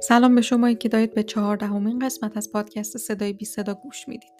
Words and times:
سلام 0.00 0.34
به 0.34 0.40
شما 0.40 0.72
که 0.72 0.88
دارید 0.88 1.14
به 1.14 1.22
چهاردهمین 1.22 1.98
قسمت 1.98 2.36
از 2.36 2.52
پادکست 2.52 2.98
صدای 2.98 3.32
بی 3.32 3.44
صدا 3.44 3.74
گوش 3.74 4.08
می‌دید. 4.08 4.32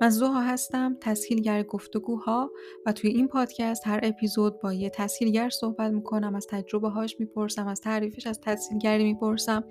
من 0.00 0.10
زوها 0.10 0.40
هستم، 0.40 0.96
تسهیلگر 1.00 1.62
گفتگوها 1.62 2.50
و 2.86 2.92
توی 2.92 3.10
این 3.10 3.28
پادکست 3.28 3.86
هر 3.86 4.00
اپیزود 4.02 4.60
با 4.60 4.72
یه 4.72 4.90
تسهیلگر 4.90 5.50
صحبت 5.50 5.92
می‌کنم، 5.92 6.34
از 6.34 6.46
تجربه 6.50 6.88
هاش 6.88 7.20
می‌پرسم، 7.20 7.66
از 7.66 7.80
تعریفش 7.80 8.26
از 8.26 8.40
تسهیلگری 8.40 9.04
می‌پرسم 9.04 9.64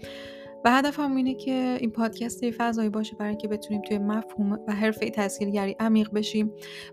و 0.66 0.72
هدفم 0.72 1.16
اینه 1.16 1.34
که 1.34 1.78
این 1.80 1.92
پادکست 1.92 2.44
یه 2.44 2.52
فضایی 2.52 2.90
باشه 2.90 3.16
برای 3.16 3.30
اینکه 3.30 3.48
بتونیم 3.48 3.82
توی 3.82 3.98
مفهوم 3.98 4.60
و 4.68 4.74
حرفه 4.76 5.10
تسهیلگری 5.10 5.76
عمیق 5.80 6.12
بشیم 6.12 6.52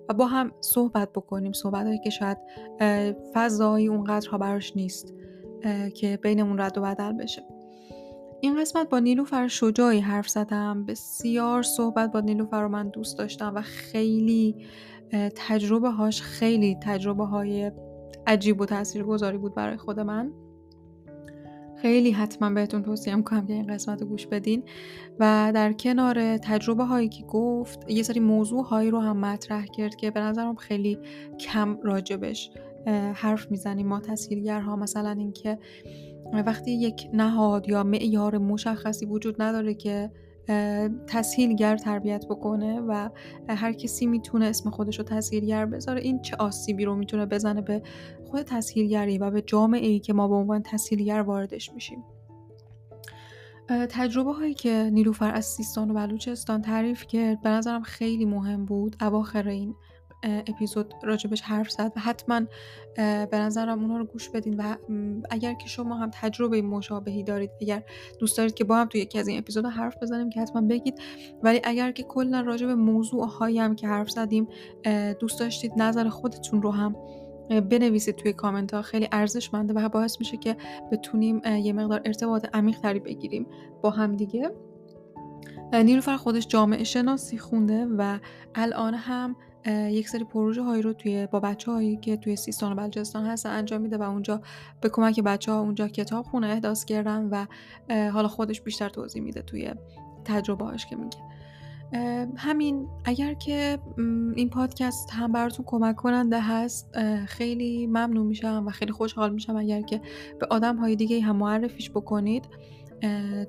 و 0.09 0.15
با 0.15 0.27
هم 0.27 0.53
صحبت 0.61 1.13
بکنیم 1.13 1.53
صحبت 1.53 1.87
که 2.05 2.11
شاید 2.11 2.39
فضایی 3.35 3.89
اونقدرها 3.89 4.39
براش 4.39 4.77
نیست 4.77 5.15
که 5.95 6.19
بینمون 6.23 6.61
رد 6.61 6.79
و 6.79 6.81
بدل 6.81 7.13
بشه 7.13 7.58
این 8.41 8.61
قسمت 8.61 8.89
با 8.89 8.99
نیلوفر 8.99 9.49
شجاعی 9.49 10.01
حرف 10.01 10.29
زدم. 10.29 10.85
بسیار 10.85 11.63
صحبت 11.63 12.13
با 12.13 12.21
نیلوفر 12.21 12.63
رو 12.63 12.69
من 12.69 12.89
دوست 12.89 13.19
داشتم 13.19 13.53
و 13.55 13.63
خیلی 13.63 14.67
تجربه 15.37 15.91
هاش 15.91 16.23
خیلی 16.23 16.77
تجربه 16.83 17.25
های 17.25 17.73
عجیب 18.27 18.61
و 18.61 18.67
تأثیر 18.67 19.03
گذاری 19.03 19.39
بود 19.39 19.55
برای 19.55 19.77
خود 19.77 20.01
من. 20.01 20.33
خیلی 21.83 22.11
حتما 22.11 22.51
بهتون 22.51 22.83
توصیه 22.83 23.15
می‌کنم 23.15 23.47
که 23.47 23.53
این 23.53 23.67
قسمت 23.67 24.03
رو 24.03 24.09
گوش 24.09 24.27
بدین. 24.27 24.63
و 25.19 25.53
در 25.55 25.73
کنار 25.73 26.37
تجربه 26.37 26.85
هایی 26.85 27.09
که 27.09 27.25
گفت 27.25 27.91
یه 27.91 28.03
سری 28.03 28.21
موضوع 28.21 28.65
هایی 28.65 28.91
رو 28.91 29.01
هم 29.01 29.17
مطرح 29.17 29.67
کرد 29.67 29.97
که 29.97 30.11
به 30.11 30.21
نظرم 30.21 30.55
خیلی 30.55 30.99
کم 31.41 31.79
راجبش 31.83 32.51
حرف 33.15 33.51
می‌زنیم. 33.51 33.87
ما 33.87 34.03
ها 34.47 34.77
مثلا 34.77 35.11
اینکه 35.11 35.59
وقتی 36.33 36.71
یک 36.71 37.09
نهاد 37.13 37.69
یا 37.69 37.83
معیار 37.83 38.39
مشخصی 38.39 39.07
وجود 39.07 39.43
نداره 39.43 39.75
که 39.75 40.11
تسهیلگر 41.07 41.77
تربیت 41.77 42.27
بکنه 42.27 42.81
و 42.81 43.09
هر 43.49 43.73
کسی 43.73 44.07
می‌تونه 44.07 44.47
اسم 44.47 44.71
خودش 44.71 44.99
رو 44.99 45.05
تسهیلگر 45.05 45.67
بذاره 45.67 46.01
این 46.01 46.23
چه 46.23 46.37
آسیبی 46.37 46.85
رو 46.85 46.97
می‌تونه 46.97 47.27
بزنه 47.27 47.61
به 47.61 47.83
خود 48.25 48.43
تسهیلگری 48.43 49.19
و 49.19 49.31
به 49.31 49.43
جامعه 49.43 49.87
ای 49.87 49.99
که 49.99 50.13
ما 50.13 50.29
به 50.29 50.35
عنوان 50.35 50.63
تسهیلگر 50.63 51.21
واردش 51.21 51.73
میشیم؟ 51.73 52.05
تجربه 53.69 54.33
هایی 54.33 54.55
که 54.55 54.91
نیلوفر 54.93 55.35
از 55.35 55.47
سیستان 55.47 55.91
و 55.91 55.95
بلوچستان 55.95 56.63
تعریف 56.63 57.07
کرد 57.07 57.41
به 57.41 57.49
نظرم 57.49 57.83
خیلی 57.83 58.25
مهم 58.25 58.65
بود 58.65 58.97
اواخر 59.01 59.49
این 59.49 59.75
اپیزود 60.23 60.95
راجبش 61.03 61.41
حرف 61.41 61.71
زد 61.71 61.93
و 61.97 62.01
حتما 62.01 62.41
به 62.97 63.29
نظرم 63.33 63.81
اونا 63.81 63.97
رو 63.97 64.05
گوش 64.05 64.29
بدین 64.29 64.57
و 64.57 64.77
اگر 65.31 65.55
که 65.55 65.69
شما 65.69 65.95
هم 65.95 66.11
تجربه 66.15 66.63
مشابهی 66.63 67.23
دارید 67.23 67.51
اگر 67.61 67.83
دوست 68.19 68.39
دارید 68.39 68.55
که 68.55 68.65
با 68.65 68.77
هم 68.77 68.89
تو 68.89 68.99
یکی 68.99 69.19
از 69.19 69.29
این 69.29 69.39
اپیزود 69.39 69.67
حرف 69.67 70.03
بزنیم 70.03 70.31
که 70.31 70.41
حتما 70.41 70.61
بگید. 70.61 71.01
ولی 71.43 71.61
اگر 71.65 71.93
که 71.93 72.03
کلا 72.03 72.41
راجع 72.41 72.67
به 72.67 72.75
موضوع 72.75 73.29
هایی 73.29 73.59
هم 73.59 73.75
که 73.75 73.89
حرف 73.89 74.11
زدیم 74.11 74.49
دوست 75.21 75.41
داشتید 75.41 75.73
نظر 75.77 76.09
خودتون 76.09 76.63
رو 76.63 76.71
هم 76.71 76.97
بنویسید 77.49 78.17
توی 78.17 78.33
کامنت 78.33 78.75
ها 78.75 78.83
خیلی 78.83 79.09
ارزشمنده 79.13 79.75
و 79.75 79.89
باعث 79.89 80.17
میشه 80.21 80.37
که 80.37 80.57
بتونیم 80.93 81.43
یه 81.45 81.73
مقدار 81.73 82.03
ارتباط 82.05 82.47
عمیق 82.53 82.79
تری 82.79 83.01
بگیریم 83.01 83.47
با 83.83 83.91
هم 83.91 84.17
دیگه. 84.17 84.51
نیلوفر 85.73 86.17
خودش 86.17 86.47
جامعه 86.47 86.85
شناسی 86.85 87.39
خونده 87.39 87.87
و 87.99 88.19
الان 88.55 88.95
هم 88.95 89.37
یک 89.67 90.09
سری 90.09 90.25
پروژه 90.25 90.63
هایی 90.63 90.83
رو 90.83 90.93
توی 90.93 91.27
با 91.27 91.41
بچه 91.41 91.73
هایی 91.73 91.97
که 91.97 92.17
توی 92.17 92.37
سیستان 92.37 92.73
و 92.73 92.75
بلوچستان 92.75 93.27
هستن 93.27 93.51
انجام 93.51 93.81
میده 93.81 93.99
و 93.99 94.03
اونجا 94.03 94.41
به 94.81 94.89
کمک 94.89 95.21
بچه 95.21 95.53
ها 95.53 95.61
اونجا 95.61 95.89
کتاب 95.89 96.25
خونه 96.25 96.47
احداث 96.47 96.85
کردن 96.85 97.29
و 97.31 97.47
حالا 98.11 98.29
خودش 98.29 98.61
بیشتر 98.61 98.89
توضیح 98.89 99.23
میده 99.23 99.43
توی 99.43 99.71
تجربه 100.25 100.65
هاش 100.65 100.87
که 100.87 100.97
میگه. 100.97 101.19
همین 102.37 102.89
اگر 103.05 103.35
که 103.35 103.79
این 104.37 104.51
پادکست 104.51 105.11
هم 105.11 105.33
براتون 105.33 105.65
کمک 105.69 105.97
کننده 105.97 106.41
هست 106.41 106.99
خیلی 107.27 107.87
ممنون 107.87 108.27
میشم 108.27 108.65
و 108.67 108.71
خیلی 108.71 108.93
خوشحال 108.93 109.33
میشم 109.33 109.57
اگر 109.57 109.83
که 109.83 110.01
به 110.41 110.47
آدم 110.51 110.77
های 110.77 110.97
دیگه 110.97 111.21
هم 111.21 111.37
معرفیش 111.37 111.91
بکنید. 111.91 112.45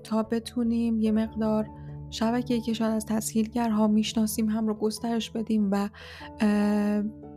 تا 0.04 0.24
بتونیم 0.24 1.00
یه 1.00 1.12
مقدار 1.12 1.70
شبکه 2.12 2.60
که 2.60 2.74
شاید 2.74 2.92
از 2.92 3.06
تسهیلگرها 3.06 3.88
می‌شناسیم 3.88 4.50
هم 4.50 4.68
رو 4.68 4.74
گسترش 4.74 5.32
بدیم 5.32 5.70
و 5.72 5.90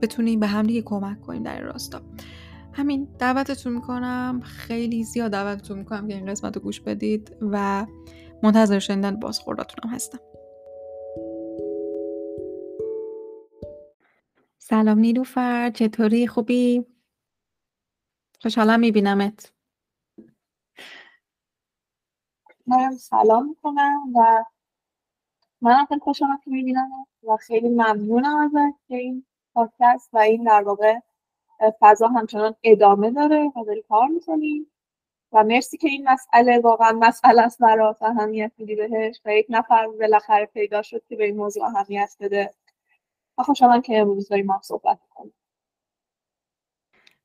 بتونیم 0.03 0.41
به 0.41 0.47
همدیگه 0.47 0.83
کمک 0.83 1.21
کنیم 1.21 1.43
در 1.43 1.57
این 1.57 1.65
راستا. 1.65 2.03
همین 2.73 3.09
دعوتتون 3.19 3.73
می‌کنم. 3.73 4.41
خیلی 4.45 5.05
زیاد 5.05 5.31
دعوتتون 5.31 5.79
می‌کنم 5.79 6.09
که 6.09 6.15
این 6.15 6.27
قسمت 6.27 6.57
رو 6.57 6.63
گوش 6.63 6.81
بدید 6.81 7.37
و 7.41 7.87
منتظر 8.43 8.79
شنیدن 8.79 9.17
بازخورداتونم 9.17 9.95
هستم. 9.95 10.19
سلام 14.59 14.99
نیلوفر 14.99 15.71
چطوری؟ 15.71 16.27
خوبی؟ 16.27 16.87
خوشحالم 18.43 18.81
میبینمت. 18.81 19.53
من 22.67 22.97
سلام 22.97 23.49
می‌کنم 23.49 23.99
و 24.15 24.45
منم 25.63 25.87
خیلی 25.87 26.01
خوشحالم 26.01 26.41
که 26.45 26.51
می‌بینم 26.51 26.91
و 27.29 27.37
خیلی 27.37 27.69
ممنونم 27.69 28.37
ازت 28.39 28.79
که 28.89 28.97
این 28.97 29.27
پادکست 29.55 30.11
و 30.13 30.19
این 30.19 30.45
در 30.45 30.63
واقع 30.63 30.99
فضا 31.81 32.09
همچنان 32.09 32.55
ادامه 32.65 33.11
داره 33.11 33.53
و 33.57 33.65
داری 33.65 33.83
کار 33.83 34.09
می‌کنی. 34.09 34.67
و 35.33 35.45
مرسی 35.45 35.77
که 35.77 35.89
این 35.89 36.09
مسئله 36.09 36.61
واقعا 36.61 36.93
مسئله 36.93 37.43
است 37.43 37.59
برات 37.59 38.03
اهمیت 38.03 38.53
میدی 38.59 38.77
بهش 38.77 39.21
و 39.25 39.35
یک 39.35 39.47
نفر 39.49 39.89
بالاخره 39.89 40.47
پیدا 40.47 40.83
شد 40.83 41.03
که 41.09 41.17
به 41.17 41.25
این 41.25 41.37
موضوع 41.37 41.65
اهمیت 41.65 42.17
بده. 42.21 42.55
و 43.39 43.43
خوشحالم 43.43 43.83
که 43.83 44.01
امروز 44.01 44.29
داریم 44.29 44.47
ما 44.47 44.61
صحبت 44.65 44.99
کنیم 45.11 45.35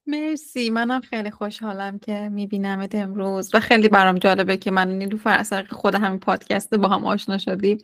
مرسی. 0.08 0.70
منم 0.70 1.02
خیلی 1.02 1.32
خوشحالم 1.32 2.00
که 2.00 2.30
میبینمت 2.30 2.96
امروز 2.96 3.56
و 3.56 3.60
خیلی 3.60 3.90
برام 3.90 4.18
جالبه 4.18 4.58
که 4.58 4.72
من 4.72 4.88
نیلوفر 4.98 5.38
از 5.38 5.54
خود 5.70 5.96
همین 5.96 6.20
پادکست 6.20 6.74
با 6.76 6.88
هم 6.88 7.06
آشنا 7.06 7.38
شدیم 7.38 7.78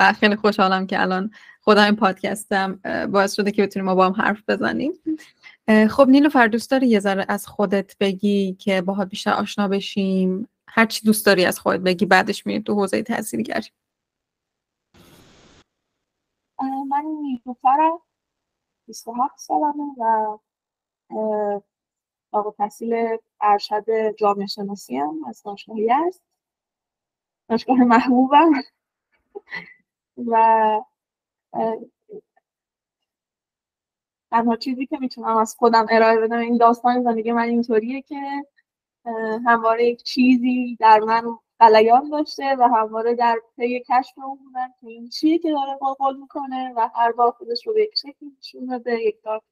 و 0.00 0.12
خیلی 0.12 0.36
خوشحالم 0.36 0.86
که 0.86 1.00
الان 1.00 1.30
خود 1.60 1.78
همین 1.78 1.96
پادکستم 1.96 2.80
باعث 3.12 3.34
شده 3.34 3.50
که 3.50 3.62
بتونیم 3.62 3.86
ما 3.86 3.94
با 3.94 4.06
هم 4.06 4.12
حرف 4.12 4.42
بزنیم. 4.48 4.92
خب 5.90 6.06
نیلوفر 6.08 6.46
دوست 6.46 6.70
داری 6.70 6.88
یه 6.88 7.00
ذره 7.00 7.26
از 7.28 7.46
خودت 7.46 7.96
بگی 8.00 8.54
که 8.54 8.82
باها 8.82 9.04
بیشتر 9.04 9.32
آشنا 9.32 9.68
بشیم؟ 9.68 10.48
هر 10.68 10.86
چی 10.86 11.06
دوست 11.06 11.26
داری 11.26 11.44
از 11.44 11.58
خودت 11.58 11.80
بگی 11.80 12.06
بعدش 12.06 12.46
میریم 12.46 12.62
تو 12.62 12.74
حوزه 12.74 13.02
تاثیرگری 13.02 13.68
من 16.88 17.04
نیلوفرم 17.22 17.98
27 18.86 19.38
سالمه 19.38 19.84
و 19.98 20.38
فوق 22.30 22.54
تحصیل 22.58 23.18
ارشد 23.40 24.10
جامعه 24.16 24.46
شناسی 24.46 24.96
هم 24.96 25.24
از 25.28 25.42
دانشگاه 25.42 25.76
است 26.06 26.22
دانشگاه 27.48 27.76
محبوبم. 27.76 28.52
و 30.26 30.80
تنها 34.30 34.56
چیزی 34.56 34.86
که 34.86 34.98
می‌تونم 35.00 35.36
از 35.36 35.56
خودم 35.58 35.86
ارائه 35.90 36.20
بدم 36.20 36.38
این 36.38 36.56
داستان 36.56 37.02
زندگی 37.02 37.32
من 37.32 37.42
اینطوریه 37.42 38.02
که 38.02 38.20
همواره 39.46 39.86
یک 39.86 40.02
چیزی 40.02 40.76
در 40.80 41.00
من 41.00 41.38
قلیان 41.58 42.10
داشته 42.10 42.56
و 42.58 42.62
همواره 42.62 43.14
در 43.14 43.40
پی 43.56 43.80
کشف 43.80 44.18
اون 44.18 44.38
بودن 44.38 44.68
که 44.80 44.86
این 44.86 45.08
چیه 45.08 45.38
که 45.38 45.50
داره 45.52 45.78
قول 45.98 46.16
می‌کنه 46.16 46.72
و 46.76 46.88
هر 46.94 47.12
بار 47.12 47.30
خودش 47.30 47.66
رو 47.66 47.74
به 47.74 47.82
یک 47.82 47.94
شکلی 47.98 48.36
نشون 48.38 48.66
داده 48.66 49.02
یک 49.02 49.22
بار 49.22 49.42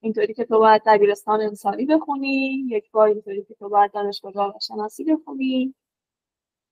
اینطوری 0.00 0.34
که 0.34 0.44
تو 0.44 0.58
باید 0.58 0.82
دبیرستان 0.86 1.40
انسانی 1.40 1.86
بخونی 1.86 2.66
یک 2.70 2.90
بار 2.90 3.08
اینطوری 3.08 3.44
که 3.44 3.54
تو 3.54 3.68
باید 3.68 3.92
دانشگاه 3.92 4.32
جامعه 4.32 4.56
بخونی 5.08 5.74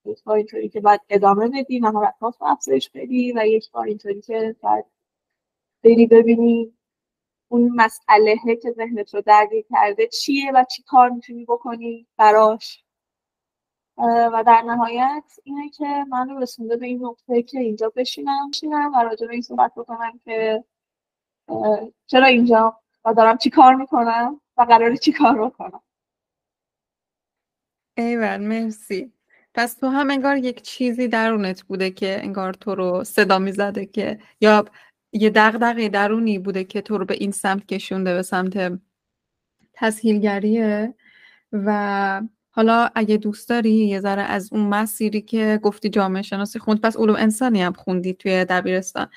یک 0.04 0.24
بار 0.24 0.36
اینطوری 0.36 0.68
که 0.68 0.80
باید 0.80 1.00
ادامه 1.08 1.48
بدی 1.48 1.80
مهارتات 1.80 2.36
رو 2.40 2.46
افزایش 2.46 2.90
بدی 2.90 3.32
و 3.32 3.46
یک 3.46 3.70
بار 3.70 3.86
اینطوری 3.86 4.20
که 4.20 4.56
باید 4.62 4.84
بری 5.84 6.06
ببینی 6.06 6.74
اون 7.48 7.72
مسئله 7.74 8.36
که 8.62 8.72
ذهنت 8.72 9.14
رو 9.14 9.20
درگیر 9.20 9.64
کرده 9.70 10.06
چیه 10.06 10.52
و 10.54 10.64
چی 10.64 10.82
کار 10.82 11.10
می‌تونی 11.10 11.44
بکنی 11.44 12.06
براش. 12.16 12.84
و 14.32 14.44
در 14.46 14.62
نهایت 14.62 15.24
اینه 15.44 15.70
که 15.70 16.04
من 16.08 16.28
رو 16.28 16.38
رسونده 16.38 16.76
به 16.76 16.86
این 16.86 17.04
نقطه 17.04 17.42
که 17.42 17.60
اینجا 17.60 17.92
بشینم 17.96 18.50
بشینم 18.50 18.92
و 18.94 19.02
راجع 19.02 19.26
به 19.26 19.32
این 19.32 19.42
صحبت 19.42 19.72
بکنم 19.74 20.20
که 20.24 20.64
چرا 22.06 22.26
اینجا؟ 22.26 22.80
دارم 23.12 23.36
چی 23.38 23.50
کار 23.50 23.74
می‌کنم 23.74 24.40
و 24.56 24.62
قراره 24.62 24.96
چی 24.96 25.12
کار 25.12 25.46
بکنم 25.46 25.80
ایول 27.96 28.36
مرسی. 28.36 29.12
پس 29.54 29.74
تو 29.74 29.88
هم 29.88 30.10
انگار 30.10 30.36
یک 30.36 30.62
چیزی 30.62 31.08
درونت 31.08 31.62
بوده 31.62 31.90
که 31.90 32.20
انگار 32.22 32.52
تو 32.54 32.74
رو 32.74 33.04
صدا 33.04 33.38
می‌زده 33.38 33.86
که 33.86 34.18
یا 34.40 34.64
یه 35.12 35.30
دغدغه 35.30 35.88
درونی 35.88 36.38
بوده 36.38 36.64
که 36.64 36.80
تو 36.80 36.98
رو 36.98 37.04
به 37.04 37.14
این 37.14 37.30
سمت 37.30 37.66
کشونده 37.66 38.14
به 38.14 38.22
سمت 38.22 38.80
تسهیلگریه. 39.74 40.94
و 41.52 42.22
حالا 42.50 42.90
اگه 42.94 43.16
دوست 43.16 43.48
داری 43.48 43.70
یه 43.70 44.00
ذره 44.00 44.22
از 44.22 44.52
اون 44.52 44.62
مسیری 44.66 45.22
که 45.22 45.60
گفتی 45.62 45.88
جامعه 45.88 46.22
شناسی 46.22 46.58
خوند 46.58 46.80
پس 46.80 46.96
علوم 46.96 47.16
انسانی 47.18 47.62
هم 47.62 47.72
خوندی 47.72 48.14
توی 48.14 48.44
دبیرستان. 48.44 49.08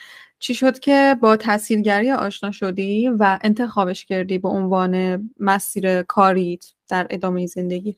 چی 0.41 0.53
شد 0.53 0.79
که 0.79 1.15
با 1.21 1.38
تحصیلگری 1.38 2.11
آشنا 2.11 2.51
شدی 2.51 3.09
و 3.09 3.39
انتخابش 3.43 4.05
کردی 4.05 4.38
به 4.38 4.49
عنوان 4.49 5.31
مسیر 5.39 6.03
کاریت 6.03 6.65
در 6.89 7.07
ادامه 7.09 7.45
زندگی؟ 7.45 7.97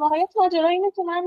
واقعیت 0.00 0.28
ماجرا 0.36 0.68
اینه 0.68 0.90
که 0.90 1.02
من 1.02 1.24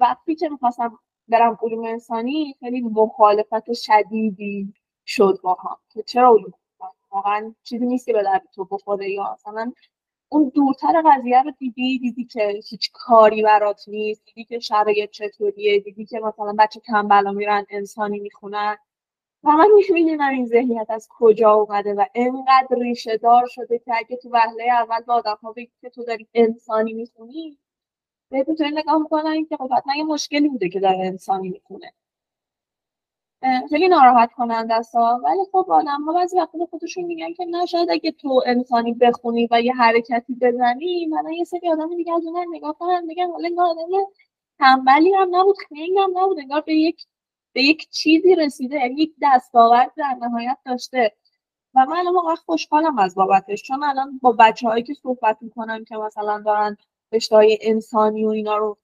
وقتی 0.00 0.34
که 0.34 0.48
می‌خواستم 0.48 0.98
برم 1.28 1.58
علوم 1.62 1.84
انسانی 1.84 2.56
خیلی 2.60 2.80
مخالفت 2.80 3.72
شدیدی 3.72 4.74
شد 5.06 5.38
با 5.42 5.54
هم 5.54 5.76
که 5.88 6.02
چرا 6.02 6.28
علوم 6.28 6.52
واقعا 7.10 7.54
چیزی 7.62 7.86
نیست 7.86 8.06
که 8.06 8.12
به 8.12 8.22
درد 8.22 8.48
تو 8.54 8.64
بخوره 8.64 9.10
یا 9.10 9.32
مثلا 9.32 9.72
اون 10.34 10.52
دورتر 10.54 11.02
قضیه 11.06 11.42
رو 11.42 11.50
دیدی؟ 11.50 11.98
دیدی 11.98 12.24
که 12.24 12.60
هیچ 12.70 12.90
کاری 12.92 13.42
برات 13.42 13.84
نیست؟ 13.88 14.24
دیدی 14.26 14.44
که 14.44 14.58
شرایط 14.58 15.10
چطوریه؟ 15.10 15.80
دیدی 15.80 16.06
که 16.06 16.20
مثلا 16.20 16.54
بچه 16.58 16.80
کم 16.80 17.08
بلا 17.08 17.32
میرن 17.32 17.66
انسانی 17.70 18.20
می‌خونن؟ 18.20 18.76
و 19.44 19.50
من 19.52 19.68
می‌بینم 19.94 20.30
این 20.30 20.46
ذهنیت 20.46 20.86
از 20.90 21.08
کجا 21.10 21.52
اومده 21.52 21.94
و 21.94 22.04
انقدر 22.14 22.76
ریشه 22.80 23.16
دار 23.16 23.46
شده 23.48 23.78
که 23.78 23.92
اگه 23.96 24.16
تو 24.16 24.30
وهله 24.32 24.64
اول 24.72 25.00
با 25.00 25.14
آدم 25.14 25.38
ها 25.42 25.52
بگی 25.52 25.72
که 25.80 25.90
تو 25.90 26.04
داری 26.04 26.28
انسانی 26.34 26.92
می‌خونی 26.92 27.58
به 28.30 28.44
تو 28.44 28.64
نگاه 28.74 28.98
می‌کنن 28.98 29.46
که 29.46 29.56
خب 29.56 29.70
مشکلی 30.08 30.48
بوده 30.48 30.68
که 30.68 30.80
داره 30.80 30.98
انسانی 30.98 31.48
می‌خونه. 31.48 31.92
خیلی 33.70 33.88
ناراحت 33.88 34.32
کننده 34.32 34.74
است 34.74 34.94
ولی 34.94 35.44
خب 35.52 35.66
آدم 35.70 36.02
ها 36.04 36.12
بعضی 36.12 36.38
وقتا 36.38 36.66
خودشون 36.70 37.04
میگن 37.04 37.32
که 37.32 37.44
نه 37.44 37.66
شاید 37.66 37.90
اگه 37.90 38.12
تو 38.12 38.42
انسانی 38.46 38.94
بخونی 38.94 39.48
و 39.50 39.62
یه 39.62 39.72
حرکتی 39.74 40.34
بزنی 40.40 41.06
من 41.06 41.32
یه 41.32 41.44
سری 41.44 41.70
آدم 41.70 41.96
دیگه 41.96 42.14
از 42.14 42.26
اون 42.26 42.46
نگاه 42.50 42.76
کنن 42.78 43.04
میگن 43.06 43.30
حالا 43.30 43.48
این 43.48 43.60
آدم 43.60 43.82
تنبلی 44.58 45.14
هم 45.14 45.28
نبود 45.36 45.56
خیلی 45.68 45.98
هم 45.98 46.18
نبود 46.18 46.38
انگار 46.38 46.60
به 46.60 46.74
یک 46.74 47.06
به 47.52 47.62
یک 47.62 47.88
چیزی 47.90 48.34
رسیده 48.34 48.76
یعنی 48.76 49.02
یک 49.02 49.14
دستاورد 49.22 49.92
در 49.96 50.16
نهایت 50.20 50.58
داشته. 50.66 51.12
و 51.74 51.86
من 51.86 51.96
الان 51.96 52.14
واقعا 52.14 52.34
خوشحالم 52.34 52.98
از 52.98 53.14
بابتش 53.14 53.62
چون 53.62 53.84
الان 53.84 54.18
با 54.22 54.32
بچه 54.32 54.68
هایی 54.68 54.82
که 54.82 54.94
صحبت 54.94 55.38
می‌کنم 55.40 55.84
که 55.84 55.96
مثلا 55.96 56.42
دارن 56.46 56.76
رشته 57.12 57.58
انسانی 57.62 58.24
و 58.24 58.28
اینا 58.28 58.56
رو 58.56 58.78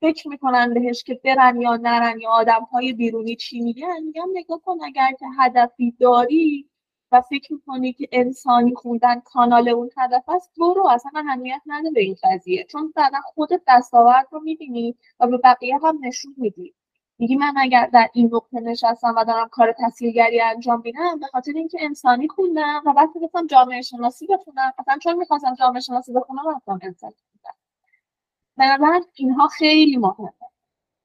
فکر 0.00 0.28
می‌کنن 0.28 0.74
بهش 0.74 1.02
که 1.02 1.20
برن 1.24 1.60
یا 1.60 1.76
نرن 1.76 2.20
یا 2.20 2.30
آدم 2.30 2.68
های 2.72 2.92
بیرونی 2.92 3.36
چی 3.36 3.60
میگن؟ 3.60 4.02
میگم 4.02 4.28
نگاه 4.32 4.60
کن 4.60 4.76
اگر 4.84 5.12
که 5.18 5.26
هدفی 5.38 5.96
داری 6.00 6.68
و 7.12 7.20
فکر 7.20 7.52
می‌کنی 7.52 7.92
که 7.92 8.08
انسانی 8.12 8.74
خوندن 8.74 9.20
کانال 9.20 9.68
اون 9.68 9.90
هدف 9.96 10.28
است 10.28 10.50
برو. 10.58 10.88
اصلا 10.88 11.12
اهمیت 11.14 11.62
نده 11.66 11.90
به 11.90 12.00
این 12.00 12.16
قضیه. 12.22 12.64
چون 12.64 12.92
بعدا 12.96 13.18
خودت 13.34 13.62
دستاورد 13.68 14.28
رو 14.30 14.40
می‌بینی 14.40 14.96
و 15.20 15.26
به 15.26 15.38
بقیه 15.38 15.78
هم 15.82 15.98
نشون 16.00 16.34
میدی. 16.36 16.74
میگی 17.18 17.36
من 17.36 17.54
اگر 17.56 17.86
در 17.86 18.08
این 18.12 18.30
نقطه 18.32 18.60
نشستم 18.60 19.14
و 19.16 19.24
دارم 19.24 19.48
کار 19.48 19.72
تحصیلگری 19.72 20.40
انجام 20.40 20.82
میدم 20.84 21.18
به 21.20 21.26
خاطر 21.26 21.52
اینکه 21.54 21.78
انسانی 21.80 22.28
خوندم 22.28 22.82
و 22.86 22.92
بعد 22.92 23.08
می‌خواستم 23.14 23.46
جامعه 23.46 23.82
شناسی 23.82 24.26
بخونم. 24.26 24.72
اصلا 24.78 24.98
چون 25.02 25.16
می‌خواستم 25.16 25.54
جامعه 25.54 25.80
شناسی 25.80 26.12
بخونم 26.12 26.42
رفتم 26.56 26.78
انسانی 26.82 27.14
نظرم 28.64 29.00
اینها 29.14 29.48
خیلی 29.48 29.96
مهمه. 29.96 30.32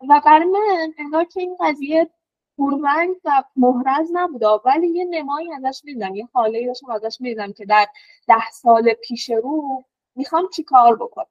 و 0.10 0.22
برای 0.26 0.46
من 0.46 0.94
انگار 0.98 1.24
که 1.24 1.42
این 1.42 1.58
قضیه 1.60 2.10
پررنگ 2.58 3.16
و 3.26 3.44
محرز 3.56 4.10
نبوده 4.14 4.48
ولی 4.48 4.88
یه 4.88 5.06
نمایی 5.06 5.54
ازش 5.54 5.82
میدم 5.86 6.16
یه 6.16 6.28
حاله 6.34 6.68
داشتم 6.68 6.92
ازش 6.92 7.18
میدم 7.22 7.54
که 7.54 7.66
در 7.66 7.88
ده 8.28 8.52
سال 8.52 8.94
پیش 8.94 9.30
رو 9.30 9.84
می‌خوام 10.16 10.50
چی 10.56 10.64
کار 10.64 10.96
بکنم. 10.96 11.28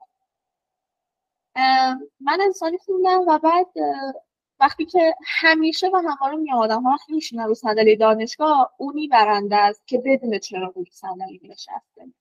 من 2.20 2.40
انسانی 2.40 2.78
خوندم 2.78 3.20
و 3.26 3.38
بعد 3.38 3.66
وقتی 4.60 4.86
که 4.86 5.14
همیشه 5.26 5.88
و 5.88 5.96
همواره 5.96 6.36
می 6.36 6.52
آدم 6.52 6.82
ها 6.82 6.98
میشینن 7.08 7.44
رو 7.44 7.54
صندلی 7.54 7.96
دانشگاه 7.96 8.72
اونی 8.78 9.08
برنده 9.08 9.56
است 9.56 9.86
که 9.86 10.02
بدون 10.04 10.38
چرا 10.38 10.72
روی 10.76 10.86
صندلی 10.92 11.40
نشسته. 11.44 12.12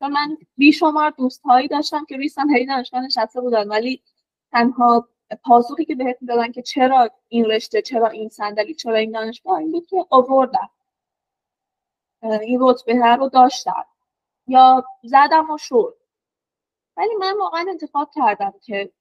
و 0.00 0.08
من 0.08 0.36
بیشمار 0.56 1.10
دوست 1.10 1.42
هایی 1.42 1.68
داشتم 1.68 2.04
که 2.04 2.16
روی 2.16 2.28
صندلی 2.28 2.66
دانشگاه 2.66 3.00
نشسته 3.00 3.40
بودن 3.40 3.68
ولی 3.68 4.02
تنها 4.52 5.08
پاسخی 5.44 5.84
که 5.84 5.94
بهت 5.94 6.18
دادن 6.28 6.52
که 6.52 6.62
چرا 6.62 7.10
این 7.28 7.44
رشته 7.44 7.82
چرا 7.82 8.08
این 8.08 8.28
صندلی 8.28 8.74
چرا 8.74 8.96
این 8.96 9.10
دانشگاه 9.10 9.58
این 9.58 9.72
بود 9.72 9.86
که 9.86 10.06
آوردم. 10.10 10.70
این 12.22 12.58
رتبه 12.62 13.16
رو 13.16 13.28
داشتم. 13.28 13.86
یا 14.46 14.84
زدم 15.02 15.50
و 15.50 15.58
شد. 15.58 15.96
ولی 16.96 17.14
من 17.20 17.38
واقعا 17.38 17.66
انتخاب 17.68 18.10
کردم 18.14 18.54
که 18.62 18.92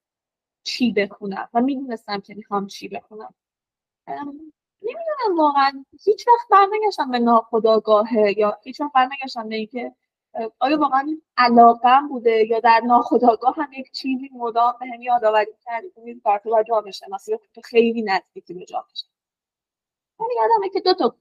چی 0.63 0.91
بخونم 0.93 1.49
و 1.53 1.61
می‌دونستم 1.61 2.19
که 2.19 2.35
می‌خوام 2.35 2.67
چی 2.67 2.87
بخونم. 2.87 3.33
نمی‌دونم 4.81 5.37
واقعا. 5.37 5.85
هیچ 6.05 6.25
وقت 6.27 6.47
برنگشتم 6.49 7.11
به 7.11 7.19
ناخداگاهه 7.19 8.33
یا 8.37 8.59
هیچ 8.63 8.81
وقت 8.81 8.91
برنگشتم 8.93 9.49
به 9.49 9.55
اینکه 9.55 9.95
آیا 10.59 10.79
واقعا 10.79 11.17
علاقم 11.37 12.07
بوده 12.07 12.45
یا 12.47 12.59
در 12.59 12.81
ناخداگاه 12.85 13.55
هم 13.55 13.73
یک 13.73 13.91
چیزی 13.91 14.29
مدام 14.33 14.73
به 14.79 14.85
هم 14.85 15.01
یادآوری 15.01 15.51
که 15.65 16.01
میز 16.01 16.21
بر 16.23 16.37
تو 16.37 16.63
جامعه 16.67 16.91
شناسی 16.91 17.37
تو 17.55 17.61
خیلی 17.61 18.01
نزدیکی 18.01 18.53
به 18.53 18.65
جامعه 18.65 18.87
شناسی 18.93 20.35
یادمه 20.37 20.69
که 20.73 20.79
دو 20.79 20.93
تا 20.93 21.15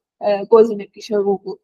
گزینه 0.50 0.86
پیش 0.86 1.10
رو 1.10 1.38
بود. 1.38 1.60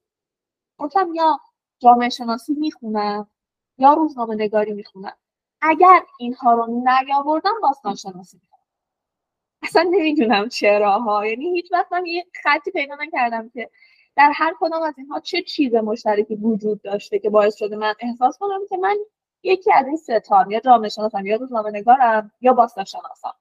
گفتم 0.78 1.14
یا 1.14 1.38
جامعه 1.78 2.08
شناسی 2.08 2.54
می‌خونم 2.54 3.30
یا 3.78 3.94
روزنامه 3.94 4.34
نگاری 4.34 4.72
می‌خونم. 4.72 5.16
اگر 5.62 6.02
اینها 6.18 6.54
رو 6.54 6.66
نیاوردم 6.66 7.54
باستان 7.62 7.94
شناسی 7.94 8.40
اصلا 9.62 9.82
نمی‌دونم 9.82 10.48
چرا 10.48 10.98
ها 11.00 11.26
یعنی 11.26 11.50
هیچ 11.50 11.72
وقت 11.72 11.92
من 11.92 12.06
یه 12.06 12.26
خطی 12.42 12.70
پیدا 12.70 12.94
نکردم 12.94 13.48
که 13.48 13.70
در 14.16 14.32
هر 14.34 14.54
کدام 14.60 14.82
از 14.82 14.94
اینها 14.98 15.20
چه 15.20 15.42
چیز 15.42 15.74
مشترکی 15.74 16.34
وجود 16.36 16.82
داشته 16.82 17.18
که 17.18 17.30
باعث 17.30 17.56
شده 17.56 17.76
من 17.76 17.94
احساس 18.00 18.38
کنم 18.38 18.60
که 18.68 18.76
من 18.76 18.96
یکی 19.42 19.72
از 19.72 19.86
این 19.86 19.96
ستان 19.96 20.50
یا 20.50 20.60
جامعه 20.60 20.88
شناسم 20.88 21.26
یا 21.26 21.36
روزنامه 21.36 21.70
نگارم 21.70 22.32
یا 22.40 22.52
باستان 22.52 22.84
شناسم 22.84 23.34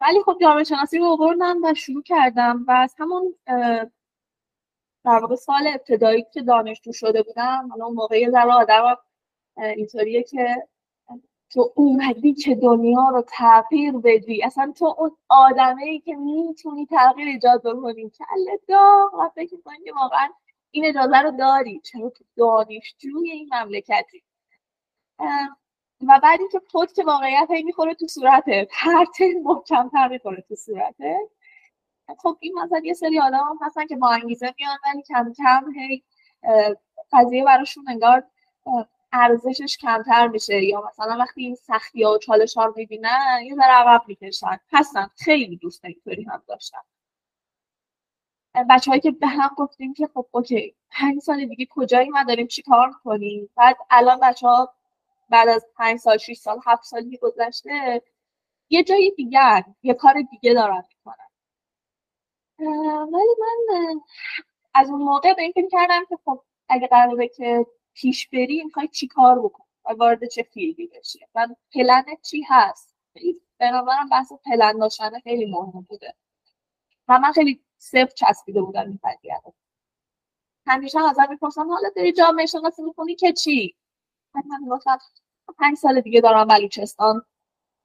ولی 0.00 0.22
خب 0.22 0.38
جامعه 0.40 0.64
شناسی 0.64 0.98
رو 0.98 1.04
آوردم 1.06 1.64
و 1.64 1.74
شروع 1.74 2.02
کردم 2.02 2.64
و 2.68 2.70
از 2.70 2.94
همون 2.98 3.34
در 5.04 5.18
واقع 5.20 5.34
سال 5.34 5.66
ابتدایی 5.66 6.26
که 6.32 6.42
دانشجو 6.42 6.92
شده 6.92 7.22
بودم 7.22 7.68
حالا 7.70 7.84
اون 7.84 7.94
موقع 7.94 8.20
یه 8.20 8.30
آدم 8.38 8.96
اینطوریه 9.56 10.22
که 10.22 10.68
تو 11.50 11.72
اومدی 11.76 12.34
که 12.34 12.54
دنیا 12.54 13.08
رو 13.08 13.22
تغییر 13.28 13.92
بدی. 13.92 14.44
اصلا 14.44 14.72
تو 14.78 14.94
اون 14.98 15.16
آدمه 15.28 15.82
ای 15.84 15.98
که 16.00 16.14
می‌تونی 16.16 16.86
تغییر 16.86 17.28
ایجاد 17.28 17.60
بکنی. 17.60 18.10
کل 18.10 18.56
داغ. 18.68 19.14
و 19.14 19.28
فکر 19.34 19.56
کنی 19.64 19.78
که 19.84 19.92
واقعا 19.92 20.28
این 20.70 20.84
اجازه 20.86 21.18
رو 21.18 21.30
داری. 21.30 21.80
چرا 21.80 22.10
تو 22.10 22.24
دانشجوی 22.36 23.30
این 23.30 23.50
مملکتی. 23.54 24.22
و 26.08 26.20
بعد 26.22 26.40
اینکه 26.40 26.60
خود 26.70 26.92
که 26.92 27.04
واقعیت 27.04 27.48
هی 27.50 27.62
می‌خوره 27.62 27.94
تو 27.94 28.06
صورته 28.06 28.68
پرته 28.70 29.34
محکمتر 29.44 30.08
می‌خوره 30.08 30.44
تو 30.48 30.54
صورته 30.54 31.18
خب 32.18 32.36
این 32.40 32.54
مثلا 32.58 32.80
یه 32.84 32.94
سری 32.94 33.20
آدم 33.20 33.38
هم 33.38 33.58
هستن 33.62 33.86
که 33.86 33.96
با 33.96 34.10
انگیزه 34.10 34.54
میان 34.60 34.78
ولی 34.86 35.02
کم 35.02 35.32
کم 35.32 35.72
هی 35.80 36.04
قضیه 37.12 37.44
براشون 37.44 37.84
انگار 37.88 38.24
ارزشش 39.20 39.76
کمتر 39.76 40.26
میشه 40.28 40.64
یا 40.64 40.82
مثلا 40.88 41.16
وقتی 41.18 41.42
این 41.42 41.54
سختی 41.54 42.02
ها 42.02 42.12
و 42.12 42.18
چالش 42.18 42.56
ها 42.56 42.64
رو 42.64 42.74
می‌بینن 42.76 43.40
یه 43.44 43.54
ذره 43.54 43.72
عقب 43.72 44.02
می‌کشن. 44.08 44.60
هستن 44.72 45.10
خیلی 45.16 45.56
دوست 45.56 45.84
اینطوری 45.84 46.22
هم 46.24 46.42
داشتن 46.48 46.80
بچه 48.70 48.90
هایی 48.90 49.00
که 49.00 49.10
به 49.10 49.26
هم 49.26 49.50
گفتیم 49.56 49.94
که 49.94 50.06
خب 50.14 50.26
اوکی 50.30 50.76
پنج 50.90 51.20
سال 51.22 51.44
دیگه 51.46 51.66
کجایی 51.70 52.08
ما 52.08 52.22
داریم؟ 52.22 52.46
چی 52.46 52.62
کار 52.62 52.92
کنیم؟ 53.04 53.50
بعد 53.56 53.76
الان 53.90 54.20
بچه 54.20 54.46
ها 54.46 54.74
بعد 55.30 55.48
از 55.48 55.66
پنج 55.76 55.98
سال 55.98 56.18
شیش 56.18 56.38
سال 56.38 56.60
هفت 56.66 56.84
سالی 56.84 57.18
گذشته 57.18 58.02
یه 58.70 58.84
جای 58.84 59.12
دیگر 59.16 59.64
یه 59.82 59.94
کار 59.94 60.14
دیگه 60.30 60.54
دارن 60.54 60.84
می‌کنن. 60.88 61.26
ولی 63.12 63.34
من 63.40 64.00
از 64.74 64.90
اون 64.90 65.02
موقع 65.02 65.34
به 65.34 65.42
این 65.42 65.52
فکر 65.52 65.68
کردم 65.68 66.04
که 66.08 66.18
خب 66.24 66.42
اگه 66.68 66.86
قراره 66.86 67.28
که 67.28 67.66
پیش 67.96 68.28
بری 68.28 68.64
می‌خوای 68.64 68.88
چی 68.88 69.06
کار 69.06 69.38
بکنی؟ 69.38 69.66
و 69.84 69.92
وارد 69.92 70.28
چه 70.28 70.42
فیلدی 70.42 70.86
بشی؟ 70.86 71.18
و 71.34 71.46
پلن 71.74 72.04
چی 72.22 72.42
هست؟ 72.48 72.94
نظرم 73.60 74.08
بحث 74.10 74.32
پلن 74.44 74.78
داشتن 74.78 75.20
خیلی 75.20 75.46
مهم 75.46 75.86
بوده. 75.88 76.14
و 77.08 77.18
من 77.18 77.32
خیلی 77.32 77.60
صفر 77.78 78.06
چسبیده 78.06 78.62
بودم 78.62 78.86
این 78.86 78.98
قضیه 79.04 79.40
همیشه 80.66 80.98
ازم 81.00 81.26
می‌پرسن 81.30 81.68
حالا 81.68 81.88
داری 81.96 82.12
جامعه 82.12 82.46
شناسی 82.46 82.82
می‌کنی 82.82 83.14
که 83.14 83.32
چی؟ 83.32 83.76
من 84.34 84.42
می‌گفتم 84.62 84.98
پنج 85.58 85.76
سال 85.76 86.00
دیگه 86.00 86.20
دارم 86.20 86.46
بلوچستان 86.46 87.22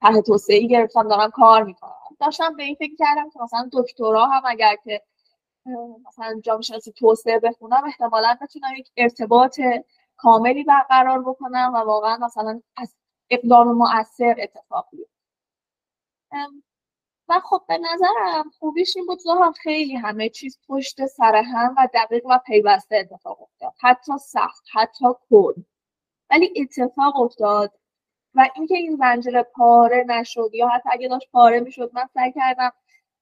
ته 0.02 0.22
توسعه 0.22 0.68
گرفتم 0.68 1.08
دارم 1.08 1.30
کار 1.30 1.64
می‌کنم. 1.64 1.94
داشتم 2.20 2.56
به 2.56 2.64
این 2.64 2.76
فکر 2.76 2.96
کردم 2.96 3.30
که 3.30 3.40
مثلا 3.40 3.70
دکترا 3.74 4.26
هم 4.26 4.42
اگر 4.46 4.76
که 4.84 5.02
مثلا 6.08 6.42
جامعه 6.44 6.62
شناسی 6.62 6.92
توسعه 6.92 7.40
بخونم 7.40 7.84
احتمالا 7.86 8.38
بتونم 8.42 8.76
یک 8.78 8.92
ارتباط 8.98 9.60
کاملی 10.22 10.64
برقرار 10.64 11.22
بکنم 11.22 11.72
و 11.74 11.78
واقعا 11.78 12.18
مثلا 12.18 12.62
از 12.78 12.96
اقدام 13.30 13.72
مؤثر 13.72 14.36
اتفاق 14.40 14.88
بیفته. 14.92 15.12
و 17.30 17.40
خب 17.40 17.62
به 17.68 17.78
نظرم 17.78 18.50
خوبیش 18.60 18.98
این 18.98 19.06
بود 19.06 19.20
هم 19.42 19.52
خیلی 19.52 19.96
همه 19.96 20.30
چیز 20.30 20.60
پشت 20.68 21.06
سر 21.06 21.36
هم 21.36 21.76
و 21.78 21.88
دقیق 21.94 22.26
و 22.26 22.40
پیوسته 22.46 22.96
اتفاق 22.98 23.42
افتاد. 23.42 23.74
حتی 23.82 24.12
سخت 24.18 24.64
حتی 24.74 25.06
کن 25.30 25.66
ولی 26.30 26.54
اتفاق 26.56 27.20
افتاد 27.20 27.74
و 28.36 28.50
اینکه 28.56 28.76
این 28.78 28.96
زنجیره 28.96 29.44
پاره 29.44 30.06
نشد 30.08 30.50
یا 30.54 30.68
حتی 30.68 30.90
اگه 30.92 31.08
داشت 31.08 31.32
پاره 31.32 31.60
می‌شد 31.60 31.92
من 31.94 32.08
سعی 32.14 32.32
کردم 32.34 32.72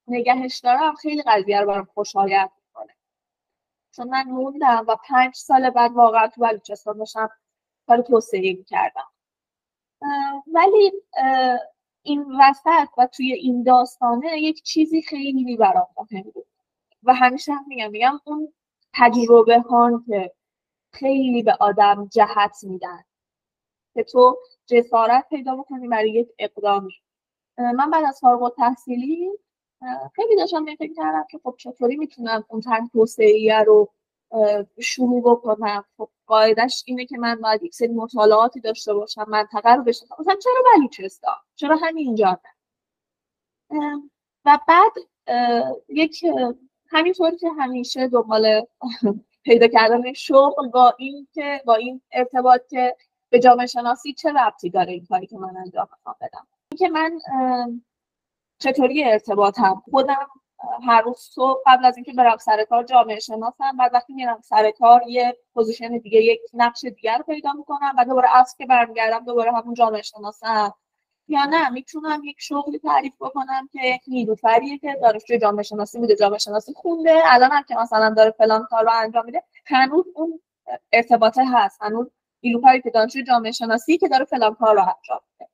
نگهش 0.08 0.60
دارم 0.60 0.96
خیلی 0.96 1.24
قضیه 1.24 1.62
رو 1.62 1.68
برام 1.68 1.86
خوشحالیت 1.86 2.51
چون 4.00 4.10
من 4.10 4.24
موندم 4.24 4.86
و 4.88 4.96
پنج 5.08 5.36
سال 5.36 5.70
بعد 5.70 5.91
واقعا 5.91 6.27
تو 6.27 6.41
بلوچستان 6.41 6.98
داشتم 6.98 7.29
کار 7.88 8.01
توسعه 8.01 8.63
کردم 8.63 9.08
ولی 10.48 10.91
این 12.03 12.25
وسط 12.39 12.89
و 12.98 13.08
توی 13.08 13.34
این 13.34 13.63
داستانه 13.63 14.41
یک 14.41 14.63
چیزی 14.63 15.01
خیلی 15.01 15.58
برام 15.58 15.88
مهم 15.98 16.22
بود 16.22 16.46
و 17.03 17.13
همیشه 17.13 17.53
هم 17.53 17.65
میگم 17.68 17.91
میگم 17.91 18.20
اون 18.25 18.53
تجربه 18.94 19.60
هان 19.60 20.03
که 20.08 20.32
خیلی 20.91 21.44
به 21.44 21.58
آدم 21.60 22.10
جهت 22.12 22.58
میدن 22.63 23.03
که 23.94 24.03
تو 24.03 24.38
جسارت 24.65 25.29
پیدا 25.29 25.56
بکنی 25.56 25.88
برای 25.88 26.12
یک 26.12 26.29
اقدامی. 26.39 26.94
من 27.58 27.89
بعد 27.91 28.03
از 28.06 28.20
فارغ 28.22 28.56
تحصیلی 28.56 29.29
خیلی 30.15 30.36
داشتم 30.36 30.65
به 30.65 30.75
فکر 30.75 30.93
کردم 30.93 31.25
که 31.31 31.39
خب 31.43 31.55
چطوری 31.57 31.95
می‌تونم 31.95 32.45
اون 32.50 32.62
تن 32.62 32.88
توسعه 32.88 33.63
رو 33.67 33.89
شروع 34.79 35.21
بکنم. 35.21 35.86
خب 35.98 36.09
قاعدش 36.27 36.83
اینه 36.88 37.05
که 37.05 37.17
من 37.17 37.36
باید 37.41 37.63
یک 37.63 37.75
سری 37.75 37.93
مطالعاتی 37.93 38.59
داشته 38.59 38.93
باشم 38.93 39.25
منطقه 39.27 39.75
رو 39.75 39.83
بشناسم. 39.83 40.15
مثلا 40.19 40.36
چرا 40.36 40.63
بلوچستان؟ 40.75 41.36
چرا 41.55 41.75
همینجا 41.75 42.39
و 44.45 44.59
بعد 44.67 44.91
یک 45.89 46.25
همینطور 46.89 47.36
که 47.36 47.50
همیشه 47.59 48.07
دنبال 48.07 48.62
پیدا 49.43 49.67
کردن 49.67 50.13
شغل 50.13 50.67
با 50.67 50.93
این 50.98 51.27
که 51.33 51.62
با 51.65 51.75
این 51.75 52.01
ارتباط 52.12 52.62
که 52.69 52.95
به 53.29 53.39
جامعه 53.39 53.65
شناسی 53.65 54.13
چه 54.13 54.29
ربطی 54.31 54.69
داره 54.69 54.93
این 54.93 55.05
کاری 55.05 55.27
که 55.27 55.38
من 55.38 55.57
انجام 55.57 55.88
می‌خوام 55.91 56.15
بدم؟ 56.21 56.48
اینکه 56.71 56.89
من 56.89 57.19
چطوری 58.60 59.04
ارتباطم؟ 59.04 59.84
خودم 59.92 60.28
هر 60.88 61.01
روز 61.01 61.18
صبح 61.18 61.62
قبل 61.66 61.86
از 61.86 61.98
اینکه 61.98 62.13
برم 62.13 62.38
سر 62.38 62.63
کار 62.63 62.84
جامعه 62.84 63.20
شناسم 63.20 63.78
بعد 63.80 63.94
وقتی 63.94 64.13
میرم 64.13 64.42
سر 64.42 64.72
کار 64.72 65.01
یه 65.08 65.38
پوزیشن 65.54 65.98
دیگه 65.98 66.22
یک 66.22 66.39
نقش 66.54 66.86
دیگر 66.86 67.18
رو 67.18 67.24
پیدا 67.24 67.54
می‌کنم 67.54 67.96
و 67.98 68.06
دوباره 68.06 68.38
از 68.38 68.56
که 68.58 68.66
برمیگردم 68.66 69.25
دوباره 69.25 69.51
همون 69.51 69.74
جامعه 69.74 70.01
شناسم. 70.01 70.74
یا 71.28 71.46
نه 71.46 71.70
می‌تونم 71.70 72.22
یک 72.24 72.36
شغلی 72.39 72.80
تعریف 72.80 73.13
بکنم 73.20 73.70
که 73.72 73.80
یک 73.88 74.01
نیلوفریه 74.08 74.78
که 74.78 74.98
دانشجوی 75.01 75.39
جامعه 75.39 75.63
شناسی 75.63 76.00
بوده 76.00 76.16
جامعه 76.16 76.38
شناسی 76.39 76.74
خونده. 76.74 77.22
الان 77.25 77.51
هم 77.51 77.63
که 77.63 77.75
مثلا 77.75 78.10
داره 78.10 78.32
فلان 78.32 78.66
کار 78.70 78.84
رو 78.84 78.92
انجام 78.94 79.25
میده 79.25 79.44
هنوز 79.66 80.06
اون 80.16 80.42
ارتباطه 80.94 81.46
هست. 81.54 81.82
هنوز 81.82 82.12
نیلوفری 82.44 82.82
که 82.82 82.89
دانشجوی 82.89 83.24
جامعه 83.24 83.51
شناسی 83.51 83.98
که 83.98 84.08
داره 84.08 84.25
فلان 84.25 84.56
کار 84.56 84.75
رو 84.75 84.82
انجام 84.82 85.20
میده. 85.32 85.51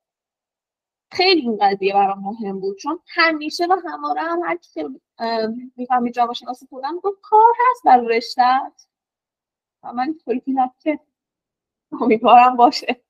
خیلی 1.10 1.40
این 1.40 1.58
قضیه 1.60 1.94
برام 1.94 2.18
مهم 2.18 2.60
بود 2.60 2.78
چون 2.78 3.00
همیشه 3.08 3.66
و 3.66 3.76
هماره 3.88 4.22
هم 4.22 4.40
هر 4.44 4.56
که 4.56 4.88
می‌فهمید 5.76 6.14
جامعه 6.14 6.34
شناسی 6.34 6.66
بودم 6.66 6.98
گفت 6.98 7.18
کار 7.22 7.52
هست 7.70 7.84
در 7.84 8.00
رشتت 8.00 8.86
و 9.82 9.92
من 9.92 10.18
طوری 10.24 10.42
که 10.80 11.00
امیدوارم 12.00 12.56
باشه. 12.56 13.02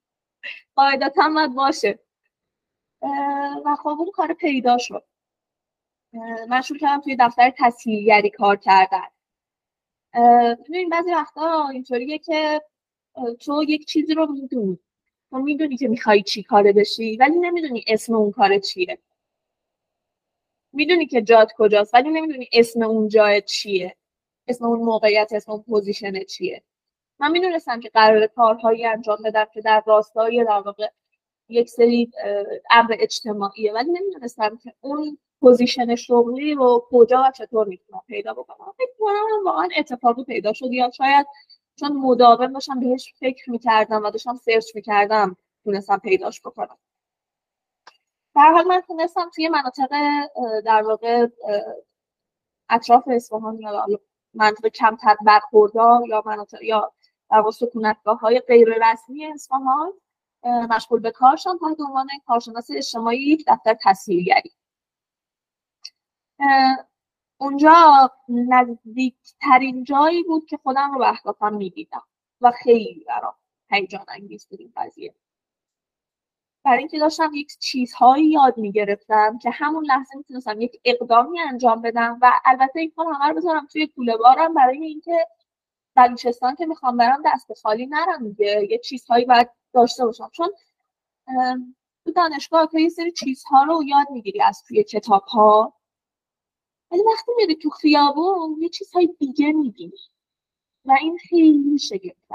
قاعدتا 0.74 1.30
باید 1.34 1.54
باشه. 1.54 1.98
و 3.64 3.76
خب 3.82 3.88
اون 3.88 4.10
کار 4.10 4.32
پیدا 4.32 4.78
شد. 4.78 5.04
من 6.48 6.60
شروع 6.60 6.78
کردم 6.78 7.00
توی 7.00 7.16
دفتر 7.20 7.52
تسهیلگری 7.58 8.30
کار 8.30 8.56
کردن. 8.56 9.06
ببین 10.68 10.88
بعضی 10.88 11.10
وقتا 11.10 11.68
اینطوریه 11.68 12.18
که 12.18 12.62
تو 13.40 13.62
یک 13.68 13.86
چیزی 13.86 14.14
رو 14.14 14.26
می‌دونی. 14.26 14.78
تو 15.30 15.38
می‌دونی 15.38 15.76
که 15.76 15.88
می‌خوای 15.88 16.22
چی 16.22 16.42
کاره 16.42 16.72
بشی 16.72 17.16
ولی 17.16 17.38
نمی‌دونی 17.38 17.84
اسم 17.88 18.14
اون 18.14 18.30
کار 18.32 18.58
چیه. 18.58 18.98
می‌دونی 20.72 21.06
که 21.06 21.22
جات 21.22 21.52
کجاست 21.58 21.94
ولی 21.94 22.10
نمی‌دونی 22.10 22.48
اسم 22.52 22.82
اون 22.82 23.08
جای 23.08 23.42
چیه. 23.42 23.96
اسم 24.48 24.64
اون 24.64 24.78
موقعیت 24.80 25.28
اسم 25.32 25.52
اون 25.52 25.62
position 25.62 26.24
چیه. 26.24 26.62
من 27.18 27.30
می‌دونستم 27.30 27.80
که 27.80 27.88
قرار 27.88 28.26
کارهایی 28.26 28.86
انجام 28.86 29.18
بدم 29.24 29.46
که 29.54 29.60
در 29.60 29.82
راستای 29.86 30.44
در 30.44 30.60
واقع 30.60 30.88
یک 31.48 31.68
سری 31.68 32.10
امر 32.70 32.96
اجتماعیه 33.00 33.72
ولی 33.72 33.90
نمی‌دونستم 33.92 34.58
که 34.62 34.72
اون 34.80 35.18
position 35.40 35.94
شغلی 35.94 36.54
رو 36.54 36.86
کجا 36.90 37.22
و 37.28 37.30
چطور 37.30 37.66
می‌تونم 37.68 38.02
پیدا 38.06 38.34
بکنم. 38.34 38.72
فکر 38.78 38.92
کنم 38.98 39.44
واقعا 39.46 39.68
اتفاقی 39.78 40.24
پیدا 40.24 40.52
شد 40.52 40.72
یا 40.72 40.90
شاید 40.90 41.26
چون 41.76 41.92
مداوم 41.92 42.52
داشتم 42.52 42.80
بهش 42.80 43.14
فکر 43.20 43.50
می‌کردم 43.50 44.04
و 44.04 44.10
داشتم 44.10 44.34
search 44.34 44.64
می‌کردم 44.74 45.36
تونستم 45.64 45.98
پیداش 45.98 46.40
بکنم. 46.40 46.78
در 48.34 48.50
حال 48.52 48.64
من 48.64 48.80
تونستم 48.80 49.30
توی 49.34 49.48
مناطق 49.48 49.90
در 50.64 50.82
واقع 50.82 51.26
اطراف 52.70 53.04
اصفهان 53.08 53.58
یا 53.60 53.86
منطقه 54.34 54.70
کمتر 54.70 55.16
برخوردار 55.26 56.08
یا 56.08 56.22
مناطق 56.26 56.62
یا 56.62 56.92
در 57.30 57.36
واقع 57.36 57.50
سکونتگاه 57.50 58.18
های 58.18 58.40
غیر 58.40 58.68
رسمی 58.92 59.26
اصفهان 59.26 59.92
مشغول 60.44 61.00
به 61.00 61.10
کار 61.10 61.36
شدم 61.36 61.58
تحت 61.58 61.80
عنوان 61.80 62.08
کارشناس 62.26 62.70
اجتماعی 62.70 63.44
دفتر 63.46 63.76
تسهیلگری 63.84 64.52
اونجا 67.38 68.10
نزدیکترین 68.28 69.84
جایی 69.84 70.22
بود 70.22 70.46
که 70.46 70.56
خودم 70.56 70.92
رو 70.92 70.98
به 70.98 71.08
اهدافم 71.08 71.54
می‌دیدم 71.54 72.02
و 72.40 72.50
خیلی 72.50 73.04
برام 73.08 73.34
هیجان 73.70 74.04
انگیز 74.08 74.46
بود 74.46 74.60
این 74.60 74.72
قضیه. 74.76 75.14
برای 76.64 76.78
اینکه 76.78 76.98
داشتم 76.98 77.30
یک 77.34 77.58
چیزهایی 77.58 78.30
یاد 78.30 78.58
می‌گرفتم 78.58 79.38
که 79.38 79.50
همون 79.50 79.84
لحظه 79.84 80.16
می‌تونستم 80.16 80.60
یک 80.60 80.80
اقدامی 80.84 81.40
انجام 81.40 81.82
بدم 81.82 82.18
و 82.22 82.32
البته 82.44 82.80
این 82.80 82.92
کار 82.96 83.06
همه 83.14 83.28
رو 83.28 83.34
بذارم 83.34 83.66
توی 83.66 83.86
کوله 83.86 84.16
بارم 84.16 84.54
برای 84.54 84.84
اینکه 84.84 85.26
بلوچستان 85.96 86.54
که 86.54 86.66
می‌خوام 86.66 86.96
برم 86.96 87.22
دست 87.26 87.52
خالی 87.62 87.86
نرم 87.86 88.28
دیگه. 88.28 88.68
یه 88.70 88.78
چیزهایی 88.78 89.24
باید 89.24 89.48
داشته 89.72 90.04
باشم. 90.06 90.30
چون 90.32 90.48
تو 92.04 92.12
دانشگاه 92.12 92.66
تو 92.66 92.78
یه 92.78 92.88
سری 92.88 93.12
چیزها 93.12 93.62
رو 93.62 93.82
یاد 93.86 94.10
می‌گیری 94.10 94.42
از 94.42 94.62
توی 94.68 94.84
کتاب 94.84 95.22
ها 95.22 95.75
ولی 96.90 97.02
وقتی 97.02 97.32
میری 97.36 97.56
تو 97.56 97.70
خیابون 97.70 98.56
یه 98.60 98.68
چیزهای 98.68 99.08
دیگه 99.18 99.52
می‌بینی. 99.52 99.98
و 100.84 100.96
این 101.00 101.18
خیلی 101.18 101.78
شگفت 101.78 102.26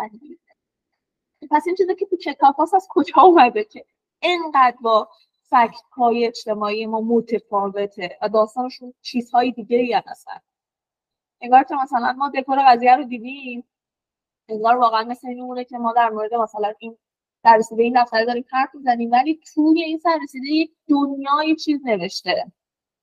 پس 1.52 1.64
این 1.68 1.76
چیزی 1.76 1.96
که 1.96 2.06
تو 2.06 2.18
کتاب 2.18 2.56
هاست 2.56 2.74
از 2.74 2.88
کجا 2.90 3.22
اومده 3.22 3.64
که 3.64 3.86
اینقدر 4.20 4.78
با 4.82 5.10
فکت 5.50 5.82
های 5.92 6.26
اجتماعی 6.28 6.86
ما 6.86 7.02
متفاوته 7.02 8.18
و 8.22 8.30
داستانشون 8.30 8.94
چیزهای 9.02 9.52
دیگه 9.52 9.78
ای 9.78 9.94
هستن. 9.94 10.40
انگار 11.42 11.64
که 11.64 11.76
مثلا 11.84 12.14
ما 12.14 12.30
دکور 12.30 12.60
قضیه 12.68 12.96
رو 12.96 13.04
دیدیم 13.04 13.68
انگار 14.50 14.78
واقعا 14.78 15.04
مثل 15.04 15.28
این 15.28 15.64
که 15.64 15.78
ما 15.78 15.94
در 15.94 16.10
مورد 16.10 16.34
مثلا 16.34 16.74
این 16.80 16.98
در 17.44 17.58
رسیده 17.58 17.84
این 17.84 18.02
دفتر 18.04 18.26
داریم 18.26 18.46
حرف 18.52 18.76
می‌زنیم 18.76 19.12
ولی 19.12 19.40
توی 19.54 19.84
این 19.84 19.98
سر 20.00 20.20
رسیده 20.24 20.48
یک 20.48 20.72
دنیای 20.88 21.56
چیز 21.56 21.80
نوشته. 21.86 22.52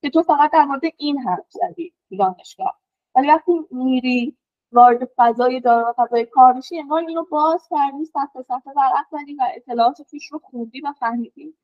که 0.02 0.10
تو 0.10 0.22
فقط 0.22 0.50
در 0.52 0.64
مورد 0.64 0.82
این 0.96 1.18
حرف 1.18 1.46
زدی 1.48 1.94
دانشگاه. 2.18 2.78
ولی 3.14 3.28
وقتی 3.28 3.52
میری 3.70 4.36
وارد 4.72 5.08
فضای 5.16 5.60
داره 5.60 5.86
و 5.86 5.92
فضای 5.96 6.26
کار 6.26 6.52
میشی 6.52 6.78
انگار 6.78 7.00
اینو 7.00 7.24
باز 7.30 7.68
کردی 7.70 8.04
صفحه 8.04 8.42
صفحه 8.42 8.72
ورق 8.76 9.06
زدی 9.10 9.34
و 9.34 9.42
اطلاعات 9.56 10.02
پیش 10.10 10.32
رو 10.32 10.38
خوندی 10.38 10.80
و 10.80 10.92
فهمیدی. 11.00 11.54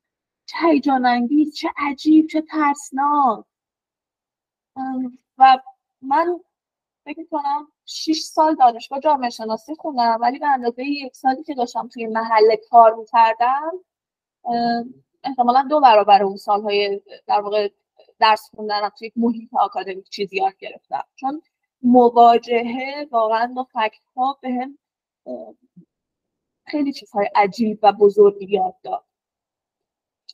چه 0.45 0.57
هیجان 0.67 1.27
چه 1.55 1.69
عجیب 1.77 2.27
چه 2.27 2.41
ترسناک. 2.41 3.45
و 5.37 5.57
من 6.01 6.39
فکر 7.05 7.25
کنم 7.31 7.67
6 7.85 8.19
سال 8.21 8.55
دانشگاه 8.55 8.99
جامعه 8.99 9.29
شناسی 9.29 9.75
خوندم 9.75 10.17
ولی 10.21 10.39
به 10.39 10.47
اندازه 10.47 10.83
یک 10.83 11.15
سالی 11.15 11.43
که 11.43 11.53
داشتم 11.53 11.87
توی 11.87 12.07
محل 12.07 12.55
کار 12.69 12.95
می‌کردم 12.95 13.71
احتمالا 15.23 15.67
دو 15.69 15.79
برابر 15.79 16.23
اون 16.23 16.35
سالهای 16.35 17.01
در 17.27 17.41
واقع 17.41 17.69
درس 18.19 18.49
خوندنم 18.55 18.89
توی 18.89 19.07
یک 19.07 19.13
محیط 19.15 19.49
آکادمیک 19.59 20.09
چیزی 20.09 20.37
یاد 20.37 20.57
گرفتم. 20.57 21.03
چون 21.15 21.41
مواجهه 21.81 23.07
واقعا 23.11 23.53
با 23.55 23.63
فکت 23.63 24.01
ها 24.15 24.39
به 24.41 24.49
هم 24.49 24.77
خیلی 26.67 26.93
چیزهای 26.93 27.29
عجیب 27.35 27.79
و 27.83 27.91
بزرگی 27.91 28.45
یاد 28.45 28.75
داد. 28.83 29.05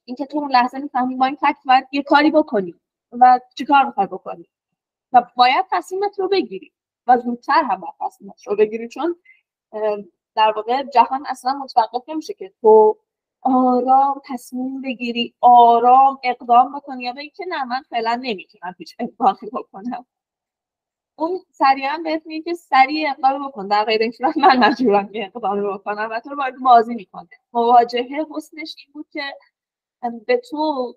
اینکه 0.06 0.26
تو 0.26 0.38
اون 0.38 0.52
لحظه 0.52 0.80
می‌فهمی 0.80 1.16
با 1.16 1.26
این 1.26 1.36
فکت 1.36 1.58
باید 1.66 1.88
یه 1.92 2.04
کاری 2.04 2.32
بکنی 2.32 2.76
و 3.12 3.40
چیکار 3.58 3.86
می‌خوای 3.86 4.08
بکنی؟ 4.08 4.50
و 5.14 5.24
باید 5.36 5.66
تصمیمت 5.72 6.20
رو 6.20 6.28
بگیری 6.28 6.74
و 7.08 7.18
زودتر 7.18 7.64
هم 7.64 7.80
باید 7.80 7.94
تصمیمت 8.00 8.48
رو 8.48 8.56
بگیری. 8.56 8.88
چون 8.88 9.16
در 10.36 10.54
واقع 10.56 10.84
جهان 10.84 11.26
اصلا 11.28 11.54
متوقف 11.54 12.10
نمیشه 12.10 12.34
که 12.34 12.54
تو 12.62 12.98
آرام 13.42 14.22
تصمیم 14.26 14.82
بگیری 14.82 15.34
آرام 15.42 16.20
اقدام 16.24 16.76
بکنی. 16.76 17.04
یا 17.04 17.14
که 17.36 17.46
نه 17.48 17.64
من 17.66 17.82
فعلا 17.90 18.16
نمی‌تونم 18.16 18.76
هیچ 18.78 18.96
اقدامی 19.00 19.50
بکنم. 19.54 20.06
اون 21.16 21.40
سریعا 21.52 22.02
بهت 22.04 22.26
میگه 22.26 22.44
که 22.44 22.54
سریع 22.54 23.10
اقدام 23.10 23.48
بکن. 23.48 23.68
در 23.68 23.86
غیر 23.86 24.02
این 24.02 24.12
صورت 24.12 24.38
من 24.38 24.58
مجبورم 24.58 25.10
که 25.10 25.26
اقدام 25.26 25.74
بکنم. 25.74 26.10
و 26.12 26.20
تو 26.20 26.30
رو 26.30 26.44
بازی 26.64 26.96
می‌کنه. 26.96 27.30
مواجهه 27.54 28.26
حسنش 28.36 28.76
این 28.78 28.94
بود 28.94 29.08
که 29.12 29.24
به 30.28 30.38
تو 30.50 30.94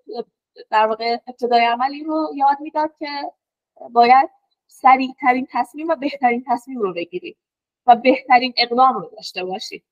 در 0.70 0.86
واقع 0.86 1.18
ابتدای 1.28 1.64
عملی 1.64 2.04
رو 2.04 2.30
یاد 2.34 2.56
می‌داد 2.60 2.94
که 2.98 3.08
باید 3.92 4.30
سریعترین 4.66 5.46
تصمیم 5.50 5.88
و 5.88 5.96
بهترین 5.96 6.44
تصمیم 6.46 6.78
رو 6.78 6.94
بگیری 6.94 7.36
و 7.86 7.96
بهترین 7.96 8.54
اقدام 8.56 8.94
رو 8.94 9.10
داشته 9.16 9.44
باشی. 9.44 9.84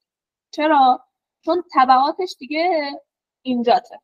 چرا؟ 0.50 1.04
چون 1.44 1.64
تبعاتش 1.74 2.36
دیگه 2.38 2.90
اینجاته. 3.42 4.00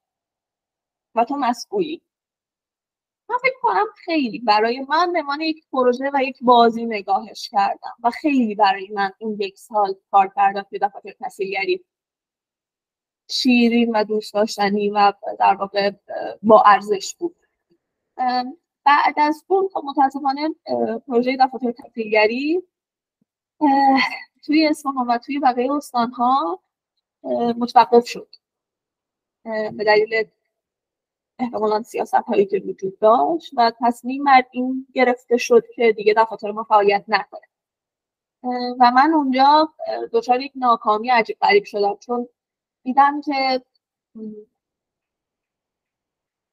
و 1.14 1.25
تو 1.25 1.37
مسئولی 1.37 2.02
من 3.28 3.37
فکر 3.42 3.59
کنم 3.62 3.87
خیلی 4.04 4.38
برای 4.38 4.87
من 4.88 5.12
به 5.12 5.47
یک 5.47 5.64
پروژه 5.73 6.11
و 6.14 6.23
یک 6.23 6.38
بازی 6.42 6.87
نگاهش 6.87 7.49
کردم. 7.49 7.95
و 8.02 8.11
خیلی 8.11 8.54
برای 8.54 8.88
من 8.88 9.12
این 9.18 9.37
یک 9.40 9.59
سال 9.59 9.95
کار 10.11 10.33
کردم 10.37 10.62
توی 10.62 10.78
دفاتر 10.78 11.12
تحصیلگری 11.12 11.85
شیرین 13.30 13.97
و 13.97 14.04
دوست 14.04 14.35
داشتنی 14.35 14.90
و 14.90 15.12
در 15.38 15.54
واقع 15.54 15.90
با 16.42 16.62
ارزش 16.66 17.14
بود. 17.14 17.37
بعد 18.85 19.14
از 19.16 19.45
اون 19.47 19.68
خب 19.75 19.83
متاسفانه 19.85 20.49
پروژه 21.07 21.37
دفاتر 21.40 21.73
تحصیلگری 21.73 22.62
توی 24.45 24.66
اصفهان 24.66 25.07
و 25.07 25.18
توی 25.18 25.38
بقیه 25.38 25.73
استانها 25.73 26.61
متوقف 27.59 28.07
شد. 28.07 28.29
به 29.45 29.85
دلیل 29.87 30.25
احتمالا 31.39 31.83
سیاست 31.83 32.15
هایی 32.15 32.47
که 32.47 32.59
وجود 32.59 32.99
داشت 32.99 33.51
و 33.57 33.73
تصمیم 33.81 34.25
بر 34.25 34.43
این 34.51 34.87
گرفته 34.95 35.37
شد 35.37 35.65
که 35.75 35.93
دیگه 35.93 36.15
دفاتر 36.15 36.51
ما 36.51 36.65
فعالیت 36.65 37.05
نکنه. 37.09 37.49
و 38.81 38.91
من 38.95 39.13
اونجا 39.15 39.75
دچار 40.13 40.41
یک 40.41 40.53
ناکامی 40.55 41.11
عجیب 41.11 41.37
غریب 41.41 41.65
شدم 41.65 41.97
چون 42.01 42.29
دیدم 42.83 43.21
که 43.21 43.65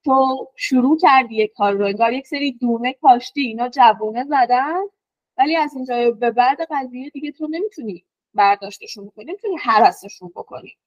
تو 0.05 0.47
شروع 0.55 0.97
کردی 0.97 1.35
یک 1.35 1.53
کار 1.53 1.73
رو 1.73 1.85
انگار 1.85 2.13
یک 2.13 2.27
سری 2.27 2.51
دونه 2.51 2.93
کاشتی 2.93 3.41
اینا 3.41 3.69
جوونه 3.69 4.23
زدن 4.23 4.81
ولی 5.37 5.55
از 5.55 5.75
اینجا 5.75 6.11
به 6.11 6.31
بعد 6.31 6.57
قضیه 6.71 7.09
دیگه 7.09 7.31
تو 7.31 7.47
نمی‌تونی 7.47 8.05
برداشتشون 8.35 9.05
بکنی 9.05 9.25
نمی‌تونی 9.25 9.57
هرسشون 9.57 10.29
بکنی 10.35 10.77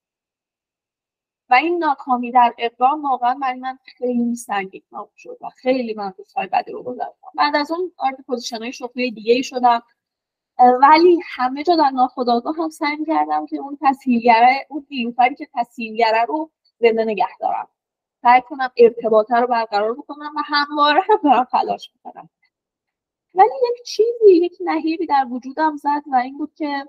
و 1.50 1.54
این 1.54 1.78
ناکامی 1.78 2.32
در 2.32 2.54
اقدام 2.58 3.02
واقعا 3.02 3.34
برای 3.34 3.58
من 3.60 3.78
خیلی 3.98 4.34
سنگین 4.34 4.82
شد 5.16 5.38
و 5.40 5.48
خیلی 5.48 5.94
من 5.94 6.12
روزهای 6.18 6.46
بدی 6.46 6.72
رو 6.72 6.82
گذاشتم. 6.82 7.28
بعد 7.34 7.56
از 7.56 7.70
اون 7.70 7.92
وارد 7.96 8.16
position 8.26 8.62
های 8.62 8.72
شغلی 8.72 9.10
دیگه 9.10 9.34
ای 9.34 9.42
شدم. 9.42 9.82
ولی 10.58 11.20
همه 11.24 11.64
جا 11.64 11.76
در 11.76 11.90
ناخودآگاه 11.90 12.56
هم 12.56 12.70
سعی 12.70 13.04
کردم 13.06 13.46
که 13.46 13.56
اون 13.56 13.78
تسهیلگره 13.82 14.66
اون 14.70 14.86
نیلوفری 14.90 15.34
که 15.34 15.48
تسهیلگره 15.54 16.24
رو 16.24 16.50
زنده 16.78 17.04
نگه 17.04 17.38
دارم. 17.40 17.68
سعی 18.22 18.40
کنم 18.40 18.70
ارتباطه 18.76 19.36
رو 19.36 19.46
برقرار 19.46 19.94
بکنم 19.94 20.32
و 20.36 20.42
همواره 20.44 21.00
هم 21.00 21.20
دارم 21.24 21.44
تلاش 21.44 21.90
می‌کنم. 21.94 22.30
ولی 23.34 23.50
یک 23.70 23.86
چیزی 23.86 24.32
یک 24.32 24.56
نهیبی 24.60 25.06
در 25.06 25.26
وجودم 25.30 25.76
زد 25.76 26.02
و 26.12 26.16
این 26.16 26.38
بود 26.38 26.54
که 26.54 26.84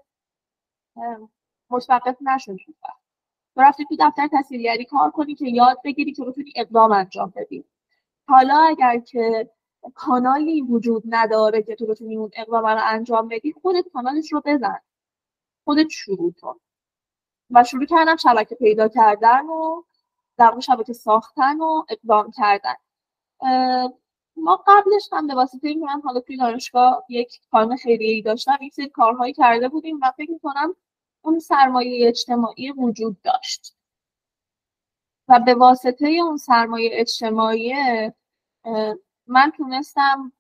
متوقف 1.70 2.18
نشد. 2.22 2.58
تو 3.56 3.62
رفتی 3.62 3.86
تو 3.86 3.96
دفتر 4.00 4.28
تحصیلگری 4.28 4.86
کار 4.86 5.12
کنی 5.12 5.36
که 5.36 5.50
یاد 5.50 5.78
بگیری 5.84 6.14
که 6.14 6.24
بتونی 6.24 6.54
اقدام 6.56 6.92
انجام 6.92 7.34
بدی. 7.36 7.66
حالا 8.28 8.58
اگر 8.58 9.00
که 9.00 9.50
کانالی 9.96 10.62
وجود 10.62 11.04
نداره 11.06 11.62
که 11.62 11.76
تو 11.76 11.86
بتونی 11.86 12.18
اون 12.18 12.32
اقدام 12.36 12.66
رو 12.66 12.82
انجام 12.84 13.28
بدی 13.28 13.54
خودت 13.62 13.86
کانالش 13.94 14.34
رو 14.34 14.42
بزن. 14.46 14.80
خودت 15.64 15.90
شروع 15.90 16.34
کن. 16.42 16.60
و 17.52 17.64
شروع 17.64 17.86
کردم 17.86 18.16
شبکه 18.16 18.56
پیدا 18.56 18.88
کردن 18.88 19.46
و 19.46 19.84
در 20.38 20.60
شبکه 20.60 20.94
ساختن 20.94 21.62
و 21.62 21.84
اقدام 21.90 22.32
کردن. 22.32 22.76
ما 24.44 24.64
قبلش 24.68 25.10
هم 25.12 25.28
به 25.28 25.36
واسطه 25.36 25.76
من 25.76 26.02
حالا 26.02 26.20
توی 26.20 26.38
دانشگاه 26.38 27.06
یک 27.10 27.40
کار 27.52 27.76
خیریه 27.76 28.12
ای 28.12 28.22
داشتم 28.22 28.58
یک 28.62 28.74
سری 28.74 28.90
کارهایی 28.90 29.34
کرده 29.34 29.70
بودیم 29.70 30.00
و 30.02 30.12
فکر 30.18 30.32
می‌کنم 30.32 30.76
اون 31.22 31.40
سرمایه 31.40 32.08
اجتماعی 32.08 32.72
وجود 32.72 33.22
داشت. 33.22 33.76
و 35.28 35.40
به 35.40 35.56
واسطه 35.56 36.08
اون 36.08 36.38
سرمایه 36.38 36.90
اجتماعی 36.94 37.74
من 39.28 39.52
تونستم 39.58 40.34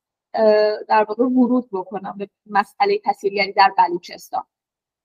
در 0.88 1.06
واقع 1.10 1.24
ورود 1.24 1.70
بکنم 1.72 2.16
به 2.18 2.30
مسئله 2.46 3.00
تحصیلگری 3.00 3.54
در 3.54 3.74
بلوچستان. 3.78 4.44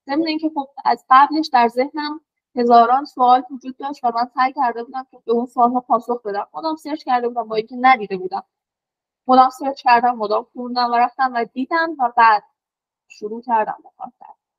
ضمن 0.06 0.26
اینکه 0.26 0.50
خب 0.54 0.68
از 0.84 1.04
قبلش 1.10 1.48
در 1.52 1.68
ذهنم 1.68 2.20
هزاران 2.56 3.04
سوال 3.04 3.42
وجود 3.50 3.76
داشت 3.76 4.04
و 4.04 4.12
من 4.14 4.30
سعی 4.34 4.52
کرده 4.52 4.84
بودم 4.84 5.06
که 5.10 5.18
به 5.26 5.32
اون 5.32 5.46
سوالها 5.46 5.80
پاسخ 5.80 6.22
بدم. 6.22 6.48
مدام 6.54 6.76
سرچ 6.76 7.04
کرده 7.04 7.28
بودم 7.28 7.48
با 7.48 7.56
اینکه 7.56 7.76
ندیده 7.80 8.16
بودم. 8.16 8.42
مدام 9.26 9.50
سرچ 9.50 9.82
کردم 9.82 10.16
مدام 10.16 10.46
خوندم 10.52 10.90
و 10.90 10.94
رفتم 10.94 11.32
و 11.34 11.44
دیدم 11.44 11.96
و 11.98 12.12
بعد 12.16 12.42
شروع 13.08 13.42
کردم 13.42 13.76
به 13.98 14.12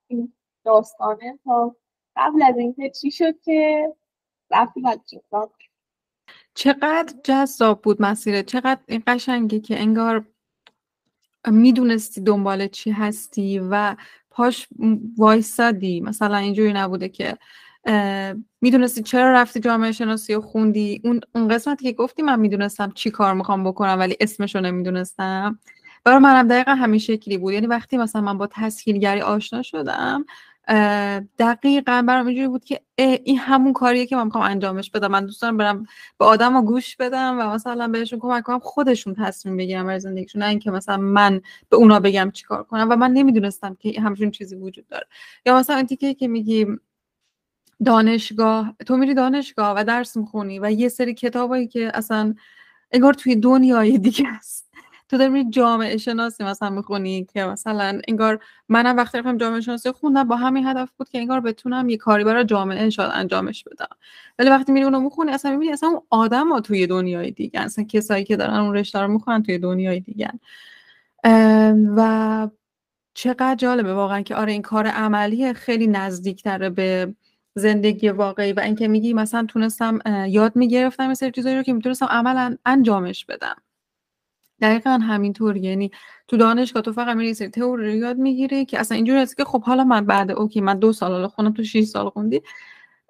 این 0.07 0.33
داستانه 0.63 1.39
تا 1.45 1.75
قبل 2.15 2.43
از 2.43 2.57
اینکه 2.57 2.89
چی 2.89 3.11
شد 3.11 3.39
که 3.39 3.93
رفتی 4.51 4.81
چقدر 6.53 7.13
جذاب 7.23 7.81
بود 7.81 8.01
مسیر 8.01 8.41
چقدر 8.41 8.81
این 8.87 9.03
قشنگی 9.07 9.59
که 9.59 9.79
انگار 9.79 10.25
می‌دونستی 11.47 12.21
دنبال 12.21 12.67
چی 12.67 12.91
هستی 12.91 13.59
و 13.59 13.95
پاش 14.29 14.67
وایسادی. 15.17 16.01
مثلا 16.01 16.37
اینجوری 16.37 16.73
نبوده 16.73 17.09
که 17.09 17.37
می‌دونستی 18.61 19.03
چرا 19.03 19.31
رفتی 19.31 19.59
جامعه 19.59 19.91
شناسی 19.91 20.35
و 20.35 20.41
خوندی؟ 20.41 21.01
اون 21.03 21.21
اون 21.35 21.47
قسمتی 21.47 21.85
که 21.85 21.91
گفتی 21.91 22.21
من 22.21 22.39
می‌دونستم 22.39 22.91
چی 22.91 23.11
کار 23.11 23.33
می‌خوام 23.33 23.63
بکنم 23.63 23.99
ولی 23.99 24.17
اسمشو 24.19 24.59
نمی‌دونستم. 24.59 25.59
برای 26.03 26.19
منم 26.19 26.47
دقیقا 26.47 26.71
همین 26.71 26.99
شکلی 26.99 27.37
بود. 27.37 27.53
یعنی 27.53 27.67
وقتی 27.67 27.97
مثلا 27.97 28.21
من 28.21 28.37
با 28.37 28.47
تسهیلگری 28.51 29.21
آشنا 29.21 29.61
شدم 29.61 30.25
دقیقا 31.39 32.03
برام 32.07 32.27
اینجوری 32.27 32.47
بود 32.47 32.65
که 32.65 32.81
این 32.95 33.37
همون 33.37 33.73
کاریه 33.73 34.05
که 34.05 34.15
من 34.15 34.23
می‌خوام 34.23 34.43
انجامش 34.43 34.91
بدم. 34.91 35.07
من 35.07 35.25
دوست 35.25 35.41
دارم 35.41 35.57
برم 35.57 35.85
به 36.19 36.25
آدم 36.25 36.65
گوش 36.65 36.95
بدم 36.95 37.37
و 37.39 37.53
مثلا 37.53 37.87
بهشون 37.87 38.19
کمک 38.19 38.43
کنم 38.43 38.59
خودشون 38.59 39.13
تصمیم 39.13 39.57
بگیرم 39.57 39.85
برای 39.85 39.99
زندگیشون. 39.99 40.41
نه 40.43 40.49
اینکه 40.49 40.71
مثلا 40.71 40.97
من 40.97 41.41
به 41.69 41.77
اونا 41.77 41.99
بگم 41.99 42.31
چیکار 42.33 42.63
کنم. 42.63 42.87
و 42.89 42.95
من 42.95 43.11
نمی‌دونستم 43.11 43.77
که 43.79 44.01
همچین 44.01 44.31
چیزی 44.31 44.55
وجود 44.55 44.87
داره. 44.87 45.07
یا 45.45 45.57
مثلا 45.57 45.75
این 45.75 45.85
تیکه 45.85 46.13
که 46.13 46.27
میگی 46.27 46.67
دانشگاه 47.85 48.75
تو 48.85 48.97
میری 48.97 49.13
دانشگاه 49.13 49.73
و 49.77 49.83
درس 49.83 50.17
می‌خونی 50.17 50.59
و 50.59 50.71
یه 50.71 50.89
سری 50.89 51.13
کتابایی 51.13 51.67
که 51.67 51.91
اصلا 51.93 52.35
انگار 52.91 53.13
توی 53.13 53.35
دنیای 53.35 53.97
دیگه 53.97 54.27
است 54.27 54.65
تو 55.09 55.17
داری 55.17 55.49
جامعه 55.49 55.97
شناسی 55.97 56.43
مثلا 56.43 56.69
می‌خونی 56.69 57.25
که 57.25 57.45
مثلا 57.45 57.99
انگار 58.07 58.39
منم 58.69 58.97
وقتی 58.97 59.17
رفتم 59.17 59.37
جامعه 59.37 59.61
شناسی 59.61 59.91
خوندم 59.91 60.23
با 60.23 60.35
همین 60.35 60.67
هدف 60.67 60.89
بود 60.97 61.09
که 61.09 61.17
انگار 61.17 61.39
بتونم 61.41 61.89
یه 61.89 61.97
کاری 61.97 62.23
برای 62.23 62.45
جامعه 62.45 62.89
شاید 62.89 63.11
انجامش 63.13 63.63
بدم. 63.63 63.87
ولی 64.39 64.49
وقتی 64.49 64.71
میری 64.71 64.85
اونو 64.85 64.99
می‌خونی 64.99 65.31
اصلا 65.31 65.51
می‌بینی 65.51 65.71
اصلا 65.71 65.89
اون 65.89 66.01
آدم 66.09 66.49
ها 66.51 66.61
توی 66.61 66.87
دنیای 66.87 67.31
دیگه 67.31 67.59
اصلا 67.59 67.83
کسایی 67.85 68.23
که 68.23 68.37
دارن 68.37 68.53
اون 68.55 68.75
رشته 68.75 68.99
رو 68.99 69.07
می‌خونن 69.07 69.43
توی 69.43 69.57
دنیای 69.57 69.99
دیگه 69.99 70.31
و 71.97 72.49
چقدر 73.13 73.55
جالبه 73.55 73.93
واقعا 73.93 74.21
که 74.21 74.35
آره 74.35 74.51
این 74.51 74.61
کار 74.61 74.87
عملی 74.87 75.53
خیلی 75.53 75.87
نزدیکتره 75.87 76.69
به 76.69 77.15
زندگی 77.57 78.09
واقعی 78.09 78.53
و 78.53 78.59
اینکه 78.59 78.87
میگی 78.87 79.13
مثلا 79.13 79.45
تونستم 79.45 79.99
یاد 80.29 80.55
می‌گرفتم 80.55 81.07
مثل 81.11 81.31
چیزایی 81.31 81.55
رو 81.55 81.63
که 81.63 81.73
می‌تونستم 81.73 82.05
عملا 82.05 82.57
انجامش 82.65 83.25
بدم. 83.25 83.55
دقیقا 84.61 84.89
همینطور. 84.91 85.57
یعنی 85.57 85.91
تو 86.27 86.37
دانشگاه 86.37 86.83
تو 86.83 86.93
فقط 86.93 87.17
میری 87.17 87.33
سری 87.33 87.49
تئوری 87.49 87.85
رو 87.85 87.95
یاد 87.95 88.17
می‌گیری 88.17 88.65
که 88.65 88.79
اصلا 88.79 88.95
اینجوری 88.95 89.19
هست 89.19 89.37
که 89.37 89.43
خب 89.45 89.63
حالا 89.63 89.83
من 89.83 90.05
بعد 90.05 90.31
اوکی 90.31 90.61
من 90.61 90.79
دو 90.79 90.93
سال 90.93 91.11
حالا 91.11 91.27
خونم 91.27 91.53
تو 91.53 91.63
6 91.63 91.83
سال 91.83 92.09
خوندی. 92.09 92.41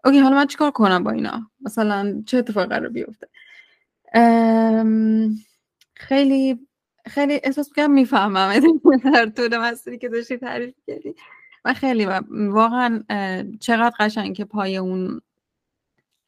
اوکی 0.06 0.20
حالا 0.20 0.36
من 0.36 0.48
چیکار 0.48 0.72
کنم 0.72 1.04
با 1.04 1.12
اینا؟ 1.12 1.52
مثلا 1.62 2.24
چه 2.26 2.38
اتفاقی 2.38 2.68
قرار 2.68 2.90
بیفته؟ 2.90 3.28
خیلی 5.96 6.68
خیلی 7.08 7.40
احساس 7.44 7.70
می‌کنم 7.70 7.92
می‌فهمم 7.92 8.54
در 9.14 9.26
طول 9.26 9.58
مسیری 9.58 9.98
که 9.98 10.10
داشتی 10.10 10.38
تعریف 10.38 10.76
کردی 10.88 11.16
و 11.66 11.74
خیلی 11.74 12.08
واقعا 12.30 13.04
چقدر 13.60 13.96
قشنگ 14.00 14.36
که 14.36 14.46
پای 14.46 14.78
اون 14.78 15.22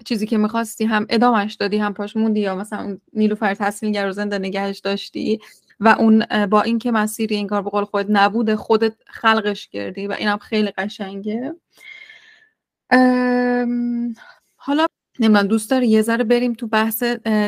چیزی 0.06 0.28
که 0.28 0.38
می‌خواستی 0.38 0.86
هم 0.86 1.06
ادامش 1.10 1.54
دادی 1.54 1.78
هم 1.78 1.94
پاش 1.94 2.16
موندی 2.16 2.40
یا 2.40 2.56
مثلا 2.56 2.98
نیلوفر 3.14 3.54
تحصیلگر 3.54 4.06
رو 4.06 4.12
زنده 4.12 4.38
نگهش 4.38 4.80
داشتی 4.80 5.40
و 5.80 5.96
اون 6.00 6.26
با 6.50 6.62
اینکه 6.62 6.92
مسیری 6.92 7.36
این 7.36 7.48
کار 7.48 7.62
به 7.62 7.70
قول 7.70 7.84
خودت 7.84 8.08
نبوده 8.10 8.56
خودت 8.56 8.94
خلقش 9.08 9.68
کردی 9.68 10.08
و 10.08 10.12
اینم 10.12 10.38
خیلی 10.38 10.72
قشنگه. 10.72 11.56
حالا 14.56 14.86
نمی‌دونم 15.20 15.48
دوست 15.48 15.72
داری 15.72 15.88
یه 15.88 16.02
ذره 16.02 16.24
بریم 16.24 16.54
تو 16.54 16.68
بحث 16.68 17.04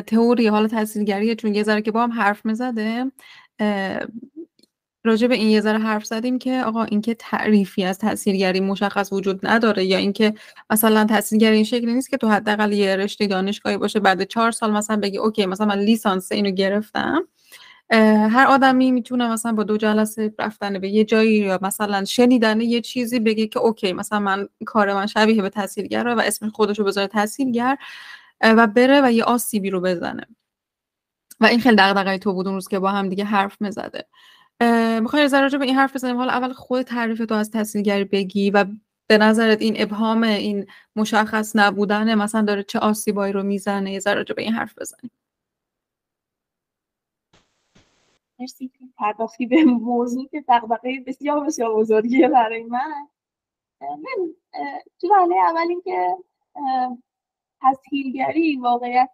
تئوری 0.08 0.48
حالا 0.48 0.68
تاثیرگری 0.68 1.36
چون 1.36 1.56
یه 1.56 1.64
ذره 1.64 1.82
که 1.82 1.92
با 1.92 2.04
هم 2.04 2.12
حرف 2.12 2.46
می‌زده 2.46 3.12
راجع 5.10 5.28
به 5.28 5.36
این 5.36 5.50
یه 5.50 5.62
ذره 5.62 5.80
حرف 5.80 6.06
زدیم 6.06 6.40
که 6.40 6.64
آقا 6.66 6.84
اینکه 6.84 7.14
تعریفی 7.14 7.84
از 7.84 7.98
تاثیرگری 7.98 8.60
مشخص 8.60 9.14
وجود 9.14 9.48
نداره 9.48 9.86
یا 9.86 9.98
اینکه 9.98 10.34
مثلا 10.70 11.06
تاثیرگری 11.06 11.56
این 11.56 11.64
شکلی 11.64 11.94
نیست 11.94 12.10
که 12.10 12.18
تو 12.18 12.30
حداقل 12.30 12.74
یه 12.74 12.96
رشته 12.96 13.28
دانشگاهی 13.28 13.78
باشه 13.78 14.00
بعد 14.00 14.24
چهار 14.24 14.52
سال 14.52 14.72
مثلا 14.72 14.96
بگی 14.96 15.18
اوکی 15.18 15.46
مثلا 15.46 15.68
من 15.68 15.80
لیسانس 15.80 16.32
اینو 16.32 16.52
گرفتم 16.52 17.28
هر 18.32 18.46
آدمی 18.48 18.92
می‌تونه 18.92 19.32
مثلا 19.32 19.52
با 19.54 19.64
دو 19.64 19.78
جلسه 19.78 20.34
رفتن 20.40 20.80
به 20.80 20.90
یه 20.90 21.06
جایی 21.06 21.38
یا 21.38 21.60
مثلا 21.62 22.06
شنیدن 22.06 22.62
یه 22.62 22.82
چیزی 22.82 23.20
بگه 23.20 23.48
که 23.48 23.60
اوکی 23.60 23.94
مثلا 23.94 24.20
من 24.20 24.50
کار 24.66 24.94
من 24.94 25.06
شبیه 25.08 25.42
به 25.42 25.50
تاثیرگر 25.50 26.08
و 26.08 26.22
اسم 26.22 26.50
خودش 26.50 26.80
رو 26.80 26.86
بذاره 26.86 27.08
تاثیرگر 27.08 27.78
و 28.42 28.68
بره 28.68 29.02
و 29.04 29.12
یه 29.12 29.24
آسیبی 29.24 29.70
رو 29.70 29.82
بزنه. 29.82 30.28
و 31.40 31.46
این 31.46 31.60
خیلی 31.60 31.76
دغدغه 31.76 32.18
تو 32.18 32.34
بود 32.34 32.48
اون 32.48 32.56
روز 32.56 32.68
که 32.68 32.80
با 32.80 32.92
هم 32.92 33.10
دیگه 33.10 33.24
حرف 33.24 33.62
می‌زده. 33.62 34.06
می‌خوای 35.02 35.30
راجع 35.32 35.58
به 35.58 35.66
این 35.66 35.76
حرف 35.76 35.96
بزنیم؟ 35.96 36.18
حالا 36.18 36.32
اول 36.32 36.54
خود 36.54 36.82
تعریف 36.82 37.26
تو 37.26 37.36
از 37.36 37.52
تاثیرگری 37.52 38.04
بگی 38.04 38.52
و 38.52 38.66
به 39.08 39.18
نظرت 39.18 39.62
این 39.62 39.74
ابهام 39.78 40.24
این 40.24 40.66
مشخص 40.96 41.56
نبودن 41.56 42.16
مثلا 42.16 42.42
داره 42.42 42.64
چه 42.64 42.80
آسیبایی 42.80 43.34
رو 43.34 43.44
می‌زنه؟ 43.44 43.92
یه 43.92 44.00
ذره 44.00 44.24
به 44.24 44.42
این 44.42 44.54
حرف 44.54 44.80
بزنیم. 44.80 45.12
مرسی. 48.40 48.72
پرداختی 48.98 49.46
به 49.46 49.64
موضوع 49.64 50.28
که 50.28 50.44
دقدقه 50.50 51.04
بسیار 51.08 51.46
بسیار 51.46 51.76
بزرگیه 51.76 52.28
برای 52.28 52.64
من. 52.64 53.08
من 53.82 54.34
تو 55.02 55.08
وله 55.08 55.36
اول 55.36 55.68
اینکه 55.70 56.18
تسهیلگری 57.62 58.58
واقعیت 58.58 59.10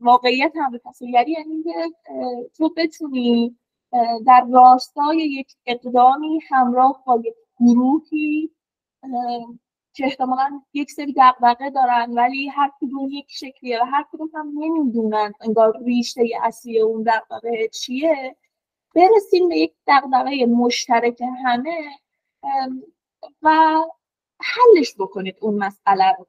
واقعیت 0.00 0.52
هم 0.56 0.78
تسهیلگری 0.84 1.32
یعنی 1.32 1.62
که 1.62 1.92
تو 2.56 2.74
بتونی 2.76 3.58
در 4.26 4.46
راستای 4.52 5.16
یک 5.16 5.52
اقدامی 5.66 6.40
همراه 6.50 7.02
با 7.06 7.22
یک 7.24 7.34
گروهی 7.60 8.50
که 9.92 10.04
احتمالا 10.04 10.62
یک 10.74 10.90
سری 10.90 11.12
دقدقه 11.12 11.70
دارن 11.70 12.12
ولی 12.14 12.48
هر 12.48 12.70
کدوم 12.80 13.08
یک 13.10 13.26
شکلیه 13.28 13.82
و 13.82 13.84
هر 13.84 14.04
کدوم 14.12 14.30
هم 14.34 14.52
نمی‌دونن 14.58 15.32
انگار 15.40 15.78
ریشه 15.84 16.22
اصلی 16.42 16.80
اون 16.80 17.02
دقدقه 17.02 17.68
چیه. 17.68 18.36
برسیم 18.94 19.48
به 19.48 19.56
یک 19.56 19.74
دقدقه 19.86 20.46
مشترک 20.46 21.22
همه 21.44 21.90
و 23.42 23.50
حلش 24.40 24.94
بکنید 24.98 25.36
اون 25.40 25.54
مسئله 25.54 26.12
رو. 26.18 26.26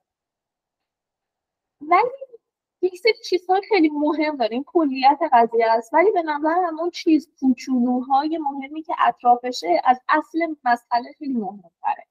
ولی 1.81 2.36
یک 2.81 2.97
سری 2.99 3.13
چیزهای 3.29 3.61
خیلی 3.69 3.89
مهم 3.89 4.37
داره. 4.37 4.53
این 4.53 4.63
کلیت 4.67 5.19
قضیه 5.33 5.71
است. 5.71 5.93
ولی 5.93 6.11
به 6.11 6.21
نظر 6.21 6.55
همون 6.67 6.89
چیز 6.89 7.29
کوچولوهای 7.39 8.37
مهمی 8.37 8.83
که 8.83 8.93
اطرافشه 8.99 9.81
از 9.85 9.99
اصل 10.09 10.55
مسئله 10.63 11.13
خیلی 11.17 11.33
مهمتره. 11.33 12.07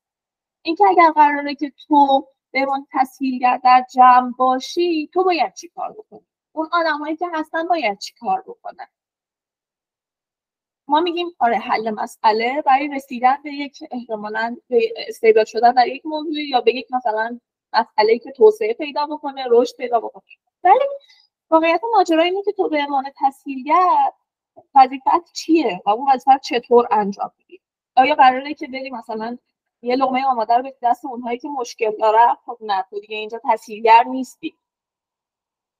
اینکه 0.62 0.84
اگر 0.88 1.10
قراره 1.10 1.54
که 1.54 1.72
تو 1.88 2.28
به 2.52 2.66
من 2.66 2.86
تسهیلگر 2.92 3.60
در 3.64 3.86
جمع 3.94 4.32
باشی 4.38 5.10
تو 5.14 5.24
باید 5.24 5.54
چی 5.54 5.68
کار 5.68 5.92
بکنی؟ 5.92 6.26
اون 6.52 6.68
آدمایی 6.72 7.16
که 7.16 7.26
هستن 7.34 7.68
باید 7.68 7.98
چی 7.98 8.14
کار 8.20 8.42
بکنن؟ 8.42 8.86
ما 10.88 11.00
میگیم 11.00 11.26
آره 11.38 11.58
حل 11.58 11.90
مسئله 11.90 12.62
برای 12.66 12.88
رسیدن 12.88 13.36
به 13.42 13.52
یک 13.52 13.78
احتمالا 13.90 14.56
به 14.68 14.92
استعداد 15.08 15.46
شدن 15.46 15.72
در 15.72 15.88
یک 15.88 16.06
موضوع 16.06 16.40
یا 16.40 16.60
به 16.60 16.74
یک 16.74 16.86
مثلا 16.92 17.40
مسئله 17.72 18.18
که 18.18 18.32
توسعه 18.32 18.74
پیدا 18.74 19.06
بکنه 19.06 19.44
رشد 19.50 19.76
پیدا 19.76 20.00
بکنه. 20.00 20.22
ولی 20.64 20.88
واقعیت 21.50 21.80
ماجرا 21.92 22.22
اینه 22.22 22.42
که 22.42 22.52
تو 22.52 22.68
به 22.68 22.78
عنوان 22.78 23.04
تسهیلگر 23.16 24.12
وظیفت 24.74 25.32
چیه 25.32 25.82
و 25.86 25.90
اون 25.90 26.12
وظیفت 26.12 26.40
چطور 26.42 26.88
انجام 26.90 27.32
میدی؟ 27.38 27.60
آیا 27.96 28.14
قراره 28.14 28.54
که 28.54 28.66
بری 28.66 28.90
مثلا 28.90 29.38
یه 29.82 29.96
لقمه 29.96 30.24
آماده 30.24 30.54
رو 30.54 30.62
به 30.62 30.76
دست 30.82 31.04
اونهایی 31.04 31.38
که 31.38 31.48
مشکل 31.48 31.96
داره؟ 31.96 32.36
خب 32.46 32.58
نه 32.60 32.84
تو 32.90 33.00
دیگه 33.00 33.16
اینجا 33.16 33.40
تسهیلگر 33.44 34.04
نیستی. 34.04 34.58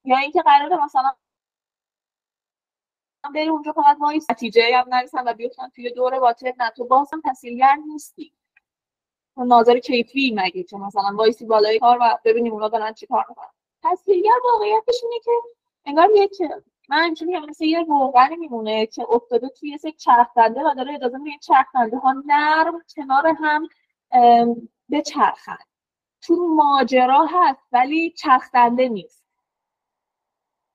یا 0.05 0.16
اینکه 0.16 0.42
قراره 0.42 0.85
مثلا 0.85 1.14
بری 3.35 3.49
اونجا 3.49 3.72
فقط 3.72 3.96
وایسی 4.00 4.31
نتیجه 4.31 4.77
هم 4.77 4.94
نرسن 4.94 5.29
و 5.29 5.35
بیفتن 5.35 5.68
توی 5.68 5.90
دور 5.90 6.20
باطل 6.20 6.53
نه 6.59 6.70
تو 6.70 6.85
باز 6.85 7.12
هم 7.12 7.22
تسهیلگر 7.25 7.77
نیستی. 7.87 8.33
ناظر 9.44 9.79
کیفی 9.79 10.35
مگه 10.37 10.62
که 10.62 10.77
مثلا 10.77 11.16
وایسی 11.16 11.46
بالای 11.46 11.79
کار 11.79 11.99
و 12.01 12.18
ببینیم 12.25 12.53
اونا 12.53 12.68
دارن 12.68 12.92
چی 12.92 13.07
کار 13.07 13.25
می‌کنن. 13.29 13.49
تسهیلگر 13.83 14.31
واقعیتش 14.44 14.94
اینه 15.03 15.20
که 15.25 15.31
انگار 15.85 16.11
یک 16.14 16.31
من 16.88 17.03
اینجوری 17.03 17.38
مثل 17.38 17.64
یه 17.64 17.83
روغنی 17.83 18.37
میمونه 18.37 18.87
که 18.87 19.07
افتاده 19.11 19.49
توی 19.49 19.68
یه 19.85 19.92
چرخدنده 19.92 20.61
و 20.61 20.75
داره 20.77 20.94
اجازه 20.94 21.18
میده 21.18 21.31
این 21.31 21.38
چرخدنده 21.38 21.96
ها 21.96 22.14
نرم 22.27 22.83
کنار 22.96 23.27
هم 23.27 23.68
بچرخن. 24.90 25.59
تو 26.20 26.37
ماجرا 26.37 27.27
هست 27.31 27.61
ولی 27.72 28.11
چرخدنده 28.11 28.88
نیست. 28.88 29.25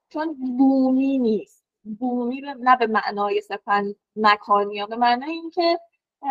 چون 0.10 0.58
بومی 0.58 1.18
نیست. 1.18 1.66
بومی 2.00 2.42
نه 2.42 2.78
به 2.78 2.88
معنای 2.88 3.42
صرفا 3.42 3.94
مکانی 4.16 4.80
ها 4.80 4.86
به 4.86 4.96
معنای 4.96 5.32
اینکه 5.32 5.80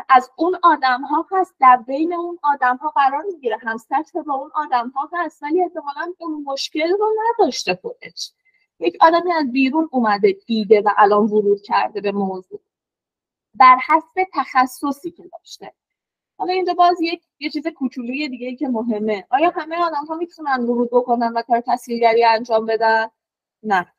از 0.08 0.30
اون 0.36 0.58
آدم 0.62 1.02
ها 1.02 1.26
هست 1.32 1.54
در 1.60 1.76
بین 1.76 2.14
اون 2.14 2.38
آدم 2.42 2.76
ها 2.76 2.88
قرار 2.88 3.22
می‌گیره. 3.32 3.58
هم 3.60 3.76
سطح 3.76 4.22
با 4.22 4.34
اون 4.34 4.50
آدم 4.54 4.88
ها 4.88 5.10
هست 5.12 5.42
ولی 5.42 5.62
احتمالا 5.62 6.12
اون 6.18 6.44
مشکل 6.46 6.90
رو 6.90 7.14
نداشته 7.28 7.74
خودش. 7.82 8.32
یک 8.80 8.96
آدمی 9.00 9.32
از 9.32 9.52
بیرون 9.52 9.88
اومده 9.92 10.32
دیده 10.46 10.80
و 10.80 10.90
الان 10.96 11.24
ورود 11.24 11.62
کرده 11.62 12.00
به 12.00 12.12
موضوع. 12.12 12.60
بر 13.54 13.78
حسب 13.88 14.26
تخصصی 14.34 15.10
که 15.10 15.24
داشته. 15.32 15.72
حالا 16.38 16.52
اینجا 16.52 16.74
باز 16.74 17.00
یک 17.00 17.22
یه 17.38 17.50
چیز 17.50 17.66
کوچولوی 17.66 18.28
دیگه 18.28 18.46
ای 18.46 18.56
که 18.56 18.68
مهمه. 18.68 19.26
آیا 19.30 19.50
همه 19.50 19.76
آدم 19.76 20.06
ها 20.08 20.14
می‌تونن 20.14 20.60
ورود 20.60 20.88
بکنن 20.92 21.32
و 21.32 21.42
کار 21.42 21.60
تحصیلگری 21.60 22.24
انجام 22.24 22.66
بدن؟ 22.66 23.08
نه. 23.62 23.92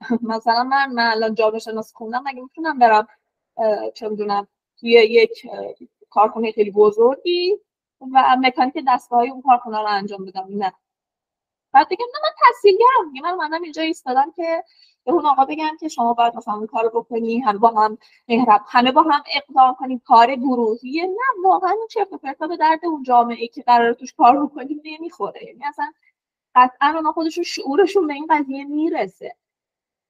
مثلا 0.22 0.64
من 0.64 0.92
من 0.92 1.10
الان 1.10 1.34
جامعه 1.34 1.58
شناسی 1.58 1.94
خوندم 1.94 2.22
مگه 2.26 2.42
می‌تونم 2.42 2.78
برم 2.78 3.08
چه 3.94 4.08
می‌دونم 4.08 4.48
توی 4.80 4.90
یک 4.90 5.46
کارخونه 6.10 6.52
خیلی 6.52 6.70
بزرگی 6.70 7.56
و 8.00 8.36
مکانیک 8.40 8.74
دستگاه 8.88 9.18
های 9.18 9.30
اون 9.30 9.42
کارخونه 9.42 9.78
رو 9.78 9.86
انجام 9.86 10.24
بدم 10.24 10.46
نه. 10.50 10.72
بعد 11.72 11.88
بگم 11.88 12.06
نه 12.14 12.20
من 12.22 12.30
تحصیلگرم. 12.38 13.12
من 13.22 13.30
اومدم 13.30 13.62
اینجا 13.62 13.82
ایستادم 13.82 14.32
که 14.36 14.64
به 15.04 15.12
اون 15.12 15.26
آقا 15.26 15.44
بگم 15.44 15.76
که 15.80 15.88
شما 15.88 16.14
باید 16.14 16.36
مثلا 16.36 16.54
اون 16.54 16.66
کارو 16.66 16.90
بکنی 16.90 17.38
همه 17.38 17.58
با 17.58 17.68
هم 17.68 17.98
مهرب 18.28 18.60
همه 18.68 18.92
با 18.92 19.02
هم 19.02 19.22
اقدام 19.34 19.74
کنیم 19.74 20.02
کار 20.04 20.34
گروهی. 20.34 21.00
نه 21.06 21.44
واقعا 21.44 21.70
این 21.70 21.86
چه 21.90 22.04
پرتا 22.04 22.46
به 22.46 22.56
درد 22.56 22.86
اون 22.86 23.02
جامعه 23.02 23.48
که 23.48 23.62
قرار 23.62 23.92
توش 23.92 24.14
کار 24.14 24.46
بکنیم 24.46 24.80
نمی‌خوره. 24.84 25.44
یعنی 25.44 25.64
اصلا 25.64 25.92
قطعا 26.54 26.92
اونا 26.96 27.12
خودشون 27.12 27.44
شعورشون 27.44 28.06
به 28.06 28.14
این 28.14 28.26
قضیه 28.30 28.64
می‌رسه 28.64 29.36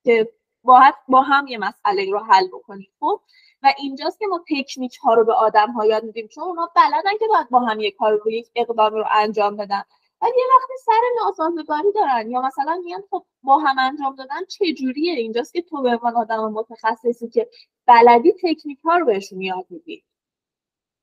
که 0.05 0.33
باید 0.63 0.95
با 1.09 1.23
هم 1.23 1.47
یه 1.47 1.59
مسئله 1.59 2.11
رو 2.11 2.19
حل 2.19 2.49
بکنیم 2.49 2.89
خب 3.01 3.21
و 3.67 3.73
اینجاست 3.79 4.19
که 4.19 4.27
ما 4.27 4.45
تکنیک 4.51 4.97
ها 4.97 5.15
رو 5.15 5.25
به 5.25 5.33
آدم 5.33 5.73
ها 5.73 5.87
یاد 5.87 6.05
میدیم 6.05 6.29
چون 6.29 6.45
اونا 6.45 6.71
بلدن 6.77 7.19
که 7.19 7.27
باید 7.29 7.49
با 7.51 7.61
هم 7.61 7.81
یک 7.81 7.97
کار 7.97 8.21
رو 8.25 8.31
یک 8.31 8.49
اقدام 8.57 8.95
رو 8.95 9.05
انجام 9.13 9.57
بدن. 9.57 9.83
ولی 10.23 10.33
یه 10.37 10.45
وقتی 10.59 10.73
سر 10.85 11.01
ناسازگاری 11.25 11.93
دارن 11.93 12.31
یا 12.31 12.41
مثلا 12.41 12.83
میگن 12.85 13.03
خب 13.11 13.27
با 13.43 13.59
هم 13.59 13.79
انجام 13.79 14.15
دادن 14.17 14.45
چه 14.49 14.73
جوریه 14.73 15.13
اینجاست 15.13 15.53
که 15.53 15.63
تو 15.63 15.83
به 15.83 15.91
عنوان 15.91 16.17
آدم 16.17 16.53
متخصصی 16.53 17.29
که 17.29 17.49
بلدی 17.87 18.33
تکنیک 18.33 18.79
ها 18.85 18.97
رو 18.97 19.07
بهشون 19.07 19.41
یاد 19.41 19.67
میدی. 19.71 20.05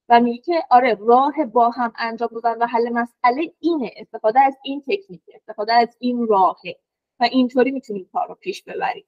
و 0.10 0.19
میگه 0.19 0.41
که 0.41 0.63
آره 0.71 0.97
راه 1.02 1.45
با 1.45 1.69
هم 1.69 1.93
انجام 1.97 2.30
دادن 2.34 2.62
و 2.62 2.65
حل 2.67 2.89
مسئله 2.89 3.54
اینه 3.60 3.93
استفاده 3.97 4.41
از 4.41 4.58
این 4.63 4.82
تکنیک 4.82 5.21
استفاده 5.36 5.73
از 5.73 5.97
این 5.99 6.28
راهه 6.28 6.80
و 7.19 7.23
اینطوری 7.32 7.71
می‌تونیم 7.71 8.10
کار 8.13 8.28
رو 8.28 8.36
پیش 8.36 8.63
ببریم 8.63 9.06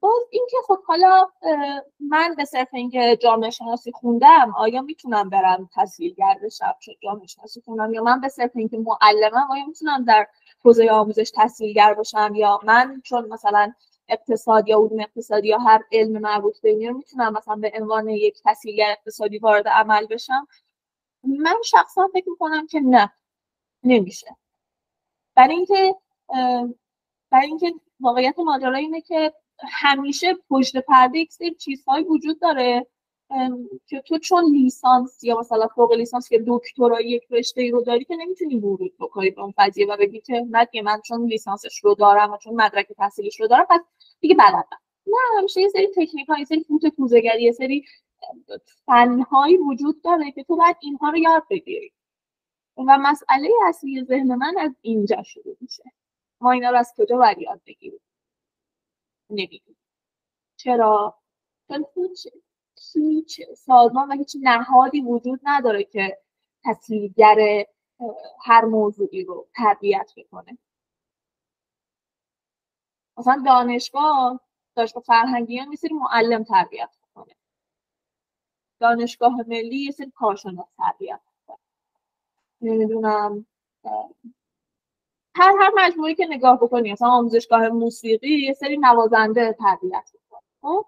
باز 0.00 0.22
اینکه 0.30 0.56
خب 0.66 0.84
حالا 0.84 1.26
من 2.00 2.34
به 2.36 2.44
صرف 2.44 2.68
اینکه 2.72 3.18
جامعه 3.22 3.50
شناسی 3.50 3.92
خوندم 3.92 4.54
آیا 4.56 4.82
می‌تونم 4.82 5.30
برم 5.30 5.68
تسهیلگر 5.74 6.38
بشم؟ 6.44 6.74
چون 6.80 6.94
جامعه 7.02 7.26
شناسی 7.26 7.60
خوندم 7.60 7.94
یا 7.94 8.02
من 8.02 8.20
به 8.20 8.28
صرف 8.28 8.50
اینکه 8.54 8.78
معلمم 8.78 9.50
آیا 9.50 9.66
می‌تونم 9.66 10.04
در 10.04 10.26
حوزه 10.64 10.90
آموزش 10.90 11.32
تسهیلگر 11.34 11.94
باشم 11.94 12.32
یا 12.34 12.60
من؟ 12.64 13.02
چون 13.04 13.28
مثلا 13.28 13.72
اقتصاد 14.08 14.68
یا 14.68 14.78
علوم 14.78 15.00
اقتصادی 15.00 15.48
یا 15.48 15.58
هر 15.58 15.82
علم 15.92 16.18
مربوط 16.18 16.60
به 16.60 16.70
اینو 16.70 16.96
می‌تونم 16.96 17.32
مثلا 17.32 17.56
به 17.56 17.72
عنوان 17.74 18.08
یک 18.08 18.42
تسهیلگر 18.44 18.90
اقتصادی 18.90 19.38
وارد 19.38 19.68
عمل 19.68 20.06
بشم؟ 20.06 20.46
من 21.24 21.56
شخصا 21.64 22.08
فکر 22.12 22.28
می‌کنم 22.30 22.66
که 22.66 22.80
نه 22.80 23.12
نمیشه. 23.84 24.36
برای 25.34 25.54
اینکه 25.54 25.94
برای 27.30 27.46
اینکه 27.46 27.74
واقعیت 28.00 28.38
ماجرا 28.38 28.74
اینه 28.74 29.00
که 29.00 29.32
همیشه 29.70 30.34
پشت 30.50 30.76
پرده 30.76 31.18
یک 31.18 31.32
سری 31.32 31.54
چیزهایی 31.54 32.04
وجود 32.04 32.40
داره 32.40 32.86
که 33.86 34.00
تو 34.00 34.18
چون 34.18 34.44
لیسانس 34.44 35.24
یا 35.24 35.38
مثلا 35.38 35.66
فوق 35.66 35.92
لیسانس 35.92 36.32
یا 36.32 36.38
دکترا 36.46 37.00
یک 37.00 37.22
رشته 37.30 37.62
ای 37.62 37.70
رو 37.70 37.82
داری 37.82 38.04
که 38.04 38.16
نمی‌تونی 38.16 38.56
ورود 38.56 38.94
بکنی 39.00 39.30
به 39.30 39.42
اون 39.42 39.54
قضیه 39.58 39.86
و 39.86 39.96
بگی 39.96 40.20
که 40.20 40.82
من 40.82 41.00
چون 41.04 41.26
لیسانسش 41.26 41.78
رو 41.84 41.94
دارم 41.94 42.32
و 42.32 42.36
چون 42.36 42.54
مدرک 42.54 42.86
تحصیلش 42.92 43.40
رو 43.40 43.46
دارم 43.46 43.66
پس 43.70 43.80
دیگه 44.20 44.34
بلدم 44.34 44.78
نه 45.06 45.38
همیشه 45.38 45.60
یه 45.60 45.68
سری 45.68 45.86
تکنیک 45.86 46.28
یه 46.38 46.44
سری 46.44 46.64
فوت 46.64 46.86
کوزهگری 46.88 47.42
یه 47.42 47.52
سری 47.52 47.84
فنهایی 48.86 49.56
وجود 49.56 50.02
داره 50.02 50.32
که 50.32 50.44
تو 50.44 50.56
باید 50.56 50.76
اینها 50.80 51.10
رو 51.10 51.18
یاد 51.18 51.42
بگیری. 51.50 51.92
و 52.76 52.98
مسئله 52.98 53.48
اصلی 53.68 54.04
ذهن 54.04 54.34
من 54.34 54.54
از 54.58 54.70
اینجا 54.80 55.22
شروع 55.22 55.56
میشه. 55.60 55.82
ما 56.40 56.52
اینا 56.52 56.70
رو 56.70 56.78
از 56.78 56.94
کجا 56.98 57.16
باید 57.16 57.38
یاد 57.38 57.60
بگیریم؟ 57.66 58.00
نمی‌دونم. 59.32 59.76
چرا؟ 60.56 61.18
چون 61.68 61.86
هیچ 62.94 63.40
سازمان 63.56 64.08
و 64.08 64.16
هیچ 64.16 64.36
نهادی 64.42 65.00
وجود 65.00 65.40
نداره 65.44 65.84
که 65.84 66.18
تسهیلگر 66.64 67.64
هر 68.44 68.64
موضوعی 68.64 69.24
رو 69.24 69.48
تربیت 69.56 70.12
بکنه. 70.16 70.58
مثلا 73.18 73.42
دانشگاه 73.46 74.40
دانشگاه 74.76 75.02
فرهنگیان 75.02 75.58
یه 75.58 75.70
سری 75.76 75.94
معلم 75.94 76.44
تربیت 76.44 76.90
می‌کنه 77.06 77.34
دانشگاه 78.80 79.34
ملی 79.46 79.76
یه 79.84 79.90
سری 79.90 80.10
کارشناس 80.10 80.66
تربیت 80.78 81.20
می‌کنه 81.40 81.58
نمی‌دونم 82.60 83.46
هر 85.34 85.54
هر 85.60 85.70
مجموعه‌ای 85.76 86.14
که 86.14 86.26
نگاه 86.26 86.56
بکنی 86.56 86.92
مثلا 86.92 87.08
آموزشگاه 87.08 87.68
موسیقی 87.68 88.46
یه 88.46 88.52
سری 88.52 88.76
نوازنده 88.76 89.52
تربیت 89.52 90.10
می‌کنه 90.14 90.40
خب؟ 90.62 90.86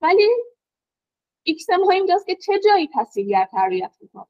ولی 0.00 0.28
ایکس 1.42 1.70
ها 1.70 1.90
اینجاست 1.90 2.26
که 2.26 2.36
چه 2.36 2.58
جایی 2.58 2.88
تسهیلگر 2.88 3.48
تربیت 3.52 3.92
می‌کنه؟ 4.00 4.26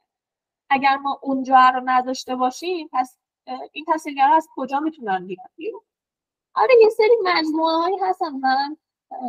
اگر 0.70 0.96
ما 0.96 1.20
اونجا 1.22 1.68
رو 1.74 1.82
نداشته 1.84 2.36
باشیم 2.36 2.88
پس 2.92 3.18
این 3.72 3.84
تحصیلگر 3.84 4.30
از 4.32 4.48
کجا 4.56 4.80
می‌تونن 4.80 5.26
بیان 5.26 5.48
بیرون؟ 5.56 5.80
آره 6.54 6.74
یه 6.82 6.88
سری 6.88 7.16
مجموعه 7.24 7.74
هایی 7.74 7.96
هستن 8.02 8.30
من 8.32 8.76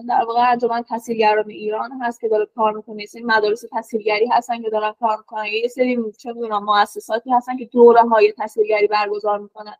در 0.09 0.25
واقع 0.25 0.51
انجمن 0.51 0.81
تحصیلگران 0.83 1.49
ایران 1.49 2.01
هست 2.01 2.19
که 2.21 2.27
داره 2.27 2.45
کار 2.45 2.73
می‌کنه. 2.73 3.01
یه 3.01 3.07
سری 3.07 3.23
مدارس 3.23 3.61
تحصیلگری 3.71 4.27
هستن 4.27 4.61
که 4.61 4.69
دارن 4.69 4.93
کار 4.99 5.17
می‌کنن. 5.17 5.45
یه 5.45 5.67
سری 5.67 6.11
چه 6.11 6.33
می‌دونم 6.33 6.63
مؤسساتی 6.63 7.31
هستن 7.31 7.57
که 7.57 7.65
دوره 7.65 8.01
های 8.01 8.31
تحصیلگری 8.31 8.87
برگزار 8.87 9.39
می‌کنن. 9.39 9.75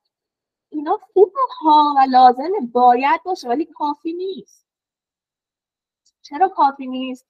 اینا 0.73 0.99
خوب 1.13 1.33
ها 1.61 1.93
و 1.97 1.99
لازمه 2.09 2.59
باید 2.71 3.23
باشه 3.23 3.47
ولی 3.49 3.65
کافی 3.65 4.13
نیست. 4.13 4.65
چرا 6.21 6.49
کافی 6.49 6.87
نیست؟ 6.87 7.25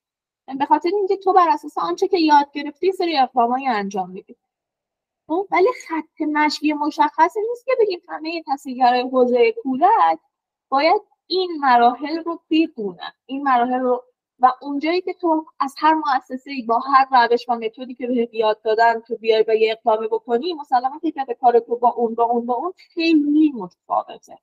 به 0.60 0.65
خاطر 0.65 0.89
اینکه 0.93 1.17
تو 1.17 1.34
بر 1.34 1.49
اساس 1.49 1.77
آنچه 1.77 2.08
که 2.08 2.19
یاد 2.19 2.51
گرفتی 2.51 2.91
سری 2.91 3.17
اقدامایی 3.17 3.67
انجام 3.67 4.10
میدی. 4.10 4.36
خب 5.27 5.47
ولی 5.51 5.67
خط 5.88 6.21
مشی 6.21 6.73
مشخصی 6.73 7.39
نیست 7.49 7.65
که 7.65 7.71
بگیم 7.79 7.99
همه 8.10 8.43
تحصیلگرای 8.43 9.01
حوزه 9.01 9.51
کودک 9.63 10.19
باید 10.69 11.01
این 11.27 11.58
مراحل 11.60 12.23
رو 12.23 12.41
بخونن 12.51 13.12
این 13.25 13.43
مراحل 13.43 13.79
رو 13.79 14.03
و 14.39 14.54
اونجایی 14.62 15.02
که 15.02 15.13
تو 15.13 15.46
از 15.60 15.76
هر 15.78 15.93
مؤسسه 15.93 16.52
با 16.67 16.80
هر 16.80 17.28
روش 17.28 17.50
و 17.50 17.56
متدی 17.56 17.96
که 17.96 18.08
بهت 18.08 18.34
یاد 18.34 18.62
دادن 18.62 19.00
تو 19.00 19.17
بیای 19.17 19.46
و 19.48 19.56
یه 19.56 19.72
اقدامی 19.72 20.08
بکنی 20.08 20.54
مسلما 20.54 21.00
که 21.00 21.38
کار 21.41 21.60
تو 21.60 21.76
با 21.76 21.89
اون 21.89 22.15
با 22.15 22.24
اون 22.24 22.46
با 22.46 22.54
اون 22.54 22.74
خیلی 22.93 23.52
متفاوته. 23.56 24.38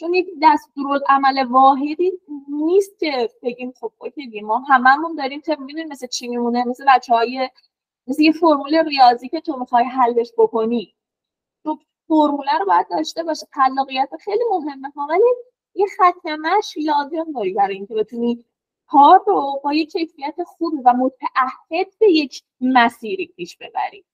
چون 0.00 0.14
یک 0.14 0.28
دستور 0.42 1.00
عمل 1.08 1.46
واحدی 1.50 2.12
نیست 2.48 2.98
که 2.98 3.30
بگیم 3.42 3.72
خب 3.80 3.92
اوکی 3.98 4.40
ما 4.40 4.58
هممون 4.58 5.14
داریم 5.14 5.40
طب 5.40 5.60
می‌دونیم 5.60 5.88
مثل 5.88 6.06
چی 6.06 6.28
میمونه 6.28 6.64
مثل 6.68 6.84
بچه 6.88 7.14
های 7.14 7.50
مثل 8.06 8.22
یه 8.22 8.32
فرمول 8.32 8.84
ریاضی 8.88 9.28
که 9.28 9.40
تو 9.40 9.56
می‌خوای 9.56 9.84
حلش 9.84 10.32
بکنی. 10.38 10.94
تو 11.64 11.78
فرموله 12.08 12.58
رو 12.58 12.66
باید 12.66 12.86
داشته 12.90 13.22
باشه 13.22 13.46
خلاقیت 13.52 14.10
خیلی 14.20 14.44
مهمه 14.50 14.92
ولی 15.08 15.34
یه 15.78 15.86
خط 15.98 16.26
مشی 16.26 16.80
لازم 16.80 17.32
داری 17.32 17.52
برای 17.52 17.74
اینکه 17.74 17.94
بتونی 17.94 18.44
کار 18.86 19.24
رو 19.26 19.60
با 19.64 19.72
یه 19.72 19.86
کیفیت 19.86 20.34
خوب 20.46 20.74
و 20.84 20.94
متعهد 20.94 21.98
به 21.98 22.10
یک 22.10 22.42
مسیری 22.60 23.26
پیش 23.26 23.56
ببری. 23.56 24.04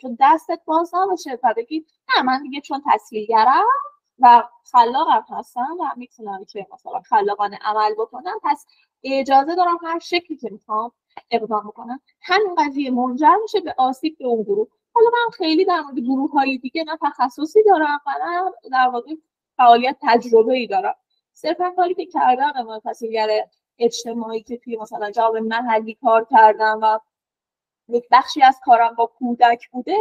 تو 0.00 0.16
دستت 0.20 0.60
باز 0.64 0.94
نباشه 0.94 1.38
و 1.44 1.54
بگی 1.56 1.86
نه 2.08 2.22
من 2.22 2.42
دیگه 2.42 2.60
چون 2.60 2.82
تسهیلگرم 2.92 3.64
و 4.18 4.48
خلاقم 4.72 5.24
هستم 5.28 5.76
و 5.80 5.84
می‌تونم 5.96 6.44
که 6.44 6.66
مثلا 6.72 7.00
خلاقانه 7.00 7.58
عمل 7.64 7.94
بکنم 7.94 8.40
پس 8.42 8.66
اجازه 9.04 9.54
دارم 9.54 9.78
هر 9.82 9.98
شکلی 9.98 10.36
که 10.36 10.48
می‌خوام 10.52 10.92
اقدام 11.30 11.68
بکنم. 11.68 12.00
همین 12.22 12.54
قضیه 12.58 12.90
منجر 12.90 13.36
میشه 13.42 13.60
به 13.60 13.74
آسیب 13.78 14.18
به 14.18 14.26
اون 14.26 14.42
گروه. 14.42 14.68
حالا 14.94 15.10
من 15.12 15.30
خیلی 15.36 15.64
در 15.64 15.80
مورد 15.80 15.98
گروه 15.98 16.30
های 16.30 16.58
دیگه 16.58 16.84
نه 16.84 16.98
تخصصی 17.02 17.62
دارم 17.62 18.00
و 18.06 18.10
نه 18.24 18.70
در 18.70 18.88
واقع 18.88 19.14
فعالیت 19.60 19.96
تجربه 20.02 20.52
ای 20.52 20.66
دارم. 20.66 20.94
صرفا 21.32 21.70
کاری 21.76 21.94
که 21.94 22.06
کردم 22.06 22.62
ما 22.62 22.78
تحصیلگر 22.78 23.28
اجتماعی 23.78 24.42
که 24.42 24.56
توی 24.56 24.76
مثلا 24.76 25.10
جواب 25.10 25.36
محلی 25.36 25.94
کار 25.94 26.26
کردم 26.30 26.78
و 26.82 26.98
یک 27.88 28.04
بخشی 28.10 28.42
از 28.42 28.60
کارم 28.64 28.94
با 28.94 29.06
کودک 29.06 29.70
بوده 29.70 29.96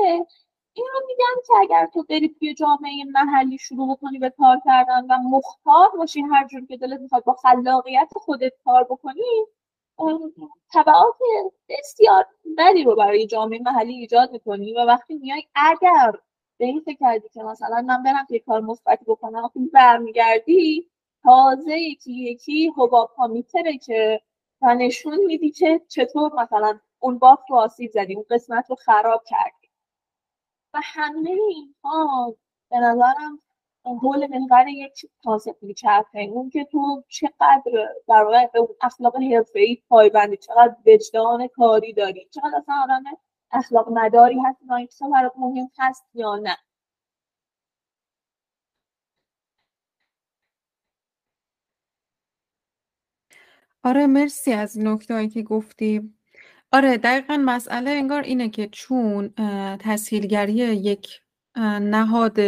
این 0.74 0.88
رو 0.94 1.00
میگم 1.08 1.42
که 1.48 1.54
اگر 1.60 1.90
تو 1.94 2.04
بری 2.04 2.36
توی 2.40 2.54
جامعه 2.54 3.06
محلی 3.14 3.58
شروع 3.58 3.96
کنی 4.02 4.20
به 4.20 4.30
کار 4.30 4.62
کردن 4.66 5.06
و 5.10 5.18
مختار 5.18 5.90
باشی 5.98 6.22
هر 6.22 6.48
جور 6.48 6.66
که 6.66 6.78
دلت 6.78 7.00
می‌خواد 7.00 7.24
با 7.24 7.34
خلاقیت 7.34 8.10
خودت 8.16 8.54
کار 8.66 8.84
بکنی 8.84 9.46
طبعات 10.74 11.16
بسیار 11.70 12.26
بدی 12.58 12.84
رو 12.84 12.96
برای 12.96 13.28
جامعه 13.28 13.60
محلی 13.60 13.94
ایجاد 13.94 14.32
می‌کنی 14.32 14.74
و 14.74 14.86
وقتی 14.86 15.16
میای 15.16 15.44
اگر 15.56 16.12
به 16.60 16.66
این 16.66 16.82
فکر 16.82 16.98
کردی 17.00 17.30
که 17.30 17.44
مثلا 17.44 17.82
من 17.82 18.04
برم 18.04 18.28
یه 18.30 18.40
کار 18.40 18.62
مثبتی 18.62 19.06
بکنم 19.06 19.44
وقتی 19.44 19.60
برمیگردی 19.74 20.90
تازه 21.24 21.80
یکی 21.80 22.14
یکی 22.14 22.72
حباب 22.78 23.10
ها 23.18 23.28
میتره 23.28 23.78
که 23.78 24.22
و 24.62 24.76
نشون 24.76 25.26
میدی 25.26 25.52
که 25.52 25.82
چطور 25.88 26.34
مثلا 26.42 26.80
اون 27.00 27.20
بافت 27.20 27.44
رو 27.50 27.56
آسیب 27.56 27.92
زدی 27.92 28.16
اون 28.16 28.26
قسمت 28.30 28.70
رو 28.70 28.76
خراب 28.76 29.24
کردی. 29.26 29.70
و 30.74 30.80
همه 30.84 31.30
اینها 31.30 32.36
به 32.70 32.78
نظرم 32.78 33.40
حول 33.86 34.28
محور 34.28 34.68
یک 34.68 35.06
کانسپت 35.24 35.64
میچرخه 35.64 36.20
اون 36.20 36.50
که 36.50 36.66
تو 36.66 37.04
چقدر 37.08 37.62
در 38.08 38.24
واقع 38.24 38.48
به 38.54 38.60
اون 38.60 38.76
اخلاق 38.82 39.16
ای 39.56 39.84
پایبندی 39.90 40.38
چقدر 40.38 40.76
وجدان 40.86 41.48
کاری 41.48 41.94
داری. 41.94 42.28
چقدر 42.32 42.58
اصلا 42.58 42.76
آدم 42.84 43.04
اخلاق 43.52 43.90
مداری 43.90 44.40
هست 44.46 44.58
این 45.02 45.12
برات 45.12 45.34
مهم 45.38 45.70
هست 45.80 46.04
یا 46.14 46.36
نه؟ 46.36 46.58
آره 53.84 54.08
مرسی 54.08 54.54
از 54.54 54.80
نکته 54.80 55.28
که 55.28 55.44
گفتی. 55.44 56.14
آره 56.72 56.98
دقیقا 56.98 57.38
مسئله 57.46 57.92
انگار 57.92 58.22
اینه 58.22 58.50
که 58.50 58.68
چون 58.70 59.30
تسهیلگری 59.80 60.54
یک 60.54 61.22
نهاد 61.82 62.40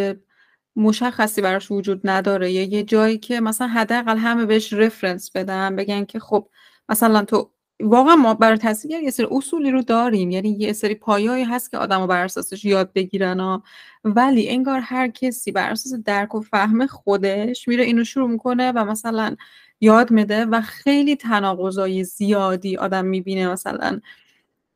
مشخصی 0.76 1.42
براش 1.42 1.72
وجود 1.72 2.02
نداره 2.04 2.52
یا 2.52 2.64
یه 2.64 2.84
جایی 2.84 3.18
که 3.18 3.40
مثلا 3.42 3.68
حداقل 3.68 4.18
همه 4.18 4.46
بهش 4.46 4.74
رفرنس 4.74 5.32
بدن 5.36 5.76
بگن 5.76 6.06
که 6.06 6.20
خب 6.20 6.50
مثلا 6.90 7.26
تو 7.26 7.52
واقعا 7.84 8.15
ما 8.15 8.34
برای 8.34 8.58
تحصیلگر 8.58 9.02
یه 9.02 9.12
سری 9.12 9.28
اصولی 9.32 9.72
رو 9.72 9.82
داریم. 9.82 10.32
یعنی 10.32 10.50
یه 10.50 10.74
سری 10.74 10.96
پایایی 10.96 11.44
هست 11.44 11.72
که 11.72 11.78
آدم 11.78 12.08
بر 12.08 12.24
اساسش 12.24 12.65
یاد 12.65 12.94
بگیرن 12.94 13.39
ها. 13.39 13.63
ولی 14.04 14.50
انگار 14.50 14.80
هر 14.80 15.08
کسی 15.08 15.52
بر 15.52 15.70
اساس 15.70 15.94
درک 15.94 16.36
و 16.36 16.41
فهم 16.41 16.88
خودش 16.88 17.67
میره 17.67 17.84
اینو 17.84 18.04
شروع 18.04 18.30
می‌کنه 18.30 18.72
و 18.72 18.86
مثلا 18.86 19.36
یاد 19.82 20.12
میده 20.12 20.46
و 20.46 20.62
خیلی 20.62 21.15
تناقضای 21.15 22.04
زیادی 22.04 22.78
آدم 22.78 23.06
می‌بینه. 23.06 23.48
مثلا 23.48 24.00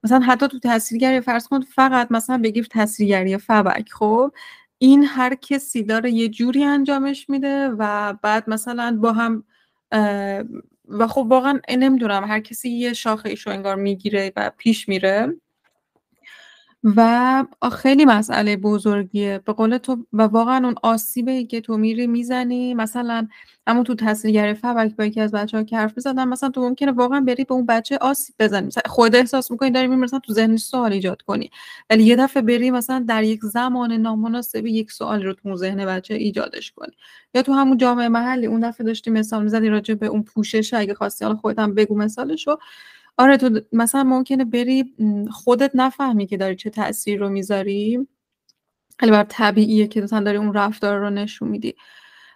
مثلا 0.04 0.20
حتی 0.20 0.48
تو 0.48 0.60
تحصیلگری 0.60 1.22
فرض 1.22 1.48
کن 1.48 1.62
فقط 1.62 2.12
مثلا 2.12 2.38
بگیر 2.38 2.66
تحصیلگری 2.66 3.38
فبک. 3.38 3.90
خب 3.94 4.32
این 4.78 5.04
هر 5.04 5.36
کسی 5.36 5.84
داره 5.84 6.12
یه 6.12 6.30
جوری 6.30 6.64
انجامش 6.64 7.30
میده 7.30 7.70
و 7.70 8.14
بعد 8.22 8.50
مثلا 8.50 8.98
با 9.02 9.14
هم 9.14 9.44
و 10.90 11.08
خب 11.08 11.28
واقعا 11.30 11.60
نمی‌دونم 11.70 12.24
هر 12.24 12.40
کسی 12.40 12.70
یه 12.70 12.94
شاخه 12.94 13.30
ایشو 13.30 13.50
انگار 13.50 13.76
می‌گیره 13.76 14.32
و 14.36 14.52
پیش 14.58 14.90
میره. 14.90 15.28
و 16.86 17.44
خیلی 17.74 18.06
مسئله 18.06 18.58
بزرگیه. 18.58 19.42
به 19.46 19.54
قول 19.54 19.78
تو 19.78 20.06
و 20.14 20.22
واقعا 20.24 20.58
اون 20.66 20.76
آسیبه 20.84 21.44
که 21.44 21.62
تو 21.62 21.78
میری 21.78 22.08
می‌زنی 22.08 22.74
مثلا 22.74 23.28
اما 23.68 23.84
تو 23.84 23.96
تحصیلگری 23.96 24.54
فبک 24.54 24.96
با 24.96 25.06
یکی 25.06 25.22
از 25.22 25.32
بچه 25.32 25.58
ها 25.58 25.64
که 25.64 25.78
حرف 25.78 25.94
بزدن 25.98 26.28
مثلا 26.28 26.50
تو 26.50 26.62
ممکنه 26.62 26.92
واقعا 26.92 27.20
بری 27.22 27.44
به 27.44 27.54
اون 27.54 27.66
بچه 27.66 27.98
آسیب 28.02 28.36
بزنی. 28.40 28.68
مثلا 28.68 28.84
خود 28.86 29.16
احساس 29.16 29.52
می‌کنی 29.52 29.72
داری 29.72 29.88
میری 29.88 30.02
مثلا 30.02 30.20
تو 30.20 30.34
ذهنش 30.34 30.60
سوال 30.60 30.94
ایجاد 30.94 31.22
کنی. 31.22 31.50
ولی 31.90 32.04
یه 32.04 32.16
دفعه 32.16 32.42
بری 32.44 32.72
مثلا 32.72 33.06
در 33.08 33.24
یک 33.24 33.40
زمان 33.44 33.92
نامناسبی 33.94 34.72
یک 34.74 34.92
سوال 34.92 35.24
رو 35.24 35.34
تو 35.34 35.56
ذهن 35.56 35.86
بچه 35.86 36.14
ایجادش 36.14 36.72
کنی. 36.72 36.92
یا 37.34 37.42
تو 37.42 37.54
همون 37.54 37.78
جامعه 37.78 38.08
محلی 38.10 38.46
اون 38.46 38.60
دفعه 38.70 38.86
داشتی 38.88 39.12
مثال 39.12 39.44
می‌زدی 39.44 39.70
راجع 39.70 39.94
به 39.94 40.06
اون 40.08 40.24
پوشش 40.24 40.74
اگه 40.74 40.94
خواستی 40.94 41.26
حالا 41.26 41.38
خودت 41.38 41.60
هم 41.60 41.74
بگو 41.76 41.96
مثالشو. 41.98 42.58
آره 43.18 43.38
تو 43.38 43.62
مثلا 43.72 44.04
ممکنه 44.04 44.46
بری 44.46 44.96
خودت 45.32 45.72
نفهمی 45.74 46.28
که 46.28 46.38
داری 46.38 46.56
چه 46.56 46.70
تاثیر 46.70 47.20
رو 47.20 47.30
می‌ذاری. 47.30 48.08
خیلی 49.00 49.12
بر 49.12 49.24
طبیعیه 49.24 49.88
که 49.88 50.02
مثلا 50.02 50.24
داری 50.24 50.38
اون 50.38 50.54
رفتار 50.54 51.00
رو 51.00 51.10
نشون 51.10 51.48
میدی. 51.48 51.76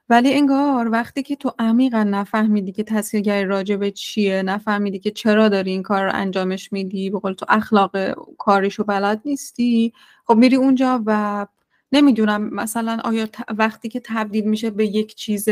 ولی 0.10 0.34
انگار 0.34 0.90
وقتی 0.92 1.24
که 1.24 1.36
تو 1.36 1.52
عمیقا 1.60 2.04
نفهمیدی 2.04 2.72
که 2.72 2.84
تاثیرگری 2.84 3.46
راجع 3.46 3.76
به 3.76 3.92
چیه 3.92 4.42
نفهمیدی 4.42 5.00
که 5.00 5.12
چرا 5.12 5.50
داری 5.50 5.72
این 5.72 5.84
کار 5.84 6.06
رو 6.06 6.12
انجامش 6.14 6.74
میدی 6.74 7.10
به 7.10 7.20
تو 7.34 7.46
اخلاق 7.50 7.92
کاریشو 8.38 8.84
بلد 8.84 9.22
نیستی 9.26 9.94
خب 10.26 10.36
میری 10.36 10.56
اونجا 10.56 11.04
و 11.06 11.48
نمی‌دونم 11.92 12.50
مثلا 12.50 12.98
آیا 13.04 13.28
وقتی 13.58 13.90
که 13.90 14.02
تبدیل 14.06 14.46
میشه 14.46 14.70
به 14.70 14.86
یک 14.88 15.16
چیز 15.16 15.48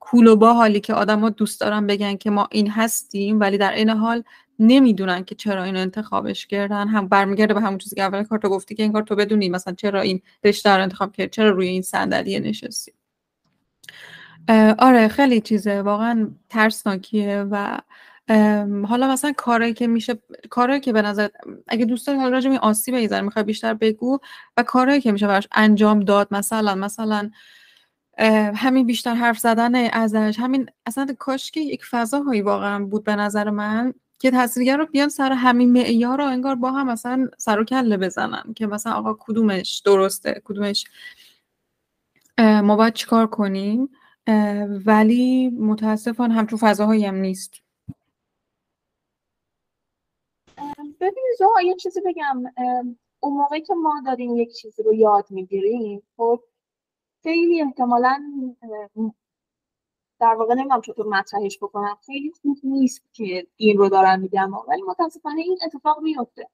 کول 0.00 0.26
و 0.26 0.36
باحالی 0.36 0.80
که 0.80 0.94
آدما 0.94 1.30
دوست 1.30 1.60
دارن 1.60 1.86
بگن 1.86 2.16
که 2.16 2.30
ما 2.30 2.48
این 2.52 2.70
هستیم 2.70 3.40
ولی 3.40 3.58
در 3.58 3.72
این 3.72 3.90
حال 3.90 4.22
نمی‌دونن 4.58 5.24
که 5.24 5.34
چرا 5.34 5.64
اینو 5.64 5.78
انتخابش 5.78 6.46
کردن. 6.46 6.88
هم 6.88 7.08
برمیگرده 7.08 7.54
به 7.54 7.60
همون 7.60 7.78
چیزی 7.78 7.96
که 7.96 8.02
اول 8.02 8.22
کار 8.22 8.38
گفتی 8.38 8.74
که 8.74 8.82
این 8.82 8.92
کار 8.92 9.02
تو 9.02 9.16
بدونی 9.16 9.48
مثلا 9.48 9.74
چرا 9.74 10.00
این 10.00 10.22
رشته 10.44 10.70
رو 10.70 10.82
انتخاب 10.82 11.12
کرد 11.12 11.30
چرا 11.30 11.50
روی 11.50 11.68
این 11.68 11.82
صندلی 11.82 12.40
نشستی. 12.40 12.92
آره 14.78 15.08
خیلی 15.08 15.40
چیزه. 15.40 15.82
واقعا 15.82 16.30
ترسناکیه 16.48 17.46
و 17.50 17.78
حالا 18.88 19.12
مثلا 19.12 19.32
کاری 19.36 19.74
که 19.74 19.86
میشه 19.86 20.18
کاری 20.50 20.80
که 20.80 20.92
به 20.92 21.02
نظر 21.02 21.28
اگه 21.68 21.84
دوست 21.84 22.06
داری 22.06 22.30
راجع 22.30 22.50
به 22.50 22.58
آسیب 22.58 22.94
ایزر 22.94 23.20
می‌خوای 23.20 23.44
بیشتر 23.44 23.74
بگو 23.74 24.18
و 24.56 24.62
کاری 24.62 25.00
که 25.00 25.12
میشه 25.12 25.26
براش 25.26 25.48
انجام 25.52 26.00
داد 26.00 26.28
مثلا 26.30 26.74
مثلا 26.74 27.30
همین 28.54 28.86
بیشتر 28.86 29.14
حرف 29.14 29.38
زدن 29.38 29.74
ازش 29.74 30.36
همین 30.38 30.70
اصلا 30.86 31.06
کاش 31.18 31.50
که 31.50 31.60
یک 31.60 31.84
فضاهایی 31.84 32.42
واقعا 32.42 32.84
بود 32.84 33.04
به 33.04 33.16
نظر 33.16 33.50
من. 33.50 33.94
که 34.18 34.30
تحصیلگر 34.30 34.76
رو 34.76 34.86
بیان 34.86 35.08
سر 35.08 35.32
همین 35.32 35.72
معیار 35.72 36.18
رو 36.18 36.24
انگار 36.24 36.54
با 36.54 36.70
هم 36.72 36.86
مثلا 36.86 37.28
سر 37.38 37.60
و 37.60 37.64
کله 37.64 37.96
بزنن 37.96 38.54
که 38.56 38.66
مثلا 38.66 38.92
آقا 38.92 39.16
کدومش 39.20 39.82
درسته 39.84 40.42
کدومش 40.44 40.84
ما 42.38 42.76
باید 42.76 42.94
چیکار 42.94 43.26
کنیم؟ 43.26 43.90
ولی 44.86 45.48
متاسفانه 45.48 46.34
همچون 46.34 46.58
فضاهایی 46.58 47.04
هم 47.04 47.14
نیست. 47.14 47.54
ببین 51.00 51.24
زها 51.38 51.62
یه 51.64 51.74
چیزی 51.74 52.00
بگم. 52.06 52.42
اون 53.20 53.36
موقعی 53.36 53.60
که 53.60 53.74
ما 53.74 54.02
داریم 54.06 54.36
یک 54.36 54.54
چیزی 54.54 54.82
رو 54.82 54.94
یاد 54.94 55.26
می‌گیریم 55.30 56.02
خب 56.16 56.40
خیلی 57.22 57.62
احتمالا 57.62 58.22
در 60.20 60.34
واقع 60.34 60.54
نمی‌دونم 60.54 60.80
چطور 60.80 61.06
مطرحش 61.06 61.58
بکنم. 61.58 61.98
خیلی 62.06 62.32
خوب 62.42 62.58
نیست 62.62 63.02
که 63.12 63.46
این 63.56 63.78
رو 63.78 63.88
دارم 63.88 64.20
میگم 64.20 64.50
ولی 64.68 64.82
متاسفانه 64.82 65.40
این 65.42 65.58
اتفاق 65.64 66.00
میفته 66.00 66.48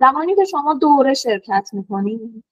زمانی 0.00 0.34
که 0.34 0.44
شما 0.44 0.74
دوره 0.74 1.14
شرکت 1.14 1.70
می‌کنید 1.72 2.44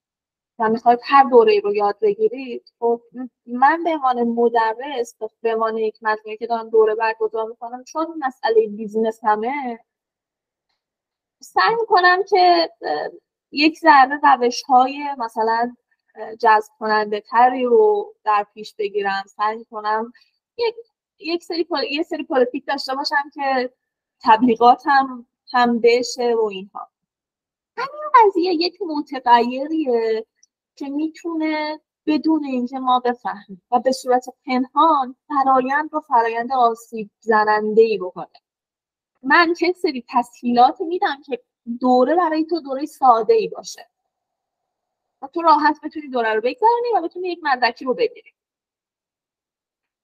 و 0.58 0.68
می‌خواید 0.68 1.00
هر 1.04 1.24
دوره 1.24 1.60
رو 1.60 1.74
یاد 1.74 1.98
بگیرید 2.02 2.72
خب 2.78 3.02
من 3.46 3.84
به 3.84 3.90
عنوان 3.90 4.22
مدرس 4.22 5.16
به 5.42 5.54
عنوان 5.54 5.76
یک 5.76 5.98
مجموعه 6.02 6.36
که 6.36 6.46
دارم 6.46 6.70
دوره 6.70 6.94
برگزار 6.94 7.46
می‌کنم 7.48 7.84
چون 7.84 8.06
مسئله 8.18 8.66
business 8.66 9.20
هم 9.22 9.45
هست 9.45 9.78
سعی 11.40 11.74
می‌کنم 11.80 12.22
که 12.28 12.70
یک 13.50 13.78
ذره 13.78 14.20
روش 14.22 14.62
های 14.62 15.04
مثلا 15.18 15.76
جذب 16.40 16.72
کننده 16.78 17.20
تری 17.20 17.64
رو 17.64 18.14
در 18.24 18.46
پیش 18.54 18.74
بگیرم. 18.78 19.24
سعی 19.36 19.64
کنم 19.64 20.12
یک 20.58 20.74
یک 21.18 21.44
سری 21.44 21.66
یه 21.90 22.02
سری 22.02 22.24
پلیتیک 22.24 22.66
داشته 22.66 22.94
باشم 22.94 23.30
که 23.34 23.72
تبلیغات 24.20 24.82
هم 24.86 25.26
هم 25.52 25.80
بشه 25.80 26.34
و 26.34 26.44
اینها. 26.44 26.88
همین 27.76 28.02
قضیه 28.14 28.54
یک 28.54 28.78
متغیریه 28.82 30.26
که 30.76 30.88
می‌تونه 30.88 31.80
بدون 32.06 32.44
اینکه 32.44 32.78
ما 32.78 33.00
بفهمیم 33.00 33.62
و 33.70 33.80
به 33.80 33.92
صورت 33.92 34.24
پنهان 34.46 35.16
فرایند 35.28 35.92
رو 35.92 36.00
فرایند 36.00 36.52
آسیب 36.52 37.10
زننده 37.20 37.82
ای 37.82 37.98
بکنه. 37.98 38.40
من 39.22 39.54
چه 39.54 39.72
سری 39.72 40.04
تسهیلات 40.08 40.80
میدم 40.80 41.22
که 41.26 41.42
دوره 41.80 42.16
برای 42.16 42.44
تو 42.44 42.60
دوره 42.60 42.86
ساده 42.86 43.34
ای 43.34 43.48
باشه. 43.48 43.88
و 45.22 45.26
تو 45.26 45.42
راحت 45.42 45.80
بتونی 45.82 46.08
دوره 46.08 46.34
رو 46.34 46.40
بگذرانی 46.40 46.92
و 46.94 47.00
بتونی 47.02 47.28
یک 47.28 47.38
مدرکی 47.42 47.84
رو 47.84 47.94
بگیری. 47.94 48.35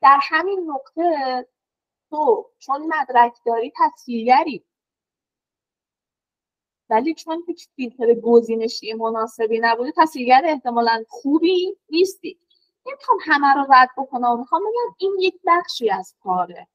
در 0.02 0.18
همین 0.22 0.70
نقطه 0.70 1.46
تو 2.10 2.50
چون 2.58 2.82
مدرک 2.82 3.36
داری 3.46 3.72
تسهیلگری 3.76 4.64
ولی 6.90 7.14
چون 7.14 7.44
هیچ 7.46 7.68
فیلتر 7.76 8.14
گزینشی 8.14 8.92
مناسبی 8.92 9.60
نبوده 9.60 9.92
تسهیلگر 9.96 10.42
احتمالا 10.44 11.04
خوبی 11.08 11.76
نیستی. 11.90 12.38
نمی‌خوام 12.86 13.18
همه 13.22 13.54
رو 13.54 13.66
رد 13.72 13.88
بکنم 13.96 14.38
می‌خوام 14.38 14.62
بگم 14.62 14.94
این 14.98 15.16
یک 15.20 15.34
بخشی 15.46 15.90
از 15.90 16.14
کاره. 16.22 16.68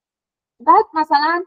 بعد 0.60 0.86
مثلا 0.94 1.46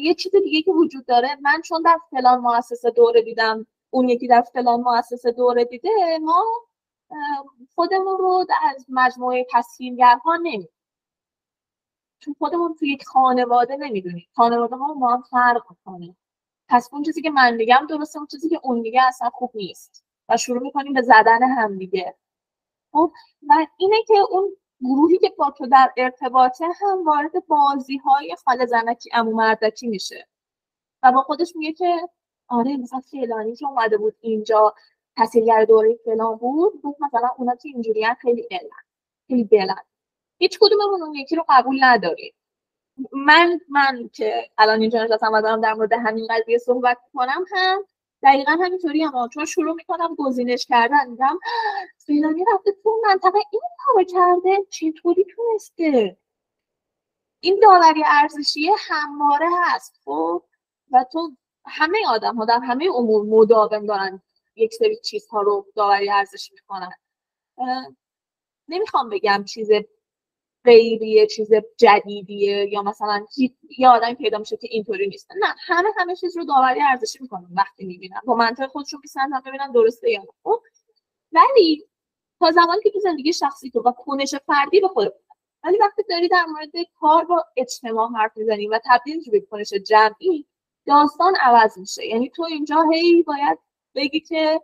یه 0.00 0.14
چیز 0.14 0.32
دیگه 0.36 0.62
که 0.62 0.70
وجود 0.72 1.06
داره 1.06 1.36
من 1.40 1.60
چون 1.64 1.82
در 1.82 1.98
فلان 2.10 2.40
مؤسسه 2.40 2.90
دوره 2.90 3.22
دیدم 3.22 3.66
اون 3.90 4.08
یکی 4.08 4.28
در 4.28 4.42
فلان 4.42 4.80
مؤسسه 4.80 5.32
دوره 5.32 5.64
دیده 5.64 6.18
ما 6.22 6.44
خودمون 7.74 8.18
رو 8.18 8.46
از 8.62 8.86
مجموعه 8.88 9.46
تسهیلگرها 9.50 10.36
نمی 10.36 10.68
چون 12.20 12.36
خودمون 12.38 12.74
تو 12.74 12.84
یک 12.84 13.04
خانواده 13.04 13.76
نمی‌دونیم. 13.76 14.26
خانواده 14.34 14.76
ما 14.76 14.94
ما 14.94 15.14
هم 15.14 15.22
فرق 15.22 15.62
می‌کنه. 15.70 16.16
پس 16.68 16.88
اون 16.92 17.02
چیزی 17.02 17.22
که 17.22 17.30
من 17.30 17.54
میگم 17.54 17.86
درسته 17.90 18.18
اون 18.18 18.26
چیزی 18.26 18.48
که 18.48 18.60
اون 18.62 18.80
میگه 18.80 19.02
اصلا 19.08 19.30
خوب 19.30 19.50
نیست 19.54 20.04
و 20.28 20.36
شروع 20.36 20.62
می‌کنیم 20.62 20.92
به 20.92 21.02
زدن 21.02 21.42
هم 21.42 21.78
دیگه. 21.78 22.14
خب 22.92 23.12
و 23.48 23.66
اینه 23.78 23.96
که 24.08 24.14
اون 24.30 24.56
گروهی 24.80 25.18
که 25.18 25.34
با 25.38 25.50
تو 25.50 25.66
در 25.66 25.92
ارتباطه 25.96 26.64
هم 26.80 27.04
وارد 27.04 27.46
بازی 27.46 27.96
های 27.96 28.36
خاله 28.44 28.66
زنکی 28.66 29.10
امو 29.12 29.32
مردکی 29.32 29.86
میشه. 29.88 30.28
و 31.02 31.12
با 31.12 31.22
خودش 31.22 31.56
میگه 31.56 31.72
که 31.72 32.08
آره 32.48 32.76
مثلا 32.76 33.00
فلانی 33.00 33.56
که 33.56 33.66
اومده 33.66 33.98
بود 33.98 34.16
اینجا 34.20 34.74
تحصیلگر 35.16 35.64
دوره 35.64 35.98
فلان 36.04 36.36
بود 36.36 36.82
بود 36.82 36.96
مثلا 37.00 37.28
اونا 37.38 37.54
که 37.54 37.68
اینجوری 37.68 38.06
خیلی 38.20 38.48
علن 38.50 38.70
خیلی 39.28 39.44
بلند. 39.44 39.89
هیچ 40.40 40.58
کدوممون 40.60 41.02
اون 41.02 41.14
یکی 41.14 41.36
رو 41.36 41.44
قبول 41.48 41.78
نداریم. 41.84 42.34
من 43.12 43.60
من 43.68 44.10
که 44.12 44.50
الان 44.58 44.80
اینجا 44.80 45.04
نشستم 45.04 45.32
و 45.32 45.42
دارم 45.42 45.60
در 45.60 45.74
مورد 45.74 45.92
همین 45.92 46.26
قضیه 46.30 46.58
صحبت 46.58 46.98
کنم 47.14 47.44
هم 47.52 47.84
دقیقا 48.22 48.52
همینطوری 48.52 49.02
هم. 49.02 49.28
چون 49.28 49.44
شروع 49.44 49.74
می‌کنم 49.74 50.14
گزینش 50.18 50.66
کردن 50.66 51.10
میگم 51.10 51.38
فلانی 51.98 52.44
رفته 52.54 52.72
تو 52.82 53.00
منطقه 53.08 53.38
این 53.52 53.62
کارو 53.78 54.04
کرده 54.04 54.66
چطوری 54.70 55.24
تونسته؟ 55.24 56.16
این 57.40 57.60
داوری 57.62 58.02
ارزشی 58.06 58.70
همواره 58.78 59.48
هست 59.62 60.00
خب؟ 60.04 60.42
و 60.90 61.04
تو 61.12 61.30
همه 61.66 61.98
آدم 62.08 62.36
ها 62.36 62.44
در 62.44 62.58
همه 62.58 62.88
امور 62.94 63.24
مداوم 63.24 63.86
دارن 63.86 64.22
یک 64.56 64.74
سری 64.74 64.96
چیزها 64.96 65.42
رو 65.42 65.66
داوری 65.76 66.10
ارزشی 66.10 66.54
می‌کنن. 66.54 66.92
نمی‌خوام 68.68 69.08
بگم 69.08 69.44
چیز 69.44 69.70
غیریه 70.64 71.26
چیز 71.26 71.50
جدیدیه 71.76 72.72
یا 72.72 72.82
مثلا 72.82 73.26
یه 73.78 73.88
آدمی 73.88 74.14
پیدا 74.14 74.38
میشه 74.38 74.56
که 74.56 74.68
اینطوری 74.70 75.08
نیست. 75.08 75.30
نه 75.40 75.54
همه 75.66 75.88
همه 75.96 76.16
چیز 76.16 76.36
رو 76.36 76.44
داوری 76.44 76.80
ارزشی 76.82 77.18
می‌کنن 77.22 77.46
وقتی 77.56 77.84
می‌بینن. 77.84 78.20
با 78.26 78.34
منطق 78.34 78.66
خودشون 78.66 79.00
میسنجن 79.02 79.40
ببینن 79.46 79.72
درسته 79.72 80.10
یا 80.10 80.20
نه. 80.20 80.28
خب؟ 80.42 80.62
ولی 81.32 81.84
تا 82.40 82.50
زمانی 82.50 82.82
که 82.82 82.90
تو 82.90 83.00
زندگی 83.00 83.32
شخصی 83.32 83.70
تو 83.70 83.80
و 83.80 83.92
کنش 83.92 84.34
فردی 84.34 84.80
به 84.80 84.88
خود 84.88 85.12
ولی 85.64 85.78
وقتی 85.78 86.02
داری 86.08 86.28
در 86.28 86.44
مورد 86.44 86.72
کار 87.00 87.24
با 87.24 87.44
اجتماع 87.56 88.10
حرف 88.16 88.36
می‌زنی 88.36 88.66
و 88.68 88.80
تبدیل 88.84 89.30
به 89.30 89.40
کنش 89.40 89.72
جمعی 89.72 90.46
داستان 90.86 91.36
عوض 91.40 91.78
میشه. 91.78 92.06
یعنی 92.06 92.30
تو 92.30 92.42
اینجا 92.42 92.82
هی 92.92 93.22
باید 93.22 93.58
بگی 93.94 94.20
که 94.20 94.60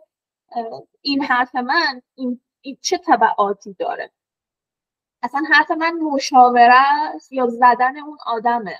این 1.01 1.23
حرف 1.23 1.55
من 1.55 2.01
این, 2.15 2.41
این 2.61 2.77
چه 2.81 2.97
تبعاتی 2.97 3.75
داره. 3.79 4.11
اصلا 5.23 5.43
حرف 5.51 5.71
من 5.71 5.93
مشاوره 5.93 6.75
است 7.15 7.31
یا 7.31 7.47
زدن 7.47 7.97
اون 7.97 8.17
آدمه. 8.25 8.79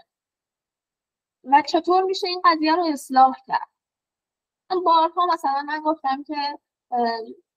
و 1.43 1.61
چطور 1.67 2.03
میشه 2.03 2.27
این 2.27 2.41
قضیه 2.45 2.75
رو 2.75 2.85
اصلاح 2.85 3.35
کرد؟ 3.47 3.67
من 4.71 4.83
بارها 4.83 5.25
مثلا 5.33 5.61
من 5.67 5.81
گفتم 5.81 6.23
که 6.23 6.35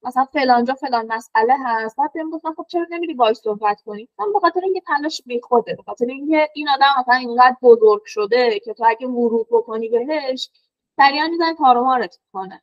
مثلا 0.03 0.24
فلانجا 0.24 0.74
فلان 0.74 1.12
مسئله 1.12 1.55
هست. 1.64 1.97
بعد 1.97 2.12
بهم 2.12 2.31
گفتن 2.31 2.55
خب 2.55 2.66
چرا 2.68 2.87
نمیری 2.91 3.14
باهاش 3.14 3.37
صحبت 3.37 3.81
کنی؟ 3.83 4.09
من 4.18 4.33
به 4.33 4.41
خاطر 4.41 4.61
اینکه 4.61 4.81
تلاش 4.81 5.22
بیخوده 5.26 5.74
به 5.74 5.83
خاطر 5.83 6.07
اینکه 6.07 6.49
این 6.55 6.68
آدم 6.68 6.87
مثلا 7.01 7.14
اینقدر 7.14 7.57
بزرگ 7.62 8.03
شده 8.05 8.61
که 8.61 8.74
تو 8.74 8.85
اگه 8.89 9.07
ورود 9.07 9.47
بکنی 9.51 9.89
بهش 9.89 10.51
سریعا 10.97 11.26
می‌زنه 11.28 11.55
تارومارت 11.55 12.18
کنه. 12.33 12.62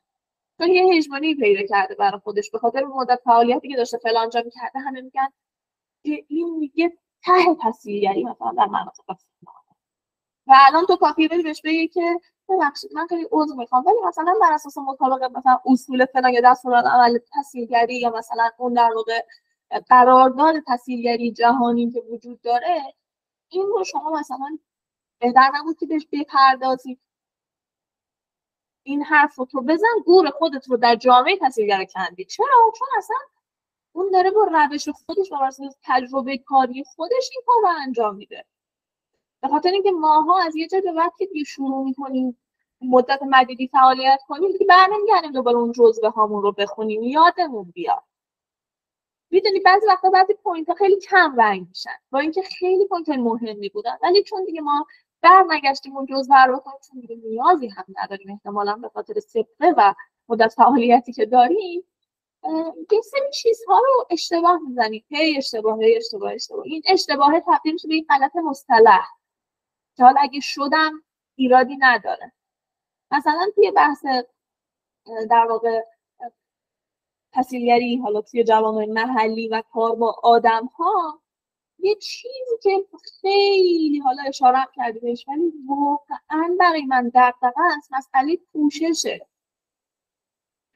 چون 0.58 0.68
یه 0.68 0.94
هژمونی 0.96 1.34
پیدا 1.34 1.66
کرده 1.66 1.94
برای 1.94 2.20
خودش 2.20 2.50
به 2.50 2.58
خاطر 2.58 2.84
مدت 2.84 3.20
فعالیتی 3.24 3.68
که 3.68 3.76
داشته 3.76 3.98
فلانجا 3.98 4.42
می‌کرده 4.44 4.78
همه 4.78 5.00
میگن 5.00 5.28
این 6.02 6.56
میگه 6.58 6.98
ته 7.22 7.56
تصویرگری 7.62 8.24
مثلا 8.24 8.52
در 8.52 8.66
مناطق 8.66 9.04
و 10.48 10.54
الان 10.66 10.86
تو 10.86 10.96
کافی 10.96 11.28
بری 11.28 11.42
بهش 11.42 11.62
بگی 11.64 11.88
که 11.88 12.20
ببخشید 12.48 12.92
من 12.94 13.06
خیلی 13.06 13.28
عضو 13.32 13.54
می‌خوام 13.54 13.86
ولی 13.86 13.96
مثلا 14.08 14.34
بر 14.40 14.52
اساس 14.52 14.78
مطابق 14.78 15.36
مثلا 15.36 15.60
اصول 15.66 16.06
فلان 16.06 16.32
یا 16.32 16.40
دستورات 16.44 16.84
عمل 16.84 17.18
تسهیلگری 17.32 18.00
یا 18.00 18.10
مثلا 18.10 18.50
اون 18.58 18.72
در 18.74 18.90
واقع 18.94 19.24
قرارداد 19.88 20.54
تسهیلگری 20.66 21.32
جهانی 21.32 21.90
که 21.90 22.02
وجود 22.12 22.40
داره 22.40 22.94
این 23.48 23.66
رو 23.66 23.84
شما 23.84 24.10
مثلا 24.10 24.58
بهتر 25.20 25.50
نبود 25.54 25.78
که 25.78 25.86
بهش 25.86 26.06
بپردازید 26.12 27.00
این 28.82 29.02
حرف 29.02 29.34
رو 29.34 29.44
تو 29.44 29.60
بزن 29.60 29.86
گور 30.06 30.30
خودت 30.30 30.68
رو 30.68 30.76
در 30.76 30.96
جامعه 30.96 31.38
تسهیلگر 31.42 31.84
کندی. 31.84 32.24
چرا؟ 32.24 32.72
چون 32.78 32.88
اصلا 32.98 33.16
اون 33.98 34.10
داره 34.10 34.30
با 34.30 34.44
روش 34.44 34.88
خودش 34.88 35.30
با 35.30 35.50
تجربه 35.82 36.38
کاری 36.38 36.84
خودش 36.84 37.30
این 37.32 37.42
کار 37.46 37.56
رو 37.62 37.78
انجام 37.82 38.16
میده. 38.16 38.44
به 39.42 39.48
خاطر 39.48 39.70
اینکه 39.70 39.90
ماها 39.90 40.42
از 40.42 40.56
یه 40.56 40.68
جای 40.68 40.80
به 40.80 40.92
بعد 40.92 41.12
که 41.18 41.26
دیگه 41.26 41.44
شروع 41.44 41.84
می‌کنیم 41.84 42.38
مدت 42.80 43.20
مدیدی 43.22 43.68
فعالیت 43.68 44.20
کنیم 44.28 44.52
دیگه 44.52 44.66
برنمیگردیم 44.66 45.32
دوباره 45.32 45.56
اون 45.56 45.72
جزوه 45.72 46.10
هامون 46.10 46.42
رو 46.42 46.52
بخونیم 46.52 47.02
یادمون 47.02 47.70
بیاد. 47.74 48.02
می‌دونی 49.30 49.60
بعضی 49.60 49.86
وقتا 49.86 50.10
بعضی 50.10 50.34
point 50.34 50.68
ها 50.68 50.74
خیلی 50.74 51.00
کم 51.00 51.34
رنگ 51.40 51.68
میشن. 51.68 51.98
با 52.10 52.18
اینکه 52.18 52.42
خیلی 52.42 52.86
point 52.86 53.08
مهمی 53.08 53.68
بودن 53.68 53.98
ولی 54.02 54.22
چون 54.22 54.44
دیگه 54.44 54.60
ما 54.60 54.86
بر 55.22 55.44
نگشتیم 55.50 55.96
اون 55.96 56.06
جزوه 56.06 56.44
رو 56.44 56.56
بکنیم 56.56 56.78
چون 56.88 57.00
دیگه 57.00 57.16
نیازی 57.16 57.68
هم 57.68 57.84
نداریم 58.02 58.30
احتمالا 58.30 58.76
به 58.76 58.88
خاطر 58.88 59.20
سبقه 59.20 59.74
و 59.76 59.94
مدت 60.28 60.54
فعالیتی 60.56 61.12
که 61.12 61.26
داریم 61.26 61.84
یه 62.92 63.00
سری 63.00 63.30
چیزها 63.34 63.78
رو 63.78 64.06
اشتباه 64.10 64.58
می‌زنیم. 64.68 65.04
هی 65.08 65.36
اشتباه 65.36 65.78
هی 65.82 65.96
اشتباه 65.96 66.32
اشتباه. 66.32 66.64
این 66.64 66.82
اشتباه 66.86 67.40
تبدیل 67.40 67.72
میشه 67.72 67.88
به 67.88 67.94
این 67.94 68.06
غلط 68.08 68.36
مصطلح. 68.36 69.06
که 69.96 70.04
حالا 70.04 70.20
اگه 70.20 70.40
شدم 70.40 71.02
ایرادی 71.34 71.76
نداره. 71.80 72.32
مثلا 73.10 73.50
توی 73.54 73.70
بحث 73.70 74.04
در 75.30 75.46
واقع 75.48 75.80
تحصیلگری 77.32 77.96
حالا 77.96 78.20
توی 78.20 78.44
جوامع 78.44 78.86
محلی 78.86 79.48
و 79.48 79.62
کار 79.72 79.96
با 79.96 80.16
آدم 80.22 80.66
ها 80.66 81.22
یه 81.78 81.94
چیزی 81.94 82.58
که 82.62 82.84
خیلی 83.20 83.98
حالا 83.98 84.22
اشاره 84.28 84.58
کردی 84.74 84.98
بهش 84.98 85.24
ولی 85.28 85.52
واقعا 85.68 86.56
برای 86.60 86.82
من 86.82 87.08
دقدقه 87.14 87.62
است 87.76 87.92
مسئله 87.92 88.36
پوششه. 88.52 89.26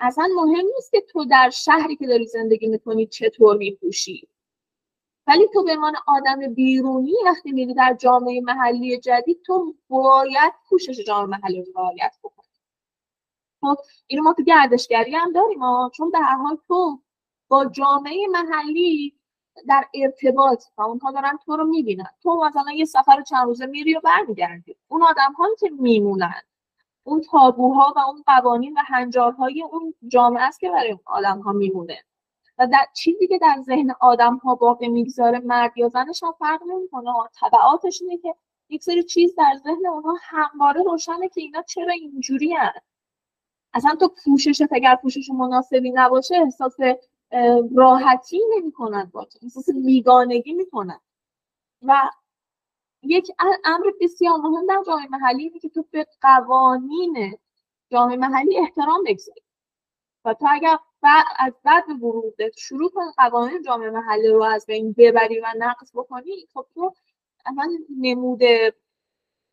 اصلا 0.03 0.28
مهم 0.36 0.66
نیست 0.74 0.90
که 0.90 1.00
تو 1.00 1.24
در 1.24 1.50
شهری 1.50 1.96
که 1.96 2.07
داری 2.07 2.26
زندگی 2.26 2.66
می‌کنی 2.66 3.07
چطور 3.07 3.57
میپوشی. 3.57 4.28
ولی 5.26 5.48
تو 5.55 5.64
به 5.64 5.72
عنوان 5.72 5.94
آدم 6.07 6.55
بیرونی 6.55 7.14
وقتی 7.24 7.53
میری 7.53 7.74
در 7.74 7.96
جامعه 8.00 8.40
محلی 8.40 9.00
جدید 9.00 9.42
تو 9.46 9.74
باید 9.88 10.53
پوشش 10.68 11.05
جامعه 11.07 11.38
محلی 11.38 11.62
رو 11.62 11.72
رعایت 11.76 12.14
بکنی. 12.24 12.48
خب 13.61 13.76
اینو 14.07 14.22
ما 14.22 14.32
تو 14.32 14.42
گردشگری 14.42 15.14
هم 15.14 15.32
داریم 15.32 15.61
چون 15.94 16.11
به 16.11 16.18
هر 16.18 16.36
حال 16.36 16.59
تو 16.68 17.00
با 17.48 17.64
جامعه 17.66 18.26
محلی 18.30 19.14
در 19.68 19.84
ارتباط 19.94 20.64
و 20.78 20.82
اونها 20.82 21.12
دارن 21.12 21.38
تو 21.44 21.57
رو 21.57 21.64
می‌بینن. 21.64 22.11
تو 22.22 22.44
مثلا 22.46 22.72
یه 22.72 22.84
سفر 22.84 23.22
چند 23.22 23.46
روزه 23.46 23.66
میری 23.66 23.94
و 23.94 24.00
برمیگردی. 24.00 24.76
اون 24.88 25.03
آدم 25.03 25.32
ها 25.38 25.48
که 25.61 25.70
میمونن 25.70 26.42
اون 27.05 27.20
تابوها 27.20 27.92
و 27.96 27.98
اون 27.98 28.22
قوانین 28.26 28.72
و 28.72 28.80
هنجارهای 28.86 29.62
اون 29.62 29.94
جامعه 30.09 30.42
است 30.42 30.61
که 30.61 30.70
برای 30.70 30.90
اون 30.90 31.00
آدم 31.07 31.40
ها 31.40 31.53
میمونه. 31.53 32.05
و 32.59 32.66
در 32.66 32.86
چیزی 32.96 33.26
که 33.26 33.38
در 33.38 33.57
ذهن 33.61 33.94
آدم 34.00 34.36
ها 34.36 34.55
باقی 34.55 34.88
می‌گذاره 34.88 35.38
مرد 35.38 35.78
یا 35.78 35.88
زنش 35.88 36.22
هم 36.22 36.32
فرق 36.38 36.61
نمی‌کنه. 36.66 37.11
تبعاتش 37.40 38.03
اینه 38.03 38.18
که 38.18 38.34
یک 38.68 38.82
سری 38.82 39.03
چیز 39.03 39.34
در 39.34 39.55
ذهن 39.64 39.86
اونها 39.86 40.16
همواره 40.22 40.82
روشنه 40.82 41.28
که 41.28 41.40
اینا 41.40 41.62
چرا 41.62 41.92
اینجوری 41.92 42.53
هست 42.53 42.86
اصلا 43.74 43.94
تو 43.94 44.12
پوشش 44.24 44.62
اگر 44.72 44.96
پوشش 44.96 45.30
مناسبی 45.30 45.90
نباشه 45.90 46.36
احساس 46.36 46.76
راحتی 47.76 48.40
نمی‌کنن 48.57 49.11
با 49.14 49.26
احساس 49.42 49.66
بیگانگی 49.84 50.53
می‌کنن. 50.53 51.00
و 51.82 52.11
یک 53.03 53.30
امر 53.64 53.90
بسیار 54.00 54.36
مهم 54.36 54.66
در 54.66 54.82
جامعه 54.86 55.09
محلی 55.11 55.42
اینه 55.42 55.59
که 55.59 55.68
تو 55.68 55.84
به 55.90 56.07
قوانین 56.20 57.38
جامعه 57.90 58.16
محلی 58.16 58.59
احترام 58.59 59.05
بگذاری. 59.07 59.42
و 60.24 60.34
تو 60.34 60.46
اگر 60.50 60.78
از 61.38 61.53
بعد 61.64 61.84
ورودت 62.03 62.57
شروع 62.59 62.90
کنی 62.90 63.07
قوانین 63.16 63.62
جامعه 63.62 63.90
محلی 63.90 64.28
رو 64.28 64.42
از 64.42 64.66
بین 64.66 64.94
ببری 64.98 65.40
و 65.40 65.46
نقض 65.59 65.92
بکنی 65.94 66.46
خب 66.55 66.66
تو 66.74 66.94
اصلا 67.46 67.70
نموده 68.00 68.74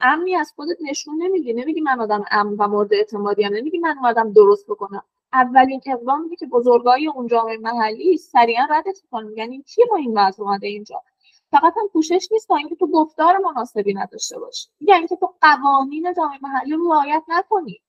امنی 0.01 0.35
از 0.35 0.53
خودت 0.55 0.77
نشون 0.81 1.23
نمیدی. 1.23 1.53
نمیگی 1.53 1.81
من 1.81 2.01
آدم 2.01 2.25
امن 2.31 2.55
و 2.59 2.67
مورد 2.67 2.93
اعتمادی 2.93 3.43
هم 3.43 3.53
نمیگی 3.53 3.77
من 3.77 3.97
آدم 4.03 4.33
درست 4.33 4.65
بکنم. 4.67 5.03
اولین 5.33 5.81
اقدامی 5.85 6.35
که 6.35 6.45
بزرگای 6.45 7.07
اون 7.07 7.27
جامعه 7.27 7.57
محلی 7.57 8.17
سریعا 8.17 8.67
ردت 8.69 8.99
می‌کنن. 9.03 9.37
یعنی 9.37 9.61
کی 9.61 9.85
با 9.89 9.95
این 9.95 10.17
وضع 10.17 10.43
اومده 10.43 10.67
اینجا؟ 10.67 11.03
فقط 11.51 11.73
هم 11.77 11.87
پوشش 11.93 12.27
نیست 12.31 12.47
تا 12.47 12.55
اینکه 12.55 12.75
تو 12.75 12.87
گفتار 12.87 13.37
مناسبی 13.37 13.93
نداشته 13.93 14.39
باشی. 14.39 14.67
یعنی 14.81 15.07
که 15.07 15.15
تو 15.15 15.35
قوانین 15.41 16.13
جامعه 16.17 16.39
محلی 16.41 16.73
رو 16.73 16.93
رعایت 16.93 17.23
نکنی. 17.27 17.81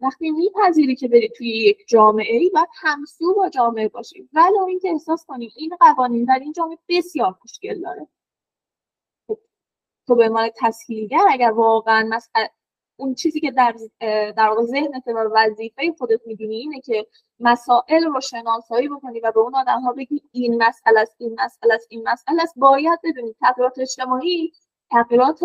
وقتی 0.00 0.30
میپذیری 0.30 0.96
که 0.96 1.08
بری 1.08 1.28
توی 1.28 1.48
یک 1.48 1.84
جامعه 1.88 2.36
ای 2.36 2.50
باید 2.50 2.68
همسو 2.74 3.34
با 3.34 3.48
جامعه 3.48 3.88
باشی. 3.88 4.28
ولی 4.32 4.58
اینکه 4.68 4.90
احساس 4.90 5.24
کنی 5.26 5.52
این 5.56 5.76
قوانین 5.80 6.24
در 6.24 6.38
این 6.38 6.52
جامعه 6.52 6.78
بسیار 6.88 7.38
مشکل 7.44 7.80
داره. 7.80 8.08
تو 10.06 10.14
به 10.14 10.24
عنوان 10.24 10.50
تسهیلگر 10.56 11.24
اگر 11.30 11.50
واقعا 11.50 12.08
مثلا 12.10 12.46
اون 13.00 13.14
چیزی 13.14 13.40
که 13.40 13.50
در 13.50 13.74
در 14.36 14.48
واقع 14.48 14.62
ذهنت 14.64 15.02
و 15.06 15.30
وظیفه 15.32 15.94
خودت 15.98 16.20
می‌دونی 16.26 16.56
اینه 16.56 16.80
که 16.80 17.06
مسائل 17.40 18.04
رو 18.04 18.20
شناسایی 18.20 18.88
بکنی 18.88 19.20
و 19.20 19.32
به 19.32 19.40
اون 19.40 19.54
آدم 19.54 19.80
ها 19.80 19.92
بگی 19.92 20.22
این 20.32 20.62
مسئله 20.62 21.00
است 21.00 21.14
این 21.18 21.36
مسئله 21.40 21.74
است 21.74 21.86
این 21.90 22.08
مسئله 22.08 22.42
است. 22.42 22.54
باید 22.56 23.00
بدونی 23.04 23.34
تغییرات 23.40 23.78
اجتماعی 23.78 24.52
تغییرات 24.90 25.40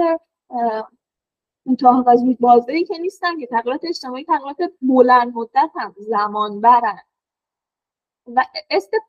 کوتاه 1.67 2.03
و 2.07 2.17
زود 2.17 2.39
بازه 2.39 2.83
که 2.83 2.97
نیستن 2.97 3.39
که 3.39 3.47
تغییرات 3.47 3.81
اجتماعی 3.83 4.23
تغییرات 4.23 4.57
بلند 4.81 5.33
مدت 5.35 5.71
هم 5.75 5.95
زمان 5.97 6.61
برن. 6.61 6.99
و 8.27 8.45
استپ 8.69 8.99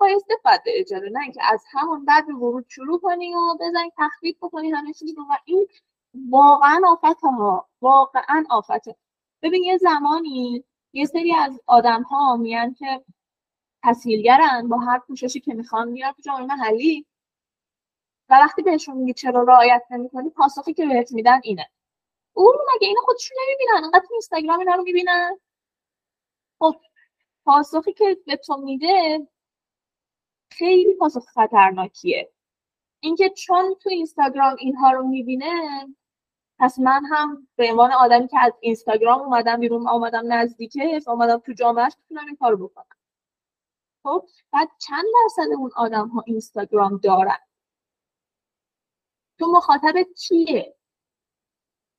باید 0.44 0.60
اجاره 0.66 1.08
نه 1.12 1.20
اینکه 1.20 1.40
از 1.52 1.64
همون 1.70 2.04
بعد 2.04 2.28
ورود 2.28 2.64
شروع 2.68 3.00
کنی 3.00 3.34
و 3.34 3.38
بزنی 3.60 3.92
تخفیف 3.96 4.36
بکنی 4.42 4.70
همه 4.70 4.92
چیز 4.92 5.14
رو. 5.16 5.22
و 5.22 5.36
این 5.44 5.66
واقعا 6.30 6.80
آفت 6.88 7.20
ها 7.22 7.68
واقعا 7.80 8.44
آفته 8.50 8.96
ببین 9.42 9.64
یه 9.64 9.76
زمانی 9.76 10.64
یه 10.92 11.04
سری 11.04 11.34
از 11.34 11.60
آدم 11.66 12.02
ها 12.02 12.36
میان 12.36 12.74
که 12.74 13.04
تسهیلگرن 13.84 14.68
با 14.68 14.78
هر 14.78 14.98
پوششی 14.98 15.40
که 15.40 15.54
می‌خوان 15.54 15.88
میان 15.88 16.12
تو 16.12 16.22
جامعه 16.22 16.46
محلی 16.46 17.06
و 18.28 18.34
وقتی 18.34 18.62
بهشون 18.62 18.96
میگی 18.96 19.12
چرا 19.12 19.42
رعایت 19.42 19.82
نمی‌کنی 19.90 20.30
پاسخی 20.30 20.74
که 20.74 20.86
بهت 20.86 21.12
میدن 21.12 21.40
اینه. 21.44 21.70
اون 22.32 22.54
مگه 22.74 22.88
اینو 22.88 23.00
خودشون 23.00 23.36
نمی‌بینن؟ 23.42 23.84
انقدر 23.84 24.06
تو 24.06 24.12
اینستاگرام 24.12 24.58
اینا 24.58 24.74
رو 24.74 24.82
می‌بینن؟ 24.82 25.40
خب 26.58 26.76
پاسخی 27.44 27.92
که 27.92 28.18
به 28.26 28.36
تو 28.36 28.56
میده 28.56 29.28
خیلی 30.50 30.94
پاسخ 30.94 31.24
خطرناکیه. 31.24 32.32
اینکه 33.00 33.30
چون 33.30 33.74
تو 33.74 33.88
اینستاگرام 33.90 34.56
اینها 34.58 34.90
رو 34.90 35.06
می‌بینه 35.06 35.86
پس 36.58 36.78
من 36.78 37.04
هم 37.04 37.48
به 37.56 37.70
عنوان 37.70 37.92
آدمی 37.92 38.28
که 38.28 38.38
از 38.40 38.52
اینستاگرام 38.60 39.20
اومدم 39.20 39.60
بیرون 39.60 39.88
اومدم 39.88 40.32
نزدیکه 40.32 41.00
اومدم 41.06 41.38
تو 41.38 41.52
جامعهش 41.52 41.92
می‌تونم 41.98 42.26
این 42.26 42.36
کارو 42.36 42.68
بکنم. 42.68 42.96
خب 44.02 44.26
بعد 44.52 44.68
چند 44.78 45.04
درصد 45.24 45.50
اون 45.58 45.70
آدم 45.76 46.08
ها 46.08 46.22
اینستاگرام 46.26 46.96
دارن؟ 47.02 47.38
تو 49.38 49.46
مخاطب 49.52 49.94
کیه 50.18 50.76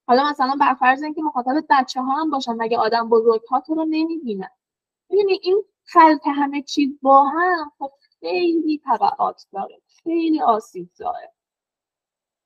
حالا 0.08 0.30
مثلا 0.30 0.56
بر 0.60 0.74
فرض 0.74 1.04
اینکه 1.04 1.22
مخاطب 1.22 1.66
بچه 1.70 2.02
ها 2.02 2.22
هم 2.22 2.30
باشن 2.30 2.54
مگه 2.58 2.78
آدم 2.78 3.10
بزرگ 3.10 3.42
ها 3.50 3.60
تو 3.62 3.76
رو 3.76 3.86
نمی‌بینن؟ 3.86 4.50
ببینی 5.10 5.40
این 5.44 5.64
خلط 5.86 6.28
همه 6.36 6.62
چیز 6.62 7.00
با 7.02 7.24
هم 7.24 7.72
خب 7.80 7.92
خیلی 8.20 8.82
تبعات 8.86 9.48
داره 9.54 9.82
خیلی 10.04 10.42
آسیب 10.42 10.90
داره. 11.00 11.34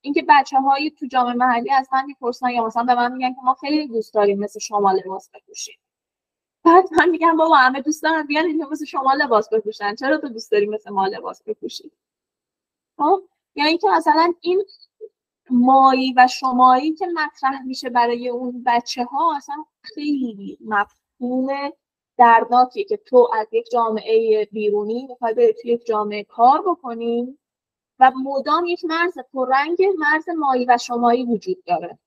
اینکه 0.02 0.26
بچه 0.30 0.58
های 0.58 0.92
تو 0.92 1.06
جامعه 1.06 1.34
محلی 1.34 1.72
از 1.72 1.88
من 1.94 2.06
می‌پرسن 2.06 2.50
یا 2.50 2.66
مثلا 2.66 2.84
به 2.84 2.96
من 2.96 3.12
میگن 3.14 3.34
که 3.34 3.42
ما 3.44 3.54
خیلی 3.54 3.88
دوست 3.88 4.14
داریم 4.14 4.40
مثل 4.40 4.60
شما 4.60 4.92
لباس 4.92 5.30
بپوشیم. 5.34 5.80
بعد 6.64 6.86
من 6.98 7.10
میگم 7.10 7.38
بابا 7.38 7.56
همه 7.56 7.82
دوست 7.82 8.04
دارن 8.04 8.28
بیان 8.28 8.46
اینجا 8.46 8.70
مثل 8.72 8.86
شما 8.86 9.14
لباس 9.14 9.50
بپوشن. 9.50 9.96
چرا 9.96 10.18
تو 10.18 10.30
دوست 10.30 10.52
داری 10.52 10.68
مثل 10.68 10.92
ما 10.92 11.08
لباس 11.08 11.44
بپوشی؟ 11.44 11.92
خب؟ 12.98 13.24
یا 13.56 13.66
اینکه 13.66 13.88
مثلا 13.90 14.34
این 14.42 14.64
مایی 15.50 16.14
و 16.18 16.28
شمایی 16.28 16.94
که 16.94 17.08
مطرح 17.08 17.62
میشه 17.62 17.90
برای 17.90 18.30
اون 18.30 18.64
بچه 18.66 19.04
ها 19.04 19.36
اصلا 19.38 19.66
خیلی 19.82 20.58
مفهوم 20.66 21.72
دردناکیه 22.18 22.84
که 22.84 22.98
تو 22.98 23.30
از 23.34 23.48
یک 23.52 23.70
جامعه 23.72 24.46
بیرونی 24.52 25.08
می‌خوای 25.08 25.34
بری 25.34 25.54
توی 25.62 25.72
یک 25.72 25.86
جامعه 25.86 26.24
کار 26.24 26.62
بکنیم 26.62 27.40
و 28.02 28.12
مدام 28.24 28.66
یک 28.66 28.86
مرز 28.86 29.18
پررنگ 29.34 29.78
مرز 29.98 30.30
مایی 30.30 30.66
و 30.66 30.78
شمایی 30.78 31.26
وجود 31.26 31.64
داره. 31.64 32.00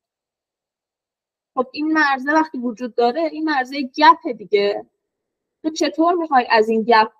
خب 1.54 1.66
این 1.72 1.92
مرزه 1.92 2.32
وقتی 2.32 2.58
وجود 2.58 2.94
داره 2.94 3.22
این 3.22 3.44
مرزه 3.44 3.82
گپ 3.82 4.28
دیگه. 4.38 4.86
تو 5.62 5.70
چطور 5.70 6.14
می‌خوای 6.14 6.46
از 6.50 6.68
این 6.68 6.82
گپ 6.82 7.12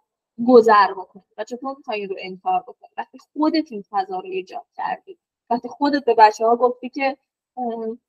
گذر 0.48 0.92
بکنی؟ 0.92 1.22
و 1.38 1.44
چطور 1.44 1.74
می‌خوای 1.76 2.06
رو 2.06 2.16
انکار 2.18 2.60
بکنی؟ 2.60 2.90
وقتی 2.98 3.18
خودت 3.18 3.72
این 3.72 3.84
فضا 3.90 4.20
رو 4.20 4.26
ایجاد 4.26 4.66
کردی. 4.76 5.18
وقتی 5.50 5.68
خودت 5.68 6.04
به 6.04 6.14
بچه 6.14 6.46
ها 6.46 6.56
گفتی 6.56 6.88
که 6.88 7.16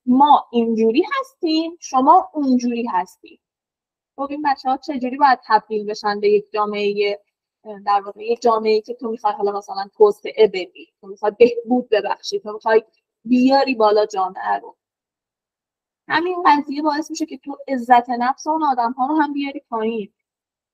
ما 0.06 0.46
اینجوری 0.52 1.04
هستیم 1.20 1.78
شما 1.80 2.30
اونجوری 2.34 2.88
هستیم 2.88 3.40
خب 4.16 4.28
این 4.30 4.42
بچه 4.46 4.70
ها 4.70 4.78
چجوری 4.78 5.18
باید 5.18 5.40
تبدیل 5.48 5.86
بشن 5.86 6.20
به 6.20 6.30
یک 6.30 6.52
جامعه 6.52 7.20
در 7.86 8.02
واقع 8.06 8.24
یک 8.24 8.42
جامعه 8.42 8.82
که 8.82 8.94
تو 8.94 9.10
می‌خوای 9.10 9.34
حالا 9.34 9.52
مثلا 9.52 9.90
توسعه 9.98 10.48
بدی 10.48 10.94
تو 11.02 11.08
می‌خوای 11.08 11.32
بهبود 11.40 11.90
ببخشی 11.90 12.40
تو 12.40 12.54
می‌خوای 12.54 12.84
بیاری 13.26 13.76
بالا 13.76 14.06
جامعه 14.06 14.60
رو. 14.62 14.76
همین 16.08 16.44
قضیه 16.46 16.82
باعث 16.82 17.12
میشه 17.12 17.26
که 17.26 17.38
تو 17.38 17.58
عزت 17.68 18.10
نفس 18.10 18.48
اون 18.48 18.64
آدم 18.64 18.92
ها 18.92 19.08
رو 19.08 19.16
هم 19.16 19.34
بیاری 19.34 19.60
پایین. 19.70 20.14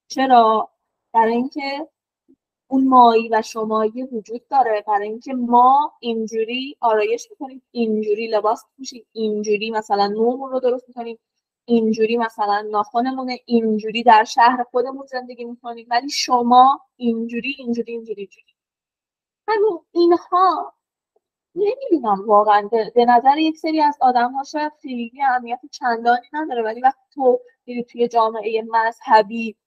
چرا؟ 0.08 0.70
برای 1.14 1.34
اینکه 1.34 1.88
اون 2.68 2.88
مایی 2.88 3.30
و 3.30 3.42
شمایی 3.42 4.04
وجود 4.04 4.48
داره. 4.48 4.84
برای 4.88 5.08
اینکه 5.08 5.34
ما 5.34 5.94
اینجوری 6.00 6.78
آرایش 6.82 7.28
می‌کنیم 7.32 7.62
اینجوری 7.72 8.28
لباس 8.28 8.64
میشیم 8.78 9.06
اینجوری 9.12 9.72
مثلا 9.72 10.08
نومون 10.08 10.52
رو 10.52 10.60
درست 10.60 10.88
می‌کنیم 10.88 11.20
اینجوری 11.66 12.18
مثلا 12.18 12.68
ناخونمون 12.72 13.38
اینجوری 13.46 14.04
در 14.04 14.24
شهر 14.24 14.64
خودمون 14.64 15.06
زندگی 15.06 15.46
می‌کنیم 15.46 15.88
ولی 15.90 16.10
شما 16.10 16.82
اینجوری 16.96 17.56
اینجوری 17.58 17.92
اینجوری 17.92 18.22
اینجوری. 18.22 18.56
همین 19.48 19.80
اینها. 19.92 20.74
نمی‌دونم 21.56 22.28
واقعا. 22.28 22.70
به 22.96 23.06
نظر 23.06 23.38
یک 23.38 23.58
سری 23.58 23.82
از 23.82 23.98
آدم 24.02 24.32
ها 24.32 24.44
شاید 24.44 24.72
خیلی 24.82 25.24
اهمیت 25.24 25.60
چندانی 25.72 26.28
نداره 26.34 26.64
ولی 26.64 26.82
وقتی 26.82 27.02
تو 27.14 27.40
توی 27.90 28.08
جامعه 28.08 28.64
مذهبی 28.70 29.58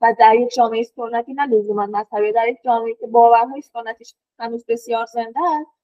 و 0.00 0.14
در 0.18 0.34
یک 0.34 0.54
جامعه 0.54 0.82
سنتی 0.82 1.34
نه 1.34 1.46
لزوما 1.46 1.86
مذهبی 1.86 2.32
در 2.32 2.48
یک 2.48 2.58
جامعه 2.64 2.94
که 2.94 3.06
باورهای 3.06 3.60
سنتیش 3.60 4.14
هنوز 4.38 4.64
بسیار 4.68 5.06
زنده 5.06 5.40
است 5.60 5.79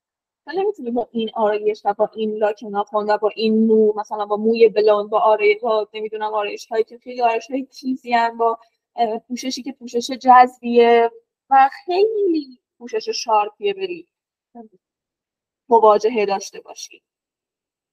تو 0.47 0.53
نمی‌تونی 0.53 0.91
با 0.91 1.09
این 1.13 1.31
آرایش 1.35 1.83
و 1.85 1.95
با 1.95 2.11
این 2.15 2.37
لاک 2.37 2.65
ناخن 2.65 2.97
و 3.11 3.19
با 3.19 3.31
این 3.37 3.67
مو 3.67 3.93
مثلا 3.97 4.27
با 4.27 4.37
موی 4.37 4.69
بلوند 4.69 5.11
با 5.11 5.21
آرایش 5.21 5.61
با 5.61 5.89
نمی‌دونم 5.95 6.35
آرایش 6.35 6.67
هایی 6.67 6.85
که 6.85 6.99
خیلی 6.99 7.23
آرایش 7.23 7.51
های 7.51 7.65
تیزی 7.67 8.13
با 8.39 8.59
پوششی 9.29 9.63
که 9.63 9.73
پوشش 9.73 10.11
جذبیه 10.11 11.11
و 11.51 11.71
خیلی 11.85 12.61
پوشش 12.79 13.09
شارپیه 13.09 13.75
بری. 13.75 14.09
مواجهه 15.69 16.27
داشته 16.27 16.61
باشی. 16.61 17.03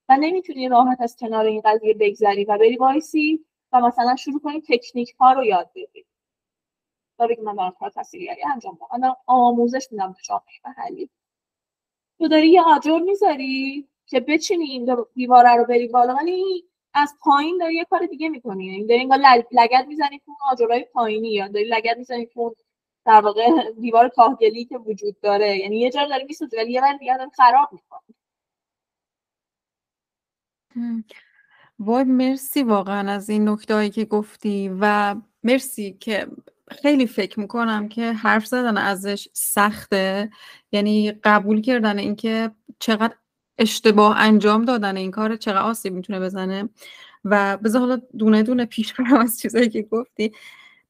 و 0.10 0.18
نمی‌تونی 0.18 0.68
راحت 0.70 1.01
از 1.01 1.16
کنار 1.20 1.45
این 1.45 1.62
قضیه 1.66 1.93
بگذری 1.93 2.45
و 2.45 2.58
بری 2.58 2.78
وایسی 2.78 3.45
و 3.72 3.80
مثلا 3.80 4.16
شروع 4.16 4.39
کنی 4.41 4.62
تکنیک 4.62 5.16
ها 5.20 5.34
رو 5.34 5.45
یاد 5.45 5.70
بگیری 5.76 6.06
تا 7.18 7.28
بگی 7.28 7.41
من 7.41 7.56
دارم 7.56 7.72
کار 7.80 7.89
تحصیلی 7.89 8.30
انجام 8.54 8.80
بدم. 8.93 9.16
آموزش 9.26 9.88
میدم 9.91 10.12
به 10.12 10.18
جامعه 10.24 10.54
محلی 10.66 11.10
تو 12.24 12.30
داری 12.30 12.49
یه 12.49 12.61
آجر 12.61 12.99
می‌ذاری 12.99 13.88
که 14.05 14.19
بچینی 14.19 14.65
این 14.65 14.97
دیواره 15.15 15.55
رو 15.55 15.65
بری 15.65 15.88
بالا 15.88 16.15
ولی 16.15 16.65
از 16.93 17.15
پایین 17.21 17.57
داری 17.57 17.76
یه 17.76 17.86
کار 17.86 18.05
دیگه 18.05 18.30
می‌کنی. 18.30 18.69
این 18.69 18.88
داری 18.88 19.01
انگار 19.01 19.19
لگد 19.51 19.86
می‌زنی 19.88 20.21
تو 20.26 20.32
آجرهای 20.51 20.86
پایینی 20.93 21.30
یا 21.30 21.47
داری 21.47 21.65
لگد 21.65 21.97
می‌زنی 21.97 22.26
تو 22.26 22.55
در 23.05 23.21
واقع 23.21 23.71
دیوار 23.82 24.09
کاهگلی 24.09 24.65
که 24.65 24.78
وجود 24.78 25.19
داره. 25.21 25.57
یعنی 25.57 25.80
یه 25.80 25.89
جا 25.89 26.05
داری 26.05 26.24
می‌سازی 26.24 26.57
ولی 26.57 26.71
یه 26.71 26.82
بار 26.82 26.97
دیگه 26.97 27.17
خراب 27.36 27.69
می‌کنی. 27.71 28.15
وای 31.80 32.03
مرسی 32.03 32.63
واقعا 32.63 33.11
از 33.11 33.30
این 33.30 33.49
نکته 33.49 33.89
که 33.89 34.05
گفتی 34.05 34.71
و 34.80 35.15
مرسی 35.43 35.93
که 35.99 36.28
خیلی 36.72 37.07
فکر 37.07 37.39
می‌کنم 37.39 37.89
که 37.89 38.14
حرف 38.14 38.45
زدن 38.45 38.78
ازش 38.78 39.28
سخته. 39.34 40.30
یعنی 40.72 41.11
قبول 41.11 41.61
کردن 41.61 41.99
اینکه 41.99 42.51
چقدر 42.80 43.16
اشتباه 43.57 44.20
انجام 44.20 44.66
دادن 44.66 44.97
این 44.97 45.11
کار 45.11 45.36
چقدر 45.36 45.61
آسیب 45.61 45.93
می‌تونه 45.93 46.20
بزنه. 46.20 46.70
و 47.26 47.57
بذار 47.57 47.82
حالا 47.82 48.01
دونه 48.18 48.43
دونه 48.43 48.66
پیش 48.66 48.93
برم 48.93 49.18
از 49.18 49.39
چیزایی 49.39 49.70
که 49.70 49.82
گفتی. 49.82 50.32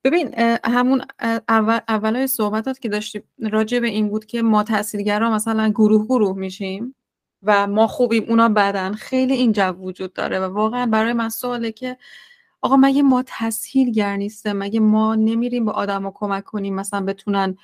ببین 0.03 0.35
همون 0.63 1.01
اول 1.49 1.79
اولای 1.87 2.27
صحبتات 2.27 2.79
که 2.79 2.89
داشتی 2.89 3.23
راجع 3.51 3.79
به 3.79 3.87
این 3.87 4.09
بود 4.09 4.25
که 4.25 4.41
ما 4.41 4.63
تحصیلگرا 4.63 5.31
مثلا 5.31 5.69
گروه 5.69 6.05
گروه 6.05 6.37
میشیم 6.37 6.95
و 7.43 7.67
ما 7.67 7.87
خوبیم 7.87 8.25
اونا 8.27 8.49
بدن. 8.49 8.93
خیلی 8.93 9.33
این 9.33 9.51
جو 9.51 9.71
وجود 9.71 10.13
داره 10.13 10.39
و 10.39 10.43
واقعا 10.43 10.85
برای 10.85 11.13
من 11.13 11.29
سواله 11.29 11.71
که 11.71 11.97
آقا 12.63 12.77
مگه 12.77 13.01
ما 13.03 13.23
تسهیلگر 13.27 14.15
نیسته 14.17 14.53
مگه 14.53 14.79
ما 14.79 15.15
نمیریم 15.15 15.65
به 15.65 15.71
آدما 15.71 16.11
کمک 16.15 16.43
کنیم؟ 16.43 16.75
مثلا 16.75 17.01
بتونن 17.01 17.57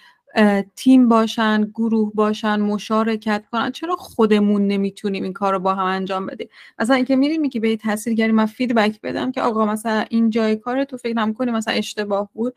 تیم 0.76 1.08
باشن 1.10 1.64
گروه 1.76 2.12
باشن 2.16 2.60
مشارکت 2.60 3.44
کنن. 3.52 3.72
چرا 3.72 3.96
خودمون 3.96 4.68
نمی‌تونیم 4.68 5.24
این 5.24 5.34
کار 5.34 5.54
رو 5.54 5.60
با 5.60 5.76
هم 5.76 5.86
انجام 5.86 6.26
بدیم؟ 6.26 6.50
مثلا 6.80 6.96
اینکه 6.96 7.16
میریم 7.16 7.42
میگی 7.42 7.60
به 7.60 7.78
تسهیلگری 7.78 8.32
من 8.32 8.46
feedback 8.46 9.02
بدم 9.02 9.32
که 9.32 9.42
آقا 9.42 9.66
مثلا 9.66 10.06
این 10.10 10.30
جای 10.30 10.56
کار 10.56 10.84
تو 10.84 10.98
فکر 10.98 11.18
نمی‌کنی 11.18 11.52
مثلا 11.52 11.74
اشتباه 11.74 12.30
بود. 12.34 12.56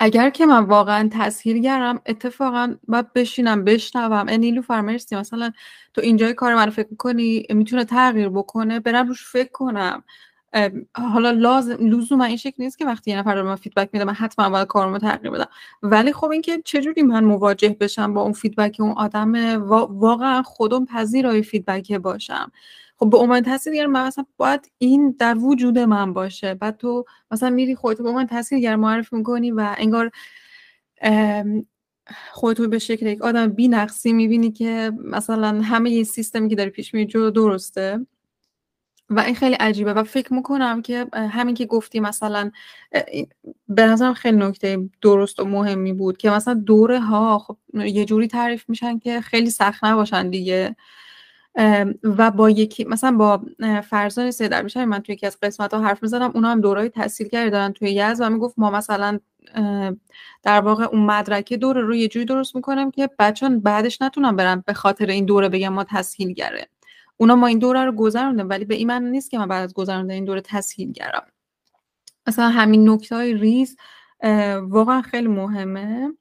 اگر 0.00 0.30
که 0.30 0.46
من 0.46 0.64
واقعا 0.64 1.08
تسهیلگرم 1.12 2.00
اتفاقا 2.06 2.74
باید 2.88 3.12
بشینم 3.12 3.64
بشنوم. 3.64 4.30
نیلوفر 4.30 4.62
مرسی 4.62 5.16
مثلا 5.16 5.52
تو 5.94 6.00
اینجای 6.00 6.34
کار 6.34 6.54
من 6.54 6.70
فکر 6.70 6.96
کنی 6.98 7.46
می‌تونه 7.50 7.84
تغییر 7.84 8.28
بکنه؟ 8.28 8.80
برم 8.80 9.08
روش 9.08 9.26
فکر 9.32 9.50
کنم. 9.52 10.04
حالا 10.94 11.30
لازم 11.30 11.76
لزوما 11.80 12.24
این 12.24 12.36
شکل 12.36 12.62
نیست 12.62 12.78
که 12.78 12.86
وقتی 12.86 13.10
یه 13.10 13.18
نفر 13.18 13.34
رو 13.34 13.46
من 13.46 13.56
feedback 13.56 13.90
میده 13.92 14.04
من 14.04 14.12
حتما 14.12 14.50
باید 14.50 14.68
کارمو 14.68 14.98
تغییر 14.98 15.30
بدم. 15.30 15.48
ولی 15.82 16.12
خب 16.12 16.30
اینکه 16.30 16.62
چجوری 16.64 17.02
من 17.02 17.24
مواجه 17.24 17.76
بشم 17.80 18.14
با 18.14 18.22
اون 18.22 18.32
feedback 18.32 18.76
اون 18.80 18.92
آدم 18.92 19.62
واقعا 19.90 20.42
خودم 20.42 20.84
پذیرای 20.84 21.42
feedback 21.42 21.92
باشم. 21.92 22.52
خب 22.96 23.10
به 23.10 23.18
عنوان 23.18 23.40
تسهیلگر 23.40 23.86
من 23.86 24.06
مثلا 24.06 24.24
باید 24.36 24.72
این 24.78 25.16
در 25.18 25.38
وجود 25.38 25.78
من 25.78 26.12
باشه. 26.12 26.54
بعد 26.54 26.76
تو 26.76 27.04
مثلا 27.30 27.50
میری 27.50 27.74
خودت 27.74 28.02
به 28.02 28.08
عنوان 28.08 28.26
تسهیلگر 28.26 28.76
معرفی 28.76 29.16
می‌کنی 29.16 29.50
و 29.50 29.74
انگار 29.78 30.10
خودتو 32.32 32.68
به 32.68 32.78
شکل 32.78 33.06
یک 33.06 33.22
آدم 33.22 33.46
بی 33.46 33.68
نقصی 33.68 34.12
می‌بینی 34.12 34.52
که 34.52 34.92
مثلا 35.04 35.60
همه 35.62 35.90
یه 35.90 36.04
سیستمی 36.04 36.48
که 36.48 36.56
داری 36.56 36.70
پیش 36.70 36.94
میری 36.94 37.06
جلو 37.06 37.30
درسته. 37.30 38.06
و 39.10 39.20
این 39.20 39.34
خیلی 39.34 39.54
عجیبه. 39.54 39.92
و 39.92 40.04
فکر 40.04 40.34
می‌کنم 40.34 40.82
که 40.82 41.06
همین 41.14 41.54
که 41.54 41.66
گفتی 41.66 42.00
مثلا 42.00 42.50
به 43.68 43.86
نظرم 43.86 44.14
خیلی 44.14 44.36
نکته 44.36 44.78
درست 45.02 45.40
و 45.40 45.44
مهمی 45.44 45.92
بود 45.92 46.16
که 46.16 46.30
مثلا 46.30 46.54
دوره 46.54 47.00
ها 47.00 47.38
خب 47.38 47.56
یه 47.74 48.04
جوری 48.04 48.28
تعریف 48.28 48.68
میشن 48.68 48.98
که 48.98 49.20
خیلی 49.20 49.50
سخت 49.50 49.84
نباشن 49.84 50.30
دیگه. 50.30 50.76
و 52.04 52.30
با 52.30 52.50
یکی 52.50 52.84
مثلا 52.84 53.16
با 53.16 53.42
فرزان 53.90 54.30
سه 54.30 54.48
در 54.48 54.84
من 54.84 54.98
توی 54.98 55.14
یکی 55.14 55.26
از 55.26 55.38
قسمت 55.42 55.74
ها 55.74 55.80
حرف 55.80 56.02
می‌زدم 56.02 56.30
اونا 56.34 56.50
هم 56.50 56.60
دورای 56.60 56.90
کرده 57.30 57.50
دارن 57.50 57.72
توی 57.72 57.90
یز 57.90 58.20
و 58.20 58.30
می‌گفت 58.30 58.54
ما 58.58 58.70
مثلا 58.70 59.18
در 60.42 60.60
واقع 60.60 60.84
اون 60.84 61.00
مدرکه 61.06 61.56
دوره 61.56 61.80
رو 61.80 61.94
یه 61.94 62.08
جوری 62.08 62.24
درست 62.26 62.56
می‌کنم 62.56 62.90
که 62.90 63.10
بچه‌ها 63.18 63.58
بعدش 63.58 64.02
نتونن 64.02 64.36
برن 64.36 64.62
به 64.66 64.72
خاطر 64.72 65.06
این 65.06 65.24
دوره 65.24 65.48
بگم 65.48 65.68
ما 65.68 65.84
تسهیل 65.84 66.32
گره 66.32 66.68
اونا 67.16 67.36
ما 67.36 67.46
این 67.46 67.58
دوره 67.58 67.84
رو 67.84 67.92
گذروندن 67.92 68.46
ولی 68.46 68.64
به 68.64 68.74
این 68.74 68.86
معنی 68.86 69.10
نیست 69.10 69.30
که 69.30 69.38
من 69.38 69.48
بعد 69.48 69.64
از 69.64 69.74
گذروندن 69.74 70.10
این 70.10 70.24
دوره 70.24 70.40
تسهیل 70.40 70.92
گرم. 70.92 71.26
مثلا 72.26 72.48
همین 72.48 72.90
نکته 72.90 73.16
های 73.16 73.34
ریز 73.34 73.76
واقعا 74.62 75.02
خیلی 75.02 75.28
مهمه. 75.28 76.12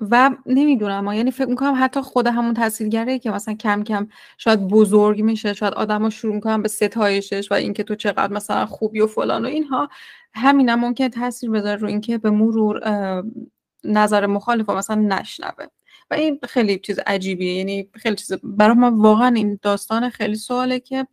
و 0.00 0.30
نمی‌دونم 0.46 1.12
یعنی 1.12 1.30
فکر 1.30 1.48
می‌کنم 1.48 1.74
حتی 1.78 2.00
خود 2.00 2.26
همون 2.26 2.54
تاثیرگره 2.54 3.18
که 3.18 3.30
مثلا 3.30 3.54
کم 3.54 3.84
کم 3.84 4.08
شاید 4.38 4.68
بزرگ 4.68 5.22
میشه 5.22 5.52
شاید 5.52 5.74
ها 5.74 6.10
شروع 6.10 6.34
می‌کنن 6.34 6.62
به 6.62 6.68
ستایشش 6.68 7.52
و 7.52 7.54
اینکه 7.54 7.82
تو 7.84 7.94
چقدر 7.94 8.32
مثلا 8.32 8.66
خوبی 8.66 9.00
و 9.00 9.06
فلان 9.06 9.44
و 9.44 9.48
اینها 9.48 9.88
همین 10.34 10.68
هم 10.68 10.80
ممکن 10.80 11.08
تاثیر 11.08 11.50
بذاره 11.50 11.80
رو 11.80 11.88
اینکه 11.88 12.18
به 12.18 12.30
مرور 12.30 12.80
نظر 13.84 14.26
مخالف 14.26 14.70
مثلا 14.70 14.96
نشنوه. 14.96 15.66
و 16.10 16.14
این 16.14 16.38
خیلی 16.48 16.78
چیز 16.78 16.98
عجیبیه. 17.06 17.54
یعنی 17.54 17.90
خیلی 17.94 18.16
چیز 18.16 18.32
برای 18.42 18.76
ما 18.76 18.90
واقعا 18.90 19.28
این 19.28 19.58
داستان 19.62 20.10
خیلی 20.10 20.34
سواله 20.34 20.80
که 20.80 21.06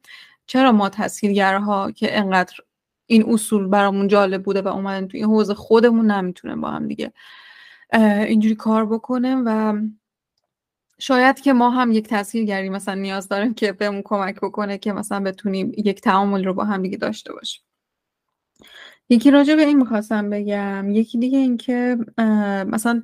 چرا 0.46 0.72
ما 0.72 0.89
تسهیلگرها 0.89 1.91
که 1.91 2.18
انقدر 2.18 2.56
این 3.06 3.34
اصول 3.34 3.68
برامون 3.68 4.08
جالب 4.08 4.44
بوده 4.44 4.62
و 4.62 4.68
اومدن 4.68 5.08
تو 5.08 5.18
این 5.18 5.26
حوزه 5.26 5.54
خودمون 5.54 6.12
نمی‌تونه 6.12 6.56
با 6.56 6.72
هم 6.72 6.88
دیگه 6.88 7.14
اینجوری 8.28 8.56
کار 8.56 8.86
بکنیم 8.86 9.44
و 9.46 9.74
شاید 11.00 11.39
که 11.39 11.54
ما 11.54 11.70
هم 11.70 11.91
یک 11.91 12.08
تسهیلگری 12.08 12.70
مثلا 12.70 12.96
نیاز 12.96 13.28
داریم 13.28 13.54
که 13.54 13.72
بهمون 13.72 14.02
کمک 14.06 14.36
بکنه 14.36 14.78
که 14.78 14.94
مثلا 14.94 15.20
بتونیم 15.20 15.72
یک 15.78 16.02
تعامل 16.02 16.46
رو 16.46 16.54
با 16.54 16.64
هم 16.64 16.82
دیگه 16.82 16.98
داشته 16.98 17.34
باشیم. 17.34 17.64
یکی 19.10 19.32
راجع 19.32 19.56
به 19.56 19.62
این 19.62 19.78
می‌خواستم 19.78 20.30
بگم. 20.30 20.89
یکی 20.89 21.18
دیگه 21.18 21.38
این 21.38 21.58
که 21.58 21.98
مثلا 22.68 23.04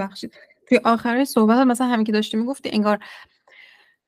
بخشید 0.00 0.32
توی 0.68 0.80
آخر 0.84 1.24
صحبت 1.24 1.58
مثلا 1.58 1.86
همین 1.86 2.06
که 2.06 2.12
داشتی 2.12 2.36
می‌گفتی 2.36 2.70
انگار 2.72 2.98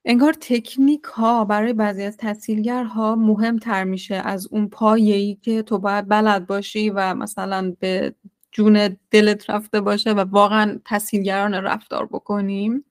انگار 0.04 0.32
تکنیک 0.32 1.04
ها 1.04 1.44
برای 1.44 1.72
بعضی 1.72 2.02
از 2.02 2.16
تحصیلگرها 2.16 3.16
مهمتر 3.16 3.84
میشه 3.84 4.14
از 4.14 4.48
اون 4.50 4.68
پایه‌ای 4.68 5.34
که 5.42 5.62
تو 5.62 5.78
باید 5.78 6.08
بلد 6.08 6.46
باشی 6.46 6.90
و 6.90 7.14
مثلا 7.14 7.76
به 7.80 8.14
جون 8.52 8.96
دلت 9.10 9.50
رفته 9.50 9.80
باشه 9.80 10.12
و 10.12 10.20
واقعا 10.20 10.80
تحصیلگران 10.84 11.54
رفتار 11.54 12.06
بکنیم 12.06 12.84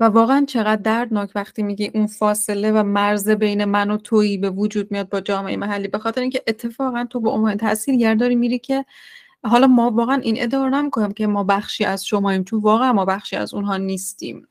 و 0.00 0.04
واقعا 0.04 0.44
چقدر 0.48 0.82
دردناک 0.82 1.30
وقتی 1.34 1.62
میگی 1.62 1.90
اون 1.94 2.06
فاصله 2.06 2.72
و 2.72 2.82
مرز 2.82 3.28
بین 3.28 3.64
من 3.64 3.90
و 3.90 3.96
تویی 3.96 4.38
به 4.38 4.50
وجود 4.50 4.92
میاد 4.92 5.08
با 5.08 5.20
جامعه 5.20 5.56
محلی 5.56 5.88
به 5.88 5.98
خاطر 5.98 6.20
اینکه 6.20 6.42
اتفاقا 6.46 7.06
تو 7.10 7.20
به 7.20 7.30
عنوان 7.30 7.56
تحصیلگر 7.56 8.14
داری 8.14 8.36
میری 8.36 8.58
که 8.58 8.84
حالا 9.46 9.66
ما 9.66 9.90
واقعا 9.90 10.16
این 10.16 10.42
ادعا 10.42 10.68
نمی‌کنم 10.68 11.12
که 11.12 11.26
ما 11.26 11.44
بخشی 11.44 11.84
از 11.84 12.06
شماییم 12.06 12.44
چون 12.44 12.60
واقعا 12.60 12.92
ما 12.92 13.04
بخشی 13.04 13.36
از 13.36 13.54
اونها 13.54 13.76
نیستیم. 13.76 14.48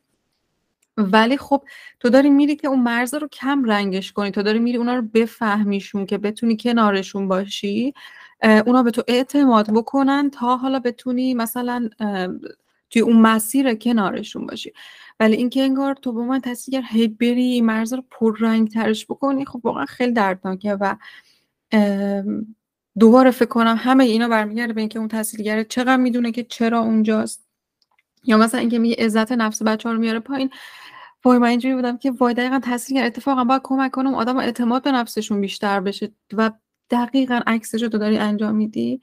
ولی 0.97 1.37
خب 1.37 1.63
تو 1.99 2.09
داری 2.09 2.29
میری 2.29 2.55
که 2.55 2.67
اون 2.67 2.79
مرز 2.79 3.13
رو 3.13 3.27
کم 3.27 3.63
رنگش 3.63 4.11
کنی 4.11 4.31
تو 4.31 4.43
داری 4.43 4.59
میری 4.59 4.77
اونا 4.77 4.95
رو 4.95 5.01
بفهمیشون 5.01 6.05
که 6.05 6.17
بتونی 6.17 6.57
کنارشون 6.57 7.27
باشی 7.27 7.93
اونا 8.43 8.83
به 8.83 8.91
تو 8.91 9.03
اعتماد 9.07 9.73
بکنن 9.73 10.29
تا 10.29 10.57
حالا 10.57 10.79
بتونی 10.79 11.33
مثلا 11.33 11.89
توی 12.89 13.01
اون 13.01 13.17
مسیر 13.17 13.73
کنارشون 13.73 14.45
باشی. 14.45 14.73
ولی 15.19 15.35
اینکه 15.35 15.63
انگار 15.63 15.93
تو 15.93 16.11
با 16.11 16.23
من 16.23 16.41
تصدیگر 16.41 16.83
هی 16.89 17.07
بری 17.07 17.43
این 17.43 17.65
مرز 17.65 17.93
رو 17.93 18.03
پر 18.11 18.65
ترش 18.73 19.05
بکنی 19.05 19.45
خب 19.45 19.61
واقعا 19.63 19.85
خیلی 19.85 20.11
دردناکه 20.11 20.73
و 20.73 20.95
دوباره 22.99 23.31
فکر 23.31 23.49
کنم 23.49 23.75
همه 23.79 24.03
اینا 24.03 24.27
برمیگرده 24.27 24.73
به 24.73 24.81
اینکه 24.81 24.99
اون 24.99 25.07
تحصیلگر 25.07 25.63
چقدر 25.63 25.97
می‌دونه 25.97 26.31
که 26.31 26.43
چرا 26.43 26.79
اونجاست. 26.79 27.45
یا 28.23 28.37
مثلا 28.37 28.59
اینکه 28.59 28.79
میگه 28.79 28.95
عزت 29.05 29.31
نفس 29.31 29.63
بچه 29.63 29.91
رو 29.91 29.99
میاره 29.99 30.19
پایین. 30.19 30.49
وای 31.25 31.37
من 31.37 31.47
اینجوری 31.47 31.75
بودم 31.75 31.97
که 31.97 32.11
وای 32.11 32.33
دقیقا 32.33 32.59
تحصیلگر 32.59 33.05
اتفاقا 33.05 33.43
باید 33.43 33.61
کمک 33.63 33.91
کنم 33.91 34.15
آدم 34.15 34.37
اعتماد 34.37 34.83
به 34.83 34.91
نفسشون 34.91 35.41
بیشتر 35.41 35.79
بشه 35.79 36.11
و 36.33 36.51
دقیقا 36.89 37.41
عکسش 37.47 37.83
رو 37.83 37.89
داری 37.89 38.17
انجام 38.17 38.55
میدی. 38.55 39.01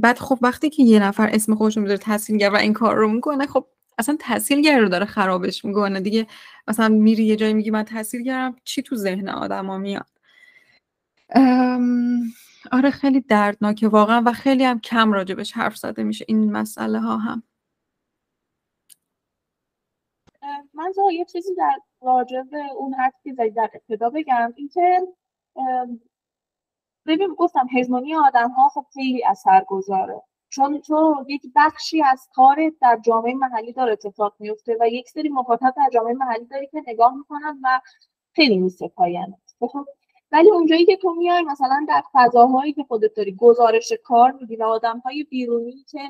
بعد 0.00 0.18
خب 0.18 0.38
وقتی 0.42 0.70
که 0.70 0.82
یه 0.82 0.98
نفر 0.98 1.30
اسم 1.32 1.54
خودش 1.54 1.78
می‌ذاره 1.78 1.98
تحصیلگر 1.98 2.50
و 2.50 2.56
این 2.56 2.72
کار 2.72 2.96
رو 2.96 3.08
می‌کنه 3.08 3.46
خب 3.46 3.66
اصلا 3.98 4.16
تحصیلگر 4.20 4.80
رو 4.80 4.88
داره 4.88 5.04
خرابش 5.04 5.64
می‌کنه 5.64 6.00
دیگه. 6.00 6.26
مثلا 6.68 6.88
میری 6.88 7.24
یه 7.24 7.36
جایی 7.36 7.54
میگی 7.54 7.70
من 7.70 7.82
تحصیلگرم 7.82 8.56
چی 8.64 8.82
تو 8.82 8.96
ذهن 8.96 9.28
آدما 9.28 9.78
میاد؟ 9.78 10.06
آره 12.72 12.90
خیلی 12.90 13.20
دردناکه 13.20 13.88
واقعا 13.88 14.22
و 14.26 14.32
خیلی 14.32 14.64
هم 14.64 14.80
کم 14.80 15.12
راجبش 15.12 15.52
حرف 15.52 15.76
زده 15.76 16.02
میشه 16.02 16.24
این 16.28 16.52
مسئله 16.52 17.00
ها 17.00 17.16
هم. 17.16 17.42
من 20.74 20.92
یه 21.12 21.24
چیزی 21.24 21.54
در 21.54 21.78
راجب 22.02 22.48
اون 22.78 22.94
حرفی 22.94 23.36
که 23.36 23.50
در 23.50 23.70
ابتدا 23.74 24.10
بگم 24.10 24.52
اینکه 24.56 25.00
ببین 27.06 27.34
گفتم 27.34 27.66
هزمانی 27.78 28.14
آدم 28.14 28.50
ها 28.50 28.68
خب 28.68 28.86
خیلی 28.94 29.24
اثر 29.24 29.64
گذاره 29.68 30.22
چون 30.48 30.80
تو 30.80 31.24
یک 31.28 31.42
بخشی 31.56 32.02
از 32.02 32.28
کارت 32.34 32.72
در 32.80 33.00
جامعه 33.04 33.34
محلی 33.34 33.72
داره 33.72 33.92
اتفاق 33.92 34.36
میفته 34.38 34.76
و 34.80 34.88
یک 34.88 35.08
سری 35.08 35.28
مخاطب 35.28 35.74
در 35.76 35.90
جامعه 35.92 36.14
محلی 36.14 36.44
داری 36.44 36.66
که 36.66 36.82
نگاه 36.86 37.16
می‌کنن 37.16 37.58
و 37.62 37.80
خیلی 38.34 38.58
میستپاین 38.58 39.34
خب 39.60 39.86
ولی 40.34 40.50
اونجایی 40.50 40.86
که 40.86 40.96
تو 40.96 41.14
میای 41.14 41.42
مثلا 41.42 41.86
در 41.88 42.02
فضاهایی 42.12 42.72
که 42.72 42.84
خودت 42.88 43.14
داری 43.14 43.36
گزارش 43.36 43.92
کار 44.04 44.32
میدی 44.32 44.56
و 44.56 44.64
آدم 44.64 44.98
های 44.98 45.24
بیرونی 45.24 45.84
که 45.90 46.00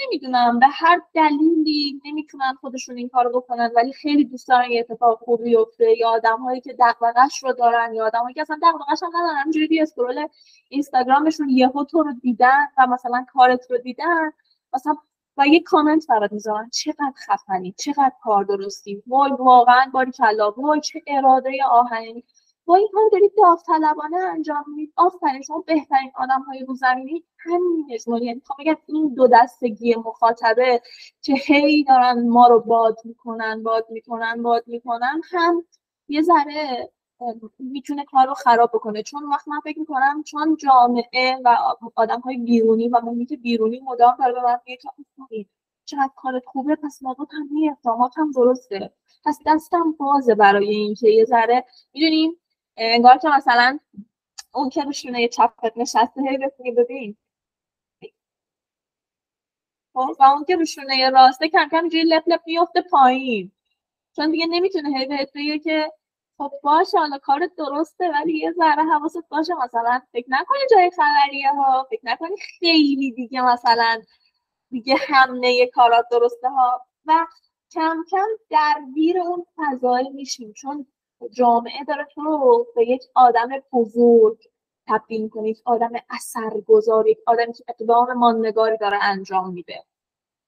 نمی‌دونم 0.00 0.58
به 0.58 0.66
هر 0.66 1.02
دلیلی 1.14 2.00
نمی‌تونن 2.04 2.54
خودشون 2.60 2.96
این 2.96 3.08
کارو 3.08 3.40
بکنن 3.40 3.70
ولی 3.76 3.92
خیلی 3.92 4.24
دوست 4.24 4.48
دارن 4.48 4.70
یه 4.70 4.80
اتفاق 4.80 5.18
خوب 5.18 5.42
بیفته 5.42 5.98
یا 5.98 6.08
آدمهایی 6.08 6.60
که 6.60 6.76
دغدغش 6.80 7.42
رو 7.42 7.52
دارن 7.52 7.94
یا 7.94 8.06
آدمایی 8.06 8.34
که 8.34 8.40
اصلا 8.40 8.58
دغدغش 8.62 9.02
هم 9.02 9.08
ندارن 9.16 9.36
همینجوری 9.36 9.80
اسکرول 9.80 10.28
اینستاگرامشون 10.68 11.48
یهو 11.48 11.84
تو 11.84 12.02
رو 12.02 12.12
دیدن 12.12 12.66
و 12.78 12.86
مثلا 12.86 13.26
کارت 13.32 13.70
رو 13.70 13.78
دیدن 13.78 14.32
مثلا 14.74 14.96
و 15.36 15.46
یه 15.46 15.60
کامنت 15.60 16.06
برات 16.08 16.32
می‌ذارن 16.32 16.70
چقدر 16.70 17.12
خفنی 17.26 17.74
چقدر 17.78 18.12
کار 18.22 18.44
درستی 18.44 19.02
وای 19.06 19.30
واقعا 19.38 19.90
باری 19.92 20.12
کلا 20.12 20.50
وای 20.50 20.80
چه 20.80 21.02
اراده 21.06 21.58
آهنی 21.70 22.24
با 22.66 22.76
این 22.76 22.88
کار 22.92 23.02
دارید 23.12 23.32
داوطلبانه 23.36 24.16
انجام 24.16 24.64
می‌دید. 24.68 24.92
آفرین 24.96 25.42
شما 25.42 25.64
بهترین 25.66 26.12
آدم 26.14 26.42
های 26.42 26.64
رو 26.64 26.74
زمینی 26.74 27.24
همین 27.38 27.86
اجمالی 27.92 28.26
یعنی 28.26 28.42
میگم 28.58 28.76
این 28.86 29.14
دو 29.14 29.28
دستگی 29.28 29.94
مخاطبه 29.94 30.82
که 31.22 31.32
هی 31.34 31.84
دارن 31.84 32.28
ما 32.28 32.46
رو 32.46 32.60
باد 32.60 32.98
می‌کنن 33.04 33.62
باد 33.62 33.86
می‌کنن 33.90 34.42
باد 34.42 34.64
می‌کنن 34.66 35.20
هم 35.30 35.64
یه 36.08 36.22
ذره 36.22 36.90
می‌تونه 37.58 38.04
کار 38.04 38.26
رو 38.26 38.34
خراب 38.34 38.70
بکنه. 38.74 39.02
چون 39.02 39.22
وقت 39.28 39.48
من 39.48 39.60
فکر 39.60 39.78
می‌کنم 39.78 40.22
چون 40.22 40.56
جامعه 40.56 41.36
و 41.44 41.56
آدم 41.96 42.20
های 42.20 42.36
بیرونی 42.36 42.88
و 42.88 43.00
محیط 43.00 43.32
بیرونی 43.32 43.80
مدام 43.80 44.16
داره 44.18 44.32
به 44.32 44.42
من 44.42 44.58
میگه 44.66 45.48
چقدر 45.84 46.10
کارت 46.16 46.42
خوبه 46.46 46.76
پس 46.76 47.02
لابد 47.02 47.28
هم 47.32 47.48
اقدامات 47.70 48.18
هم 48.18 48.30
درسته. 48.30 48.92
پس 49.24 49.38
دستم 49.46 49.92
بازه 49.98 50.34
برای 50.34 50.68
اینکه 50.68 51.08
یه 51.08 51.24
ذره 51.24 51.64
می‌دونیم 51.94 52.36
انگار 52.76 53.18
که 53.18 53.28
مثلا 53.28 53.78
اون 54.54 54.68
که 54.68 54.82
روشونه 54.82 55.28
چپت 55.28 55.76
نشسته 55.76 56.22
هی 56.22 56.38
بتونی 56.38 56.72
ببین. 56.72 57.16
خب 59.94 60.16
و 60.20 60.22
اون 60.24 60.44
که 60.44 60.56
روشونه 60.56 61.10
راسته 61.10 61.48
کم 61.48 61.68
کم 61.70 61.80
اینجوری 61.80 62.04
لپ 62.04 62.22
لپ 62.26 62.40
میفته 62.46 62.82
پایین. 62.82 63.52
چون 64.16 64.30
دیگه 64.30 64.46
نمی‌تونه 64.46 64.98
هی 64.98 65.06
بهت 65.06 65.32
بگه 65.34 65.58
که 65.58 65.92
خب 66.38 66.52
باشه 66.62 66.98
حالا 66.98 67.18
کارت 67.18 67.54
درسته 67.56 68.10
ولی 68.12 68.38
یه 68.38 68.52
ذره 68.52 68.82
حواست 68.84 69.28
باشه. 69.30 69.54
مثلا 69.54 70.02
فکر 70.12 70.26
نکنی 70.28 70.58
جای 70.70 70.90
خبریه 70.96 71.52
ها 71.52 71.86
فکر 71.90 72.00
نکنی 72.04 72.36
خیلی 72.58 73.12
دیگه 73.12 73.42
مثلا 73.42 74.02
دیگه 74.70 74.96
همه 75.08 75.66
کارات 75.66 76.06
درسته 76.10 76.48
ها 76.50 76.80
و 77.06 77.26
کم 77.72 78.04
کم 78.10 78.26
درگیر 78.50 79.18
اون 79.20 79.46
فضایی 79.56 80.10
میشیم. 80.10 80.52
چون 80.52 80.86
جامعه 81.32 81.84
داره 81.84 82.06
تو 82.14 82.22
رو 82.22 82.66
به 82.76 82.88
یک 82.88 83.02
آدم 83.14 83.48
بزرگ 83.72 84.38
تبدیل 84.88 85.28
کنه 85.28 85.48
یک 85.48 85.62
آدم 85.64 85.90
اثرگذار 86.10 87.08
یک 87.08 87.18
آدمی 87.26 87.52
که 87.52 87.64
اقدام 87.68 88.12
ماندگاری 88.12 88.76
داره 88.76 88.98
انجام 89.02 89.52
میده. 89.52 89.84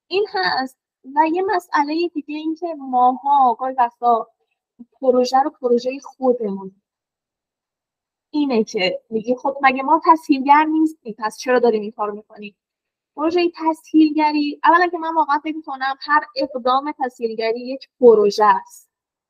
این 0.07 0.27
هست 0.33 0.77
و 1.15 1.19
یه 1.33 1.43
مسئله 1.55 2.07
دیگه 2.13 2.35
این 2.35 2.55
که 2.55 2.75
ماها 2.77 3.49
آقای 3.49 3.73
وقتا 3.73 4.27
پروژه 5.01 5.39
رو 5.39 5.49
پروژه 5.49 5.99
خودمون. 6.03 6.81
اینه 8.31 8.63
که 8.63 9.01
میگی 9.09 9.35
خب 9.35 9.57
مگه 9.61 9.83
ما 9.83 10.01
تسهیلگر 10.05 10.63
نیستیم 10.63 11.15
پس 11.19 11.37
چرا 11.37 11.59
داریم 11.59 11.81
این 11.81 11.91
کارو 11.91 12.15
می‌کنیم؟ 12.15 12.55
پروژه 13.15 13.51
تسهیلگری 13.55 14.59
اولا 14.63 14.87
که 14.87 14.97
من 14.97 15.15
واقعا 15.15 15.39
فکر 15.39 15.61
کنم 15.65 15.95
هر 16.01 16.21
اقدام 16.35 16.93
تسهیلگری 16.99 17.59
یک 17.59 17.89
پروژه 17.99 18.45
است. 18.45 18.88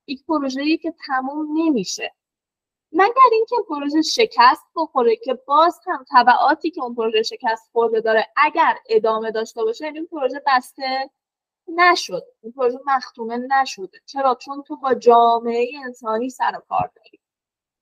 یک 0.10 0.26
پروژه‌ای 0.26 0.78
که 0.78 0.94
تموم 1.08 1.48
نمیشه. 1.58 2.14
مگر 2.92 3.30
اینکه 3.32 3.56
پروژه 3.70 4.02
شکست 4.02 4.66
بخوره 4.76 5.16
که 5.16 5.34
باز 5.34 5.80
هم 5.88 6.06
تبعاتی 6.12 6.72
که 6.72 6.82
اون 6.82 6.96
پروژه 6.96 7.24
شکست 7.24 7.70
خورده 7.72 8.02
داره 8.02 8.28
اگر 8.38 8.76
ادامه 8.90 9.32
داشته 9.32 9.64
باشه 9.64 9.86
یعنی 9.86 10.02
پروژه 10.06 10.42
بسته 10.48 11.10
نشد 11.68 12.24
این 12.44 12.52
پروژه 12.52 12.80
مختومه 12.86 13.38
نشده. 13.38 14.00
چرا؟ 14.06 14.36
چون 14.36 14.64
تو 14.64 14.76
با 14.76 14.94
جامعه 14.94 15.72
انسانی 15.86 16.30
سر 16.30 16.52
و 16.58 16.62
کار 16.70 16.92
داری. 16.96 17.20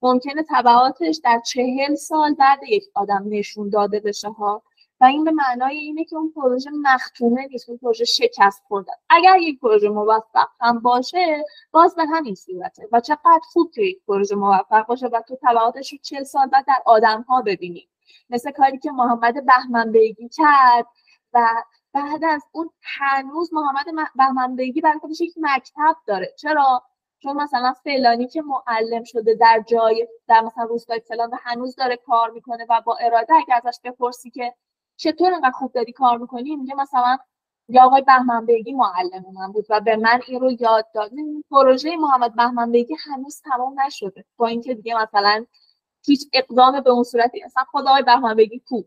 ممکنه 0.01 0.45
تبعاتش 0.49 1.19
در 1.23 1.41
چهل 1.45 1.95
سال 1.95 2.33
بعد 2.33 2.59
یک 2.69 2.83
آدم 2.95 3.23
نشون 3.29 3.69
داده 3.69 3.99
بشه 3.99 4.29
ها. 4.29 4.63
و 5.01 5.05
این 5.05 5.23
به 5.23 5.31
معنای 5.31 5.77
اینه 5.77 6.03
که 6.05 6.15
اون 6.15 6.31
پروژه 6.35 6.69
مختومه 6.71 7.47
نیست 7.47 7.69
اون 7.69 7.77
پروژه 7.77 8.05
شکست 8.05 8.63
خورده. 8.67 8.91
اگر 9.09 9.37
یک 9.37 9.59
پروژه 9.59 9.89
موفق 9.89 10.47
هم 10.61 10.79
باشه 10.79 11.45
باز 11.71 11.95
به 11.95 12.05
همین 12.05 12.35
صورته. 12.35 12.87
و 12.91 12.99
چقدر 12.99 13.41
خوب 13.53 13.71
که 13.71 13.81
یک 13.81 14.01
پروژه 14.07 14.35
موفق 14.35 14.85
باشه 14.85 15.07
و 15.07 15.21
تو 15.27 15.37
تبعاتش 15.41 15.91
رو 15.91 15.99
چه 16.01 16.23
سال 16.23 16.47
بعد 16.47 16.65
در 16.67 16.81
آدم 16.85 17.21
ها 17.21 17.41
ببینی. 17.41 17.89
مثل 18.29 18.51
کاری 18.51 18.79
که 18.79 18.91
محمد 18.91 19.45
بهمن 19.45 19.91
بیگی 19.91 20.29
کرد 20.29 20.85
و 21.33 21.47
بعد 21.93 22.23
از 22.23 22.43
اون 22.51 22.69
هنوز 22.81 23.53
محمد 23.53 23.85
بهمن 24.15 24.55
بیگی 24.55 24.81
برای 24.81 24.99
خودش 24.99 25.21
یک 25.21 25.33
مکتب 25.37 25.95
داره. 26.07 26.33
چرا؟ 26.37 26.83
چون 27.19 27.37
مثلا 27.37 27.73
فلانی 27.83 28.27
که 28.27 28.41
معلم 28.41 29.03
شده 29.03 29.33
در 29.33 29.63
جای 29.67 30.07
در 30.27 30.41
مثلا 30.41 30.63
روستای 30.63 30.99
فلان 30.99 31.29
و 31.29 31.37
هنوز 31.41 31.75
داره 31.75 31.97
کار 31.97 32.29
می‌کنه 32.29 32.65
و 32.69 32.81
با 32.85 32.97
اراده 33.01 33.33
اگر 33.35 33.61
ازش 33.63 33.79
بپرسی 33.83 34.29
که 34.29 34.53
چطور 34.97 35.33
انقدر 35.33 35.51
خوب 35.51 35.71
داری 35.73 35.91
کار 35.91 36.17
می‌کنی؟ 36.17 36.55
میگه 36.55 36.75
مثلا 36.75 37.17
یا 37.69 37.85
آقای 37.85 38.01
بهمن 38.01 38.45
بیگی 38.45 38.73
معلم 38.73 39.25
من 39.33 39.51
بود 39.51 39.65
و 39.69 39.79
به 39.81 39.95
من 39.95 40.21
این 40.27 40.41
رو 40.41 40.51
یاد 40.51 40.85
داد. 40.93 41.11
پروژه 41.51 41.97
محمد 41.97 42.35
بهمن 42.35 42.71
بیگی 42.71 42.95
هنوز 43.05 43.41
تمام 43.41 43.81
نشده. 43.81 44.25
با 44.37 44.47
اینکه 44.47 44.73
دیگه 44.73 45.03
مثلا 45.03 45.45
هیچ 46.05 46.27
اقدام 46.33 46.81
به 46.81 46.89
اون 46.89 47.03
صورتی 47.03 47.43
اصلا 47.43 47.63
خدا 47.71 47.89
آقای 47.89 48.03
بهمن 48.03 48.35
بیگی 48.35 48.59
کو 48.59 48.83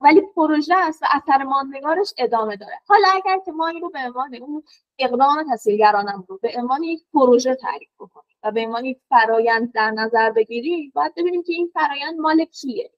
ولی 0.00 0.20
پروژه 0.36 0.76
است 0.76 1.02
و 1.02 1.06
اثر 1.10 1.42
ماندگارش 1.44 2.14
ادامه 2.18 2.56
داره. 2.56 2.78
حالا 2.86 3.08
اگر 3.14 3.38
که 3.44 3.52
ما 3.52 3.68
این 3.68 3.80
رو 3.80 3.90
به 3.90 3.98
عنوان 3.98 4.34
اون 4.34 4.62
اقدام 4.98 5.42
تحصیلگرانم 5.50 6.24
رو 6.28 6.38
به 6.42 6.52
عنوان 6.56 6.82
یک 6.82 7.04
پروژه 7.12 7.54
تعریف 7.54 7.90
بکنیم 8.00 8.36
و 8.42 8.52
به 8.52 8.66
عنوان 8.66 8.84
یک 8.84 8.98
فرایند 9.08 9.72
در 9.72 9.90
نظر 9.90 10.30
بگیریم 10.30 10.92
باید 10.94 11.14
ببینیم 11.14 11.42
که 11.42 11.52
این 11.52 11.70
فرایند 11.74 12.18
مال 12.20 12.44
کیه. 12.44 12.90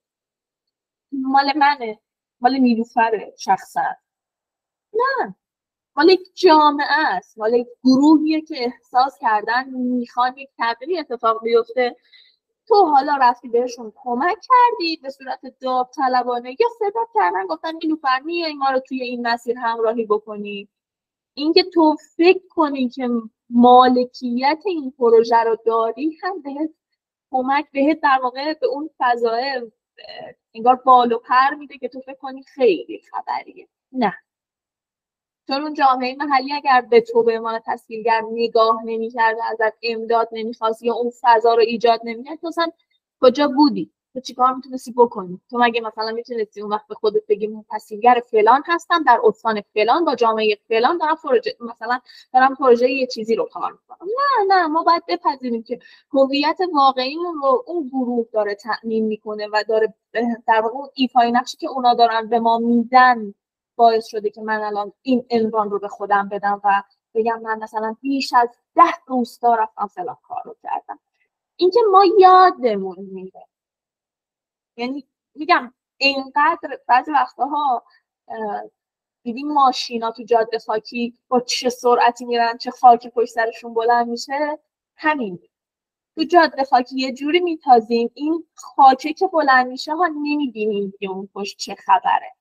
مال 1.13 1.53
منه. 1.57 1.99
مال 2.41 2.57
نیلوفر 2.59 3.31
شخصا. 3.39 3.85
نه. 4.95 5.35
مال 5.97 6.09
یک 6.09 6.21
جامعه 6.35 6.87
است. 6.91 7.39
مال 7.39 7.55
یک 7.55 7.69
گروهیه 7.85 8.41
که 8.41 8.55
احساس 8.59 9.19
کردن 9.21 9.71
می‌خوان 9.71 10.39
یک 10.39 10.49
تغییری 10.59 10.99
اتفاق 10.99 11.43
بیفته. 11.43 11.97
تو 12.69 12.75
حالا 12.75 13.17
رفتی 13.21 13.49
بهشون 13.49 13.93
کمک 13.97 14.37
کردی 14.49 14.97
به 15.03 15.11
صورت 15.11 15.41
داوطلبانه. 15.61 16.51
یا 16.51 16.69
صدا 16.79 17.07
کردن 17.15 17.47
گفتن 17.47 17.73
نیلوفر 17.83 18.21
میای 18.21 18.55
ما 18.55 18.71
رو 18.71 18.81
توی 18.81 19.03
این 19.03 19.27
مسیر 19.27 19.59
همراهی 19.59 20.07
بکنی. 20.07 20.69
اینکه 21.35 21.65
تو 21.65 21.97
فکر 22.17 22.43
کنی 22.51 22.89
که 22.89 23.09
مالکیت 23.51 24.63
این 24.67 24.91
پروژه 24.99 25.37
رو 25.37 25.57
داری 25.67 26.19
هم 26.23 26.43
بهت 26.43 26.71
کمک 27.31 27.67
بهت 27.73 28.01
در 28.01 28.21
واقع 28.23 28.55
به 28.55 28.67
اون 28.67 28.91
فضای 28.99 29.71
انگار 30.55 30.75
بال 30.77 31.13
و 31.13 31.19
پر 31.19 31.55
میده 31.59 31.79
که 31.79 31.89
تو 31.89 32.01
فکر 32.01 32.15
کنی 32.19 32.43
خیلی 32.43 33.03
خبریه. 33.11 33.69
نه. 33.93 34.15
چون 35.49 35.63
اون 35.63 35.75
جامعه 35.75 36.17
محلی 36.17 36.53
اگر 36.53 36.81
به 36.81 37.01
تو 37.01 37.23
به 37.23 37.39
عنوان 37.39 37.61
تصویرگر 37.67 38.23
نگاه 38.33 38.83
نمی‌کرد 38.85 39.37
ازت 39.51 39.73
امداد 39.83 40.29
نمی‌خواست 40.33 40.83
یا 40.83 40.95
اون 40.95 41.13
فضا 41.21 41.55
رو 41.55 41.61
ایجاد 41.61 42.01
نمی‌کرد 42.05 42.39
تو 42.41 42.51
کجا 43.21 43.49
بودی؟ 43.49 43.93
تو 44.15 44.21
چیکار 44.21 44.55
می‌تونستی 44.55 44.93
بکنی؟ 44.93 45.41
تو 45.51 45.59
مگه 45.59 45.81
مثلا 45.81 46.13
می‌تونستی 46.13 46.61
اون 46.61 46.73
وقت 46.73 46.87
به 46.87 46.95
خودت 46.95 47.27
بگی 47.29 47.47
من 47.47 47.65
تصویرگر 47.71 48.23
فلان 48.31 48.63
هستم 48.67 49.03
در 49.03 49.21
استان 49.25 49.61
فلان 49.75 50.05
با 50.05 50.15
جامعه 50.15 50.59
فلان 50.69 50.99
دارم 50.99 51.17
پروژه 51.23 51.57
مثلا 51.61 52.01
دارم 52.33 52.55
پروژه 52.55 52.91
یه 52.91 53.07
چیزی 53.07 53.35
رو 53.35 53.45
کار 53.45 53.73
می‌کنم. 53.73 54.09
نه 54.09 54.55
نه 54.55 54.67
ما 54.67 54.83
باید 54.83 55.03
بپذیریم 55.09 55.63
که 55.63 55.79
هویت 56.13 56.59
واقعیمون 56.75 57.35
رو 57.43 57.65
اون 57.67 57.89
گروه 57.89 58.27
داره 58.33 58.55
تأمین 58.55 59.07
می‌کنه 59.07 59.49
و 59.53 59.65
داره 59.69 59.95
در 60.47 60.61
واقع 60.61 60.75
اون 60.75 60.89
ایفای 60.95 61.33
نقشی 61.33 61.57
که 61.57 61.69
اونا 61.69 61.95
دارن 61.95 62.29
به 62.29 62.41
ما 62.41 62.59
میدن 62.59 63.35
باعث 63.77 64.07
شده 64.07 64.31
که 64.31 64.41
من 64.41 64.61
الان 64.61 64.93
این 65.03 65.27
عنوان 65.31 65.71
رو 65.71 65.79
به 65.79 65.89
خودم 65.89 66.29
بدم 66.29 66.61
و 66.65 66.83
بگم 67.15 67.41
من 67.41 67.59
مثلا 67.63 67.97
بیش 68.01 68.33
از 68.33 68.49
ده 68.75 68.83
روستا 69.07 69.55
رفتم 69.55 69.87
فلان 69.87 70.17
کار 70.23 70.43
رو 70.45 70.57
کردم. 70.63 70.99
اینکه 71.57 71.81
ما 71.93 72.05
یادمون 72.19 72.97
میره 72.99 73.47
یعنی 74.77 75.07
میگم 75.35 75.75
اینقدر 75.97 76.79
بعضی 76.89 77.11
وقتها 77.11 77.85
دیدیم 79.23 79.49
ماشینا 79.53 80.11
تو 80.11 80.23
جاده 80.23 80.59
خاکی 80.59 81.15
با 81.29 81.41
چه 81.41 81.69
سرعتی 81.71 82.25
میرن 82.25 82.57
چه 82.59 82.71
خاکی 82.71 83.11
پشت 83.11 83.33
سرشون 83.33 83.75
بلند 83.75 84.09
میشه؟ 84.09 84.59
همین. 84.97 85.39
تو 86.17 86.25
جاده 86.25 86.65
خاکی 86.65 86.97
یه 87.01 87.13
جوری 87.13 87.41
میتازیم 87.41 88.11
این 88.15 88.45
خاکه 88.55 89.13
که 89.13 89.27
بلند 89.27 89.67
میشه 89.67 89.95
ها 89.95 90.07
نمی‌بینیم 90.07 90.93
که 91.01 91.07
اون 91.07 91.29
پشت 91.35 91.59
چه 91.59 91.75
خبره. 91.75 92.35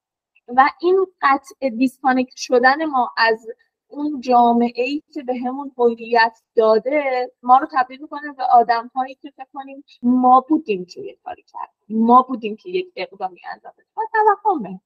و 0.47 0.69
این 0.81 1.05
قطع 1.21 1.69
disconnect 1.69 2.35
شدن 2.35 2.85
ما 2.85 3.11
از 3.17 3.47
اون 3.89 4.21
جامعه 4.21 4.83
ای 4.83 5.03
که 5.13 5.23
به 5.23 5.35
همون 5.35 5.71
هویت 5.77 6.39
داده 6.55 7.31
ما 7.43 7.57
رو 7.57 7.67
تبدیل 7.71 8.01
می‌کنه 8.01 8.33
به 8.33 8.43
آدم 8.43 8.91
هایی 8.95 9.15
که 9.15 9.31
فکر 9.31 9.47
کنیم 9.53 9.83
ما 10.01 10.45
بودیم 10.49 10.85
که 10.85 11.01
یه 11.01 11.17
کاری 11.23 11.43
کردیم. 11.43 12.05
ما 12.05 12.21
بودیم 12.21 12.55
که 12.55 12.69
یک 12.69 12.93
اقدامی 12.95 13.39
انجام 13.53 13.73
دادیم. 13.77 13.91
و 13.97 14.01
توهمه. 14.43 14.81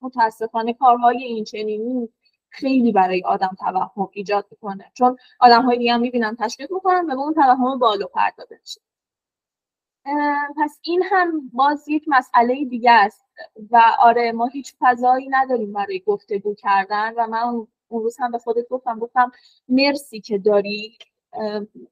متاسفانه 0.00 0.72
کارهای 0.74 1.24
این 1.24 1.44
چنینی 1.44 2.08
خیلی 2.50 2.92
برای 2.92 3.22
آدم 3.24 3.56
توهم 3.58 4.08
ایجاد 4.12 4.46
می‌کنه. 4.50 4.90
چون 4.94 5.16
آدم 5.40 5.62
های 5.62 5.78
دیگه 5.78 5.92
هم 5.92 6.00
می‌بینن 6.00 6.36
تشویق 6.36 6.72
می‌کنن 6.72 7.06
به 7.06 7.14
اون 7.14 7.34
توهم 7.34 7.78
بالو 7.78 8.06
پر 8.06 8.30
داده 8.38 8.58
میشه 8.60 8.80
پس 10.56 10.78
این 10.82 11.02
هم 11.02 11.50
باز 11.52 11.88
یک 11.88 12.04
مسئله 12.06 12.64
دیگه 12.64 12.90
است. 12.90 13.24
و 13.70 13.82
آره 13.98 14.32
ما 14.32 14.46
هیچ 14.46 14.74
فضایی 14.80 15.28
نداریم 15.28 15.72
برای 15.72 16.00
گفتگو 16.06 16.54
کردن 16.54 17.14
و 17.16 17.26
من 17.26 17.66
اون 17.88 18.02
روز 18.02 18.16
هم 18.20 18.30
به 18.32 18.38
خودت 18.38 18.68
گفتم 18.68 18.98
گفتم 18.98 19.32
مرسی 19.68 20.20
که 20.20 20.38
داری 20.38 20.98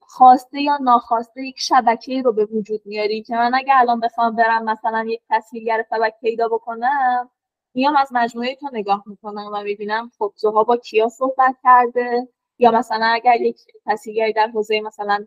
خواسته 0.01 0.63
یا 0.63 0.77
ناخواسته 0.77 1.43
یک 1.43 1.57
شبکه 1.59 2.23
رو 2.23 2.33
به 2.33 2.45
وجود 2.45 2.81
میاری 2.85 3.23
که 3.23 3.37
من 3.37 3.55
اگه 3.55 3.73
الان 3.77 4.01
بخوام 4.01 4.37
برم 4.37 4.65
مثلا 4.65 5.05
یک 5.09 5.21
تصویرگر 5.31 5.85
فلک 5.91 6.15
پیدا 6.21 6.49
بکنم 6.49 7.31
میام 7.75 7.97
از 7.97 8.09
مجموعه 8.13 8.55
تو 8.55 8.69
نگاه 8.73 9.03
می‌کنم 9.07 9.51
و 9.53 9.63
می‌بینم 9.63 10.11
خب 10.19 10.33
زوها 10.37 10.65
با 10.65 10.77
کیا 10.77 11.09
صحبت 11.09 11.57
کرده 11.65 12.29
یا 12.59 12.71
مثلا 12.71 13.07
اگر 13.07 13.41
یک 13.41 13.61
تصویرگری 13.87 14.33
در 14.33 14.47
حوزه 14.47 14.81
مثلا 14.81 15.27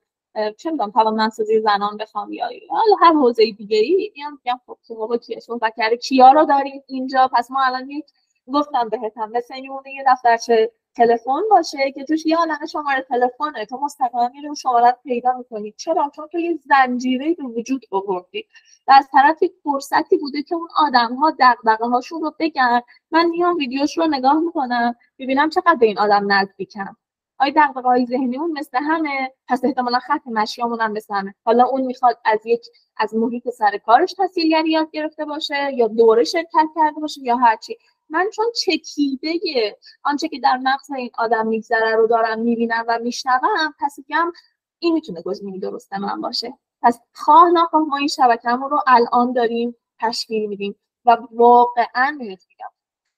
چه 0.58 0.72
می‌دونم 0.72 0.92
توانمندسازی 0.92 1.62
زنان 1.62 1.98
بخوام 1.98 2.34
یا 2.34 2.46
حالا 2.70 2.96
هر 3.02 3.14
حوزه 3.14 3.52
دیگه 3.52 3.78
ای 3.78 4.12
میام 4.16 4.40
میگم 4.46 4.60
خب 4.66 4.78
زوها 4.82 5.08
با 5.08 5.18
کیا 5.18 5.40
صحبت 5.40 5.74
کرده 5.78 5.98
کیا 5.98 6.32
رو 6.32 6.46
داریم 6.46 6.84
اینجا؟ 6.88 7.30
پس 7.34 7.52
ما 7.52 7.64
الان 7.66 7.90
یک 7.90 8.06
گفتم 8.54 8.90
بهتم 8.90 9.30
مثل 9.30 9.54
اینکه 9.54 9.90
یه 9.90 10.04
دفترچه 10.08 10.72
تلفن 10.96 11.42
باشه 11.50 11.92
که 11.92 12.04
توش 12.04 12.26
یه 12.26 12.38
عالمه 12.38 12.66
شماره 12.72 13.02
تلفنه 13.02 13.66
تو 13.66 13.78
مستقیما 13.78 14.30
میری 14.34 14.46
اون 14.48 14.56
شماره 14.56 14.98
پیدا 15.04 15.34
می‌کنی. 15.38 15.72
چرا؟ 15.72 16.12
چون 16.16 16.28
تو 16.28 16.40
یه 16.40 16.60
زنجیره 16.70 17.34
به 17.34 17.44
وجود 17.44 17.86
آوردی. 17.92 18.46
و 18.88 18.92
از 18.92 19.08
طرف 19.12 19.38
فرصتی 19.64 20.18
بوده 20.18 20.44
که 20.44 20.56
اون 20.56 20.68
آدم 20.78 21.16
ها 21.16 21.36
دغدغه 21.40 21.86
هاشون 21.88 22.22
رو 22.22 22.36
بگن. 22.40 22.82
من 23.12 23.26
میام 23.26 23.56
ویدیوش 23.56 23.98
رو 23.98 24.08
نگاه 24.08 24.40
می‌کنم 24.40 24.96
ببینم 25.20 25.50
چقدر 25.50 25.76
به 25.76 25.86
این 25.86 26.00
آدم 26.00 26.32
نزدیکم. 26.32 26.96
آیا 27.40 27.54
دغدغه 27.56 27.82
های 27.88 28.06
ذهنیمون 28.06 28.52
مثل 28.52 28.78
همه. 28.78 29.34
پس 29.48 29.66
احتمالا 29.66 30.00
خط 30.00 30.22
مشیامون 30.26 30.82
هم 30.82 30.92
مثل 30.92 31.14
همه. 31.14 31.34
حالا 31.46 31.66
اون 31.66 31.82
می‌خواد 31.82 32.18
از 32.26 32.40
یک 32.46 32.66
از 32.98 33.16
محیط 33.16 33.50
سر 33.50 33.78
کارش 33.78 34.14
تحصیلگری 34.14 34.72
یاد 34.72 34.92
گرفته 34.92 35.26
باشه 35.26 35.74
یا 35.74 35.88
دوره 35.88 36.24
شرکت 36.24 36.68
کرده 36.76 37.00
باشه 37.02 37.22
یا 37.24 37.38
هرچی. 37.38 37.78
من 38.10 38.30
چون 38.36 38.46
چکیده 38.56 39.78
آنچه 40.04 40.28
که 40.28 40.40
در 40.40 40.58
مغز 40.58 40.92
این 40.92 41.10
آدم 41.18 41.48
میگذره 41.48 41.96
رو 41.96 42.08
دارم 42.08 42.40
می‌بینم 42.40 42.86
و 42.88 43.00
میشنوم 43.02 43.74
پس 43.80 43.96
میگم 43.98 44.32
این 44.80 44.94
می‌تونه 44.94 45.22
گزینه 45.22 45.60
درست 45.60 45.94
من 45.94 46.22
باشه. 46.22 46.54
پس 46.82 47.00
خواه 47.14 47.50
نخواه 47.52 47.84
ما 47.84 47.98
این 47.98 48.08
شبکهمون 48.08 48.70
رو 48.70 48.80
الان 48.88 49.34
داریم 49.34 49.76
تشکیل 50.00 50.50
میدیم 50.50 50.76
و 51.06 51.18
واقعا 51.32 52.18
بهت 52.20 52.46
میگم 52.50 52.72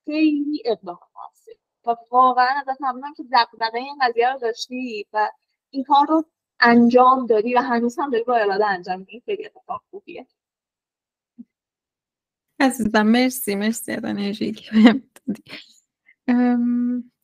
خیلی 0.05 0.63
اقدام 0.65 0.99
موثر 1.15 1.51
و 1.85 1.95
واقعا 2.11 2.47
ازت 2.67 2.81
ممنونم 2.81 3.13
که 3.13 3.23
دقدقه 3.33 3.77
این 3.77 3.97
قضیه 4.01 4.29
رو 4.33 4.39
داشتی 4.39 5.05
و 5.13 5.31
این 5.69 5.83
کار 5.83 6.07
رو 6.07 6.23
انجام 6.59 7.25
دادی 7.25 7.55
و 7.55 7.59
هنوز 7.61 7.99
هم 7.99 8.09
داری 8.09 8.23
با 8.23 8.35
اراده 8.35 8.65
انجام 8.65 8.99
میدی. 8.99 9.21
خیلی 9.25 9.45
اتفاق 9.45 9.81
خوبیه. 9.91 10.27
عزیزم 12.61 13.01
مرسی 13.01 13.55
مرسی 13.55 13.91
از 13.91 14.05
انرژی 14.05 14.51
که 14.51 15.01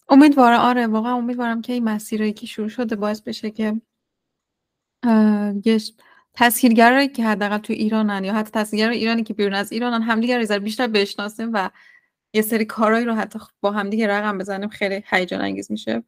امیدوارم 0.09 0.59
آره 0.59 0.87
واقعا 0.87 1.13
امیدوارم 1.13 1.61
که 1.61 1.73
این 1.73 1.83
مسیرهایی 1.83 2.33
که 2.33 2.45
شروع 2.45 2.69
شده 2.69 2.95
باعث 2.95 3.21
بشه 3.21 3.51
که 3.51 3.81
یه 5.65 5.79
تسهیلگرایی 6.33 7.07
که 7.07 7.25
حداقل 7.25 7.57
تو 7.57 7.73
ایرانن 7.73 8.23
یا 8.23 8.33
حتی 8.33 8.51
تسهیلگر 8.51 8.89
ایرانی 8.89 9.23
که 9.23 9.33
بیرون 9.33 9.53
از 9.53 9.71
ایرانن 9.71 10.01
همدیگه 10.01 10.37
رو 10.37 10.59
بیشتر 10.59 10.87
بشناسیم 10.87 11.49
و 11.53 11.69
یه 12.33 12.41
سری 12.41 12.65
کارهایی 12.65 13.05
رو 13.05 13.13
حتی 13.13 13.39
با 13.61 13.71
همدیگه 13.71 14.07
رقم 14.07 14.37
بزنیم 14.37 14.69
خیلی 14.69 15.03
هیجان 15.05 15.41
انگیز 15.41 15.71
میشه. 15.71 16.03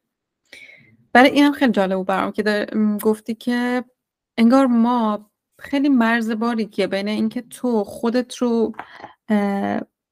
برای 1.14 1.30
اینم 1.30 1.52
خیلی 1.52 1.72
جالب 1.72 2.06
برام 2.06 2.32
که 2.32 2.68
گفتی 3.02 3.36
که 3.36 3.84
انگار 4.38 4.66
ما 4.66 5.29
خیلی 5.60 5.89
مرز 5.89 6.32
که 6.72 6.88
بین 6.88 7.07
اینکه 7.07 7.41
تو 7.41 7.84
خودت 7.84 8.36
رو 8.36 8.74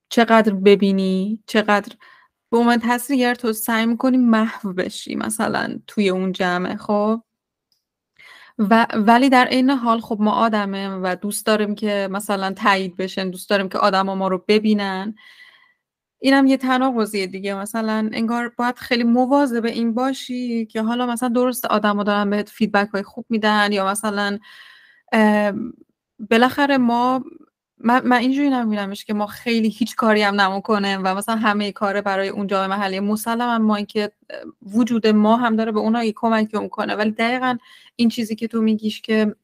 چقدر 0.09 0.53
ببینی 0.53 1.43
چقدر 1.45 1.95
به 2.51 2.57
عنوان 2.57 2.79
تصویرگر 2.83 3.35
تو 3.35 3.53
سعی 3.53 3.85
می‌کنی 3.85 4.17
محو 4.17 4.73
بشی 4.73 5.15
مثلا 5.15 5.79
توی 5.87 6.09
اون 6.09 6.31
جمعه 6.31 6.75
خب؟ 6.75 7.21
و 8.59 8.87
ولی 8.93 9.29
در 9.29 9.47
این 9.47 9.69
حال 9.69 9.99
خب 9.99 10.17
ما 10.19 10.31
آدمه 10.31 10.89
و 10.89 11.15
دوست 11.21 11.45
داریم 11.45 11.75
که 11.75 12.07
مثلا 12.11 12.53
تایید 12.53 12.97
بشن 12.97 13.29
دوست 13.29 13.49
داریم 13.49 13.69
که 13.69 13.77
آدم 13.77 14.01
ما 14.01 14.27
رو 14.27 14.43
ببینن. 14.47 15.15
اینم 16.19 16.47
یه 16.47 16.57
تناقضیه 16.57 17.27
دیگه. 17.27 17.55
مثلا 17.55 18.09
انگار 18.13 18.49
باید 18.49 18.75
خیلی 18.77 19.03
مواظب 19.03 19.65
این 19.65 19.93
باشی 19.93 20.65
که 20.65 20.81
حالا 20.81 21.05
مثلا 21.05 21.29
درست 21.29 21.65
آدم 21.65 22.03
دارن 22.03 22.29
بهت 22.29 22.49
فیدبک 22.49 22.89
های 22.89 23.03
خوب 23.03 23.25
میدن 23.29 23.71
یا 23.71 23.87
مثلا 23.87 24.39
بالاخره 26.29 26.77
ما 26.77 27.23
من, 27.79 28.07
من 28.07 28.17
اینجوری 28.17 28.49
نمیبینمش 28.49 29.05
که 29.05 29.13
ما 29.13 29.27
خیلی 29.27 29.69
هیچ 29.69 29.95
کاری 29.95 30.21
هم 30.21 30.41
نمی‌کنه 30.41 30.97
و 30.97 31.15
مثلا 31.15 31.35
همه 31.35 31.71
کاره 31.71 32.01
برای 32.01 32.29
اون 32.29 32.47
جامعه 32.47 32.77
محلی. 32.77 32.99
مسلما 32.99 33.57
ما 33.57 33.75
اینکه 33.75 34.11
وجود 34.61 35.07
ما 35.07 35.35
هم 35.37 35.55
داره 35.55 35.71
به 35.71 35.79
اونها 35.79 36.11
کمکی 36.15 36.57
می‌کنه. 36.59 36.95
ولی 36.95 37.11
دقیقا 37.11 37.57
این 37.95 38.09
چیزی 38.09 38.35
که 38.35 38.47
تو 38.47 38.61
میگیش 38.61 39.01
که 39.01 39.35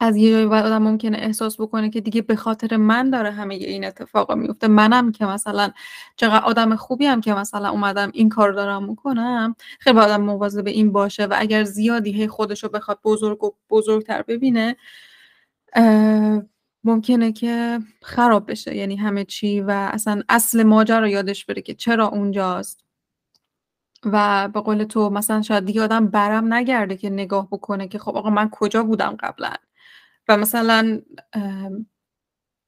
از 0.00 0.16
یه 0.16 0.30
جایی 0.30 0.46
آدم 0.46 0.82
ممکنه 0.82 1.18
احساس 1.18 1.60
بکنه 1.60 1.90
که 1.90 2.00
دیگه 2.00 2.22
به 2.22 2.36
خاطر 2.36 2.76
من 2.76 3.10
داره 3.10 3.30
همه 3.30 3.54
این 3.54 3.84
اتفاقا 3.84 4.34
میفته. 4.34 4.68
منم 4.68 5.12
که 5.12 5.26
مثلا 5.26 5.70
چقدر 6.16 6.44
آدم 6.44 6.76
خوبی 6.76 7.06
هم 7.06 7.20
که 7.20 7.34
مثلا 7.34 7.70
اومدم 7.70 8.10
این 8.14 8.28
کار 8.28 8.52
دارم 8.52 8.84
می‌کنم 8.88 9.56
خیلی 9.80 9.98
آدم 9.98 10.22
مواظب 10.22 10.64
به 10.64 10.70
این 10.70 10.92
باشه 10.92 11.26
و 11.26 11.34
اگر 11.38 11.64
زیادی 11.64 12.12
هی 12.12 12.28
خودش 12.28 12.62
رو 12.64 12.68
بخواد 12.70 12.98
بزرگ 13.04 13.44
و 13.44 13.50
بزرگتر 13.70 14.22
ببینه 14.22 14.76
ممکنه 16.84 17.32
که 17.32 17.78
خراب 18.02 18.50
بشه. 18.50 18.76
یعنی 18.76 18.96
همه 18.96 19.24
چی 19.24 19.60
و 19.60 19.70
اصلا 19.70 20.22
اصل 20.28 20.62
ماجرا 20.62 21.08
یادش 21.08 21.44
بره 21.44 21.62
که 21.62 21.74
چرا 21.74 22.08
اونجاست. 22.08 22.84
و 24.04 24.48
به 24.54 24.60
قول 24.60 24.84
تو 24.84 25.10
مثلا 25.10 25.42
شاید 25.42 25.64
دیگه 25.64 25.82
آدم 25.82 26.06
برم 26.06 26.54
نگرده 26.54 26.96
که 26.96 27.10
نگاه 27.10 27.48
بکنه 27.52 27.88
که 27.88 27.98
خب 27.98 28.16
آقا 28.16 28.30
من 28.30 28.50
کجا 28.50 28.82
بودم 28.82 29.16
قبلا؟ 29.20 29.52
و 30.28 30.36
مثلا 30.36 31.00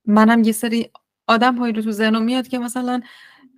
منم 0.07 0.45
یه 0.45 0.53
سری 0.53 0.91
آدم 1.27 1.55
هایی 1.57 1.73
رو 1.73 1.83
تو 1.83 1.91
ذهنم 1.93 2.23
میاد 2.23 2.49
که 2.49 2.59
مثلا 2.59 3.01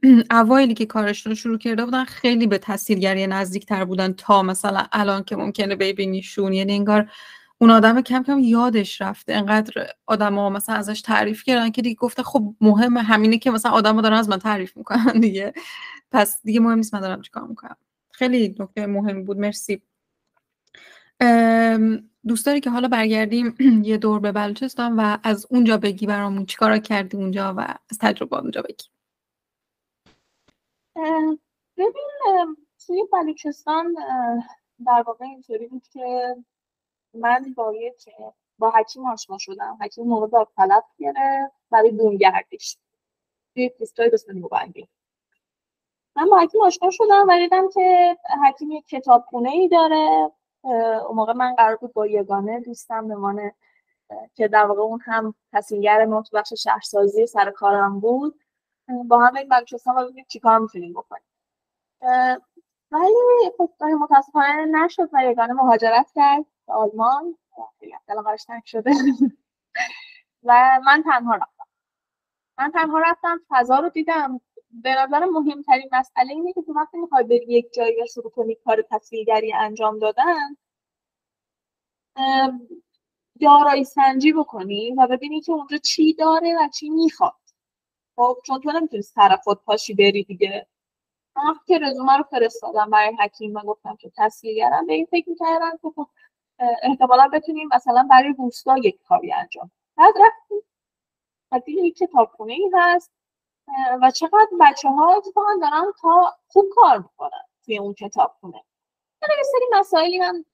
اوایلی 0.31 0.75
که 0.75 0.87
کارشون 0.87 1.31
رو 1.33 1.37
شروع 1.37 1.59
کرده 1.59 1.85
بودن 1.85 2.05
خیلی 2.05 2.47
به 2.47 2.59
تصویرگری 2.59 3.27
نزدیکتر 3.27 3.85
بودن 3.85 4.13
تا 4.13 4.43
مثلا 4.43 4.87
الان 4.93 5.25
که 5.25 5.37
ممکنه 5.37 5.77
ببینیشون 5.77 6.53
یعنی 6.53 6.73
انگار 6.75 7.11
اون 7.59 7.71
آدم 7.71 8.01
کم 8.03 8.23
کم 8.23 8.39
یادش 8.39 9.01
رفته. 9.03 9.35
انقدر 9.35 9.87
ها 10.21 10.51
مثلا 10.51 10.75
ازش 10.77 11.01
تعریف 11.01 11.45
کردن 11.45 11.71
که 11.71 11.83
دیگه 11.83 11.95
گفته 11.97 12.23
خب 12.23 12.55
مهم 12.61 12.97
همینه 12.97 13.39
که 13.39 13.51
مثلا 13.51 13.73
ها 13.73 13.81
دارن 13.81 14.17
از 14.17 14.29
من 14.29 14.39
تعریف 14.39 14.77
می‌کنن 14.77 15.21
دیگه. 15.21 15.53
پس 16.13 16.41
دیگه 16.45 16.61
مهم 16.61 16.77
نیست 16.79 16.95
من 16.95 17.01
دارم 17.01 17.23
چیکار 17.23 17.47
می‌کنم. 17.49 17.77
خیلی 18.13 18.57
نکته 18.61 18.87
مهم 18.87 19.25
بود. 19.25 19.39
مرسی. 19.39 19.83
دوست 22.27 22.47
داری 22.47 22.61
که 22.61 22.71
حالا 22.71 22.89
برگردیم 22.89 23.57
یه 23.85 23.97
دور 23.97 24.21
به 24.21 24.33
بلوچستان 24.33 24.97
و 24.97 25.19
از 25.23 25.47
اونجا 25.51 25.77
بگی 25.77 26.07
برامون 26.07 26.47
چیکارا 26.47 26.79
کردی 26.79 27.17
اونجا 27.17 27.55
و 27.57 27.61
از 27.91 27.99
تجربه 28.01 28.39
اونجا 28.39 28.63
بگی. 28.63 28.89
ببین 31.77 32.57
توی 32.87 33.05
بلوچستان 33.13 33.95
در 34.87 35.05
واقع 35.07 35.25
اینطوری 35.25 35.67
بود 35.67 35.83
که 35.93 36.37
من 37.15 37.55
با 37.57 37.75
با 38.59 38.71
حکیم 38.71 39.07
آشنا 39.07 39.39
شدم. 39.39 39.79
حکیم 39.81 40.05
موقع 40.05 40.27
داوطلب 40.27 40.85
گرفت 40.99 41.55
برای 41.71 41.91
دونگردش 41.91 42.79
توی 43.55 43.69
پیستای 43.69 44.11
بسیاری 44.11 44.41
بنگی 44.41 44.89
من 46.17 46.31
با 46.31 46.39
حکیم 46.39 46.63
آشنا 46.63 46.91
شدم 46.91 47.27
و 47.29 47.39
دیدم 47.39 47.69
که 47.75 48.17
حکیم 48.49 48.71
یک 48.71 48.87
کتابخونه 48.87 49.51
ای 49.51 49.69
داره. 49.69 50.31
اون 50.65 51.17
موقع 51.17 51.33
من 51.33 51.55
قرار 51.55 51.77
بود 51.77 51.93
با 51.93 52.07
یگانه 52.07 52.61
دوستم 52.61 53.09
به 53.09 53.15
که 54.35 54.49
در 54.49 54.65
واقع 54.65 54.81
اون 54.81 55.01
هم 55.05 55.35
تصمیمگر 55.53 56.05
ما 56.05 56.23
تو 56.23 56.37
بخش 56.37 56.53
شهرسازی 56.53 57.27
سر 57.27 57.51
کارم 57.51 58.01
بود 58.01 58.41
با 59.09 59.19
هم 59.19 59.37
این 59.37 59.49
بلوچستان 59.49 59.97
و 59.97 60.05
ببینیم 60.05 60.25
چیکار 60.29 60.59
می‌تونیم 60.59 60.93
بکنیم. 60.93 61.23
ولی 62.93 63.51
خب 63.59 63.71
متاسفانه 64.01 64.65
نشد 64.65 65.09
و 65.13 65.25
یگانه 65.25 65.53
مهاجرت 65.53 66.11
کرد 66.15 66.45
به 66.67 66.73
آلمان. 66.73 67.37
الان 68.09 68.25
شده. 68.65 68.91
و 70.45 70.81
من 70.87 71.03
تنها 71.03 71.35
رفتم. 71.35 71.65
من 72.59 72.71
تنها 72.71 72.99
رفتم 72.99 73.41
فضا 73.49 73.79
رو 73.79 73.89
دیدم. 73.89 74.41
به 74.71 74.95
نظر 74.95 75.25
مهمترین 75.25 75.89
مسئله 75.93 76.31
اینه 76.33 76.53
که 76.53 76.63
تو 76.63 76.73
وقتی 76.73 76.99
می‌خوای 76.99 77.25
بری 77.25 77.47
یک 77.49 77.73
جایی 77.73 78.03
و 78.03 78.07
شروع 78.07 78.31
کنی 78.31 78.55
کار 78.55 78.85
تصویرگری 78.91 79.53
انجام 79.53 79.99
دادن 79.99 80.57
دارایی 83.41 83.85
سنجی 83.85 84.33
بکنی 84.33 84.93
و 84.99 85.07
ببینی 85.07 85.41
که 85.41 85.53
اونجا 85.53 85.77
چی 85.79 86.15
داره 86.15 86.57
و 86.61 86.69
چی 86.69 86.91
می‌خواد. 86.91 87.33
خب 88.17 88.37
چون 88.47 88.61
تو 88.61 88.73
نمی‌تونی 88.73 89.03
سر 89.03 89.37
خود 89.45 89.65
پاشی 89.65 89.95
بری 89.95 90.25
دیگه. 90.25 90.67
من 91.37 91.55
که 91.67 91.79
رزومه 91.79 92.17
رو 92.17 92.25
فرستادم 92.31 92.91
برای 92.91 93.17
حکیم 93.21 93.55
و 93.55 93.61
گفتم 93.61 93.97
که 93.97 94.13
تصویرگرم. 94.17 94.87
به 94.87 94.93
این 94.93 95.07
فکر 95.11 95.29
می‌کردم 95.29 95.71
که 95.83 95.89
خب 95.97 96.09
احتمالا 96.83 97.29
بتونیم 97.33 97.69
مثلا 97.75 98.07
برای 98.11 98.35
روستا 98.39 98.79
یک 98.79 99.03
کاری 99.03 99.33
انجام 99.33 99.71
بعد 99.97 100.15
رفتیم. 100.27 100.59
و 101.53 101.61
یک 101.67 101.97
کتابخونه 101.97 102.57
هست. 102.75 103.13
و 104.03 104.11
چقدر 104.11 104.49
بچه 104.61 104.89
ها 104.89 105.15
اتفاقا 105.15 105.51
دارن 105.61 105.93
تا 106.01 106.37
خوب 106.49 106.67
کار 106.75 106.99
می‌کنن 106.99 107.45
توی 107.65 107.79
اون 107.79 107.95
کتابخونه. 107.95 108.65
یعنی 109.23 109.35
یه 109.39 109.43
سری 109.43 109.81
مسائلی 109.81 110.19
من 110.19 110.45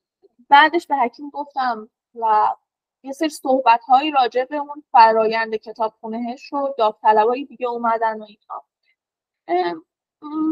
بعدش 0.48 0.86
به 0.86 0.96
حکیم 0.96 1.30
گفتم 1.30 1.90
و 2.14 2.48
یه 3.02 3.12
سری 3.12 3.28
صحبت 3.28 3.84
هایی 3.84 4.10
راجع 4.10 4.44
به 4.44 4.56
اون 4.56 4.84
فرایند 4.92 5.56
کتابخونه 5.56 6.36
شد 6.38 6.74
داوطلبایی 6.78 7.44
دیگه 7.44 7.68
اومدن 7.68 8.20
و 8.20 8.26
اینا. 8.28 8.64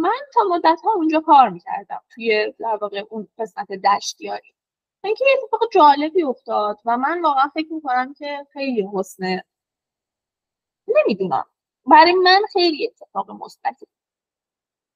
من 0.02 0.20
تا 0.34 0.40
مدت 0.50 0.80
ها 0.84 0.92
اونجا 0.92 1.20
کار 1.20 1.48
می‌کردم 1.48 2.00
توی 2.10 2.52
در 2.58 2.78
واقع 2.80 3.04
اون 3.10 3.28
قسمت 3.38 3.72
دشتیاری. 3.72 4.54
اینکه 5.04 5.24
یه 5.24 5.36
اتفاق 5.42 5.60
جالبی 5.72 6.22
افتاد 6.22 6.78
و 6.84 6.96
من 6.96 7.22
واقعا 7.22 7.48
فکر 7.54 7.72
می‌کنم 7.72 8.14
که 8.14 8.46
خیلی 8.52 8.88
حسنه 8.94 9.44
نمی‌دونم. 10.88 11.44
برای 11.86 12.12
من 12.14 12.42
خیلی 12.52 12.86
اتفاق 12.86 13.30
مثبتی 13.30 13.86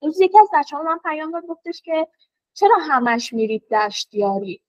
روز 0.02 0.20
یکی 0.20 0.38
از 0.38 0.48
بچه‌ها 0.54 0.82
من 0.82 0.98
پیام 0.98 1.30
داد 1.30 1.46
گفتش 1.46 1.82
که 1.82 2.08
چرا 2.54 2.76
همش 2.80 3.32
میرید 3.32 3.68
دشتیاری؟ 3.68 4.62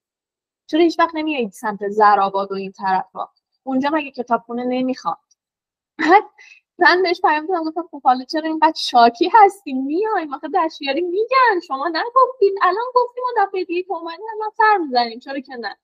چرا 0.67 0.81
هیچ 0.81 0.99
وقت 0.99 1.11
نمیایید 1.13 1.51
سمت 1.51 1.89
زرآباد 1.89 2.51
و 2.51 2.55
این 2.55 2.71
طرفا؟ 2.71 3.29
اونجا 3.63 3.89
مگه 3.93 4.11
کتابخونه 4.11 4.63
نمی‌خواد؟ 4.63 5.17
من 6.79 7.01
بهش 7.03 7.21
پیام 7.21 7.45
دادم 7.45 7.63
گفتم 7.63 7.87
خب 7.91 8.01
حالا 8.03 8.23
چرا 8.25 8.47
اینقدر 8.49 8.79
شاکی 8.79 9.31
هستیم 9.33 9.85
میایم 9.85 10.33
آخه 10.33 10.47
دشتیاری 10.47 11.01
میگن 11.01 11.59
شما 11.67 11.87
نگفتید 11.87 12.53
الان 12.61 12.85
گفتیم 12.95 13.23
و 13.23 13.45
دفعه 13.45 13.63
دیگه 13.65 13.83
که 13.83 13.93
اومدیم 13.93 14.25
الان 14.35 14.51
سر 14.57 14.77
می‌زنیم. 14.77 15.19
چرا 15.19 15.39
که 15.39 15.55
نه؟ 15.55 15.77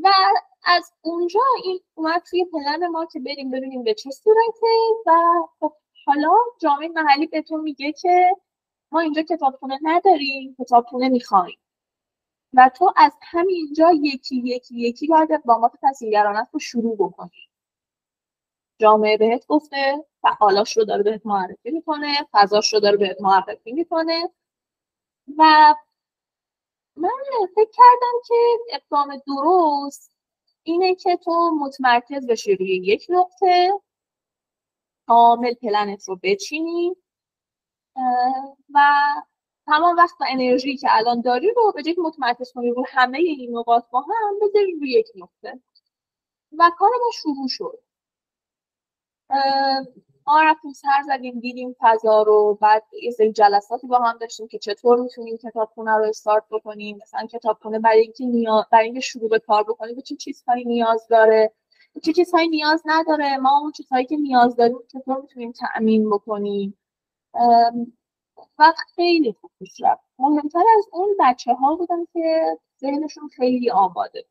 و 0.00 0.08
از 0.64 0.92
اونجا 1.02 1.40
این 1.64 1.80
اومد 1.94 2.22
توی 2.30 2.44
پلن 2.44 2.86
ما 2.86 3.06
که 3.06 3.20
بریم 3.20 3.50
ببینیم 3.50 3.82
به 3.84 3.94
چه 3.94 4.10
صورته 4.10 4.66
و 5.06 5.12
خب 5.60 5.72
حالا 6.06 6.30
جامعه 6.62 6.88
محلی 6.88 7.26
بهتون 7.26 7.60
میگه 7.60 7.92
که 7.92 8.30
ما 8.92 9.00
اینجا 9.00 9.22
کتابخونه 9.22 9.78
نداریم 9.82 10.56
کتابخونه 10.58 11.08
می‌خوایم. 11.08 11.58
و 12.54 12.70
تو 12.76 12.92
از 12.96 13.12
همینجا 13.22 13.92
یکی 14.02 14.36
یکی 14.36 14.80
یکی 14.80 15.06
باید 15.06 15.32
اقدامات 15.32 15.72
تصمیمگرانت 15.82 16.48
رو 16.52 16.60
شروع 16.60 16.96
بکنی. 16.96 17.30
جامعه 18.80 19.16
بهت 19.16 19.46
گفته 19.46 20.04
فعالاش 20.22 20.76
رو 20.76 20.84
داره 20.84 21.02
بهت 21.02 21.26
معرفی 21.26 21.70
می‌کنه 21.70 22.14
فضاش 22.32 22.74
رو 22.74 22.80
داره 22.80 22.96
بهت 22.96 23.20
معرفی 23.20 23.72
می‌کنه 23.72 24.30
و 25.38 25.74
من 26.98 27.46
فکر 27.54 27.70
کردم 27.72 28.20
که 28.26 28.58
اقدام 28.72 29.16
درست 29.26 30.12
اینه 30.62 30.94
که 30.94 31.16
تو 31.16 31.50
متمرکز 31.60 32.26
بشی 32.26 32.56
روی 32.56 32.76
یک 32.76 33.06
نقطه 33.08 33.80
کامل 35.06 35.54
پلنت 35.54 36.08
رو 36.08 36.18
بچینی 36.22 36.96
و 38.74 38.80
تمام 39.66 39.96
وقت 39.96 40.20
و 40.20 40.24
انرژی 40.28 40.76
که 40.76 40.88
الان 40.90 41.20
داری 41.20 41.50
رو 41.56 41.72
به 41.76 41.82
که 41.82 42.00
متمرکز 42.00 42.52
کنی 42.52 42.70
رو 42.70 42.84
همه 42.88 43.18
این 43.18 43.58
نقاط 43.58 43.84
با 43.90 44.00
هم 44.00 44.38
بذاری 44.42 44.72
روی 44.80 44.90
یک 44.90 45.08
نقطه. 45.16 45.60
و 46.58 46.70
کار 46.78 46.90
ما 46.90 47.10
شروع 47.14 47.48
شد. 47.48 47.82
ما 50.28 50.42
رفتیم 50.42 50.72
سر 50.72 51.02
زدیم 51.06 51.40
دیدیم 51.40 51.76
فضا 51.80 52.22
رو 52.22 52.58
بعد 52.60 52.82
یه 53.02 53.10
سری 53.10 53.32
جلساتی 53.32 53.86
با 53.86 53.98
هم 53.98 54.18
داشتیم 54.18 54.48
که 54.48 54.58
چطور 54.58 55.00
می‌تونیم 55.00 55.36
کتابخونه 55.36 55.96
رو 55.96 56.04
استارت 56.04 56.44
بکنیم 56.50 56.98
مثلا 57.02 57.26
کتابخونه 57.26 57.78
برای 57.78 58.00
اینکه 58.00 58.24
نیاز 58.24 58.64
برای 58.72 58.84
اینکه 58.84 59.00
شروع 59.00 59.28
به 59.28 59.38
کار 59.38 59.62
بکنیم 59.62 59.96
به 59.96 60.02
چه 60.02 60.16
چیزهایی 60.16 60.64
نیاز 60.64 61.06
داره؟ 61.10 61.52
چه 62.02 62.12
چیزهایی 62.12 62.48
نیاز 62.48 62.82
نداره؟ 62.84 63.36
ما 63.36 63.58
اون 63.60 63.72
چیزهایی 63.72 64.06
که 64.06 64.16
نیاز 64.16 64.56
داریم 64.56 64.78
چطور 64.92 65.20
می‌تونیم 65.20 65.52
تأمین 65.52 66.10
بکنیم؟ 66.10 66.78
و 68.58 68.72
خیلی 68.96 69.32
خوب 69.40 69.50
پیش 69.58 69.80
رفت. 69.80 70.04
مهمتر 70.18 70.64
از 70.78 70.84
اون 70.92 71.16
بچه 71.20 71.54
ها 71.54 71.76
بودن 71.76 72.04
که 72.12 72.58
ذهنشون 72.80 73.28
خیلی 73.28 73.70
آماده. 73.70 74.24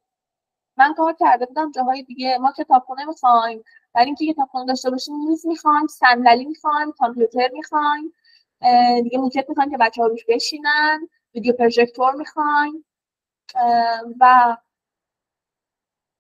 من 0.78 0.94
کار 0.94 1.16
کرده 1.20 1.46
بودم 1.46 1.72
جاهای 1.72 2.04
دیگه 2.04 2.38
ما 2.38 2.52
کتابخونه 2.58 3.06
می‌خوایم 3.06 3.64
برای 3.98 4.06
اینکه 4.06 4.34
کتابخونه 4.34 4.66
داشته 4.66 4.90
باشیم 4.90 5.16
میز 5.30 5.48
می‌خوایم 5.48 5.88
صندلی 5.88 6.46
می‌خوایم 6.46 6.92
کامپیوتر 6.92 7.50
می‌خوایم 7.54 8.14
دیگه 9.04 9.18
موکت 9.18 9.46
می‌خوایم 9.50 9.72
که 9.72 9.78
بچه 9.78 10.02
ها 10.02 10.08
روش 10.08 10.26
بشینن 10.28 11.10
ویدیو 11.36 11.54
پروژکتور 11.54 12.16
می‌خوایم 12.16 12.86
و 14.20 14.58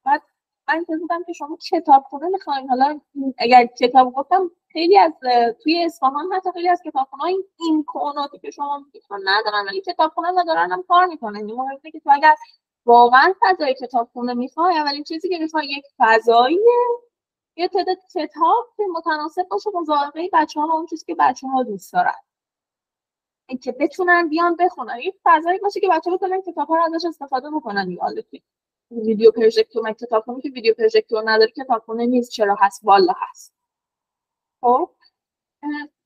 بعد 0.05 0.21
من 0.67 0.85
بودم 0.87 1.23
که 1.23 1.33
شما 1.33 1.57
کتابخونه 1.71 2.27
می‌خوایم 2.27 2.69
حالا 2.69 2.99
اگر 3.37 3.65
کتاب 3.65 4.13
گفتم 4.13 4.51
خیلی 4.73 4.97
از 4.97 5.13
توی 5.63 5.83
اصفهان 5.85 6.33
حتی 6.33 6.51
خیلی 6.53 6.69
از 6.69 6.81
کتابخونه 6.85 7.23
این 7.23 7.43
این 7.59 7.83
کوناتی 7.83 8.39
که 8.39 8.51
شما 8.51 8.77
میگید 8.77 9.03
ندارن 9.23 9.65
ولی 9.65 9.81
کتابخونه 9.81 10.31
و 10.31 10.43
دارن 10.47 10.71
هم 10.71 10.83
کار 10.87 11.05
می‌کنن. 11.05 11.35
این 11.35 11.55
مهمه 11.55 11.91
که 11.91 11.99
تو 11.99 12.09
اگر 12.13 12.35
واقعا 12.85 13.33
فضای 13.41 13.73
کتابخونه 13.73 14.33
می‌خوای 14.33 14.77
اولین 14.77 15.03
چیزی 15.03 15.29
که 15.29 15.37
می‌خوای 15.39 15.67
یک 15.67 15.85
فضایی 15.97 16.59
یه 17.57 17.67
تعداد 17.67 17.97
کتاب 18.15 18.73
که 18.77 18.83
متناسب 18.93 19.47
باشه 19.47 19.69
با 19.69 19.83
ذائقه 19.83 20.29
بچه 20.33 20.59
ها 20.61 20.67
و 20.67 20.71
اون 20.71 20.85
چیزی 20.85 21.05
که 21.05 21.15
بچه 21.15 21.47
ها 21.47 21.63
دوست 21.63 21.93
دارن. 21.93 22.15
که 23.61 23.71
بتونن 23.71 24.29
بیان 24.29 24.55
بخونن. 24.55 24.99
یه 24.99 25.13
فضایی 25.23 25.59
باشه 25.59 25.79
که 25.79 25.89
بچه 25.91 26.11
بتونن 26.11 26.41
کتاب 26.41 26.67
ها 26.67 26.75
رو 26.75 26.83
ازش 26.83 27.05
استفاده 27.05 27.49
بکنن 27.49 27.91
یاد 27.91 28.25
ویدیو 28.91 29.31
پروژکتور 29.31 29.83
من 29.83 29.93
کتابخونه 29.93 30.41
که 30.41 30.49
ویدیو 30.49 30.73
پروژکتور 30.73 31.23
نداره 31.31 31.51
کتابخونه 31.51 32.05
نیست 32.05 32.31
چرا 32.31 32.55
هست؟ 32.59 32.81
والا 32.83 33.13
هست. 33.17 33.53
خب 34.61 34.89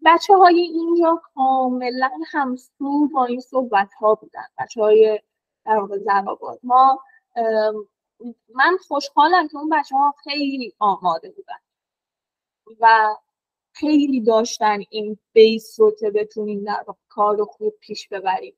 بچه 0.05 0.35
های 0.35 0.61
اینجا 0.61 1.21
کاملا 1.35 2.11
همسو 2.27 3.07
با 3.13 3.25
این 3.25 3.39
صحبت 3.39 3.93
ها 3.93 4.15
بودن. 4.15 4.45
بچه 4.57 4.81
های 4.81 5.19
در 5.65 5.77
واقع 5.77 6.57
ما 6.63 7.03
من 8.55 8.77
خوشحالم 8.87 9.47
که 9.47 9.57
اون 9.57 9.69
بچه 9.69 9.95
ها 9.95 10.15
خیلی 10.23 10.73
آماده 10.79 11.29
بودن 11.29 11.59
و 12.79 13.15
خیلی 13.73 14.21
داشتن 14.21 14.79
این 14.89 15.17
base 15.33 15.79
رو 15.79 15.91
که 15.99 16.11
بتونیم 16.11 16.63
در 16.63 16.85
کار 17.09 17.37
رو 17.37 17.45
خوب 17.45 17.73
پیش 17.79 18.07
ببریم. 18.07 18.55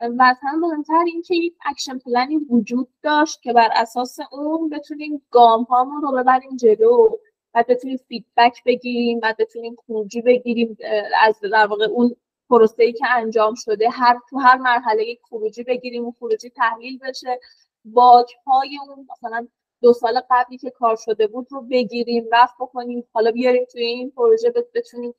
و 0.00 0.22
از 0.22 0.36
هم 0.42 0.60
مهمتر 0.60 1.04
اینکه 1.06 1.34
یک 1.34 1.54
action 1.64 1.98
plan 1.98 2.28
ی 2.28 2.36
وجود 2.36 2.88
داشت 3.02 3.42
که 3.42 3.52
بر 3.52 3.68
اساس 3.74 4.18
اون 4.32 4.68
بتونیم 4.68 5.22
گام 5.30 5.62
هامون 5.62 6.02
رو 6.02 6.12
ببریم 6.12 6.56
جلو. 6.56 7.08
و 7.54 7.64
بتونیم 7.68 7.96
feedback 7.96 8.64
بگیریم 8.66 9.20
و 9.22 9.34
بتونیم 9.38 9.76
خروجی 9.86 10.22
بگیریم 10.22 10.76
از 11.20 11.40
در 11.40 11.66
واقع 11.66 11.84
اون 11.84 12.16
پروسه‌ای 12.50 12.92
که 12.92 13.06
انجام 13.10 13.54
شده 13.54 13.90
هر 13.90 14.18
تو 14.30 14.38
هر 14.38 14.56
مرحله 14.56 15.04
یک 15.04 15.20
خروجی 15.22 15.62
بگیریم 15.62 16.04
و 16.06 16.12
خروجی 16.18 16.50
تحلیل 16.50 16.98
بشه. 16.98 17.40
bug 17.84 18.32
های 18.46 18.78
اون 18.88 19.06
مثلا 19.12 19.48
دو 19.82 19.92
سال 19.92 20.20
قبلی 20.30 20.58
که 20.58 20.70
کار 20.70 20.96
شده 20.96 21.26
بود 21.26 21.46
رو 21.50 21.60
بگیریم 21.60 22.24
رفت 22.32 22.54
بکنیم 22.60 23.04
حالا 23.12 23.30
بیاریم 23.30 23.64
توی 23.72 23.82
این 23.82 24.10
پروژه 24.10 24.50
بتونیم 24.74 25.14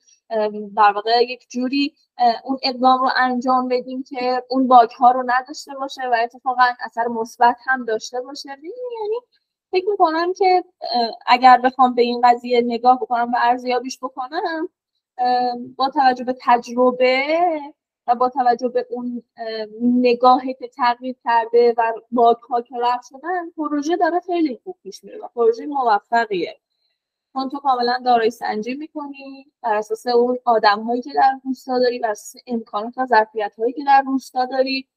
در 0.78 0.91
واقع 0.95 1.24
یک 1.24 1.45
جوری 1.49 1.93
اون 2.43 2.57
اقدام 2.63 3.01
رو 3.01 3.09
انجام 3.16 3.68
بدیم 3.68 4.03
که 4.03 4.43
اون 4.49 4.68
باک 4.68 4.91
ها 4.91 5.11
رو 5.11 5.24
نداشته 5.26 5.72
باشه 5.80 6.01
و 6.01 6.16
اتفاقا 6.24 6.63
اثر 6.80 7.07
مثبت 7.07 7.57
هم 7.66 7.86
داشته 7.86 8.22
باشه. 8.22 8.49
یعنی 8.49 9.20
فکر 9.72 9.89
می‌کنم 9.89 10.34
که 10.34 10.63
اگر 11.28 11.57
بخوام 11.57 11.95
به 11.95 12.01
این 12.01 12.22
قضیه 12.24 12.61
نگاه 12.61 12.99
بکنم 12.99 13.32
و 13.32 13.36
ارزیابیش 13.41 13.99
بکنم 14.01 14.70
با 15.76 15.89
توجه 15.89 16.24
به 16.24 16.36
تجربه 16.41 17.38
و 18.08 18.16
با 18.16 18.30
توجه 18.30 18.68
به 18.68 18.88
اون 18.89 19.24
نگاهی 19.82 20.53
که 20.53 20.68
تغییر 20.68 21.16
کرده 21.24 21.74
و 21.78 21.93
ها 22.49 22.62
که 22.62 22.76
رفت 22.82 23.08
شدن 23.10 23.49
پروژه 23.58 23.97
داره 23.97 24.20
خیلی 24.20 24.60
خوب 24.64 24.78
پیش 24.84 25.03
میره 25.03 25.18
و 25.18 25.28
پروژه 25.28 25.66
موفقیه. 25.66 26.60
چون 27.34 27.49
تو 27.49 27.60
کاملا 27.60 28.01
دارای 28.06 28.32
سنجی 28.32 28.74
می‌کنی 28.74 29.51
بر 29.62 29.76
اساس 29.76 30.08
اون 30.08 30.38
آدم 30.45 30.84
هایی 30.84 31.01
که 31.01 31.14
در 31.16 31.39
روستا 31.45 31.80
داری 31.80 31.99
بر 31.99 32.10
اساس 32.10 32.41
امکانات 32.47 32.97
و 32.97 33.06
ظرفیت 33.06 33.56
هایی 33.60 33.74
که 33.74 33.84
در 33.84 34.03
روستا 34.06 34.45
داری 34.45 34.88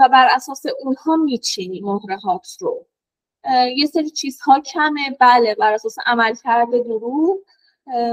و 0.00 0.08
بر 0.12 0.28
اساس 0.32 0.62
اونها 0.80 1.16
میچینی 1.16 1.80
مهرهات 1.80 2.56
رو. 2.60 2.86
یه 3.76 3.86
سری 3.86 4.10
چیزها 4.10 4.60
کمه 4.60 5.16
بله 5.20 5.54
بر 5.54 5.72
اساس 5.74 5.96
عملکرد 6.06 6.70
دروغ 6.70 7.38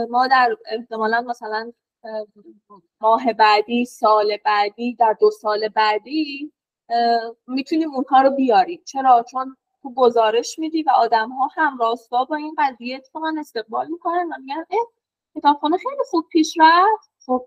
ما 0.10 0.28
در 0.28 0.58
احتمالا 0.66 1.22
مثلا 1.22 1.72
ماه 3.02 3.34
بعدی 3.34 3.86
سال 3.86 4.38
بعدی 4.46 4.96
در 4.96 5.16
دو 5.20 5.32
سال 5.32 5.68
بعدی 5.68 6.52
می‌تونیم 7.48 7.94
اونها 7.94 8.22
رو 8.22 8.30
بیاریم. 8.30 8.82
چرا؟ 8.86 9.26
چون 9.32 9.58
تو 9.82 9.94
گزارش 9.94 10.60
میدی 10.60 10.84
و 10.84 10.90
آدم 10.90 11.30
ها 11.30 11.50
هم 11.56 11.78
راستا 11.78 12.26
با 12.26 12.36
این 12.36 12.56
قضیه 12.58 12.96
اتفاقا 12.96 13.34
استقبال 13.40 13.88
می‌کنن 13.88 14.30
و 14.32 14.34
میگن 14.40 14.66
اه 14.70 14.88
کتابخانه 15.36 15.78
خیلی 15.78 16.04
خوب 16.10 16.26
پیش 16.32 16.58
رفت. 16.60 17.12
خب 17.26 17.46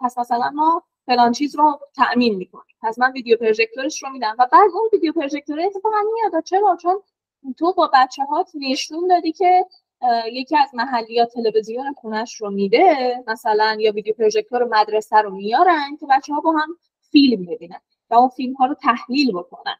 پس 0.00 0.18
مثلا 0.18 0.50
ما 0.50 0.82
فلان 1.06 1.32
چیز 1.32 1.56
رو 1.56 1.80
تأمین 1.96 2.34
می‌کنیم. 2.34 2.76
پس 2.82 2.98
من 2.98 3.12
ویدیو 3.12 3.36
پروژکتورش 3.36 4.02
رو 4.02 4.10
میدم 4.10 4.36
و 4.38 4.48
بعد 4.52 4.70
اون 4.74 4.88
ویدیو 4.92 5.12
پروژکتور 5.12 5.60
اتفاقا 5.60 5.96
میاد. 6.14 6.44
چرا؟ 6.44 6.76
چون 6.82 7.02
تو 7.58 7.72
با 7.72 7.90
بچه 7.94 8.24
ها 8.24 8.44
نشون 8.54 9.06
دادی 9.08 9.32
که 9.32 9.66
یکی 10.32 10.56
از 10.56 10.74
محلیات 10.74 11.32
تلویزیون 11.32 11.94
خونش 11.94 12.40
رو 12.40 12.50
میده 12.50 13.16
مثلا 13.26 13.76
یا 13.80 13.92
ویدیو 13.92 14.14
پروژکتور 14.14 14.64
مدرسه 14.64 15.16
رو 15.16 15.30
میارن 15.30 15.96
که 16.00 16.06
بچه 16.10 16.34
ها 16.34 16.40
با 16.40 16.52
هم 16.52 16.76
فیلم 17.00 17.44
ببینن 17.44 17.80
و 18.10 18.14
اون 18.14 18.28
فیلم 18.28 18.54
ها 18.54 18.66
رو 18.66 18.74
تحلیل 18.74 19.32
بکنن. 19.32 19.76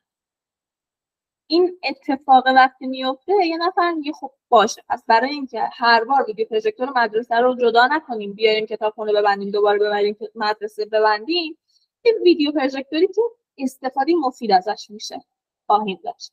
این 1.46 1.78
اتفاق 1.84 2.46
وقتی 2.46 2.86
میفته 2.86 3.32
یه 3.46 3.56
نفر 3.56 3.92
میگه 3.92 4.12
خب 4.12 4.30
باشه 4.48 4.82
پس 4.88 5.04
برای 5.06 5.30
اینکه 5.30 5.68
هر 5.72 6.04
بار 6.04 6.24
ویدیو 6.26 6.46
پروژکتور 6.46 6.92
مدرسه 6.96 7.34
رو 7.34 7.56
جدا 7.56 7.86
نکنیم 7.86 8.32
بیاریم 8.32 8.66
کتابخونه 8.66 9.12
ببندیم 9.12 9.50
دوباره 9.50 9.78
ببریم 9.78 10.16
مدرسه 10.34 10.84
ببندیم 10.84 11.58
این 12.02 12.14
ویدیو 12.24 12.52
پروژکتوری 12.52 13.06
که 13.06 13.22
استفاده 13.58 14.14
مفید 14.14 14.52
ازش 14.52 14.86
میشه 14.90 15.24
خواهیم 15.66 16.00
داشت. 16.04 16.32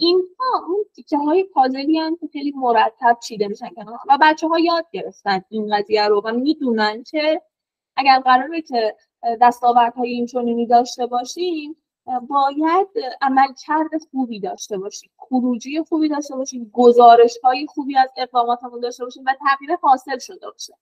اینها 0.00 0.66
اون 0.68 0.84
تیکه 0.94 1.18
های 1.18 1.44
پازلی 1.44 1.98
هم 1.98 2.16
که 2.16 2.26
خیلی 2.32 2.52
مرتب 2.56 3.18
چیده 3.22 3.48
میشن 3.48 3.68
کنار 3.68 3.98
و 4.08 4.18
بچه 4.20 4.48
ها 4.48 4.58
یاد 4.58 4.86
گرفتن 4.92 5.42
این 5.48 5.76
قضیه 5.76 6.08
رو 6.08 6.22
و 6.24 6.32
می‌دونن 6.32 7.02
که 7.02 7.42
اگر 7.96 8.20
قراره 8.20 8.62
که 8.62 8.96
دستاوردهای 9.40 10.10
این 10.10 10.26
چنینی 10.26 10.66
داشته 10.66 11.06
باشیم 11.06 11.76
باید 12.28 12.88
عملکرد 13.20 13.90
خوبی 14.10 14.40
داشته 14.40 14.78
باشیم 14.78 15.10
خروجی 15.16 15.82
خوبی 15.82 16.08
داشته 16.08 16.36
باشیم 16.36 16.70
گزارش 16.74 17.38
های 17.44 17.66
خوبی 17.66 17.96
از 17.96 18.08
اقداماتمون 18.16 18.80
داشته 18.80 19.04
باشیم 19.04 19.24
و 19.26 19.34
تغییر 19.40 19.76
حاصل 19.82 20.18
شده 20.18 20.50
باشه. 20.50 20.74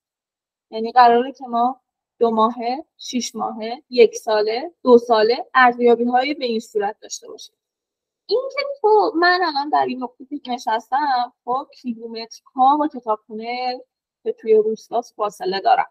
یعنی 0.71 0.91
قراره 0.91 1.31
که 1.31 1.47
ما 1.47 1.81
دو 2.19 2.31
ماهه، 2.31 2.85
شیش 2.97 3.35
ماهه، 3.35 3.83
یک 3.89 4.15
ساله، 4.15 4.73
دو 4.83 4.97
ساله 4.97 5.45
ارزیابی 5.53 6.03
های 6.03 6.33
به 6.33 6.45
این 6.45 6.59
صورت 6.59 6.95
داشته 7.01 7.27
باشیم. 7.27 7.56
این 8.29 8.49
که 8.55 8.63
تو 8.81 9.11
من 9.15 9.39
الان 9.43 9.69
در 9.69 9.85
این 9.87 10.03
نقطه 10.03 10.25
که 10.25 10.51
نشستم 10.51 11.33
خب 11.45 11.67
کیلومترها 11.81 12.77
با 12.77 12.87
کتابخونه 12.87 13.81
که 14.23 14.31
توی 14.31 14.53
روستاس 14.53 15.13
فاصله 15.15 15.59
دارم. 15.59 15.89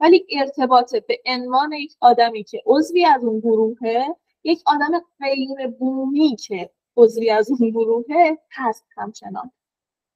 ولی 0.00 0.26
ارتباط 0.30 0.96
به 0.96 1.20
عنوان 1.26 1.72
یک 1.72 1.96
آدمی 2.00 2.44
که 2.44 2.62
عضوی 2.66 3.04
از 3.04 3.24
اون 3.24 3.40
گروهه 3.40 4.16
یک 4.44 4.62
آدم 4.66 5.02
غیر 5.20 5.66
بومی 5.66 6.36
که 6.36 6.70
عضوی 6.96 7.30
از 7.30 7.50
اون 7.50 7.70
گروهه 7.70 8.38
هست 8.52 8.84
همچنان. 8.96 9.52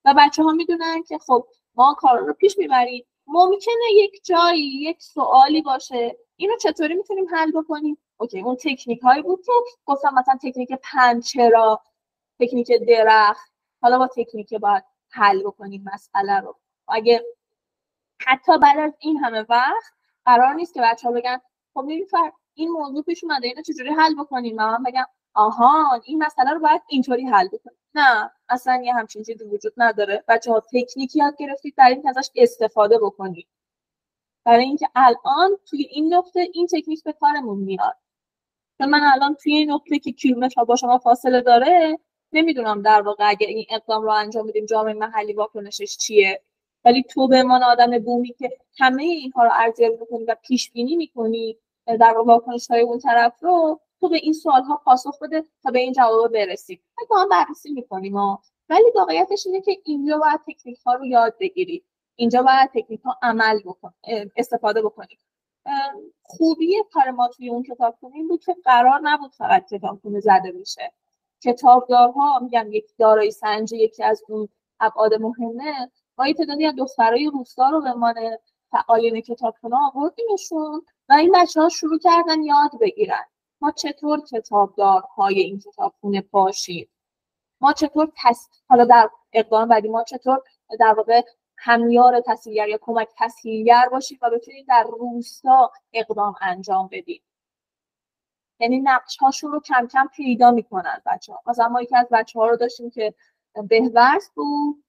و 0.04 0.14
بچه 0.18 0.42
ها 0.42 0.52
می‌دونن 0.52 1.02
که 1.02 1.18
خب 1.18 1.46
ما 1.74 1.94
کار 1.98 2.18
رو 2.18 2.32
پیش 2.32 2.58
می‌بریم. 2.58 3.04
ممکنه 3.26 3.92
یک 3.92 4.20
جایی 4.24 4.82
یک 4.82 5.02
سوالی 5.02 5.62
باشه. 5.62 6.18
اینو 6.36 6.56
چطوری 6.56 6.94
می‌تونیم 6.94 7.26
حل 7.34 7.52
بکنیم؟ 7.52 7.98
اوکی 8.20 8.40
اون 8.40 8.56
تکنیک 8.56 9.00
هایی 9.02 9.22
بود 9.22 9.40
که 9.46 9.52
گفتم 9.86 10.14
مثلا 10.14 10.38
تکنیک 10.42 10.72
پنچرا 10.82 11.80
تکنیک 12.40 12.72
درخت 12.88 13.52
حالا 13.82 13.98
با 13.98 14.06
تکنیک 14.16 14.54
باید 14.54 14.84
حل 15.10 15.42
بکنیم 15.42 15.84
مسئله 15.94 16.40
رو. 16.40 16.58
اگه 16.88 17.24
حتی 18.26 18.58
بعد 18.58 18.78
از 18.78 18.92
این 19.00 19.16
همه 19.16 19.46
وقت 19.48 19.92
قرار 20.24 20.54
نیست 20.54 20.74
که 20.74 20.80
بچه 20.80 21.08
ها 21.08 21.14
بگن 21.14 21.40
خب 21.74 21.88
این 22.54 22.70
موضوع 22.70 23.02
پیش 23.02 23.24
اومده 23.24 23.46
اینو 23.46 23.62
چجوری 23.62 23.90
حل 23.90 24.14
بکنیم؟ 24.14 24.56
و 24.58 24.60
من 24.60 24.82
بگم 24.82 25.04
آها 25.34 26.00
این 26.04 26.22
مسئله 26.22 26.50
رو 26.50 26.60
باید 26.60 26.82
اینطوری 26.88 27.26
حل 27.26 27.48
بکنیم. 27.48 27.78
نه 27.94 28.30
اصلا 28.48 28.82
یه 28.84 28.94
همچین 28.94 29.22
چیزی 29.22 29.44
وجود 29.44 29.72
نداره. 29.76 30.24
بچه 30.28 30.52
ها 30.52 30.60
تکنیکی 30.60 31.18
یاد 31.18 31.36
گرفتید 31.38 31.74
در 31.76 31.88
این 31.88 32.08
ازش 32.08 32.30
استفاده 32.36 32.98
بکنید. 32.98 33.48
برای 34.44 34.64
اینکه 34.64 34.88
الان 34.94 35.58
توی 35.66 35.82
این 35.90 36.14
نقطه 36.14 36.48
این 36.54 36.66
تکنیک 36.66 37.04
به 37.04 37.12
کارمون 37.12 37.58
میاد. 37.58 37.96
من 38.86 39.00
الان 39.14 39.34
توی 39.34 39.54
این 39.54 39.70
نقطه 39.70 39.98
که 39.98 40.12
کیلومتر 40.12 40.64
با 40.64 40.76
شما 40.76 40.98
فاصله 40.98 41.40
داره 41.40 41.98
نمی‌دونم 42.32 42.82
در 42.82 43.02
واقع 43.02 43.28
اگه 43.28 43.46
این 43.46 43.66
اقدام 43.70 44.02
رو 44.02 44.10
انجام 44.10 44.46
میدیم 44.46 44.66
جامعه 44.66 44.94
محلی 44.94 45.32
واکنشش 45.32 45.96
چیه. 45.96 46.42
ولی 46.84 47.02
تو 47.02 47.28
به 47.28 47.36
عنوان 47.36 47.62
آدم 47.62 47.98
بومی 47.98 48.34
که 48.38 48.50
همه 48.78 49.02
اینها 49.02 49.44
رو 49.44 49.50
ارزیابی 49.52 49.96
می‌کنی 50.00 50.24
و 50.24 50.36
پیش 50.42 50.70
بینی 50.70 50.96
می‌کنی 50.96 51.56
در 51.86 52.14
واکنش 52.26 52.66
های 52.70 52.80
اون 52.80 52.98
طرف 52.98 53.42
رو 53.42 53.80
تو 54.00 54.08
به 54.08 54.16
این 54.16 54.32
سوال 54.32 54.62
ها 54.62 54.76
پاسخ 54.84 55.18
بده 55.22 55.44
تا 55.62 55.70
به 55.70 55.78
این 55.78 55.92
جواب 55.92 56.32
برسیم 56.32 56.80
با 57.10 57.16
هم 57.16 57.28
بررسی 57.28 57.72
می‌کنیم 57.72 58.14
و 58.14 58.36
ولی 58.68 58.92
واقعیتش 58.94 59.46
اینه 59.46 59.60
که 59.60 59.78
اینجا 59.84 60.18
باید 60.18 60.40
تکنیک 60.46 60.78
ها 60.86 60.94
رو 60.94 61.06
یاد 61.06 61.34
بگیرید 61.40 61.84
اینجا 62.16 62.42
باید 62.42 62.70
تکنیک 62.74 63.00
ها 63.00 63.18
عمل 63.22 63.60
بکن 63.64 63.92
استفاده 64.36 64.82
بکنید 64.82 65.18
خوبی 66.22 66.74
کار 66.92 67.10
ما 67.10 67.28
توی 67.28 67.50
اون 67.50 67.62
کتابخونه 67.62 68.16
این 68.16 68.28
بود 68.28 68.44
که 68.44 68.56
قرار 68.64 69.00
نبود 69.02 69.32
فقط 69.34 69.66
کتابخونه 69.70 70.20
زده 70.20 70.52
بشه. 70.52 70.92
کتابدارها 71.42 72.38
میگم 72.38 72.72
یک 72.72 72.86
دارایی 72.98 73.30
سنجی 73.30 73.76
یکی 73.76 74.04
از 74.04 74.22
اون 74.28 74.48
ابعاد 74.80 75.14
مهمه. 75.14 75.90
ما 76.18 76.28
یه 76.28 76.34
تعدادی 76.34 76.66
از 76.66 76.74
دخترای 76.78 77.30
روستا 77.32 77.70
رو 77.70 77.80
به 77.80 77.90
عنوان 77.90 78.14
فعالین 78.70 79.20
کتابخونه 79.20 79.76
آوردیمشون 79.76 80.82
و 81.08 81.12
این 81.12 81.32
بچه 81.34 81.60
ها 81.60 81.68
شروع 81.68 81.98
کردن 81.98 82.42
یاد 82.42 82.70
بگیرن. 82.80 83.24
ما 83.60 83.70
چطور 83.70 84.20
کتابدارهای 84.20 85.40
این 85.40 85.58
کتابخونه 85.58 86.24
باشیم؟ 86.30 86.88
ما 87.60 87.72
چطور 87.72 88.12
تس... 88.24 88.48
حالا 88.68 88.84
در 88.84 89.10
اقدام 89.32 89.68
بعدی 89.68 89.88
ما 89.88 90.04
چطور 90.04 90.42
در 90.80 90.94
واقع 90.96 91.22
همیار 91.58 92.20
تسهیلگر 92.20 92.68
یا 92.68 92.78
کمک 92.80 93.08
تسهیلگر 93.16 93.88
باشیم 93.92 94.18
و 94.22 94.30
بتونیم 94.30 94.64
در 94.68 94.82
روستا 94.82 95.72
اقدام 95.92 96.34
انجام 96.40 96.88
بدیم 96.92 97.22
یعنی 98.60 98.80
نقش 98.80 99.16
هاشون 99.16 99.52
رو 99.52 99.60
کم 99.60 99.86
کم 99.86 100.08
پیدا 100.16 100.50
می‌کنن 100.50 101.02
بچه 101.06 101.32
ها 101.32 101.42
مثلا 101.46 101.68
ما 101.68 101.82
یکی 101.82 101.96
از 101.96 102.06
بچه 102.10 102.38
ها 102.38 102.46
رو 102.46 102.56
داشتیم 102.56 102.90
که 102.90 103.14
بهورس 103.68 104.30
بود. 104.34 104.84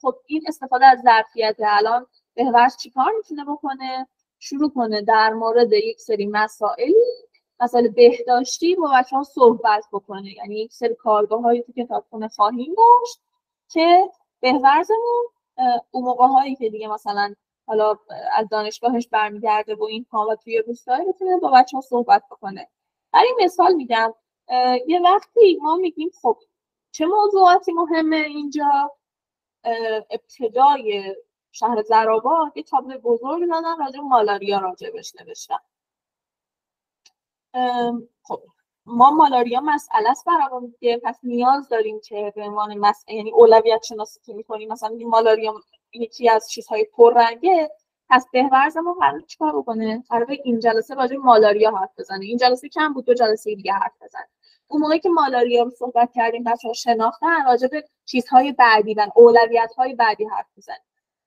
خب 0.00 0.14
این 0.26 0.42
استفاده 0.48 0.86
از 0.86 1.00
ظرفیت 1.02 1.56
الان 1.58 2.06
بهورس 2.34 2.76
چیکار 2.76 3.12
می‌تونه 3.16 3.44
بکنه؟ 3.44 4.08
شروع 4.38 4.70
کنه 4.74 5.02
در 5.02 5.32
مورد 5.32 5.72
یک 5.72 6.00
سری 6.00 6.26
مسائلی 6.26 6.94
مسائل 7.60 7.88
بهداشتی 7.88 8.74
با 8.74 8.90
بچه 8.94 9.16
ها 9.16 9.22
صحبت 9.22 9.84
بکنه. 9.92 10.32
یعنی 10.36 10.56
یک 10.56 10.72
سری 10.72 10.94
کارگاه 10.94 11.42
های 11.42 11.62
تو 11.62 11.72
کتابخونه 11.72 12.28
خواهیم 12.28 12.74
داشت 12.74 13.20
که 13.68 14.10
بهورزمون 14.40 15.26
اون 15.90 16.04
موقع 16.04 16.26
هایی 16.26 16.56
که 16.56 16.70
دیگه 16.70 16.88
مثلا 16.88 17.34
حالا 17.66 17.98
از 18.36 18.48
دانشگاهش 18.48 19.08
برمیگرده 19.08 19.74
و 19.74 19.84
این 19.84 20.06
و 20.12 20.36
توی 20.36 20.58
روستایی 20.58 21.06
بتونه 21.08 21.36
با 21.36 21.50
بچه 21.50 21.76
ها 21.76 21.80
صحبت 21.80 22.22
بکنه. 22.30 22.68
برای 23.12 23.34
مثال 23.44 23.74
میگم 23.74 24.14
یه 24.86 25.00
وقتی 25.04 25.58
ما 25.62 25.76
میگیم 25.76 26.10
خب 26.22 26.38
چه 26.92 27.06
موضوعاتی 27.06 27.72
مهمه 27.72 28.16
اینجا؟ 28.16 28.92
ابتدای 30.10 31.16
شهر 31.52 31.82
زرابا 31.82 32.52
یه 32.54 32.62
تابلو 32.62 32.98
بزرگ 32.98 33.48
دادن 33.50 33.78
راجع 33.78 34.00
مالاریا 34.00 34.58
راجبش 34.58 35.12
نوشتن. 35.20 35.58
خب 38.22 38.42
ما 38.86 39.10
مالاریا 39.10 39.60
مسئله 39.60 40.10
است 40.10 40.24
برامون 40.24 40.74
دیگه. 40.80 41.00
پس 41.04 41.18
نیاز 41.22 41.68
داریم 41.68 42.00
که 42.04 42.32
به 42.36 42.42
عنوان 42.42 42.78
مسئله 42.78 43.16
یعنی 43.16 43.32
اولویت 43.32 43.82
شناسی 43.82 44.20
که 44.24 44.34
می‌کنیم. 44.34 44.72
مثلا 44.72 44.98
مالاریا 45.00 45.54
یکی 45.92 46.28
از 46.28 46.50
چیزهای 46.50 46.84
پررنگه. 46.84 47.70
پس 48.10 48.26
بهورز 48.32 48.76
ما 48.76 48.94
قرار 49.00 49.20
چیکار 49.20 49.58
بکنه؟ 49.58 50.04
قرار 50.08 50.30
این 50.44 50.60
جلسه 50.60 50.94
راجع 50.94 51.16
مالاریا 51.16 51.70
حرف 51.70 51.90
بزنه. 51.98 52.24
این 52.24 52.36
جلسه 52.36 52.68
کم 52.68 52.92
بود 52.92 53.04
دو 53.04 53.14
جلسه 53.14 53.54
دیگه 53.54 53.72
حرف 53.72 53.92
بزنه. 54.02 54.28
اون 54.68 54.82
موقعی 54.82 54.98
که 54.98 55.08
مالاریا 55.08 55.62
رو 55.62 55.70
صحبت 55.70 56.12
کردیم 56.14 56.44
بچه 56.44 56.68
ها 56.68 56.74
شناختن 56.74 57.44
راجع 57.46 57.68
به 57.68 57.84
چیزهای 58.04 58.52
بعدی 58.52 58.94
و 58.94 59.06
اولویت 59.16 59.72
های 59.76 59.94
بعدی 59.94 60.24
حرف 60.24 60.46
بزنیم 60.56 60.80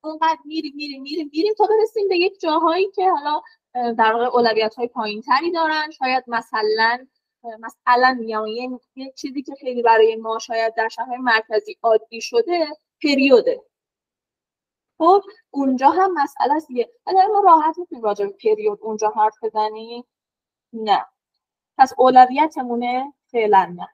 اونقدر 0.04 0.38
میریم 0.44 0.72
میریم 0.76 1.02
میریم 1.02 1.30
میریم 1.32 1.54
تا 1.58 1.66
برسیم 1.66 2.08
به 2.08 2.16
یک 2.18 2.40
جاهایی 2.40 2.90
که 2.90 3.10
حالا 3.10 3.40
در 3.74 4.12
واقع 4.12 4.24
اولویت 4.24 4.74
های 4.74 4.88
پایین 4.88 5.22
تری 5.22 5.52
دارن. 5.52 5.90
شاید 5.90 6.24
مثلا 6.26 7.06
مثلا 7.60 8.16
میگم 8.20 8.46
یه 8.94 9.12
چیزی 9.16 9.42
که 9.42 9.54
خیلی 9.54 9.82
برای 9.82 10.16
ما 10.16 10.38
شاید 10.38 10.74
در 10.74 10.88
شهرهای 10.88 11.18
مرکزی 11.18 11.76
عادی 11.82 12.20
شده 12.20 12.66
پریوده. 13.02 13.62
خب 14.98 15.22
اونجا 15.50 15.90
هم 15.90 16.12
مسئله 16.12 16.54
است 16.54 16.68
دیگه. 16.68 16.90
ما 17.06 17.42
راحت 17.44 17.78
می‌تونیم 17.78 18.04
راجع 18.04 18.26
به 18.26 18.32
پریود 18.32 18.78
اونجا 18.82 19.08
حرف 19.08 19.34
بزنیم 19.42 20.04
نه. 20.72 21.06
پس 21.78 21.92
اولویتمونه 21.98 23.14
فعلا 23.26 23.74
نه. 23.76 23.88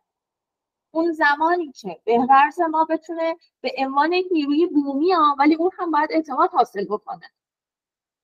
اون 0.91 1.13
زمانی 1.13 1.73
که 1.73 2.01
بهورز 2.05 2.61
ما 2.61 2.85
بتونه 2.85 3.37
به 3.61 3.73
عنوان 3.79 4.13
یک 4.13 4.27
نیروی 4.31 4.67
بومی 4.67 5.13
ها 5.13 5.37
ولی 5.39 5.55
اون 5.55 5.71
هم 5.79 5.91
باید 5.91 6.13
اعتماد 6.13 6.51
حاصل 6.51 6.85
بکنه. 6.85 7.31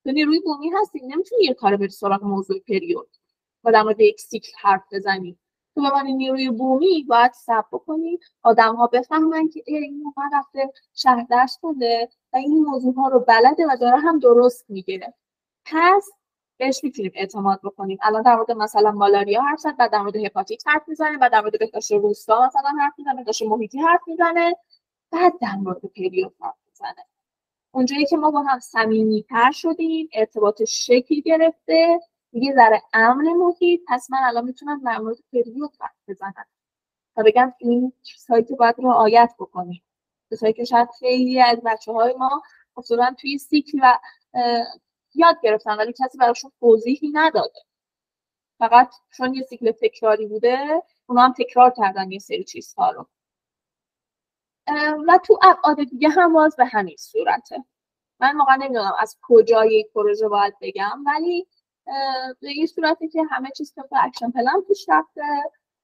تو 0.05 0.11
نیروی 0.11 0.41
بومی 0.41 0.71
هستی 0.71 1.01
نمی‌تونی 1.01 1.45
یه 1.45 1.55
کار 1.55 1.77
بری 1.77 1.89
سراغ 1.89 2.25
موضوع 2.25 2.59
پریود. 2.59 3.18
و 3.65 3.73
در 3.73 3.83
مورد 3.83 4.01
یک 4.01 4.21
سیکل 4.21 4.53
حرف 4.61 4.83
بزنی. 4.93 5.39
تو 5.75 5.83
به 5.83 6.03
نیروی 6.03 6.51
بومی 6.51 7.05
باید 7.09 7.33
سب 7.33 7.65
بکنی. 7.73 8.19
آدم 8.43 8.77
ها 8.77 8.87
بفهمن 8.87 9.49
که 9.49 9.63
این 9.67 10.03
موقع 10.05 10.23
رفته 10.39 10.73
شهر 10.95 11.27
درس 11.31 11.59
کنده 11.63 12.09
و 12.33 12.37
این 12.37 12.65
موضوع 12.65 12.95
ها 12.95 13.09
رو 13.09 13.21
بلده 13.21 13.67
و 13.67 13.77
داره 13.81 13.99
هم 13.99 14.19
درست 14.19 14.65
می‌گیره 14.69 15.15
پس 15.67 16.11
بهش 16.59 16.85
می‌تونیم 16.85 17.13
اعتماد 17.15 17.61
بکنیم. 17.65 17.99
الان 18.03 18.23
در 18.23 18.37
مورد 18.37 18.53
مثلا 18.53 18.91
مالاریا 18.91 19.43
حرف 19.43 19.59
زد 19.59 19.77
بعد 19.77 19.91
در 19.93 20.03
مورد 20.03 20.17
هپاتیت 20.17 20.69
حرف 20.69 20.89
می‌زنه 20.89 21.19
بعد 21.19 21.33
در 21.33 21.41
مورد 21.41 21.59
بهداشت 21.59 21.93
روستا 21.93 22.47
مثلا 22.47 22.71
حرف 22.81 22.93
می‌زنه 22.99 23.15
بهداشت 23.15 23.43
محیطی 23.43 23.79
حرف 23.79 24.01
می‌زنه 24.07 24.57
بعد 25.13 25.33
در 25.41 25.55
مورد 25.57 25.81
پریود 25.97 26.35
حرف 26.41 26.57
می‌زنه. 26.69 27.05
اونجایی 27.73 28.07
که 28.07 28.17
ما 28.17 28.31
با 28.31 28.43
هم 28.43 28.59
صمیمیتر 28.59 29.51
شدیم 29.51 30.09
ارتباط 30.13 30.63
شکل 30.63 31.21
گرفته 31.21 32.01
دیگه 32.31 32.55
ذره 32.55 32.83
امن 32.93 33.33
محیط. 33.33 33.81
پس 33.89 34.11
من 34.11 34.19
الان 34.23 34.45
می‌تونم 34.45 34.83
در 34.85 34.99
مورد 34.99 35.17
پریود 35.33 35.73
حرف 35.81 35.97
بزنم 36.09 36.47
تا 37.15 37.23
بگم 37.23 37.55
این 37.59 37.93
چیزهایی 38.03 38.45
که 38.45 38.55
باید 38.55 38.75
رعایت 38.79 39.35
بکنیم. 39.39 39.83
چیزهایی 40.29 40.55
که 40.55 40.65
شاید 40.65 40.89
خیلی 40.99 41.43
از 41.43 41.59
بچه 41.65 41.93
های 41.93 42.15
ما 42.15 42.43
اصولا 42.77 43.15
توی 43.21 43.39
سیکل 43.39 43.79
و 43.83 43.99
یاد 45.15 45.41
گرفتن 45.43 45.77
ولی 45.77 45.93
کسی 45.93 46.19
براشون 46.19 46.53
توضیحی 46.61 47.11
نداده. 47.15 47.61
فقط 48.59 48.95
چون 49.17 49.35
یه 49.35 49.43
سیکل 49.43 49.71
تکراری 49.71 50.27
بوده 50.27 50.83
اونا 51.07 51.23
هم 51.23 51.33
تکرار 51.33 51.71
کردن 51.77 52.11
یه 52.11 52.19
سری 52.19 52.45
چیزها 52.45 52.91
رو. 52.91 53.07
و 55.09 55.19
تو 55.25 55.39
ابعاد 55.43 55.85
دیگه 55.85 56.09
هم 56.09 56.33
باز 56.33 56.57
به 56.57 56.65
همین 56.67 56.97
صورته. 56.97 57.65
من 58.21 58.37
واقعا 58.39 58.57
نمی‌دونم 58.57 58.95
از 58.99 59.19
کجای 59.23 59.87
پروژه 59.95 60.29
باید 60.29 60.55
بگم 60.61 61.05
ولی 61.07 61.47
به 62.41 62.49
این 62.49 62.67
صورتی 62.67 63.09
که 63.09 63.23
همه 63.31 63.51
چیز 63.57 63.73
طبق 63.75 63.89
action 64.03 64.31
plan 64.31 64.63
پیش 64.69 64.87
رفته 64.89 65.23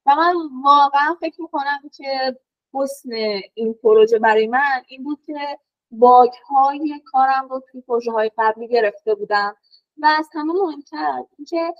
و 0.06 0.14
من 0.16 0.34
واقعا 0.64 1.14
فکر 1.20 1.42
می‌کنم 1.42 1.80
که 1.96 2.36
حسن 2.74 3.10
این 3.54 3.74
پروژه 3.82 4.18
برای 4.18 4.46
من 4.46 4.82
این 4.88 5.04
بود 5.04 5.18
که 5.26 5.58
bug 5.90 6.30
های 6.48 7.00
کارم 7.04 7.48
رو 7.50 7.62
توی 7.70 7.80
پروژه 7.80 8.12
های 8.12 8.30
قبلی 8.38 8.68
گرفته 8.68 9.14
بودم 9.14 9.56
و 9.98 10.06
از 10.18 10.28
همه 10.32 10.52
مهمتر 10.52 11.22
اینکه 11.38 11.74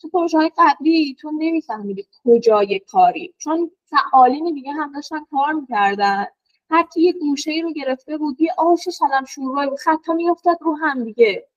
تو 0.00 0.08
پروژه 0.08 0.38
های 0.38 0.50
قبلی 0.58 1.16
تو 1.20 1.30
نمیفهمیدی 1.38 2.08
کجای 2.24 2.78
کاری 2.78 3.34
چون 3.38 3.70
فعالین 3.84 4.54
دیگه 4.54 4.72
هم 4.72 4.92
داشتن 4.92 5.24
کار 5.30 5.52
می‌کردن. 5.52 6.26
هر 6.70 6.82
کی 6.82 7.02
یه 7.02 7.12
گوشه 7.12 7.50
ای 7.50 7.62
رو 7.62 7.72
گرفته 7.72 8.18
بود 8.18 8.40
یه 8.40 8.52
آش 8.58 8.88
شلم 8.88 9.24
شورای 9.24 9.68
بود. 9.68 9.78
خطا 9.78 10.12
میافتاد 10.12 10.58
رو 10.60 10.76
هم 10.76 11.04
دیگه. 11.04 11.48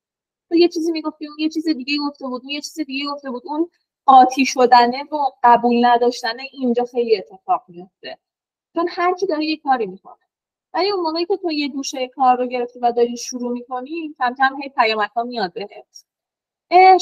تو 0.54 0.58
یه 0.60 0.68
چیزی 0.68 0.92
می‌گفتی 0.92 1.28
اون 1.28 1.40
یه 1.40 1.50
چیز 1.50 1.68
دیگه 1.68 1.98
گفته 2.10 2.28
بود 2.28 2.42
اون 2.42 2.50
یه 2.52 2.62
چیز 2.62 2.80
دیگه 2.80 3.06
گفته 3.12 3.32
بود. 3.32 3.44
اون 3.46 3.70
قاطی 4.06 4.46
شدنه 4.46 5.04
و 5.04 5.18
قبول 5.44 5.86
نداشتنه 5.86 6.44
اینجا 6.54 6.86
خیلی 6.86 7.18
اتفاق 7.18 7.64
میفته 7.68 8.18
چون 8.76 8.88
هر 8.90 9.14
کی 9.14 9.28
داره 9.28 9.46
یه 9.46 9.58
کاری 9.58 9.86
می‌کنه. 9.86 10.18
ولی 10.74 10.92
اون 10.92 11.04
موقعی 11.04 11.26
که 11.26 11.38
تو 11.38 11.52
یه 11.52 11.68
دوشه 11.68 12.08
کار 12.08 12.38
رو 12.38 12.46
گرفتی 12.48 12.80
و 12.80 12.92
داری 12.92 13.18
شروع 13.18 13.52
می‌کنی 13.52 14.16
کم 14.20 14.36
کم 14.38 14.62
هی 14.62 14.70
پیامک 14.70 15.10
ها 15.16 15.24
میاد 15.24 15.54
بهت. 15.54 16.06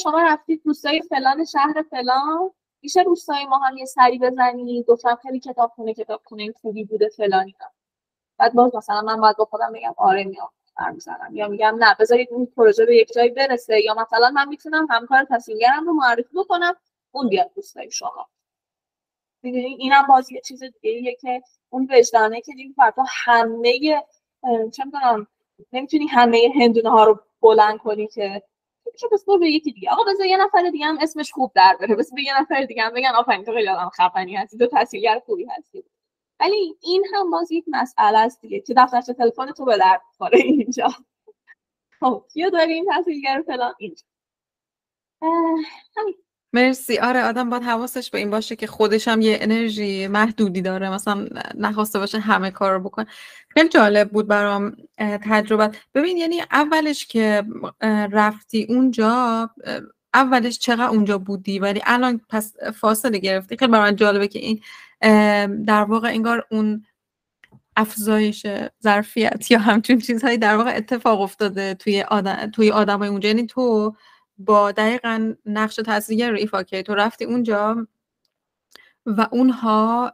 شما 0.02 0.22
رفتید 0.22 0.62
روستای 0.64 1.02
فلان 1.02 1.44
شهر 1.44 1.84
فلان. 1.90 2.50
میشه 2.82 3.02
روستای 3.02 3.44
ما 3.46 3.58
هم 3.58 3.76
یه 3.76 3.84
سری 3.84 4.18
بزنی؟ 4.18 4.82
گفتم 4.88 5.18
خیلی 5.22 5.40
کتابخونه 5.40 5.94
کتابخونه 5.94 6.52
خوبی 6.52 6.84
بوده 6.84 7.08
فلانی 7.08 7.54
بعد 8.38 8.54
باز 8.54 8.74
مثلا 8.74 9.00
من 9.02 9.20
باید 9.20 9.36
با 9.36 9.44
خودم 9.44 9.72
بگم 9.72 9.94
آره 9.96 10.24
میام. 10.24 10.50
می‌زنم 10.94 11.30
یا 11.34 11.48
میگم 11.48 11.76
نه 11.78 11.96
بذارید 12.00 12.28
این 12.32 12.46
پروژه 12.46 12.86
به 12.86 12.96
یک 12.96 13.12
جایی 13.14 13.30
برسه. 13.30 13.80
یا 13.80 13.94
مثلا 13.94 14.30
من 14.30 14.48
می‌تونم 14.48 14.86
همکار 14.90 15.26
تصمیمگرم 15.30 15.86
رو 15.86 15.92
معرفی 15.92 16.34
بکنم 16.34 16.74
اون 17.12 17.28
بیاد 17.28 17.50
روستای 17.56 17.90
شما. 17.90 18.28
می‌دونی؟ 19.42 19.76
اینم 19.80 20.02
باز 20.08 20.32
یه 20.32 20.40
چیز 20.40 20.62
دیگه 20.82 21.14
که 21.20 21.42
اون 21.70 21.88
وجدانه 21.90 22.40
که 22.40 22.52
دیگه 22.52 22.74
فردا 22.76 23.04
همه 23.08 23.72
چه 24.72 24.84
می‌دونم 24.84 25.26
نمی‌تونی 25.72 26.06
همه 26.06 26.52
هندونه 26.60 26.90
ها 26.90 27.04
رو 27.04 27.20
بلند 27.40 27.78
کنی 27.78 28.06
که 28.08 28.42
چه 29.00 29.08
بس 29.12 29.24
به 29.40 29.50
یکی 29.50 29.72
دیگه. 29.72 29.90
آقا 29.90 30.04
بذار 30.12 30.26
یه 30.26 30.36
نفر 30.36 30.70
دیگه 30.70 30.86
هم 30.86 30.98
اسمش 31.00 31.32
خوب 31.32 31.52
در 31.54 31.76
بره. 31.80 31.94
بس 31.96 32.12
به 32.14 32.22
یه 32.22 32.40
نفر 32.40 32.64
دیگه 32.64 32.82
هم 32.82 32.94
بگن 32.94 33.08
آفرین 33.16 33.44
تو 33.44 33.52
خیلی 33.54 33.68
آدم 33.68 33.90
خفنی 33.90 34.36
هستی 34.36 34.58
تو 34.58 34.66
تحصیلگر 34.66 35.20
خوبی 35.26 35.46
هستی. 35.58 35.84
ولی 36.42 36.76
این 36.80 37.04
هم 37.14 37.30
باز 37.30 37.52
یک 37.52 37.64
مسئله 37.68 38.18
است 38.18 38.40
دیگه 38.40 38.60
که 38.60 38.74
دفترچه 38.76 39.12
تلفن 39.12 39.52
تو 39.52 39.64
به 39.64 39.78
درد 39.78 40.00
بخوره 40.14 40.38
اینجا. 40.38 40.88
خب 42.00 42.24
کیو 42.32 42.50
داری 42.50 42.72
این 42.72 42.86
تحصیلگر 42.86 43.42
فلان. 43.46 43.74
اینجا 43.78 44.02
مرسی. 46.52 46.98
آره 46.98 47.24
آدم 47.24 47.50
باید 47.50 47.62
حواسش 47.62 48.10
به 48.10 48.18
این 48.18 48.30
باشه 48.30 48.56
که 48.56 48.66
خودش 48.66 49.08
هم 49.08 49.20
یه 49.20 49.38
انرژی 49.40 50.06
محدودی 50.06 50.62
داره. 50.62 50.90
مثلا 50.90 51.28
نخواسته 51.54 51.98
باشه 51.98 52.18
همه 52.18 52.50
کار 52.50 52.72
رو 52.72 52.80
بکن 52.80 53.04
خیلی 53.48 53.68
جالب 53.68 54.10
بود 54.10 54.26
برام 54.26 54.76
تجربه 54.98 55.70
ببین 55.94 56.16
یعنی 56.16 56.40
اولش 56.40 57.06
که 57.06 57.44
رفتی 58.12 58.66
اونجا 58.68 59.50
اولش 60.14 60.58
چقدر 60.58 60.88
اونجا 60.88 61.18
بودی؟ 61.18 61.58
ولی 61.58 61.82
الان 61.86 62.20
پس 62.28 62.54
فاصله 62.80 63.18
گرفتی. 63.18 63.56
خیلی 63.56 63.72
برام 63.72 63.90
جالبه 63.90 64.28
که 64.28 64.38
این 64.38 64.60
در 65.66 65.84
واقع 65.88 66.08
انگار 66.08 66.46
اون 66.50 66.84
افزایش 67.76 68.46
ظرفیت 68.82 69.50
یا 69.50 69.58
همچون 69.58 69.98
چیزهایی 69.98 70.38
در 70.38 70.56
واقع 70.56 70.76
اتفاق 70.76 71.20
افتاده 71.20 71.74
توی 71.74 72.02
آدم 72.02 72.50
توی 72.50 72.70
آدمای 72.70 73.08
اونجا. 73.08 73.28
یعنی 73.28 73.46
تو 73.46 73.94
با 74.38 74.72
دقیقا 74.72 75.34
نقش 75.46 75.76
تاثیرگر 75.76 76.30
رو 76.30 76.36
ایفا 76.36 76.62
کردی. 76.62 76.82
تو 76.82 76.94
رفتی 76.94 77.24
اونجا 77.24 77.86
و 79.06 79.28
اونها 79.32 80.12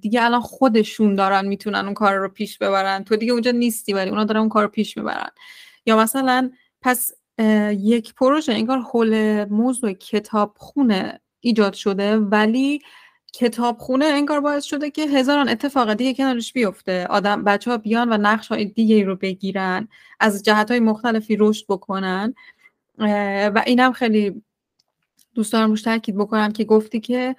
دیگه 0.00 0.24
الان 0.24 0.40
خودشون 0.40 1.14
دارن 1.14 1.46
می‌تونن 1.46 1.84
اون 1.84 1.94
کار 1.94 2.14
رو 2.14 2.28
پیش 2.28 2.58
ببرن. 2.58 3.04
تو 3.04 3.16
دیگه 3.16 3.32
اونجا 3.32 3.50
نیستی 3.50 3.92
ولی 3.92 4.10
اونا 4.10 4.24
دارن 4.24 4.40
اون 4.40 4.48
کار 4.48 4.62
رو 4.62 4.68
پیش 4.68 4.96
می‌برن. 4.96 5.30
یا 5.86 5.96
مثلا 5.98 6.50
پس 6.82 7.12
یک 7.70 8.14
پروژه 8.14 8.52
انگار 8.52 8.78
حول 8.80 9.44
موضوع 9.44 9.92
کتاب 9.92 10.54
خونه 10.56 11.20
ایجاد 11.40 11.74
شده 11.74 12.16
ولی 12.16 12.80
کتاب 13.32 13.78
خونه 13.78 14.04
انگار 14.04 14.40
باعث 14.40 14.64
شده 14.64 14.90
که 14.90 15.02
هزاران 15.02 15.48
اتفاق 15.48 15.94
دیگه 15.94 16.14
کنارش 16.14 16.52
بیفته. 16.52 17.06
آدم 17.06 17.44
بچه 17.44 17.70
ها 17.70 17.76
بیان 17.76 18.12
و 18.12 18.16
نقش 18.16 18.48
های 18.48 18.64
دیگه 18.64 19.04
رو 19.04 19.16
بگیرن 19.16 19.88
از 20.20 20.42
جهت 20.42 20.70
های 20.70 20.80
مختلفی 20.80 21.36
رشد 21.36 21.64
بکنن. 21.68 22.34
و 23.54 23.62
اینم 23.66 23.92
خیلی 23.92 24.42
دوست 25.38 25.52
دارم 25.52 25.70
روش 25.70 25.82
تاکید 25.82 26.16
بکنم 26.16 26.52
که 26.52 26.64
گفتی 26.64 27.00
که 27.00 27.36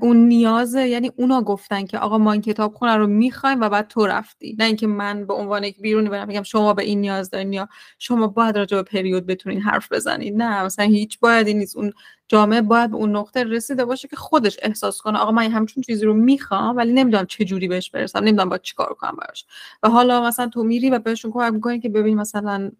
اون 0.00 0.16
نیازه 0.16 0.88
یعنی 0.88 1.10
اونا 1.16 1.42
گفتن 1.42 1.84
که 1.84 1.98
آقا 1.98 2.18
ما 2.18 2.32
این 2.32 2.42
کتاب 2.42 2.74
خونه 2.74 2.96
رو 2.96 3.06
می‌خوایم 3.06 3.60
و 3.60 3.68
بعد 3.68 3.88
تو 3.88 4.06
رفتی. 4.06 4.56
نه 4.58 4.64
اینکه 4.64 4.86
من 4.86 5.26
به 5.26 5.34
عنوان 5.34 5.64
یک 5.64 5.80
بیرونی 5.80 6.08
برم 6.08 6.26
بگم 6.28 6.42
شما 6.42 6.74
به 6.74 6.82
این 6.82 7.00
نیاز 7.00 7.30
دارین 7.30 7.52
یا 7.52 7.68
شما 7.98 8.26
باید 8.26 8.58
راجع 8.58 8.76
به 8.76 8.82
پریود 8.82 9.26
بتونین 9.26 9.60
حرف 9.60 9.92
بزنید 9.92 10.36
نه 10.36 10.64
مثلا 10.64 10.84
هیچ 10.84 11.20
باید 11.20 11.48
نیست. 11.48 11.76
اون 11.76 11.92
جامعه 12.28 12.62
باید 12.62 12.90
به 12.90 12.96
اون 12.96 13.16
نقطه 13.16 13.44
رسیده 13.44 13.84
باشه 13.84 14.08
که 14.08 14.16
خودش 14.16 14.56
احساس 14.62 15.00
کنه 15.00 15.18
آقا 15.18 15.32
من 15.32 15.50
همچون 15.50 15.82
چیزی 15.82 16.04
رو 16.06 16.14
می‌خوام 16.14 16.76
ولی 16.76 16.92
نمی‌دونم 16.92 17.26
چه 17.26 17.44
جوری 17.44 17.68
بهش 17.68 17.90
برسم 17.90 18.18
نمی‌دونم 18.18 18.48
با 18.48 18.58
چیکار 18.58 18.94
کنم 18.94 19.16
براش. 19.20 19.46
و 19.82 19.88
حالا 19.88 20.22
مثلا 20.22 20.48
تو 20.48 20.62
میری 20.62 20.90
و 20.90 20.98
بهشون 20.98 21.32
کمک 21.32 21.52
می‌کنی 21.52 21.80
که 21.80 21.88
ببین 21.88 22.16
مثلا 22.16 22.70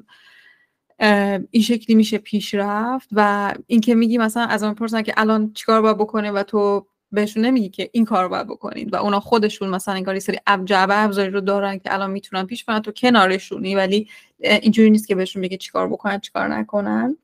این 1.50 1.62
شکلی 1.62 1.96
میشه 1.96 2.18
پیش 2.18 2.54
رفت 2.54 3.08
و 3.12 3.54
اینکه 3.66 3.94
میگی 3.94 4.18
مثلا 4.18 4.42
از 4.42 4.62
اون 4.62 4.74
پرسن 4.74 5.02
که 5.02 5.14
الان 5.16 5.52
چیکار 5.52 5.82
باید 5.82 5.98
بکنه 5.98 6.30
و 6.30 6.42
تو 6.42 6.86
بهشون 7.12 7.44
نمیگی 7.44 7.68
که 7.68 7.90
این 7.92 8.04
کار 8.04 8.28
باید 8.28 8.46
بکنید 8.46 8.92
و 8.92 8.96
اونا 8.96 9.20
خودشون 9.20 9.68
مثلا 9.68 9.94
این 9.94 10.04
کاری 10.04 10.20
سری 10.20 10.38
جعبه 10.64 10.98
ابزاری 10.98 11.30
رو 11.30 11.40
دارن 11.40 11.78
که 11.78 11.94
الان 11.94 12.10
می‌تونن 12.10 12.46
پیش 12.46 12.64
برن 12.64 12.80
تو 12.80 12.92
کنارشونی 12.92 13.74
ولی 13.74 14.08
اینجوری 14.38 14.90
نیست 14.90 15.08
که 15.08 15.14
بهشون 15.14 15.42
بگی 15.42 15.56
چیکار 15.56 15.88
بکنن 15.88 16.20
چیکار 16.20 16.48
نکنن. 16.48 17.16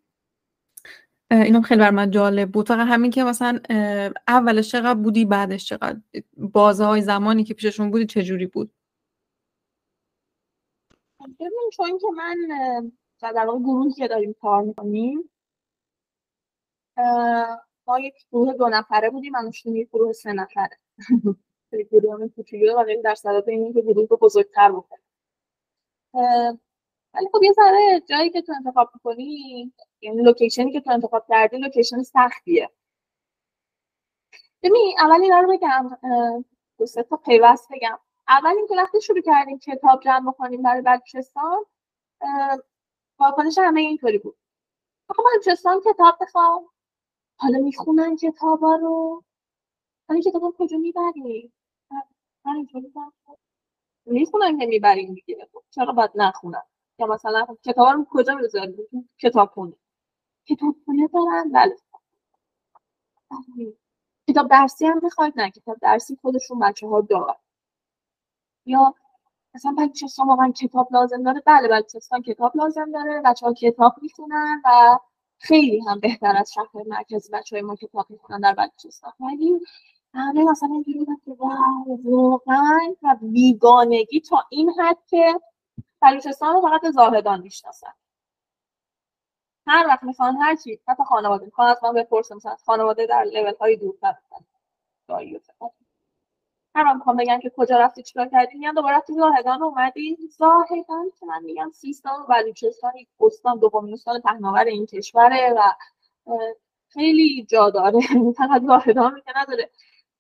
اینم 1.31 1.63
خیلی 1.63 1.81
بر 1.81 1.91
من 1.91 2.11
جالب 2.11 2.51
بود. 2.51 2.69
فقط 2.69 2.89
همین 2.89 3.11
که 3.11 3.25
مثلا 3.25 3.61
اولش 4.29 4.71
چقدر 4.71 4.95
بودی 4.95 5.25
بعدش 5.25 5.65
چقدر 5.65 6.01
بازه 6.37 6.85
های 6.85 7.03
زمانی 7.03 7.45
که 7.45 7.55
پیششون 7.55 7.91
بودی 7.91 8.07
چجوری 8.07 8.47
بود؟ 8.47 8.71
ببین 11.41 11.71
چون 11.77 11.99
که 11.99 12.07
من 12.17 12.37
و 13.23 13.33
در 13.33 13.47
واقع 13.47 13.59
گروهی 13.59 13.93
که 13.93 14.09
داریم 14.09 14.35
کار 14.41 14.63
می‌کنیم 14.63 15.31
ما 17.87 18.01
یک 18.01 18.15
گروه 18.33 18.53
دو 18.53 18.69
نفره 18.69 19.11
بودیم 19.11 19.33
من 19.33 19.51
یک 19.65 19.89
گروه 19.89 20.13
سه 20.13 20.33
نفره. 20.33 20.79
گروه 21.93 22.29
کوچولو 22.29 22.81
و 22.81 22.85
در 23.05 23.15
صدد 23.15 23.49
اینه 23.49 23.73
که 23.73 23.81
گروه 23.81 24.07
رو 24.11 24.17
بزرگتر 24.17 24.73
بکنیم 24.73 25.05
ولی 27.15 27.29
خب 27.33 27.43
یه 27.43 27.53
ذره 27.53 28.01
جایی 28.09 28.31
که 28.31 28.43
تو 28.43 28.53
انتخاب 28.57 28.91
می‌کنی 28.95 29.73
یعنی 30.01 30.23
لوکیشنی 30.23 30.73
که 30.73 30.81
تو 30.81 30.91
انتخاب 30.91 31.27
کردی 31.29 31.57
لوکیشن 31.59 32.03
سختیه. 32.03 32.71
ببین 34.63 34.95
اول 34.99 35.23
اینا 35.23 35.41
رو 35.41 35.53
بگم 35.53 35.91
دو 36.79 36.87
سه 36.87 37.03
تا 37.03 37.17
پیوست 37.17 37.69
بگم. 37.73 37.99
اول 38.29 38.57
اینکه 38.57 38.75
وقتی 38.77 39.01
شروع 39.01 39.21
کردیم 39.21 39.59
کتاب 39.59 40.01
جمع 40.03 40.33
بکنیم 40.33 40.63
برای 40.63 40.83
بلوچستان 40.83 41.65
واکنش 43.23 43.59
همه 43.59 43.81
اینطوری 43.81 44.19
بود. 44.19 44.37
آقا 45.09 45.23
بلوچستان 45.23 45.81
کتاب 45.81 46.19
بخوان. 46.21 46.69
حالا 47.37 47.59
می‌خونن 47.59 48.17
کتابا 48.17 48.77
رو. 48.77 49.25
حالا 50.09 50.21
کتابا 50.21 50.55
کجا 50.59 50.77
می‌بری 50.77 51.53
من 52.45 52.57
اینطوری 52.57 52.93
می‌خونن 54.07 54.59
که 54.59 54.67
می‌بریم 54.67 55.15
دیگه. 55.15 55.49
خب 55.53 55.63
چرا 55.71 55.93
باید 55.93 56.11
نخونن؟ 56.15 56.63
یا 56.99 57.07
مثلا 57.07 57.47
کتاب 57.65 57.89
رو 57.89 58.07
کجا 58.11 58.35
می‌ذاریم؟ 58.35 59.11
کتاب 59.19 59.51
خونه 59.51 59.77
کتاب 60.47 60.77
خونه 60.85 61.09
دارن؟ 61.09 61.53
بله. 61.53 61.77
کتاب 64.29 64.49
درسی 64.49 64.87
هم 64.87 65.01
می‌خواید 65.03 65.41
نه 65.41 65.51
کتاب 65.51 65.79
درسی 65.83 66.17
خودشون 66.23 66.59
بچه 66.59 66.87
ها 66.87 67.01
دارن. 67.01 67.35
یا 68.67 68.95
مثلا 69.55 69.73
بلوچستان 69.79 70.27
واقعا 70.29 70.53
کتاب 70.53 70.89
لازم 70.93 71.23
داره 71.23 71.43
بله 71.47 71.69
بلوچستان 71.69 72.23
کتاب 72.23 72.57
لازم 72.57 72.93
داره 72.93 73.23
بچه 73.25 73.47
ها 73.47 73.53
کتاب 73.55 73.95
می‌خونن 74.03 74.63
و 74.65 74.99
خیلی 75.39 75.81
هم 75.81 76.01
بهتر 76.01 76.37
از 76.37 76.53
شهر 76.53 76.69
مرکزی 76.87 77.31
بچه 77.33 77.57
های 77.57 77.63
ما 77.63 77.77
کتاب 77.77 78.07
می‌خونن 78.11 78.41
در 78.41 78.55
بلوچستان 78.55 79.13
ولی 79.21 79.61
همه 80.15 80.45
مثلا 80.45 80.69
اینجوری 80.73 81.07
که 81.25 81.37
واقعا 82.05 82.81
و 83.03 83.17
بیگانگی 83.23 84.21
تا 84.21 84.45
این 84.51 84.71
حد 84.81 84.99
که 85.07 85.41
بلوچستان 86.03 86.55
رو 86.55 86.61
فقط 86.61 86.91
زاهدان 86.93 87.41
می‌شناسن. 87.41 87.93
هر 89.67 89.87
وقت 89.89 90.03
می‌خوان 90.05 90.37
هر 90.37 90.57
چی 90.57 90.81
حتی 90.89 91.05
خانواده. 91.05 91.45
می‌خوان 91.45 91.69
از 91.69 91.85
من 91.85 91.93
بپرسن 91.95 92.35
مثلا 92.35 92.57
خانواده 92.57 93.07
در 93.07 93.25
لول 93.25 93.55
های 93.61 93.77
دورتر 93.77 94.15
هر 96.75 96.93
می‌خوام 96.93 97.17
بگم 97.17 97.41
که 97.43 97.53
کجا 97.57 97.79
رفتی 97.79 98.03
چیکار 98.03 98.29
کردی؟ 98.29 98.59
میگن 98.59 98.75
دوباره 98.75 98.97
رفتی 98.97 99.13
زاهدان 99.13 99.63
اومدی. 99.63 100.19
زاهدان 100.39 101.13
که 101.21 101.27
من 101.27 101.43
میگم 101.45 101.71
سیستان 101.75 102.21
و 102.21 102.27
بلوچستان 102.27 102.97
یک 102.97 103.09
استان 103.21 103.59
دومین 103.59 103.95
استان 103.95 104.21
پهناور 104.21 104.65
این 104.65 104.87
کشوره 104.87 105.55
و 105.57 105.61
خیلی 106.89 107.47
جا 107.51 107.71
داره. 107.71 108.01
فقط 108.39 108.63
زاهدان 108.63 109.23
که 109.25 109.33
نداره. 109.37 109.71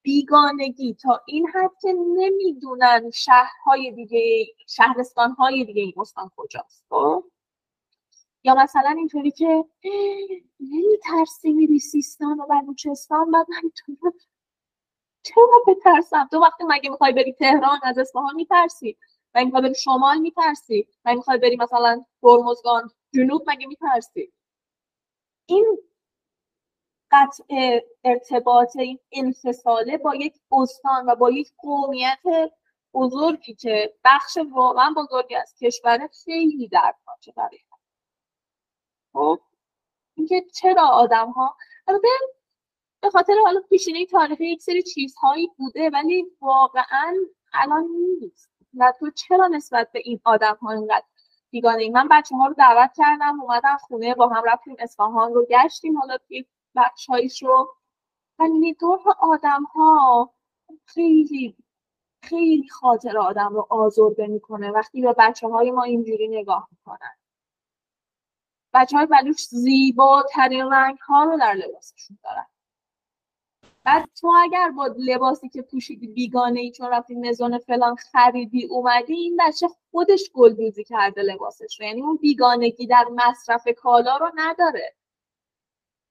بیگانگی. 0.02 0.94
تا 0.94 1.20
این 1.26 1.48
حد 1.48 1.70
که 1.82 1.92
نمی‌دونن 1.92 3.10
شهرهای 3.10 3.90
دیگه 3.92 4.46
شهرستانهای 4.66 5.64
دیگه 5.64 5.82
این 5.82 5.94
استان 5.96 6.30
کجاست 6.36 6.84
خب؟ 6.90 7.24
یا 8.44 8.54
مثلا 8.54 8.94
اینطوری 8.98 9.30
که 9.30 9.64
نمیترسی 10.60 11.52
میری 11.52 11.78
سیستان 11.78 12.40
و 12.40 12.46
بلوچستان 12.46 13.30
بعد 13.30 13.46
من 13.50 13.70
چرا 15.22 15.64
بترسم؟ 15.66 16.28
تو 16.30 16.38
وقتی 16.40 16.64
مگه 16.68 16.90
می‌خوای 16.90 17.12
بری 17.12 17.32
تهران 17.32 17.80
از 17.82 17.98
اصفهان 17.98 18.34
میترسی؟ 18.34 18.96
و 19.34 19.44
می‌خوای 19.44 19.62
بری 19.62 19.74
شمال 19.74 20.18
میترسی؟ 20.18 20.88
و 21.04 21.14
می‌خوای 21.14 21.38
بری 21.38 21.56
مثلا 21.56 22.04
هرمزگان 22.22 22.90
جنوب 23.14 23.50
مگه 23.50 23.66
میترسی؟ 23.66 24.32
این 25.46 25.78
قطع 27.10 27.44
ارتباط 28.04 28.76
این 28.76 28.98
انفصاله 29.12 29.98
با 29.98 30.14
یک 30.14 30.34
استان 30.52 31.06
و 31.06 31.14
با 31.14 31.30
یک 31.30 31.52
قومیت 31.58 32.18
بزرگی 32.94 33.54
که 33.54 33.94
بخش 34.04 34.38
واقعا 34.52 34.94
بزرگی 34.96 35.34
از 35.36 35.54
کشور 35.60 36.08
خیلی 36.24 36.68
دردناکه 36.68 37.32
برای 37.36 37.58
خب؟ 39.12 39.40
اینکه 40.16 40.42
چرا 40.54 40.88
آدم 40.88 41.30
ها 41.30 41.56
به 43.02 43.10
خاطر 43.10 43.34
حالا 43.44 43.60
پیشینه 43.60 44.06
تاریخی 44.06 44.46
یک 44.46 44.62
سری 44.62 44.82
چیزهایی 44.82 45.50
بوده 45.56 45.90
ولی 45.90 46.26
واقعا 46.40 47.14
الان 47.54 47.88
نیست. 48.20 48.50
و 48.78 48.92
تو 48.98 49.10
چرا 49.10 49.46
نسبت 49.46 49.92
به 49.92 50.02
این 50.04 50.20
آدم 50.24 50.58
ها 50.62 50.70
اینقدر 50.72 51.04
بیگانه 51.50 51.82
ای 51.82 51.90
من 51.90 52.08
بچه 52.10 52.36
ها 52.36 52.46
رو 52.46 52.54
دعوت 52.54 52.90
کردم 52.96 53.40
اومدن 53.40 53.76
خونه 53.76 54.14
با 54.14 54.28
هم 54.28 54.42
رفتیم 54.46 54.76
اصفهان 54.78 55.34
رو 55.34 55.46
گشتیم 55.50 55.98
حالا 55.98 56.18
توی 56.18 56.46
بخش 56.76 57.10
رو. 57.42 57.74
و 58.38 58.44
نگاه 58.60 59.02
آدم 59.20 59.64
ها 59.64 60.34
خیلی 60.86 61.56
خیلی 62.22 62.68
خاطر 62.68 63.18
آدم 63.18 63.54
رو 63.54 63.66
آزرده 63.70 64.26
می‌کنه 64.26 64.70
وقتی 64.70 65.02
به 65.02 65.14
بچه 65.18 65.48
های 65.48 65.70
ما 65.70 65.82
اینجوری 65.82 66.28
نگاه 66.28 66.68
می‌کنن. 66.70 67.16
بچه 68.74 68.96
های 68.96 69.06
بلوش 69.06 69.46
زیباترین 69.48 70.72
رنگ 70.72 70.98
ها 70.98 71.24
رو 71.24 71.38
در 71.38 71.54
لباسشون 71.54 72.18
دارن. 72.24 72.46
بعد 73.84 74.08
تو 74.20 74.32
اگر 74.42 74.70
با 74.70 74.86
لباسی 74.98 75.48
که 75.48 75.62
پوشیدی 75.62 76.06
بیگانه 76.06 76.60
ای 76.60 76.70
چون 76.70 76.90
رفتی 76.90 77.14
مزون 77.14 77.58
فلان 77.58 77.96
خریدی 77.96 78.66
اومدی 78.66 79.14
این 79.14 79.40
بچه 79.40 79.68
خودش 79.90 80.30
گلدوزی 80.34 80.84
کرده 80.84 81.22
لباسش 81.22 81.80
رو. 81.80 81.86
یعنی 81.86 82.02
اون 82.02 82.16
بیگانگی 82.16 82.86
در 82.86 83.04
مصرف 83.14 83.68
کالا 83.76 84.16
رو 84.16 84.30
نداره. 84.34 84.94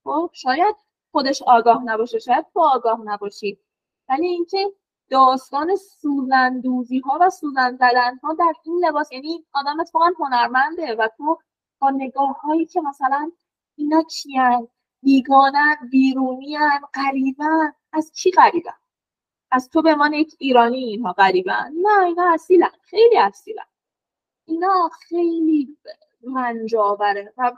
خب 0.03 0.29
شاید 0.33 0.75
خودش 1.11 1.41
آگاه 1.41 1.83
نباشه 1.83 2.19
شاید 2.19 2.45
تو 2.53 2.59
آگاه 2.59 3.01
نباشی. 3.05 3.59
ولی 4.09 4.27
اینکه 4.27 4.73
داستان 5.09 5.75
سوزندوزی 5.75 6.99
ها 6.99 7.17
و 7.21 7.29
سوزن 7.29 7.77
ها 8.23 8.33
در 8.33 8.53
این 8.65 8.85
لباس 8.85 9.11
یعنی 9.11 9.45
آدم 9.53 9.79
اتفاقا 9.79 10.11
هنرمنده 10.19 10.95
و 10.95 11.07
تو 11.17 11.39
با 11.79 11.89
نگاه 11.89 12.41
هایی 12.41 12.65
که 12.65 12.81
مثلا 12.81 13.31
اینا 13.75 14.03
کیان 14.03 14.67
بیگانن 15.03 15.75
بیرونیان 15.91 16.79
قریبن 16.93 17.73
از 17.93 18.11
کی 18.11 18.31
قریبن 18.31 18.73
از 19.51 19.69
تو 19.69 19.81
به 19.81 19.95
من 19.95 20.13
یک 20.13 20.35
ایرانی 20.39 20.77
اینها 20.77 21.13
قریبن 21.13 21.71
نه 21.81 22.03
اینا 22.05 22.33
اصیلن. 22.33 22.71
خیلی 22.83 23.17
اصیلن. 23.17 23.65
اینا 24.45 24.89
خیلی 25.09 25.77
منجابره 26.21 27.33
و 27.37 27.51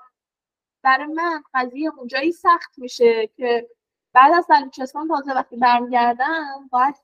برای 0.83 1.07
من 1.07 1.43
قضیه 1.53 1.91
اونجایی 1.97 2.31
سخت 2.31 2.79
میشه 2.79 3.27
که 3.27 3.69
بعد 4.13 4.33
از 4.33 4.47
بلوچستان 4.49 5.07
تازه 5.07 5.33
وقتی 5.33 5.57
برمیگردم 5.57 6.69
باید 6.71 6.95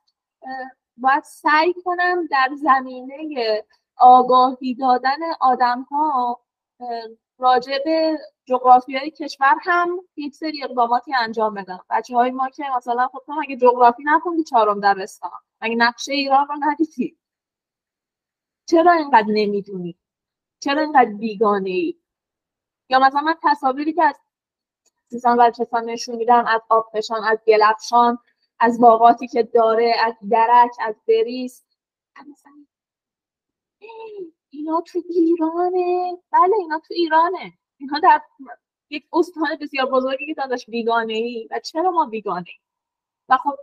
باید 0.97 1.23
سعی 1.23 1.73
کنم 1.85 2.27
در 2.27 2.49
زمینه 2.55 3.63
آگاهی 3.97 4.75
دادن 4.75 5.19
آدم 5.39 5.81
ها 5.81 6.41
راجع 7.39 7.77
به 7.85 8.17
جغرافیای 8.45 9.11
کشور 9.11 9.55
هم 9.61 9.99
یک 10.15 10.35
سری 10.35 10.63
اقداماتی 10.63 11.13
انجام 11.15 11.53
بدم. 11.53 11.85
بچه 11.89 12.15
های 12.15 12.31
ما 12.31 12.49
که 12.49 12.63
مثلا 12.77 13.07
خب 13.07 13.19
تو 13.25 13.33
مگه 13.33 13.57
جغرافی 13.57 14.03
نخوندی 14.05 14.43
چهارم 14.43 14.79
دبستان 14.79 15.31
مگه 15.61 15.75
نقشه 15.75 16.13
ایران 16.13 16.47
رو 16.47 16.55
ندیدی؟ 16.59 17.17
چرا 18.65 18.91
اینقدر 18.91 19.27
نمی‌دونی؟ 19.27 19.95
چرا 20.59 20.81
اینقدر 20.81 21.11
بیگانه 21.11 21.69
ای 21.69 21.95
یا 22.89 22.99
مثلا 22.99 23.21
من 23.21 23.35
تصاویری 23.43 23.93
که 23.93 24.03
از 24.03 24.15
سیستان 25.09 25.37
بلوچستان 25.37 25.85
نشون 25.85 26.15
میدم 26.15 26.45
از 26.47 26.61
آبفشان 26.69 27.23
از 27.23 27.39
گلفشان 27.47 28.17
از 28.59 28.79
باغاتی 28.79 29.27
که 29.27 29.43
داره 29.43 29.95
از 30.05 30.13
درک 30.29 30.71
از 30.79 30.95
بریس 31.07 31.63
اینا 34.49 34.81
تو 34.81 35.01
ایرانه. 35.09 36.17
بله 36.31 36.55
اینا 36.59 36.79
تو 36.79 36.93
ایرانه. 36.93 37.53
اینها 37.77 37.99
در 37.99 38.21
یک 38.89 39.03
استان 39.13 39.47
بسیار 39.61 39.85
بزرگی 39.85 40.25
که 40.25 40.33
داداش 40.33 40.65
بیگانه 40.65 41.13
ای 41.13 41.47
و 41.51 41.59
چرا 41.59 41.91
ما 41.91 42.05
بیگانه 42.05 42.45
ای 42.47 42.59
و 43.29 43.37
خب 43.37 43.55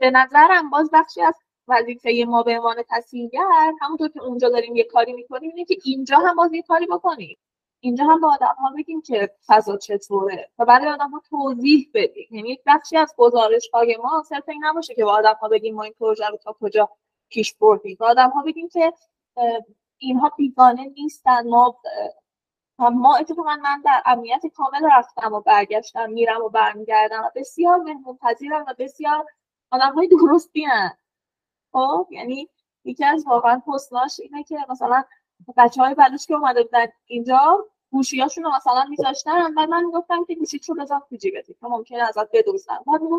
به 0.00 0.10
نظرم 0.10 0.70
باز 0.70 0.90
بخشی 0.92 1.22
از 1.22 1.34
وظیفه 1.68 2.24
ما 2.28 2.42
به 2.42 2.58
عنوان 2.58 2.76
تصمیمگر 2.90 3.72
همونطور 3.80 4.08
که 4.08 4.22
اونجا 4.22 4.48
داریم 4.48 4.76
یه 4.76 4.84
کاری 4.84 5.12
می‌کنیم 5.12 5.50
اینه 5.54 5.64
که 5.64 5.76
اینجا 5.84 6.18
هم 6.18 6.36
باز 6.36 6.52
یه 6.52 6.62
کاری 6.62 6.86
بکنیم. 6.86 7.38
اینجا 7.80 8.04
هم 8.04 8.20
به 8.20 8.26
آدم 8.26 8.54
ها 8.58 8.72
بگیم 8.76 9.02
که 9.02 9.30
فضا 9.46 9.76
چطوره 9.76 10.50
و 10.58 10.64
برای 10.64 10.88
آدم 10.88 11.10
ها 11.10 11.22
توضیح 11.30 11.90
بدیم. 11.94 12.28
یعنی 12.30 12.50
یک 12.50 12.60
بخشی 12.66 12.96
از 12.96 13.14
گزارش 13.16 13.68
های 13.74 13.96
ما 14.02 14.22
صرف 14.28 14.48
این 14.48 14.64
نباشه 14.64 14.94
که 14.94 15.04
به 15.04 15.10
آدم 15.10 15.34
ها 15.34 15.48
بگیم 15.48 15.74
ما 15.74 15.82
این 15.82 15.94
پروژه 16.00 16.26
رو 16.28 16.36
تا 16.36 16.56
کجا 16.60 16.90
پیش 17.28 17.54
بردیم. 17.54 17.96
به 18.00 18.06
آدم 18.06 18.30
ها 18.30 18.42
بگیم 18.42 18.68
که 18.68 18.92
اینها 19.98 20.32
بیگانه 20.36 20.84
نیستن. 20.96 21.48
ما 21.48 21.80
ما 22.78 23.16
اتفاقا 23.16 23.56
من 23.56 23.82
در 23.84 24.02
امنیت 24.06 24.46
کامل 24.46 24.88
رفتم 24.92 25.32
و 25.32 25.40
برگشتم 25.40 26.10
میرم 26.10 26.42
و 26.42 26.48
برمیگردم 26.48 27.22
و 27.24 27.30
بسیار 27.34 27.76
مهمون 27.76 28.16
پذیرم 28.16 28.64
و 28.68 28.74
بسیار 28.78 29.26
آدم 29.70 29.94
های 29.94 30.08
درستی 30.08 30.66
خب 31.72 32.06
یعنی 32.10 32.48
یکی 32.84 33.04
از 33.04 33.24
واقعا 33.26 33.62
حسناش 33.66 34.20
اینه 34.20 34.42
که 34.42 34.58
مثلا 34.68 35.04
بچه 35.56 35.82
های 35.82 35.94
بلوش 35.94 36.26
که 36.26 36.34
اومده 36.34 36.62
بودن 36.62 36.86
اینجا 37.06 37.66
گوشیاشون 37.90 38.44
رو 38.44 38.50
مثلا 38.56 38.84
میذاشتن 38.90 39.54
و 39.56 39.66
من 39.66 39.90
گفتم 39.94 40.24
که 40.24 40.34
گوشی 40.34 40.60
رو 40.68 40.74
بذار 40.74 41.02
تو 41.10 41.16
جیبت. 41.16 41.46
که 41.46 41.54
ممکنه 41.62 42.02
ازت 42.08 42.30
بدوزن. 42.32 42.78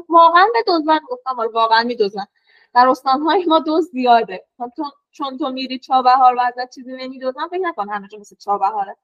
واقعا 0.09 0.45
بدوزن؟ 0.55 0.99
گفتم 1.09 1.39
آره 1.39 1.49
واقعا 1.49 1.83
میدوزن. 1.83 2.25
در 2.73 2.89
استانهای 2.89 3.45
ما 3.45 3.59
دوز 3.59 3.89
زیاده. 3.91 4.45
چون 4.57 4.71
چون 5.11 5.37
تو 5.37 5.49
میری 5.49 5.79
چابهار 5.79 6.35
و 6.35 6.41
ازت 6.41 6.75
چیزی 6.75 6.91
نمیدوزن 6.93 7.47
فکر 7.47 7.59
نکن 7.59 7.89
همه 7.89 8.07
جا 8.07 8.19
مثل 8.19 8.35
چابهاره 8.35 8.97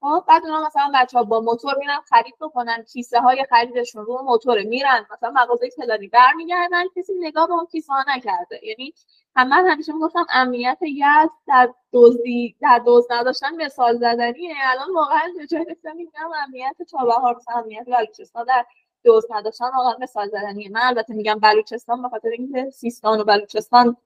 خب 0.00 0.24
بعد 0.28 0.44
اونا 0.44 0.66
مثلا 0.66 0.90
بچه 0.94 1.18
ها 1.18 1.24
با 1.24 1.40
موتور 1.40 1.74
میرن 1.78 2.00
خرید 2.08 2.34
بکنن. 2.40 2.82
کیسه 2.82 3.20
های 3.20 3.44
خریدشون 3.50 4.04
رو 4.04 4.22
موتور 4.22 4.62
میرن. 4.62 5.06
مثلا 5.12 5.30
مغازه 5.30 5.68
فلانی 5.76 6.08
برمیگردن. 6.08 6.84
کسی 6.96 7.12
نگاه 7.20 7.46
به 7.46 7.52
اون 7.52 7.66
کیسه 7.66 7.92
ها 7.92 8.04
نکرده. 8.08 8.60
یعنی 8.62 8.94
هم 9.36 9.48
من 9.48 9.66
همیشه 9.66 9.92
می‌گفتم 9.92 10.26
امنیت 10.32 10.78
یزد 10.82 11.30
در 11.48 11.74
دزدی 11.92 12.56
در 12.60 12.78
دوز 12.78 13.06
نداشتن 13.10 13.56
مثال 13.56 13.96
زدنیه. 13.96 14.54
الان 14.64 14.94
واقعا 14.94 15.32
به 15.38 15.46
جای 15.46 15.66
میگم 15.96 16.30
امنیت 16.44 16.76
چابهار 16.90 17.36
مثلا 17.36 17.54
امنیت 17.54 17.86
بلوچستان 17.86 18.44
در 18.44 18.66
دوز 19.04 19.26
نداشتن 19.30 19.70
واقعا 19.76 19.96
مثال 20.00 20.28
زدنیه. 20.28 20.70
من 20.70 20.80
البته 20.82 21.14
میگم 21.14 21.38
بلوچستان 21.38 22.02
به 22.02 22.08
خاطر 22.08 22.28
اینکه 22.28 22.70
سیستان 22.70 23.20
و 23.20 23.24
بلوچستان 23.24 23.96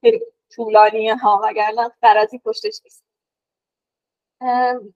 خیلی 0.00 0.20
طولانیه 0.50 1.16
ها 1.16 1.40
وگرنه 1.44 1.90
فرضی 2.00 2.38
پشتش 2.38 2.80
نیست. 2.84 3.04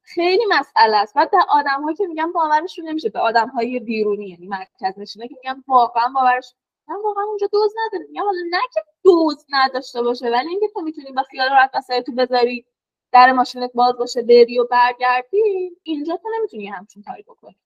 خیلی 0.02 0.44
مسئله 0.48 0.96
است. 0.96 1.12
و 1.16 1.28
در 1.32 1.44
آدم 1.48 1.94
که 1.94 2.06
میگم 2.06 2.32
باورشون 2.32 2.88
نمیشه. 2.88 3.08
به 3.08 3.20
آدم 3.20 3.48
های 3.48 3.80
بیرونی 3.80 4.28
یعنی 4.28 4.46
مرکز 4.46 4.98
نشینه 4.98 5.28
که 5.28 5.34
میگم 5.42 5.64
واقعا 5.68 6.08
باورش 6.14 6.54
من 6.88 6.96
واقعا 7.04 7.24
اونجا 7.24 7.46
دوز 7.46 7.74
نداره 7.86 8.06
میگم 8.08 8.24
حالا 8.24 8.40
نه 8.50 8.60
که 8.74 8.80
دوز 9.04 9.46
نداشته 9.48 10.02
باشه 10.02 10.30
ولی 10.30 10.48
اینکه 10.48 10.68
تو 10.68 10.80
می‌تونی 10.80 11.12
با 11.12 11.22
خیال 11.22 11.48
راحت 11.50 11.70
وسایل 11.74 12.02
تو 12.02 12.12
بذاری 12.12 12.66
در 13.12 13.32
ماشینت 13.32 13.72
باز 13.74 13.96
باشه 13.96 14.22
بری 14.22 14.58
و 14.58 14.64
برگردی 14.64 15.76
اینجا 15.82 16.16
تو 16.16 16.28
نمی‌تونی 16.38 16.66
همچین 16.66 17.02
کاری 17.02 17.22
بکنی. 17.22 17.56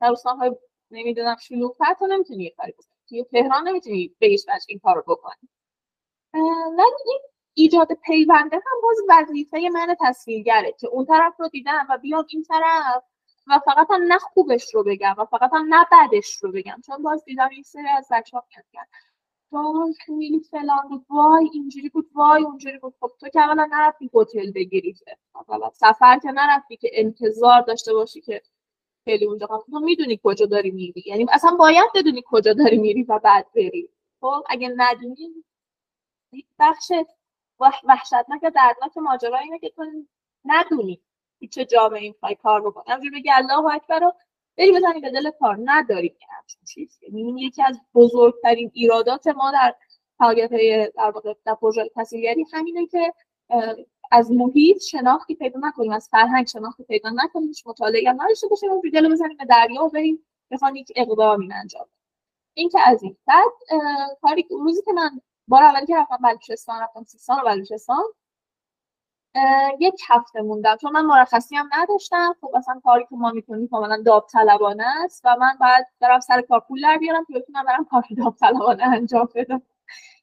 در 0.00 0.14
های 0.38 0.56
نمی‌دونم 0.90 1.36
شلوغتر 1.40 1.94
تو 1.98 2.06
نمی‌تونی 2.06 2.44
یه 2.44 2.54
کاری 2.56 2.72
بکنی. 2.72 2.86
توی 3.08 3.24
تهران 3.24 3.68
نمی‌تونی 3.68 4.16
به 4.18 4.26
هیچ 4.26 4.48
وجه 4.48 4.64
این 4.68 4.78
کارو 4.78 5.02
بکنی. 5.06 5.48
ولی 6.78 6.96
این 7.06 7.20
ایجاد 7.54 7.92
پیونده 7.92 8.56
هم 8.56 8.80
باز 8.82 8.96
وظیفه 9.08 9.68
من 9.72 9.96
تصویرگره 10.00 10.72
که 10.72 10.86
اون 10.86 11.04
طرف 11.06 11.40
رو 11.40 11.48
دیدم 11.48 11.86
و 11.90 11.98
بیام 11.98 12.26
این 12.28 12.42
طرف 12.42 13.02
و 13.46 13.60
فقط 13.64 13.86
هم 13.90 14.02
نه 14.02 14.18
خوبش 14.18 14.74
رو 14.74 14.84
بگم 14.84 15.14
و 15.18 15.24
فقط 15.24 15.50
هم 15.52 15.74
نه 15.74 15.86
بدش 15.92 16.36
رو 16.42 16.52
بگم. 16.52 16.80
چون 16.86 17.02
باز 17.02 17.24
دیدم 17.24 17.48
این 17.48 17.62
سری 17.62 17.88
از 17.88 18.08
بچه 18.10 18.36
ها 18.36 18.44
کرد 18.50 18.88
وای 19.52 19.94
خیلی 20.06 20.40
فلان 20.50 20.88
بود 20.88 21.06
وای 21.10 21.50
اینجوری 21.52 21.88
بود 21.88 22.10
وای 22.14 22.44
اونجوری 22.44 22.78
بود. 22.78 22.94
خب 23.00 23.10
تو 23.20 23.28
که 23.28 23.40
اولا 23.40 23.68
نرفتی 23.72 24.10
هتل 24.14 24.50
بگیری 24.52 24.92
که. 24.92 25.16
سفر 25.72 26.18
که 26.18 26.30
نرفتی 26.30 26.76
که 26.76 26.90
انتظار 26.92 27.60
داشته 27.60 27.94
باشی 27.94 28.20
که 28.20 28.42
خیلی 29.06 29.26
اونجا 29.26 29.46
خب 29.46 29.64
تو 29.70 29.80
می‌دونی 29.80 30.20
کجا 30.24 30.46
داری 30.46 30.70
میری. 30.70 31.02
یعنی 31.06 31.26
اصلا 31.32 31.56
باید 31.58 31.90
بدونی 31.94 32.22
کجا 32.26 32.52
داری 32.52 32.78
میری 32.78 33.02
و 33.02 33.18
بعد 33.18 33.46
بری. 33.54 33.90
خب 34.20 34.44
اگه 34.48 34.72
ندونی 34.76 35.44
بخش 36.58 36.92
وحشتناک 37.60 38.40
دردناک 38.42 38.96
ماجرا 38.96 39.38
اینه 39.38 39.58
که 39.58 39.70
تو 39.70 39.84
ندونی 40.44 41.02
چه 41.50 41.64
جامعه 41.64 42.08
می‌خوای 42.08 42.34
کار 42.34 42.60
بکنی 42.60 42.94
همجور 42.94 43.10
بگی 43.10 43.30
الله 43.30 43.74
اکبر 43.74 43.98
رو 44.00 44.12
بری 44.58 44.72
بزنی 44.72 45.00
به 45.00 45.10
دل 45.10 45.30
کار. 45.30 45.58
نداری 45.64 46.16
همچین 46.38 46.60
چیز 46.68 46.98
یعنی 47.02 47.42
یکی 47.42 47.62
از 47.62 47.80
بزرگترین 47.94 48.70
ایرادات 48.74 49.26
ما 49.26 49.52
در 49.52 49.74
فعالیت 50.18 50.50
در 50.96 51.10
واقع 51.10 51.34
در 51.44 51.54
پروژه 51.54 51.90
همینه 52.52 52.86
که 52.86 53.12
از 54.12 54.32
محیط 54.32 54.82
شناختی 54.82 55.34
پیدا 55.34 55.60
نکنیم 55.62 55.92
از 55.92 56.08
فرهنگ 56.12 56.46
شناختی 56.46 56.84
پیدا 56.84 57.10
نکنیم 57.14 57.48
هیچ 57.48 57.66
مطالعه 57.66 58.12
نداشته 58.12 58.48
باشیم 58.48 58.72
و 58.72 58.82
دل 58.92 59.12
بزنیم 59.12 59.36
به 59.36 59.44
دریا 59.44 59.84
و 59.84 59.88
بریم 59.88 60.26
بخوان 60.50 60.76
یک 60.76 60.92
اقدامی 60.96 61.52
انجام 61.52 61.86
این 62.54 62.68
که 62.68 62.80
از 62.86 63.02
این. 63.02 63.16
بعد 63.26 63.52
کاری 64.22 64.46
روزی 64.50 64.82
که 64.82 64.92
من 64.92 65.20
بار 65.48 65.62
اولی 65.62 65.86
که 65.86 65.96
رفتم 65.96 66.16
بلوچستان 66.16 66.82
رفتم 66.82 67.04
سیستان 67.04 67.40
و 67.40 67.44
بلوچستان 67.44 68.04
یک 69.80 70.00
هفته 70.08 70.42
موندم. 70.42 70.76
چون 70.76 70.92
من 70.92 71.04
مرخصی 71.04 71.56
هم 71.56 71.70
نداشتم 71.72 72.36
خب 72.40 72.54
اصلا 72.56 72.80
کاری 72.84 73.06
که 73.10 73.16
ما 73.16 73.30
می‌کنیم 73.30 73.68
کاملا 73.68 74.02
داوطلبانه 74.02 74.84
است 75.04 75.22
و 75.24 75.36
من 75.36 75.56
باید 75.60 75.86
برم 76.00 76.20
سر 76.20 76.40
کار 76.40 76.60
پول 76.60 76.82
در 76.82 76.98
بیارم 76.98 77.24
که 77.24 77.34
بتونم 77.34 77.64
برم 77.64 77.84
کار 77.84 78.04
داوطلبانه 78.16 78.86
انجام 78.86 79.28
بدم. 79.34 79.62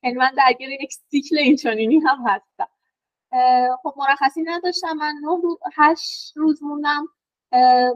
یعنی 0.03 0.17
من 0.17 0.31
درگیر 0.37 0.69
یک 0.69 0.93
سیکل 0.93 1.37
اینچنینی 1.37 1.99
هم 1.99 2.17
هستم. 2.27 2.67
خب 3.83 3.93
مرخصی 3.97 4.43
نداشتم. 4.43 4.93
من 4.93 5.13
نه 5.21 5.41
روز 5.43 5.57
هشت 5.73 6.37
روز 6.37 6.63
موندم 6.63 7.07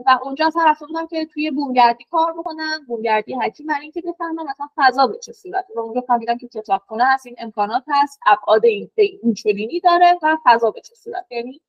و 0.06 0.18
اونجا 0.22 0.46
اصلا 0.46 0.86
بودم 0.86 1.06
که 1.06 1.26
توی 1.26 1.50
بومگردی 1.50 2.04
کار 2.04 2.32
بکنم 2.32 2.84
بومگردی 2.88 3.34
حکیم 3.34 3.66
برای 3.66 3.82
اینکه 3.82 4.00
بفهمم 4.00 4.46
مثلا 4.48 4.68
فضا 4.76 5.06
به 5.06 5.18
چه 5.18 5.32
صورته. 5.32 5.74
و 5.76 5.80
اونجا 5.80 6.00
فهمیدم 6.00 6.38
که 6.38 6.48
کتابخونه 6.48 7.04
هست 7.06 7.26
این 7.26 7.36
امکانات 7.38 7.84
هست 7.88 8.20
ابعاد 8.26 8.64
این 8.64 8.90
اینچنینی 8.96 9.80
داره 9.80 10.18
و 10.22 10.36
فضا 10.44 10.70
به 10.70 10.80
چه 10.80 10.94
صورت 10.94 11.26
یعنی 11.30 11.60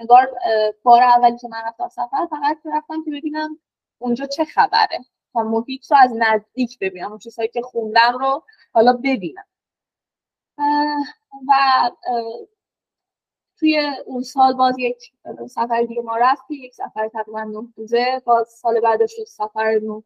انگار 0.00 0.28
بار 0.82 1.02
اولی 1.02 1.38
که 1.38 1.48
من 1.48 1.62
رفتم 1.66 1.88
سفر 1.88 2.26
فقط 2.30 2.58
رفتم 2.64 3.04
که 3.04 3.10
ببینم 3.10 3.58
اونجا 3.98 4.26
چه 4.26 4.44
خبره 4.44 4.98
تا 5.32 5.42
محیط 5.42 5.92
رو 5.92 5.96
از 6.00 6.12
نزدیک 6.16 6.78
ببینم 6.78 7.10
اون 7.10 7.18
چیزهایی 7.18 7.48
که 7.48 7.62
خوندم 7.62 8.18
رو 8.18 8.44
حالا 8.74 8.92
ببینم. 8.92 9.44
و 11.48 11.52
توی 13.58 13.92
اون 14.06 14.22
سال 14.22 14.52
باز 14.54 14.78
یک 14.78 15.12
سفر 15.48 15.82
دیگه 15.82 16.02
ما 16.02 16.16
رفتیم 16.16 16.64
یک 16.64 16.74
سفر 16.74 17.08
تقریبا 17.08 17.42
نه 17.44 17.68
روزه. 17.76 18.22
باز 18.24 18.48
سال 18.48 18.80
بعدش 18.80 19.12
شد 19.16 19.24
سفر 19.24 19.80
نه 19.82 20.02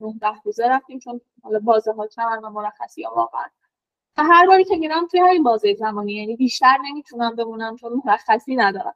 نه 0.00 0.14
ده 0.20 0.42
روزه 0.44 0.68
رفتیم 0.68 0.98
چون 0.98 1.20
حالا 1.42 1.58
بازه 1.58 1.92
ها 1.92 2.06
کمن 2.06 2.38
و 2.44 2.50
مرخصی 2.50 3.02
ها 3.02 3.14
واقعا. 3.14 3.44
و 4.18 4.22
هر 4.22 4.46
باری 4.46 4.64
که 4.64 4.76
میرم 4.76 5.06
توی 5.06 5.20
همین 5.20 5.42
بازه 5.42 5.74
زمانی 5.74 6.12
یعنی 6.12 6.36
بیشتر 6.36 6.78
نمی‌تونم 6.84 7.36
بمونم 7.36 7.76
چون 7.76 8.02
مرخصی 8.04 8.56
ندارم. 8.56 8.94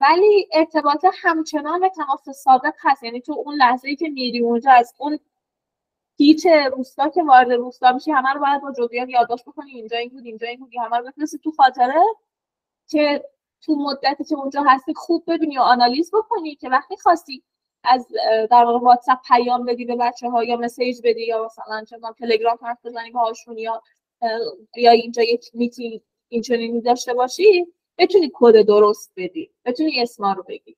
ولی 0.00 0.48
ارتباط 0.52 1.06
همچنان 1.22 1.80
به 1.80 1.88
تماس 1.88 2.28
سابق 2.30 2.74
هست. 2.80 3.02
یعنی 3.02 3.20
تو 3.20 3.32
اون 3.32 3.54
لحظه 3.54 3.88
ای 3.88 3.96
که 3.96 4.08
میری 4.08 4.40
اونجا 4.40 4.72
از 4.72 4.94
اون 4.98 5.18
هیچ 6.18 6.46
روستا 6.46 7.08
که 7.08 7.22
وارد 7.22 7.52
روستا 7.52 7.92
میشی 7.92 8.10
همه 8.12 8.32
رو 8.32 8.40
باید 8.40 8.62
با 8.62 8.72
جزئیات 8.72 9.08
یادداشت 9.08 9.44
بکنی. 9.44 9.70
اینجا 9.72 9.98
این 9.98 10.08
بود 10.10 10.26
اینجا 10.26 10.48
این 10.48 10.60
بود 10.60 10.70
همه 10.84 10.96
رو 10.98 11.04
بفرستی 11.06 11.38
تو 11.38 11.50
خاطره. 11.52 12.02
که 12.88 13.24
تو 13.60 13.74
مدتی 13.76 14.24
که 14.24 14.34
اونجا 14.34 14.62
هستی 14.66 14.94
خوب 14.94 15.24
ببینی 15.26 15.58
و 15.58 15.60
آنالیز 15.60 16.10
بکنی 16.14 16.54
که 16.54 16.68
وقتی 16.68 16.96
خواستی 16.96 17.42
از 17.84 18.08
در 18.50 18.64
واقع 18.64 18.84
واتساپ 18.84 19.18
پیام 19.28 19.64
بدی 19.64 19.84
به 19.84 19.96
بچه 19.96 20.30
ها 20.30 20.44
یا 20.44 20.56
مسیج 20.56 21.00
بدی 21.04 21.26
یا 21.26 21.44
مثلا 21.44 21.84
چه 21.84 21.98
تلگرام 22.18 22.58
حرف 22.62 22.86
بزنی 22.86 23.10
باهاشون 23.10 23.58
یا 23.58 23.82
یا 24.76 24.90
اینجا 24.90 25.22
یک 25.22 25.50
میتینگ 25.54 26.00
این 26.28 26.80
داشته 26.80 27.14
باشی 27.14 27.66
بتونی 27.98 28.30
کد 28.34 28.66
درست 28.66 29.12
بدی 29.16 29.50
بتونی 29.64 30.02
اسما 30.02 30.32
رو 30.32 30.42
بگی. 30.42 30.76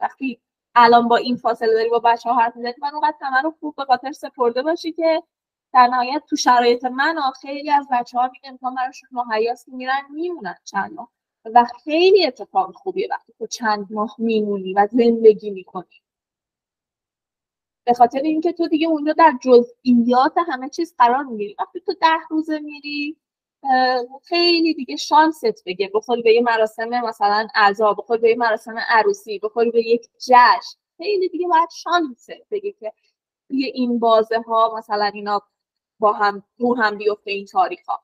وقتی 0.00 0.40
الان 0.74 1.08
با 1.08 1.16
این 1.16 1.36
فاصله 1.36 1.72
داری 1.72 1.88
با 1.88 1.98
بچه 1.98 2.30
ها 2.30 2.36
حرف 2.36 2.56
می‌زنی 2.56 2.74
من 2.82 2.90
اونقدر 2.94 3.16
همه 3.20 3.42
رو 3.42 3.54
خوب 3.60 3.74
به 3.76 3.84
خاطر 3.84 4.12
سپرده 4.12 4.62
باشی 4.62 4.92
که 4.92 5.22
در 5.74 5.86
نهایت 5.86 6.22
تو 6.30 6.36
شرایط 6.36 6.84
من 6.84 7.16
خیلی 7.40 7.70
از 7.70 7.86
بچه 7.92 8.18
ها 8.18 8.24
این 8.24 8.52
امکان 8.52 8.74
براشون 8.74 9.08
مهیاس 9.12 9.68
میرن 9.68 10.02
میمونن 10.10 10.56
چند 10.64 10.92
ماه. 10.92 11.10
و 11.44 11.64
خیلی 11.84 12.26
اتفاق 12.26 12.74
خوبیه 12.74 13.08
وقتی 13.10 13.32
تو 13.38 13.46
چند 13.46 13.86
ماه 13.90 14.14
میمونی 14.18 14.74
و 14.74 14.88
زندگی 14.92 15.50
می‌کنی. 15.50 16.02
به 17.84 17.94
خاطر 17.94 18.18
اینکه 18.18 18.52
تو 18.52 18.68
دیگه 18.68 18.86
اونجا 18.88 19.12
در 19.12 19.32
جزئیات 19.42 20.34
همه 20.48 20.68
چیز 20.68 20.94
قرار 20.98 21.24
می‌گیری. 21.24 21.56
وقتی 21.58 21.80
تو 21.80 21.94
ده 21.94 22.18
روزه 22.30 22.58
میری 22.58 23.16
خیلی 24.24 24.74
دیگه 24.74 24.96
شانست 24.96 25.64
بگه. 25.66 25.90
بخوری 25.94 26.22
به 26.22 26.32
یه 26.32 26.40
مراسم 26.42 26.88
مثلا 26.88 27.48
اعضا 27.54 27.94
بخوری 27.94 28.20
به 28.20 28.28
یه 28.30 28.36
مراسم 28.36 28.78
عروسی 28.88 29.38
بخوری 29.38 29.70
به 29.70 29.82
یک 29.86 30.08
جشن. 30.18 30.78
خیلی 30.96 31.28
دیگه 31.28 31.48
باید 31.48 31.68
شانست 31.70 32.30
بگه 32.50 32.72
که 32.72 32.92
توی 33.48 33.64
این 33.64 33.98
بازه 33.98 34.40
ها 34.40 34.74
مثلا 34.78 35.04
اینا 35.04 35.42
با 35.98 36.12
هم 36.12 36.42
رو 36.58 36.76
هم 36.76 36.98
بیفته 36.98 37.30
این 37.30 37.46
تاریخ 37.46 37.86
ها 37.88 38.02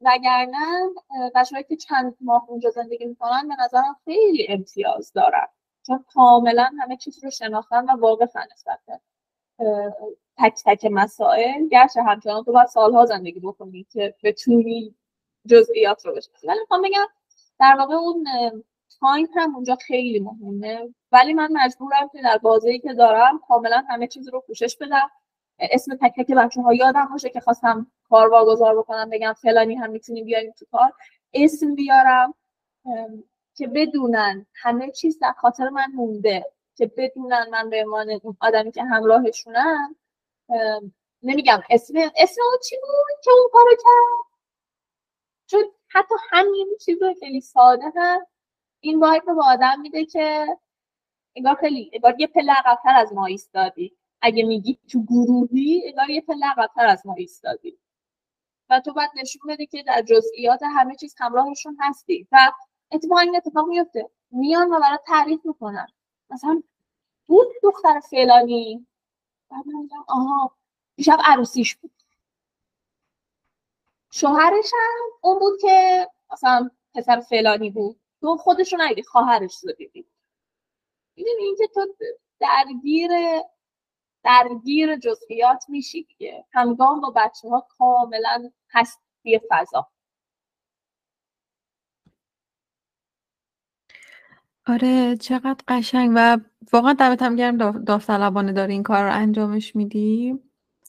وگرنه 0.00 0.88
بچه‌هایی 1.34 1.64
که 1.68 1.76
چند 1.76 2.16
ماه 2.20 2.44
اونجا 2.48 2.70
زندگی 2.70 3.04
می‌کنن 3.04 3.48
به 3.48 3.54
نظرم 3.64 3.96
خیلی 4.04 4.46
امتیاز 4.48 5.12
دارن. 5.12 5.46
چون 5.86 6.04
کاملا 6.14 6.70
همه 6.80 6.96
چیز 6.96 7.24
رو 7.24 7.30
شناختن 7.30 7.84
و 7.84 7.96
واقفن 8.00 8.46
نسبت 8.52 8.80
تک 10.38 10.54
تک 10.64 10.86
مسائل. 10.90 11.68
گرچه 11.68 12.02
همچنان 12.02 12.44
تو 12.44 12.52
باید 12.52 12.66
سالها 12.66 13.06
زندگی 13.06 13.40
بکنی 13.40 13.86
که 13.90 14.14
بتونی 14.22 14.94
جزئیات 15.46 16.06
رو 16.06 16.14
بشناسی. 16.14 16.46
ولی 16.46 16.60
می‌خوام 16.60 16.82
بگم 16.82 17.06
در 17.60 17.76
واقع 17.78 17.94
اون 17.94 18.24
تایم 19.00 19.28
هم 19.34 19.54
اونجا 19.54 19.76
خیلی 19.76 20.20
مهمه. 20.20 20.94
ولی 21.12 21.34
من 21.34 21.48
مجبورم 21.52 22.08
که 22.12 22.22
در 22.22 22.38
بازی 22.38 22.78
که 22.78 22.94
دارم 22.94 23.40
کاملا 23.48 23.84
همه 23.88 24.06
چیز 24.06 24.28
رو 24.28 24.40
پوشش 24.40 24.76
بدم. 24.76 25.10
اسم 25.70 25.96
تک 25.96 26.12
تک 26.16 26.30
بچه 26.30 26.62
ها 26.62 26.74
یادم 26.74 27.08
باشه 27.12 27.30
که 27.30 27.40
خواستم 27.40 27.86
کار 28.08 28.30
واگذار 28.30 28.78
بکنم 28.78 29.10
بگم 29.10 29.32
فلانی 29.32 29.74
هم 29.74 29.90
می‌تونیم 29.90 30.24
بیاریم 30.24 30.52
تو 30.58 30.64
کار. 30.72 30.92
اسم 31.34 31.74
بیارم 31.74 32.34
که 33.56 33.66
بدونن 33.66 34.46
همه 34.54 34.90
چیز 34.90 35.18
در 35.18 35.32
خاطر 35.32 35.68
من 35.68 35.92
مونده. 35.94 36.46
که 36.76 36.92
بدونن 36.96 37.46
من 37.50 37.70
به 37.70 37.82
عنوان 37.84 38.10
اون 38.10 38.36
آدمی 38.40 38.72
که 38.72 38.84
همراهشونم 38.84 39.96
نمیگم 41.22 41.62
اسم 41.70 41.94
اسم 42.16 42.42
اون 42.42 42.58
چی 42.68 42.76
بود 42.76 43.20
که 43.24 43.30
اون 43.30 43.48
کارو 43.52 43.70
کرد؟ 43.70 44.32
چون 45.46 45.64
حتی 45.88 46.14
همین 46.30 46.76
چیز 46.84 46.98
خیلی 47.20 47.40
ساده 47.40 47.92
هست 47.96 48.26
این 48.80 49.00
وایب 49.00 49.24
به 49.24 49.42
آدم 49.44 49.80
میده 49.80 50.04
که 50.04 50.46
انگار 51.36 51.54
خیلی 51.54 51.90
انگار 51.94 52.20
یه 52.20 52.26
پله 52.26 52.52
عقبتر 52.52 52.94
از 52.96 53.12
ما 53.12 53.26
ایستادی. 53.26 53.96
اگه 54.22 54.44
میگی 54.44 54.78
تو 54.90 55.02
گروهی 55.04 55.82
انگار 55.86 56.10
یه 56.10 56.20
پله 56.20 56.46
عقبتر 56.46 56.86
از 56.86 57.06
ما 57.06 57.14
ایستادی. 57.14 57.78
و 58.70 58.80
تو 58.80 58.92
باید 58.92 59.10
نشون 59.16 59.42
بده 59.48 59.66
که 59.66 59.82
در 59.82 60.02
جزئیات 60.02 60.60
همه 60.76 60.96
چیز 60.96 61.14
همراهشون 61.18 61.76
هستی 61.80 62.28
و 62.32 62.52
اتفاقا 62.92 63.20
این 63.20 63.36
اتفاق 63.36 63.68
میفته 63.68 64.10
میان 64.30 64.72
و 64.72 64.80
برای 64.80 64.98
تعریف 65.06 65.40
می‌کنن. 65.46 65.86
مثلا 66.30 66.62
بود 67.26 67.46
دختر 67.62 68.00
فلانی. 68.00 68.86
بعد 69.50 69.66
من 69.66 69.80
میگم 69.82 70.04
آها 70.08 70.56
دیشب 70.96 71.18
عروسیش 71.24 71.76
بود. 71.76 71.92
شوهرش 74.10 74.70
هم 74.72 75.00
اون 75.22 75.38
بود 75.38 75.60
که 75.60 76.08
مثلا 76.32 76.70
پسر 76.94 77.20
فلانی 77.20 77.70
بود. 77.70 78.00
تو 78.20 78.36
خودشو 78.36 78.76
ندیدی 78.80 79.02
خواهرش 79.02 79.64
رو 79.64 79.72
دیدی. 79.72 80.06
می‌دونی 81.16 81.42
اینکه 81.42 81.66
تو 81.74 81.86
درگیر 82.40 83.10
درگیر 84.24 84.96
جزئیات 84.96 85.64
میشی 85.68 86.02
دیگه. 86.02 86.44
همگام 86.52 87.00
با 87.00 87.12
بچه 87.16 87.48
ها 87.48 87.66
کاملا 87.78 88.50
هستی 88.70 89.40
فضا. 89.50 89.88
آره 94.66 95.16
چقدر 95.16 95.56
قشنگ 95.68 96.12
و 96.14 96.38
واقعا 96.72 96.92
دمت 96.92 97.22
هم 97.22 97.36
گرم 97.36 97.56
داوطلبانه 97.84 98.52
داری 98.52 98.72
این 98.72 98.82
کار 98.82 99.04
رو 99.04 99.12
انجامش 99.12 99.76
میدی. 99.76 100.38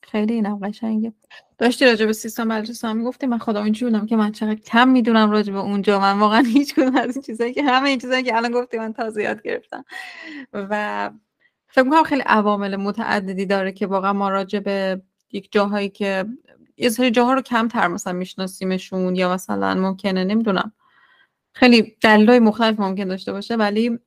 خیلی 0.03 0.33
اینم 0.33 0.59
قشنگه. 0.59 1.13
داشتی 1.57 1.85
راجع 1.85 2.05
به 2.05 2.13
سیستم 2.13 2.49
بلوچستان 2.49 2.97
می‌گفتی 2.97 3.27
من 3.27 3.37
خدا 3.37 3.63
اینجوری 3.63 3.91
بودم 3.91 4.05
که 4.05 4.15
من 4.15 4.31
چقدر 4.31 4.55
کم 4.55 4.87
می‌دونم 4.89 5.31
راجع 5.31 5.53
به 5.53 5.59
اونجا. 5.59 5.99
من 5.99 6.19
واقعا 6.19 6.41
هیچ 6.41 6.75
کدوم 6.75 6.95
از 6.95 7.15
این 7.15 7.23
چیزایی 7.23 7.53
که 7.53 7.63
همه 7.63 7.89
این 7.89 7.99
چیزایی 7.99 8.23
که 8.23 8.37
الان 8.37 8.51
گفتی 8.51 8.77
من 8.77 8.93
تازه 8.93 9.23
یاد 9.23 9.41
گرفتم. 9.41 9.85
و 10.53 11.11
فکر 11.73 11.83
می‌کنم 11.83 12.03
خیلی 12.03 12.21
عوامل 12.25 12.75
متعددی 12.75 13.45
داره 13.45 13.71
که 13.71 13.87
واقعا 13.87 14.13
ما 14.13 14.29
راجع 14.29 14.59
به 14.59 15.01
یک 15.31 15.51
جاهایی 15.51 15.89
که 15.89 16.25
یه 16.77 16.89
سری 16.89 17.11
جاها 17.11 17.33
رو 17.33 17.41
کمتر 17.41 17.87
مثلا 17.87 18.13
میشناسیمشون 18.13 19.15
یا 19.15 19.33
مثلا 19.33 19.75
ممکنه 19.75 20.23
نمی‌دونم. 20.23 20.73
خیلی 21.53 21.97
دلایل 22.01 22.43
مختلف 22.43 22.79
ممکن 22.79 23.07
داشته 23.07 23.31
باشه 23.31 23.55
ولی 23.55 23.99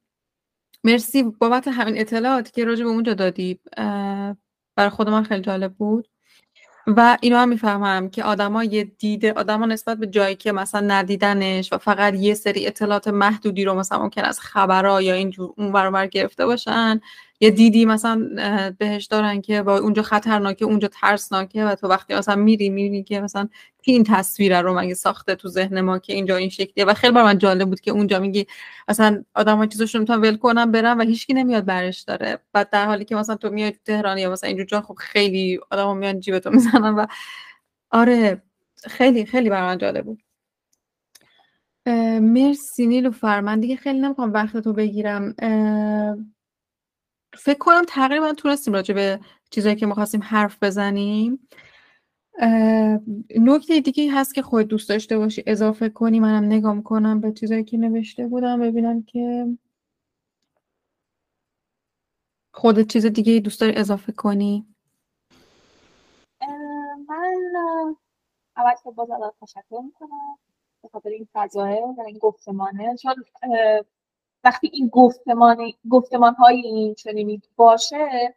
مرسی 0.84 1.22
بابت 1.22 1.68
همین 1.68 1.98
اطلاعاتی 2.00 2.52
که 2.52 2.64
راجع 2.64 2.84
به 2.84 2.90
اونجا 2.90 3.14
دادی. 3.14 3.60
برای 4.76 4.90
خود 4.90 5.08
من 5.08 5.22
خیلی 5.22 5.40
جالب 5.40 5.74
بود. 5.74 6.08
و 6.86 7.18
اینو 7.20 7.36
هم 7.36 7.48
می‌فهمم 7.48 8.10
که 8.10 8.24
آدما 8.24 8.64
یه 8.64 8.84
دیده 8.84 9.32
آدما 9.32 9.66
نسبت 9.66 9.98
به 9.98 10.06
جایی 10.06 10.34
که 10.34 10.52
مثلا 10.52 10.80
ندیدنش 10.80 11.72
و 11.72 11.78
فقط 11.78 12.14
یه 12.14 12.34
سری 12.34 12.66
اطلاعات 12.66 13.08
محدودی 13.08 13.64
رو 13.64 13.74
مثلا 13.74 14.02
ممکن 14.02 14.22
از 14.22 14.40
خبرها 14.40 15.02
یا 15.02 15.14
اینجور 15.14 15.54
اون 15.56 15.72
برابر 15.72 16.06
گرفته 16.06 16.46
باشن 16.46 17.00
یه 17.40 17.50
دیدی 17.50 17.84
مثلا 17.84 18.28
بهش 18.78 19.06
دارن 19.06 19.40
که 19.40 19.62
با 19.62 19.78
اونجا 19.78 20.02
خطرناکه 20.02 20.64
اونجا 20.64 20.88
ترسناکه 20.88 21.64
و 21.64 21.74
تو 21.74 21.88
وقتی 21.88 22.14
مثلا 22.14 22.36
میری 22.36 22.68
می‌بینی 22.68 23.02
که 23.02 23.20
مثلا 23.20 23.48
این 23.82 24.04
تصویر 24.04 24.62
رو 24.62 24.78
مگه 24.80 24.94
ساخته 24.94 25.34
تو 25.34 25.48
ذهن 25.48 25.80
ما 25.80 25.98
که 25.98 26.12
اینجا 26.12 26.36
این 26.36 26.48
شکلیه؟ 26.48 26.84
و 26.86 26.94
خیلی 26.94 27.12
بر 27.12 27.22
من 27.24 27.38
جالب 27.38 27.68
بود 27.68 27.80
که 27.80 27.90
اونجا 27.90 28.18
میگی 28.18 28.46
مثلا 28.88 29.24
آدم 29.34 29.56
ها 29.56 29.66
چیزاشون 29.66 30.00
می‌تونن 30.00 30.20
ول 30.20 30.36
کنن 30.36 30.70
برن 30.72 30.98
و 30.98 31.04
هیچکی 31.04 31.34
نمیاد 31.34 31.64
برش 31.64 32.00
داره. 32.00 32.38
بعد 32.52 32.70
در 32.70 32.86
حالی 32.86 33.04
که 33.04 33.16
مثلا 33.16 33.36
تو 33.36 33.50
میای 33.50 33.72
تهران 33.84 34.18
یا 34.18 34.30
مثلا 34.30 34.48
اینجور 34.48 34.66
جا 34.66 34.80
خب 34.80 34.94
خیلی 34.94 35.60
آدم 35.70 35.84
ها 35.84 35.94
میان 35.94 36.20
جیبتو 36.20 36.50
می‌زنن 36.50 36.94
و 36.94 37.06
آره 37.90 38.42
خیلی 38.84 39.26
خیلی 39.26 39.50
بر 39.50 39.62
من 39.62 39.78
جالب 39.78 40.04
بود. 40.04 40.22
مرسی 42.20 42.86
نیلوفر. 42.86 43.40
من 43.40 43.60
دیگه 43.60 43.76
خیلی 43.76 43.98
نمی‌خوام 44.00 44.32
وقت 44.32 44.56
تو 44.56 44.72
بگیرم 44.72 45.34
فکر 47.38 47.58
کنم 47.58 47.82
تقریبا 47.88 48.32
تونستیم 48.32 48.74
راجع 48.74 48.94
به 48.94 49.20
چیزایی 49.50 49.76
که 49.76 49.86
می‌خواستیم 49.86 50.22
حرف 50.22 50.62
بزنیم. 50.62 51.48
نکته 53.36 53.80
دیگه 53.80 54.12
هست 54.12 54.34
که 54.34 54.42
خود 54.42 54.66
دوست 54.66 54.88
داشته 54.88 55.18
باشی 55.18 55.42
اضافه 55.46 55.88
کنی. 55.88 56.20
منم 56.20 56.44
نگاه 56.44 56.82
کنم 56.82 57.20
به 57.20 57.32
چیزایی 57.32 57.64
که 57.64 57.76
نوشته 57.76 58.26
بودم 58.26 58.60
ببینم 58.60 59.02
که 59.02 59.46
خودت 62.54 62.86
چیز 62.92 63.06
دیگه 63.06 63.40
دوست 63.40 63.60
داری 63.60 63.76
اضافه 63.76 64.12
کنی. 64.12 64.66
من 67.08 67.96
اول 68.56 68.74
که 68.84 68.90
باز 68.90 69.08
تشکر 69.40 69.80
می‌کنم. 69.84 70.38
به 70.82 70.88
خاطر 70.88 71.08
این 71.08 71.28
فضاه 71.32 71.70
و 71.70 72.02
این 72.06 72.18
گفتمانه. 72.18 72.96
چون 72.96 73.14
وقتی 74.46 74.70
این 74.72 74.88
گفتمان 74.88 75.72
گفتمان 75.90 76.34
های 76.34 76.60
این 76.60 76.94
چنینی 76.94 77.42
باشه 77.56 78.34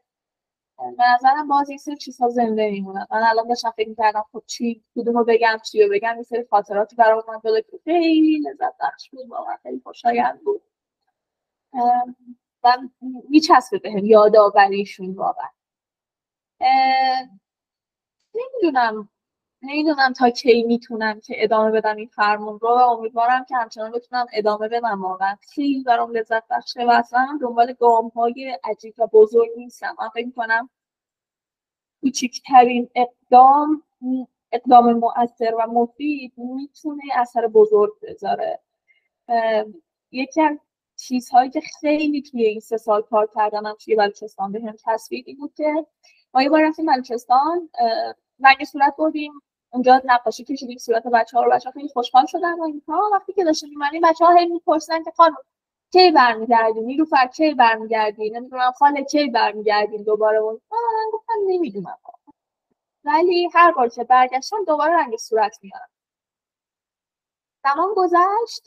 نظرم 0.97 1.47
باز 1.47 1.69
این 1.69 1.77
سری 1.77 1.97
چیزها 1.97 2.29
زنده 2.29 2.71
میمونن. 2.71 3.07
من 3.11 3.23
الان 3.23 3.47
داشتم 3.47 3.71
فکر 3.71 3.89
می‌کردم 3.89 4.25
خب 4.31 4.43
چی؟ 4.47 4.83
کدومو 4.95 5.23
بگم 5.23 5.57
چی 5.71 5.83
رو 5.83 5.89
بگم؟ 5.91 6.13
این 6.13 6.23
سری 6.23 6.45
خاطراتی 6.49 6.95
برای 6.95 7.21
من 7.27 7.39
داده 7.43 7.61
که 7.61 7.79
خیلی 7.83 8.39
لذت 8.39 8.75
بخش 8.79 9.09
بود 9.09 9.29
واقعا 9.29 9.57
خیلی 9.63 9.81
خوشایند 9.83 10.43
بود. 10.43 10.61
و 12.63 12.77
میچسبه 13.29 13.77
بهم 13.79 14.05
یادآوریشون 14.05 15.13
واقعا. 15.13 15.49
نمی‌دونم. 18.35 19.09
نمی‌دونم 19.61 20.13
تا 20.13 20.29
کی 20.29 20.63
می‌تونم 20.63 21.19
که 21.19 21.43
ادامه 21.43 21.71
بدم 21.71 21.95
این 21.95 22.07
فرمون 22.07 22.59
رو. 22.59 22.69
و 22.69 22.71
امیدوارم 22.71 23.45
که 23.45 23.55
همچنان 23.55 23.91
بتونم 23.91 24.25
ادامه 24.33 24.67
بدم 24.67 25.01
واقعا. 25.01 25.35
خیلی 25.55 25.83
برام 25.83 26.11
لذت 26.11 26.43
بخشه 26.49 26.85
و 26.85 26.89
اصلا 26.89 27.39
دنبال 27.41 27.73
گام 27.73 28.07
های 28.07 28.59
عجیب 28.63 28.93
و 28.97 29.07
بزرگ 29.07 29.49
نیستم. 29.57 29.95
من 29.99 30.09
فکر 30.09 30.31
کنم 30.35 30.69
کوچکترین 32.01 32.89
اقدام 32.95 33.83
اقدام 34.51 34.93
مؤثر 34.93 35.55
و 35.59 35.67
مفید 35.67 36.33
می‌تونه 36.37 37.03
اثر 37.15 37.47
بزرگ 37.47 37.93
بذاره. 38.01 38.59
یکی 40.11 40.41
از 40.41 40.57
چیزهایی 40.95 41.49
که 41.49 41.61
خیلی 41.81 42.21
توی 42.21 42.43
این 42.43 42.59
سه 42.59 42.77
سال 42.77 43.01
کار 43.01 43.29
کردنم 43.35 43.75
توی 43.85 43.95
بلوچستان 43.95 44.51
بهم 44.51 44.75
تصویری 44.85 45.33
بود 45.33 45.53
که 45.53 45.85
ما 46.33 46.43
یه 46.43 46.49
بار 46.49 46.67
رفتیم 46.67 46.85
بلوچستان 46.85 47.69
رنگ 48.39 48.63
صورت 48.63 48.95
بردیم. 48.97 49.33
اونجا 49.71 50.01
نقاشی 50.05 50.43
کشیدیم 50.43 50.77
صورت 50.77 51.07
بچه 51.07 51.37
ها 51.37 51.43
رو 51.43 51.51
بچه 51.51 51.69
ها 51.69 51.73
خیلی 51.73 51.87
خوشحال 51.89 52.25
شدن 52.25 52.59
و 52.59 52.63
اینها. 52.63 53.09
وقتی 53.13 53.33
که 53.33 53.43
داشتیم 53.43 53.69
میمانیم 53.69 54.01
بچه 54.01 54.25
ها 54.25 54.35
هی 54.35 54.45
می‌پرسن 54.45 55.03
که 55.03 55.11
خانم 55.17 55.35
کی 55.91 56.11
برمیگردیم 56.11 56.83
نیلوفر 56.83 57.27
کی 57.27 57.53
برمیگردی؟ 57.53 58.29
نمی‌دونم 58.29 58.71
خاله 58.71 59.03
کی 59.03 59.27
برمیگردیم 59.29 60.03
دوباره؟ 60.03 60.37
اون 60.37 60.61
من 60.71 61.11
گفتم 61.13 61.33
نمی‌دونم 61.47 61.97
ولی 63.03 63.49
هر 63.53 63.71
بار 63.71 63.89
که 63.89 64.03
برگشتم 64.03 64.63
دوباره 64.67 64.93
رنگ 64.93 65.17
صورت 65.17 65.59
میارم 65.61 65.89
زمان 67.63 67.93
گذشت 67.95 68.63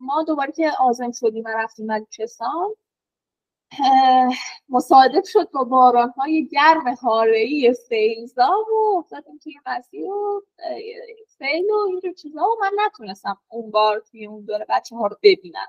ما 0.00 0.22
دوباره 0.22 0.52
که 0.52 0.72
آزم 0.78 1.12
شدیم 1.12 1.44
و 1.44 1.48
رفتیم 1.48 1.86
بلوچستان 1.86 2.74
مصادف 4.68 5.28
شد 5.28 5.50
با 5.50 5.64
باران 5.64 6.10
های 6.10 6.46
گرم 6.46 6.96
ای 7.34 7.74
سیلزا 7.74 8.50
و 8.72 8.98
افتادیم 8.98 9.38
توی 9.38 9.54
مسیر 9.66 10.04
و 10.04 10.42
سیل 11.28 11.70
و 11.70 11.86
اینجور 11.88 12.12
چیزا 12.12 12.40
و 12.40 12.56
من 12.62 12.70
نتونستم 12.86 13.38
اون 13.48 13.70
بار 13.70 14.00
توی 14.10 14.26
اون 14.26 14.44
دوره 14.44 14.66
بچه 14.68 14.96
ها 14.96 15.06
رو 15.06 15.16
ببینم. 15.22 15.66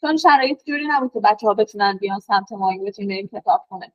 چون 0.00 0.16
شرایط 0.16 0.64
جوری 0.64 0.86
نبود 0.88 1.12
که 1.12 1.20
بچه 1.20 1.46
ها 1.46 1.54
بتونن 1.54 1.98
بیان 2.00 2.20
سمت 2.20 2.52
ما 2.52 2.70
این 2.70 2.84
بتونیم 2.84 3.28
کتاب 3.32 3.66
کنه 3.70 3.92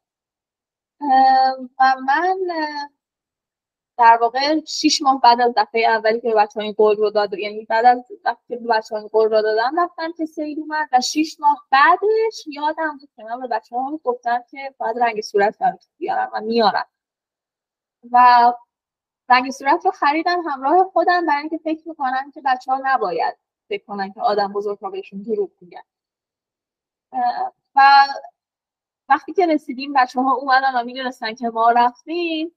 و 1.79 1.95
من 2.07 2.37
در 3.97 4.17
واقع 4.21 4.65
شیش 4.65 5.01
ماه 5.01 5.21
بعد 5.21 5.41
از 5.41 5.53
دفعه 5.57 5.89
اولی 5.89 6.21
که 6.21 6.33
بچه 6.33 6.59
این 6.59 6.73
قول 6.73 6.97
رو 6.97 7.09
داد 7.09 7.33
یعنی 7.33 7.65
بعد 7.65 7.85
از 7.85 8.05
وقتی 8.25 8.55
بچه 8.55 8.95
این 8.95 9.07
قول 9.07 9.29
رو 9.29 9.41
دادم 9.41 9.79
رفتم 9.79 10.11
که 10.17 10.25
سیل 10.25 10.59
اومد 10.59 10.89
و 10.91 11.01
شیش 11.01 11.39
ماه 11.39 11.67
بعدش 11.71 12.47
یادم 12.47 12.97
بود 12.97 13.09
که 13.15 13.23
من 13.23 13.39
به 13.39 13.47
بچه 13.47 13.75
ها 13.75 13.99
گفتم 14.03 14.43
که 14.51 14.75
باید 14.77 14.99
رنگ 14.99 15.21
صورت 15.21 15.55
بیارم 15.97 16.29
و 16.33 16.41
میارم. 16.41 16.85
و 18.11 18.53
رنگ 19.29 19.51
صورت 19.51 19.85
رو 19.85 19.91
خریدم 19.91 20.41
همراه 20.51 20.89
خودم 20.93 21.25
برای 21.25 21.39
اینکه 21.39 21.57
فکر 21.57 21.87
می‌کنم 21.87 22.31
که 22.31 22.41
بچه 22.45 22.71
ها 22.71 22.81
نباید 22.83 23.37
فکر 23.69 23.85
کنن 23.85 24.13
که 24.13 24.21
آدم 24.21 24.53
بزرگ 24.53 24.79
ها 24.79 24.89
بهشون 24.89 25.21
دروغ 25.21 25.49
و 27.75 27.81
وقتی 29.09 29.33
که 29.33 29.45
رسیدیم 29.45 29.93
بچه 29.93 30.21
ها 30.21 30.33
اومدن 30.33 30.75
و 30.75 30.83
می‌دونستن 30.83 31.35
که 31.35 31.49
ما 31.49 31.71
رفتیم 31.71 32.56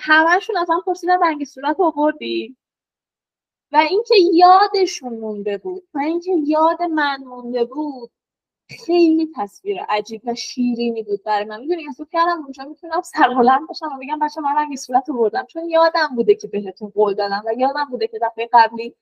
همهشون 0.00 0.56
از 0.56 0.70
هم 0.70 0.80
پرسیدن 0.86 1.22
رنگ 1.22 1.44
صورت 1.44 1.80
آوردی؟ 1.80 2.56
و 3.72 3.76
اینکه 3.76 4.14
یادشون 4.34 5.18
مونده 5.18 5.58
بود 5.58 5.88
و 5.94 5.98
اینکه 5.98 6.32
یاد 6.46 6.82
من 6.82 7.24
مونده 7.24 7.64
بود 7.64 8.10
خیلی 8.86 9.32
تصویر 9.36 9.82
عجیب 9.88 10.22
و 10.24 10.34
شیرینی 10.34 11.02
بود 11.02 11.22
برای 11.22 11.44
من. 11.44 11.60
می‌دونی 11.60 11.86
احساس 11.86 12.06
کردم 12.12 12.42
اونجا 12.42 12.64
می‌تونم 12.64 13.00
سربلند 13.00 13.66
باشم 13.68 13.86
و 13.86 13.98
بگم 14.02 14.18
بچه 14.18 14.40
من 14.40 14.56
رنگ 14.56 14.76
صورت 14.76 15.10
بردم. 15.10 15.46
چون 15.46 15.68
یادم 15.70 16.08
بوده 16.16 16.34
که 16.34 16.48
بهتون 16.48 16.88
قول 16.88 17.14
دادم 17.14 17.42
و 17.46 17.52
یادم 17.58 17.84
بوده 17.90 18.08
که 18.08 18.18
دفعه 18.22 18.48
قبلی 18.52 18.94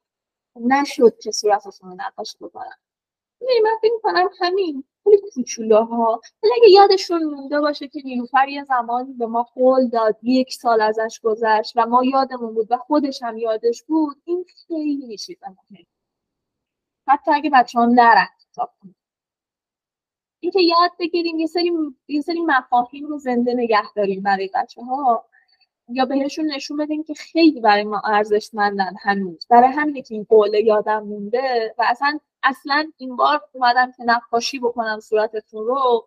نشد 0.60 1.18
که 1.18 1.30
صورتتون 1.30 1.90
رو 1.90 1.96
نقاشی 1.96 2.38
بکنم. 2.40 2.78
من 3.40 3.78
فکر 3.82 3.98
کنم 4.02 4.28
همین 4.40 4.84
خیلی 5.04 5.30
کوچولوها. 5.34 6.20
ولی 6.42 6.52
اگه 6.56 6.70
یادشون 6.70 7.24
مونده 7.24 7.60
باشه 7.60 7.88
که 7.88 8.02
نیلوفر 8.04 8.48
یه 8.48 8.64
زمانی 8.64 9.12
به 9.12 9.26
ما 9.26 9.42
قول 9.42 9.88
داد 9.88 10.16
یک 10.22 10.54
سال 10.54 10.80
ازش 10.80 11.20
گذشت 11.22 11.72
و 11.76 11.86
ما 11.86 12.04
یادمون 12.04 12.54
بود 12.54 12.66
و 12.70 12.76
خودش 12.76 13.22
هم 13.22 13.38
یادش 13.38 13.82
بود 13.82 14.16
این 14.24 14.44
خیلی 14.68 15.16
چیز 15.16 15.36
حتی 17.08 17.32
اگه 17.32 17.50
بچه 17.50 17.78
ها 17.78 17.86
نرن 17.86 18.28
کتاب 18.50 18.70
اینکه 20.40 20.60
یاد 20.62 20.90
بگیریم 21.00 21.38
یه 21.38 21.46
سری 21.46 21.72
یه 22.08 22.20
سری 22.20 22.40
مفاهیم 22.40 23.06
رو 23.06 23.18
زنده 23.18 23.54
نگه 23.54 23.92
داریم 23.96 24.22
برای 24.22 24.50
بچه 24.54 24.82
ها 24.82 25.24
یا 25.88 26.04
بهشون 26.04 26.46
نشون 26.46 26.76
بدیم 26.76 27.04
که 27.04 27.14
خیلی 27.14 27.60
برای 27.60 27.84
ما 27.84 28.02
ارزشمندن 28.04 28.94
هنوز. 29.02 29.46
برای 29.50 29.68
همینه 29.68 30.02
که 30.02 30.14
این 30.14 30.26
قوله 30.28 30.60
یادم 30.60 31.02
مونده 31.02 31.74
و 31.78 31.84
اصلا 31.88 32.18
اصلا 32.44 32.92
این 32.96 33.16
بار 33.16 33.40
اومدم 33.52 33.92
که 33.92 34.02
نقاشی 34.04 34.58
بکنم 34.58 35.00
صورتتون 35.00 35.66
رو. 35.66 36.06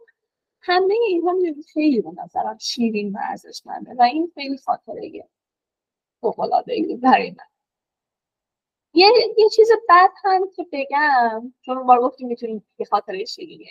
همه 0.62 0.96
اینها 1.08 1.36
خیلی 1.74 2.02
به 2.02 2.12
نظرم 2.24 2.58
شیرین 2.58 3.14
و 3.14 3.18
ارزشمنده 3.22 3.94
و 3.94 4.02
این 4.02 4.32
خیلی 4.36 4.58
خاطره 4.58 5.28
فوق‌العاده 6.22 6.98
برای 7.02 7.30
من. 7.30 7.46
یه, 8.94 9.12
یه 9.38 9.50
چیز 9.50 9.70
بد 9.90 10.10
هم 10.24 10.52
که 10.56 10.68
بگم 10.72 11.54
چون 11.62 11.84
بار 11.84 12.02
گفتیم 12.02 12.28
می‌تونیم 12.28 12.68
یه 12.80 12.86
خاطره 12.86 13.26
شیرینی 13.26 13.66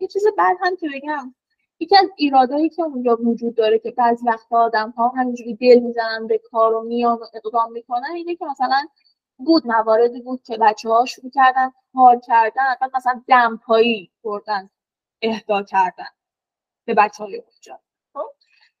یه 0.00 0.08
چیز 0.08 0.26
بد 0.38 0.56
هم 0.60 0.76
که 0.76 0.88
بگم 0.94 1.34
یکی 1.80 1.96
از 1.96 2.08
ایرادایی 2.16 2.68
که 2.68 2.82
اونجا 2.82 3.16
وجود 3.16 3.54
داره 3.54 3.78
که 3.78 3.90
بعضی 3.90 4.26
وقتا 4.26 4.58
آدم 4.58 4.90
ها 4.90 5.08
همینجوری 5.08 5.54
دل 5.54 5.78
می‌زنن 5.78 6.26
به 6.26 6.38
کار 6.38 6.74
و 6.74 6.82
میان 6.82 7.18
و 7.18 7.24
اقدام 7.34 7.72
می‌کنن 7.72 8.12
اینه 8.14 8.36
که 8.36 8.44
مثلا 8.44 8.86
بود 9.44 9.66
مواردی 9.66 10.20
بود 10.20 10.42
که 10.42 10.58
بچه 10.60 10.88
ها 10.88 11.04
شروع 11.04 11.30
کردن 11.34 11.72
کار 11.94 12.20
کردن 12.20 12.74
بعد 12.80 12.90
مثلا 12.96 13.22
دمپایی 13.28 14.10
بردن 14.24 14.70
اهدا 15.22 15.62
کردن 15.62 16.08
به 16.84 16.94
بچه 16.94 17.24
های 17.24 17.36
اونجا. 17.36 17.80
خب؟ 18.14 18.30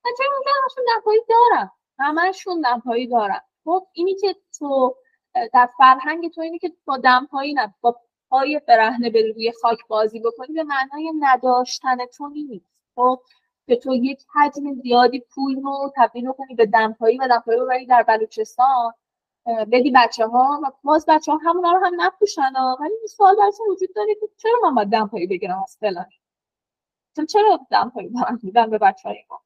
بچه 0.04 0.24
اونجا 0.34 0.50
همشون 0.62 0.84
دمپایی 0.94 1.20
دارن 1.28 1.70
همشون 1.98 2.60
دمپایی 2.60 3.06
دارن 3.06 3.40
خب؟ 3.64 3.86
اینی 3.92 4.14
که 4.14 4.36
تو 4.58 4.96
در 5.52 5.68
فرهنگ 5.78 6.30
تو 6.30 6.40
اینی 6.40 6.58
که 6.58 6.72
با 6.84 6.96
دمپایی 6.96 7.54
نه 7.54 7.74
با 7.80 8.00
پای 8.30 8.60
برهنه 8.68 9.10
به 9.10 9.32
روی 9.34 9.52
خاک 9.62 9.78
بازی 9.88 10.20
بکنی 10.20 10.54
به 10.54 10.64
معنای 10.64 11.12
نداشتن 11.20 12.06
تو 12.06 12.28
نیست 12.28 12.66
خب؟ 12.96 13.20
که 13.66 13.76
تو 13.76 13.94
یک 13.94 14.24
حجم 14.34 14.74
زیادی 14.82 15.20
پول 15.20 15.62
رو 15.62 15.92
تبدیل 15.96 16.32
کنی 16.32 16.54
به 16.54 16.66
دمپایی 16.66 17.18
و 17.18 17.28
دمپایی 17.28 17.58
رو 17.58 17.68
در 17.88 18.02
بلوچستان. 18.02 18.92
بدی 19.46 19.90
بچه 19.94 20.26
ها 20.26 20.60
و 20.62 20.70
باز 20.84 21.04
بچه 21.08 21.32
ها 21.32 21.38
همونا 21.38 21.72
رو 21.72 21.86
هم 21.86 21.92
نپوشن 22.00 22.52
ولی 22.80 22.94
این 22.98 23.06
سوال 23.06 23.36
براتون 23.36 23.66
وجود 23.70 23.94
داره 23.94 24.14
که 24.14 24.28
چرا 24.36 24.60
من 24.62 24.74
باید 24.74 24.88
دمپایی 24.88 25.26
بگیرم 25.26 25.62
از 25.62 25.76
فلانی 25.80 26.20
چرا 27.28 27.60
دمپایی 27.70 28.08
دارم 28.08 28.38
میدن 28.42 28.70
به 28.70 28.78
بچه 28.78 29.08
های 29.08 29.24
ما؟ 29.30 29.40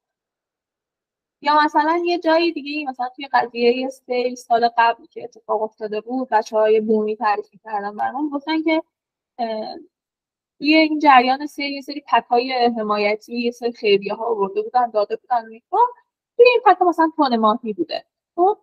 یا 1.41 1.59
مثلا 1.65 2.01
یه 2.05 2.19
جایی 2.19 2.53
دیگه 2.53 2.89
مثلا 2.89 3.09
توی 3.15 3.27
قضیه 3.33 3.89
سیل 3.89 4.35
سال 4.35 4.69
قبل 4.77 5.05
که 5.05 5.23
اتفاق 5.23 5.61
افتاده 5.61 6.01
بود 6.01 6.29
بچه 6.29 6.57
های 6.57 6.81
بومی 6.81 7.15
تعریف 7.15 7.49
کردن 7.63 7.95
برام 7.95 8.29
گفتن 8.29 8.63
که 8.63 8.83
توی 10.59 10.75
این 10.75 10.99
جریان 10.99 11.47
سیل 11.47 11.71
یه 11.71 11.81
سری 11.81 12.03
پکای 12.07 12.53
حمایتی 12.79 13.37
یه 13.41 13.51
سری 13.51 13.71
خیریه 13.73 14.13
ها 14.13 14.25
آورده 14.25 14.61
بودن 14.61 14.89
داده 14.89 15.15
بودن. 15.15 15.41
توی 16.37 16.45
این 16.47 16.61
پکا 16.65 16.85
مثلا 16.85 17.11
تون 17.17 17.37
ماهی 17.37 17.73
بوده. 17.73 18.05
خب 18.35 18.57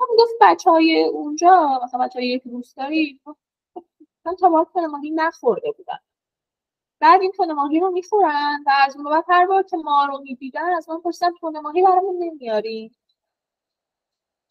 هم 0.00 0.06
گفت 0.18 0.32
بچه 0.40 0.70
های 0.70 1.04
اونجا 1.04 1.80
مثلا 1.84 2.00
بچه 2.00 2.18
های 2.18 2.28
یک 2.28 2.42
روستایی 2.46 3.20
من 4.26 4.34
تا 4.36 4.66
تن 4.74 4.86
ماهی 4.86 5.10
نخورده 5.10 5.72
بودن 5.72 5.98
بعد 7.00 7.22
این 7.22 7.32
تون 7.32 7.52
ماهی 7.52 7.80
رو 7.80 7.90
می‌خورن 7.90 8.64
و 8.66 8.70
از 8.86 8.96
اون 8.96 9.04
بعد 9.10 9.24
هر 9.28 9.46
بار 9.46 9.62
که 9.62 9.76
ما 9.76 10.06
رو 10.06 10.18
می‌دیدن 10.22 10.72
از 10.72 10.88
من 10.88 11.00
پرسیدن 11.00 11.32
تون 11.40 11.60
ماهی 11.60 11.82
برامون 11.82 12.16
نمیاری. 12.18 12.92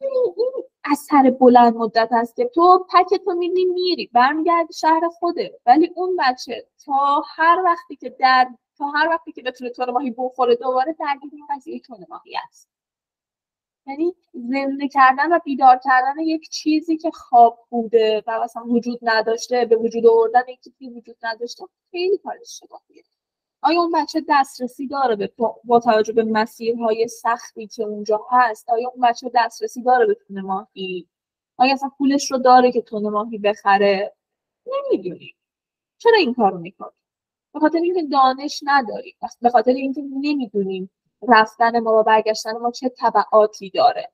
این 0.01 0.51
اثر 0.85 1.31
بلند 1.31 1.75
مدت 1.75 2.09
هست 2.11 2.35
که 2.35 2.45
تو 2.55 2.87
پک 2.93 3.13
تو 3.25 3.33
میری 3.33 3.65
میری. 3.65 4.09
برمیگردی 4.13 4.73
شهر 4.73 5.09
خوده 5.19 5.59
ولی 5.65 5.91
اون 5.95 6.15
بچه 6.19 6.67
تا 6.85 7.23
هر 7.35 7.61
وقتی 7.65 7.95
که 7.95 8.09
در 8.09 8.49
تا 8.77 8.85
هر 8.85 9.09
وقتی 9.09 9.31
که 9.31 9.41
بتونه 9.41 9.69
تون 9.69 9.91
ماهی 9.91 10.11
بخوره 10.17 10.55
دوباره 10.55 10.95
درگیر 10.99 11.31
این 11.33 11.47
قضیه 11.49 11.79
تون 11.79 12.05
ماهی 12.09 12.37
است. 12.47 12.74
یعنی 13.87 14.15
زنده 14.33 14.87
کردن 14.87 15.33
و 15.33 15.39
بیدار 15.45 15.79
کردن 15.83 16.19
یک 16.19 16.49
چیزی 16.49 16.97
که 16.97 17.11
خواب 17.11 17.59
بوده 17.69 18.23
و 18.27 18.43
مثلا 18.43 18.63
وجود 18.63 18.99
نداشته 19.01 19.65
به 19.65 19.75
وجود 19.75 20.07
آوردن 20.07 20.41
یک 20.49 20.59
چیزی 20.63 20.89
وجود 20.89 21.15
نداشته 21.23 21.65
خیلی 21.91 22.17
کار 22.17 22.37
اشتباهیه. 22.41 23.03
آیا 23.61 23.81
اون 23.81 23.91
بچه 23.91 24.25
دسترسی 24.29 24.87
داره 24.87 25.15
به 25.15 25.31
با 25.63 25.79
توجه 25.79 26.13
به 26.13 26.23
مسیرهای 26.23 27.07
سختی 27.07 27.67
که 27.67 27.83
اونجا 27.83 28.25
هست؟ 28.31 28.69
آیا 28.69 28.89
اون 28.95 29.07
بچه 29.07 29.31
دسترسی 29.35 29.83
داره 29.83 30.05
به 30.05 30.17
تونه 30.27 30.41
ماهی؟ 30.41 31.07
آیا 31.57 31.73
اصلا 31.73 31.89
پولش 31.97 32.31
رو 32.31 32.37
داره 32.37 32.71
که 32.71 32.81
تونه 32.81 33.09
ماهی 33.09 33.37
بخره؟ 33.37 34.15
نمی‌دونیم 34.67 35.35
چرا 35.97 36.17
این 36.17 36.33
کارو 36.33 36.57
می‌کنیم 36.57 36.91
به 37.53 37.59
خاطر 37.59 37.77
اینکه 37.77 38.03
دانش 38.11 38.63
نداریم 38.63 39.15
به 39.41 39.49
خاطر 39.49 39.71
اینکه 39.71 40.01
نمی‌دونیم 40.01 40.91
رفتن 41.29 41.79
ما 41.79 41.99
و 41.99 42.03
برگشتن 42.03 42.57
ما 42.57 42.71
چه 42.71 42.89
طبعاتی 42.89 43.69
داره. 43.69 44.11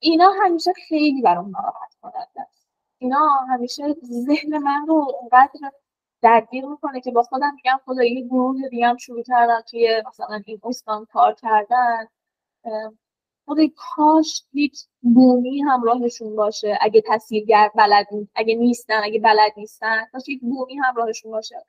اینا 0.00 0.32
همیشه 0.44 0.72
خیلی 0.88 1.22
برام 1.22 1.50
ناراحت 1.50 1.94
کننده 2.02 2.40
است. 2.40 2.68
اینا 2.98 3.28
همیشه 3.48 3.96
ذهن 4.04 4.58
من 4.58 4.86
رو 4.88 4.94
اونقدر 5.20 5.50
درگیر 6.22 6.66
می‌کنه 6.66 7.00
که 7.00 7.10
با 7.10 7.22
خودم 7.22 7.54
میگم 7.54 7.80
خدا 7.84 8.04
یه 8.04 8.20
گروه 8.26 8.68
دیگه 8.68 8.96
شروع 8.96 9.22
کردن 9.22 9.60
توی 9.60 10.02
مثلا 10.08 10.42
این 10.46 10.60
استان 10.64 11.04
کار 11.04 11.34
کردن. 11.34 12.06
خدا 13.46 13.62
کاش 13.76 14.44
یک 14.52 14.78
بومی 15.02 15.60
همراهشون 15.60 16.36
باشه. 16.36 16.78
اگه 16.80 17.02
تصویرگر 17.08 17.70
بلد 17.74 18.06
اگه 18.34 18.54
نیستن 18.54 19.00
اگه 19.04 19.20
بلد 19.20 19.52
نیستن 19.56 20.06
کاش 20.12 20.28
یک 20.28 20.40
بومی 20.40 20.76
همراهشون 20.76 21.32
باشه. 21.32 21.64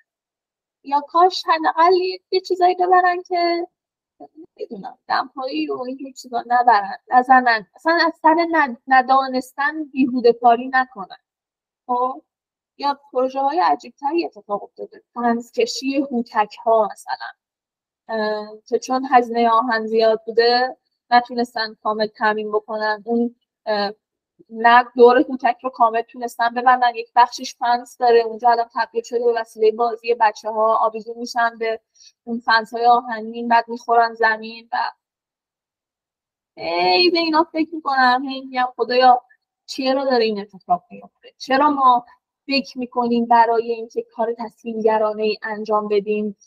یا 0.83 1.01
کاش 1.01 1.43
حداقل 1.47 1.93
یه 2.31 2.41
چیزایی 2.41 2.75
ببرن 2.75 3.21
که 3.21 3.67
نمی‌دونم 4.57 4.97
دمپایی 5.07 5.65
رو 5.67 5.81
این 5.81 6.13
چیزا 6.13 6.43
نبرن. 6.47 6.97
نزنن 7.07 7.67
اصلا 7.75 7.99
از 8.07 8.13
سر 8.21 8.47
ندانستن 8.87 9.83
بیهوده 9.83 10.33
کاری 10.33 10.71
نکنن. 10.73 11.17
خب؟ 11.87 12.21
یا 12.77 12.99
پروژه 13.11 13.39
های 13.39 13.59
عجیب 13.59 13.93
تری 13.99 14.25
اتفاق 14.25 14.63
افتاده. 14.63 15.03
کشی 15.55 15.97
هوتک 16.11 16.57
ها 16.65 16.89
مثلا 16.91 17.27
که 18.67 18.79
چون 18.79 19.07
هزینه 19.11 19.49
آهن 19.49 19.85
زیاد 19.87 20.21
بوده 20.25 20.77
نتونستن 21.11 21.75
کامل 21.83 22.07
تامین 22.07 22.51
بکنن. 22.51 23.03
اون 23.05 23.35
نه 24.49 24.85
دور 24.95 25.17
هوتک 25.17 25.57
رو 25.63 25.69
کامل 25.69 26.01
تونستن 26.01 26.49
ببندن. 26.49 26.95
یک 26.95 27.11
بخشش 27.15 27.55
فنس 27.55 27.97
داره. 27.97 28.19
اونجا 28.19 28.49
الان 28.49 28.69
تبدیل 28.75 29.03
شده 29.03 29.19
به 29.25 29.33
وسیله 29.41 29.71
بازی 29.71 30.15
بچه 30.19 30.49
ها 30.49 30.77
آویزون 30.77 31.17
میشن 31.17 31.57
به 31.59 31.79
اون 32.23 32.39
فنس 32.39 32.73
های 32.73 32.85
آهنین 32.85 33.47
بعد 33.47 33.65
می‌خورن 33.69 34.13
زمین 34.13 34.69
و 34.71 34.77
ای 36.57 37.09
به 37.09 37.19
اینا 37.19 37.43
فکر 37.51 37.75
می‌کنم. 37.75 38.25
هی 38.29 38.41
میگم 38.41 38.67
خدایا 38.77 39.21
چرا 39.65 40.05
داره 40.05 40.23
این 40.25 40.39
اتفاق 40.39 40.83
میفته 40.91 41.33
چرا 41.37 41.69
ما 41.69 42.05
فکر 42.47 42.77
می‌کنیم 42.77 43.25
برای 43.25 43.71
اینکه 43.71 44.05
کار 44.15 44.33
تصویرگرانه 44.37 45.23
ای 45.23 45.37
انجام 45.43 45.87
بدیم 45.87 46.37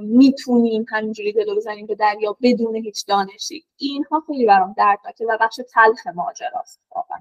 می‌تونیم 0.00 0.86
همینجوری 0.88 1.32
دلو 1.32 1.56
بزنیم 1.56 1.86
به 1.86 1.94
دریا 1.94 2.36
بدون 2.42 2.76
هیچ 2.76 3.06
دانشی؟ 3.06 3.66
اینها 3.76 4.24
خیلی 4.26 4.46
برام 4.46 4.74
دردناکه 4.78 5.26
و 5.26 5.38
بخش 5.40 5.60
تلخ 5.74 6.06
ماجراست 6.06 6.80
واقعا. 6.96 7.18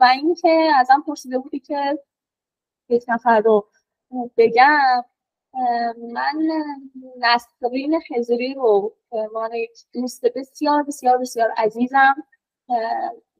و 0.00 0.04
اینکه 0.04 0.70
ازم 0.76 1.04
پرسیده 1.06 1.38
بودی 1.38 1.60
که 1.60 1.98
یک 2.88 3.04
نفر 3.08 3.40
رو 3.40 3.68
بگم 4.36 5.04
من 6.12 6.42
نسرین 7.18 8.00
خزری 8.00 8.54
رو 8.54 8.96
من 9.34 9.50
یک 9.54 9.70
دوست 9.92 10.24
بسیار 10.26 10.82
بسیار 10.82 11.18
بسیار 11.18 11.50
عزیزم 11.56 12.14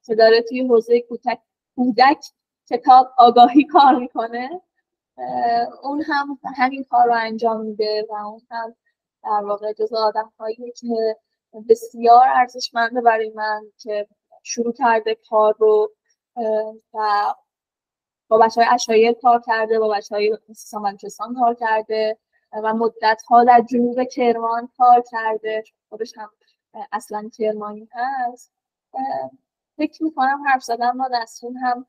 که 0.06 0.14
داره 0.14 0.42
توی 0.42 0.68
حوزه 0.68 1.04
کودک 1.74 2.24
کتاب 2.70 3.12
آگاهی 3.18 3.64
کار 3.64 3.94
می‌کنه. 3.94 4.60
اون 5.82 6.02
هم 6.02 6.38
همین 6.56 6.84
کار 6.84 7.06
رو 7.06 7.14
انجام 7.14 7.60
میده 7.60 8.06
و 8.10 8.14
اون 8.14 8.40
هم 8.50 8.74
در 9.24 9.44
واقع 9.44 9.72
جز 9.72 9.92
آدم 9.92 10.32
هایی 10.38 10.72
که 10.76 11.16
بسیار 11.68 12.28
ارزشمنده 12.28 13.00
برای 13.00 13.30
من 13.34 13.62
که 13.78 14.08
شروع 14.44 14.72
کرده 14.72 15.14
کار 15.14 15.54
رو 15.58 15.92
و 16.94 17.34
با 18.28 18.38
بچه 18.38 18.60
های 18.60 18.74
اشایر 18.74 19.12
کار 19.12 19.42
کرده 19.46 19.78
با 19.78 19.88
بچه 19.88 20.14
های 20.14 20.38
سامنچستان 20.56 21.34
کار 21.34 21.54
کرده 21.54 22.18
و 22.52 22.74
مدت 22.74 23.22
ها 23.28 23.44
در 23.44 23.60
جنوب 23.60 24.04
کرمان 24.04 24.68
کار 24.76 25.04
کرده. 25.10 25.64
خودش 25.88 26.18
هم 26.18 26.30
اصلا 26.92 27.30
کرمانی 27.38 27.88
هست. 27.92 28.52
فکر 29.76 30.02
می‌کنم 30.04 30.42
حرف 30.46 30.62
زدن 30.62 30.98
با 30.98 31.08
نسرین 31.12 31.56
هم 31.56 31.86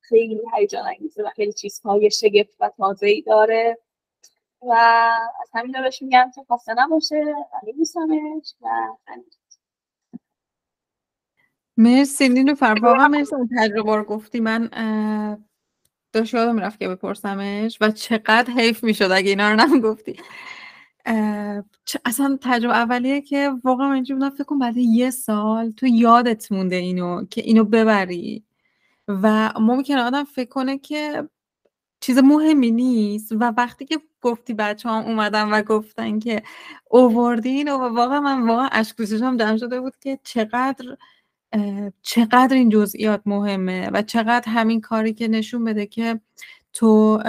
خیلی 0.00 0.40
هیجان 0.54 0.86
انگیزه 0.86 1.22
و 1.22 1.30
خیلی 1.30 1.52
چیزهای 1.52 2.10
شگفت 2.10 2.56
و 2.60 2.70
تازه 2.76 3.06
ای 3.06 3.22
داره. 3.22 3.78
و 4.62 4.72
از 5.42 5.50
همین 5.54 5.82
بهش 5.82 6.02
میگم 6.02 6.30
که 6.34 6.44
خسته 6.50 6.74
نباشه. 6.74 7.34
و 7.52 7.70
و 8.60 8.68
مرسی 11.80 12.28
نیلوفر 12.28 12.78
واقعا 12.82 13.08
مرسی 13.08 13.36
تجربه 13.58 13.96
رو 13.96 14.04
گفتی. 14.04 14.40
من 14.40 14.70
داشت 16.12 16.34
یادم 16.34 16.54
می‌رفت 16.54 16.78
که 16.78 16.88
بپرسمش 16.88 17.78
و 17.80 17.90
چقدر 17.90 18.52
حیف 18.56 18.84
می‌شد 18.84 19.10
اگه 19.12 19.30
اینا 19.30 19.50
رو 19.50 19.56
نمی‌گفتی 19.56 20.16
اصلا 22.04 22.38
تجربه 22.42 22.76
اولیه 22.76 23.20
که 23.20 23.52
واقعا 23.64 23.88
من 23.88 23.94
اینجوری 23.94 24.20
بودم 24.20 24.34
فکر 24.34 24.44
کنم 24.44 24.58
بعد 24.58 24.76
یه 24.76 25.10
سال 25.10 25.70
تو 25.70 25.86
یادت 25.86 26.52
مونده 26.52 26.76
اینو 26.76 27.24
که 27.24 27.40
اینو 27.40 27.64
ببری. 27.64 28.44
و 29.08 29.52
ممکنه 29.60 30.02
آدم 30.02 30.24
فکر 30.24 30.48
کنه 30.48 30.78
که 30.78 31.28
چیز 32.00 32.18
مهمی 32.18 32.70
نیست. 32.70 33.32
و 33.32 33.52
وقتی 33.56 33.84
که 33.84 34.00
گفتی 34.22 34.54
بچه 34.54 34.88
هم 34.88 35.04
اومدن 35.04 35.48
و 35.48 35.62
گفتن 35.62 36.18
که 36.18 36.42
اووردین 36.90 37.72
و 37.72 37.78
واقعا 37.78 38.20
من 38.20 38.48
واقعا 38.48 38.68
اشک 38.72 39.00
هم 39.00 39.36
دم 39.36 39.56
شده 39.56 39.80
بود 39.80 39.96
که 40.00 40.18
چقدر 40.24 40.96
چقدر 42.02 42.54
این 42.54 42.68
جزئیات 42.68 43.22
مهمه 43.26 43.90
و 43.92 44.02
چقدر 44.02 44.44
همین 44.48 44.80
کاری 44.80 45.14
که 45.14 45.28
نشون 45.28 45.64
بده 45.64 45.86
که 45.86 46.20
تو 46.72 47.22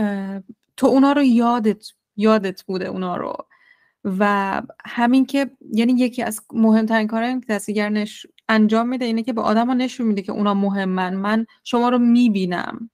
تو 0.78 0.88
اونا 0.88 1.12
رو 1.12 1.24
یادت 1.24 1.88
یادت 2.18 2.64
بوده 2.64 2.86
اونا 2.86 3.18
رو. 3.18 3.34
و 4.06 4.62
همین 4.86 5.26
که 5.26 5.52
یعنی 5.74 5.94
یکی 5.94 6.24
از 6.24 6.42
مهمترین 6.54 7.08
کارهایی 7.08 7.40
که 7.40 7.46
تصویرگر 7.46 8.08
انجام 8.50 8.88
میده 8.88 9.06
اینه 9.06 9.24
که 9.24 9.34
به 9.34 9.42
آدم 9.42 9.68
ها 9.68 9.74
نشون 9.74 10.08
میده 10.08 10.22
که 10.22 10.32
اونا 10.32 10.54
مهمن. 10.54 11.16
من 11.16 11.46
شما 11.64 11.90
رو 11.90 11.98
می‌بینم. 11.98 12.90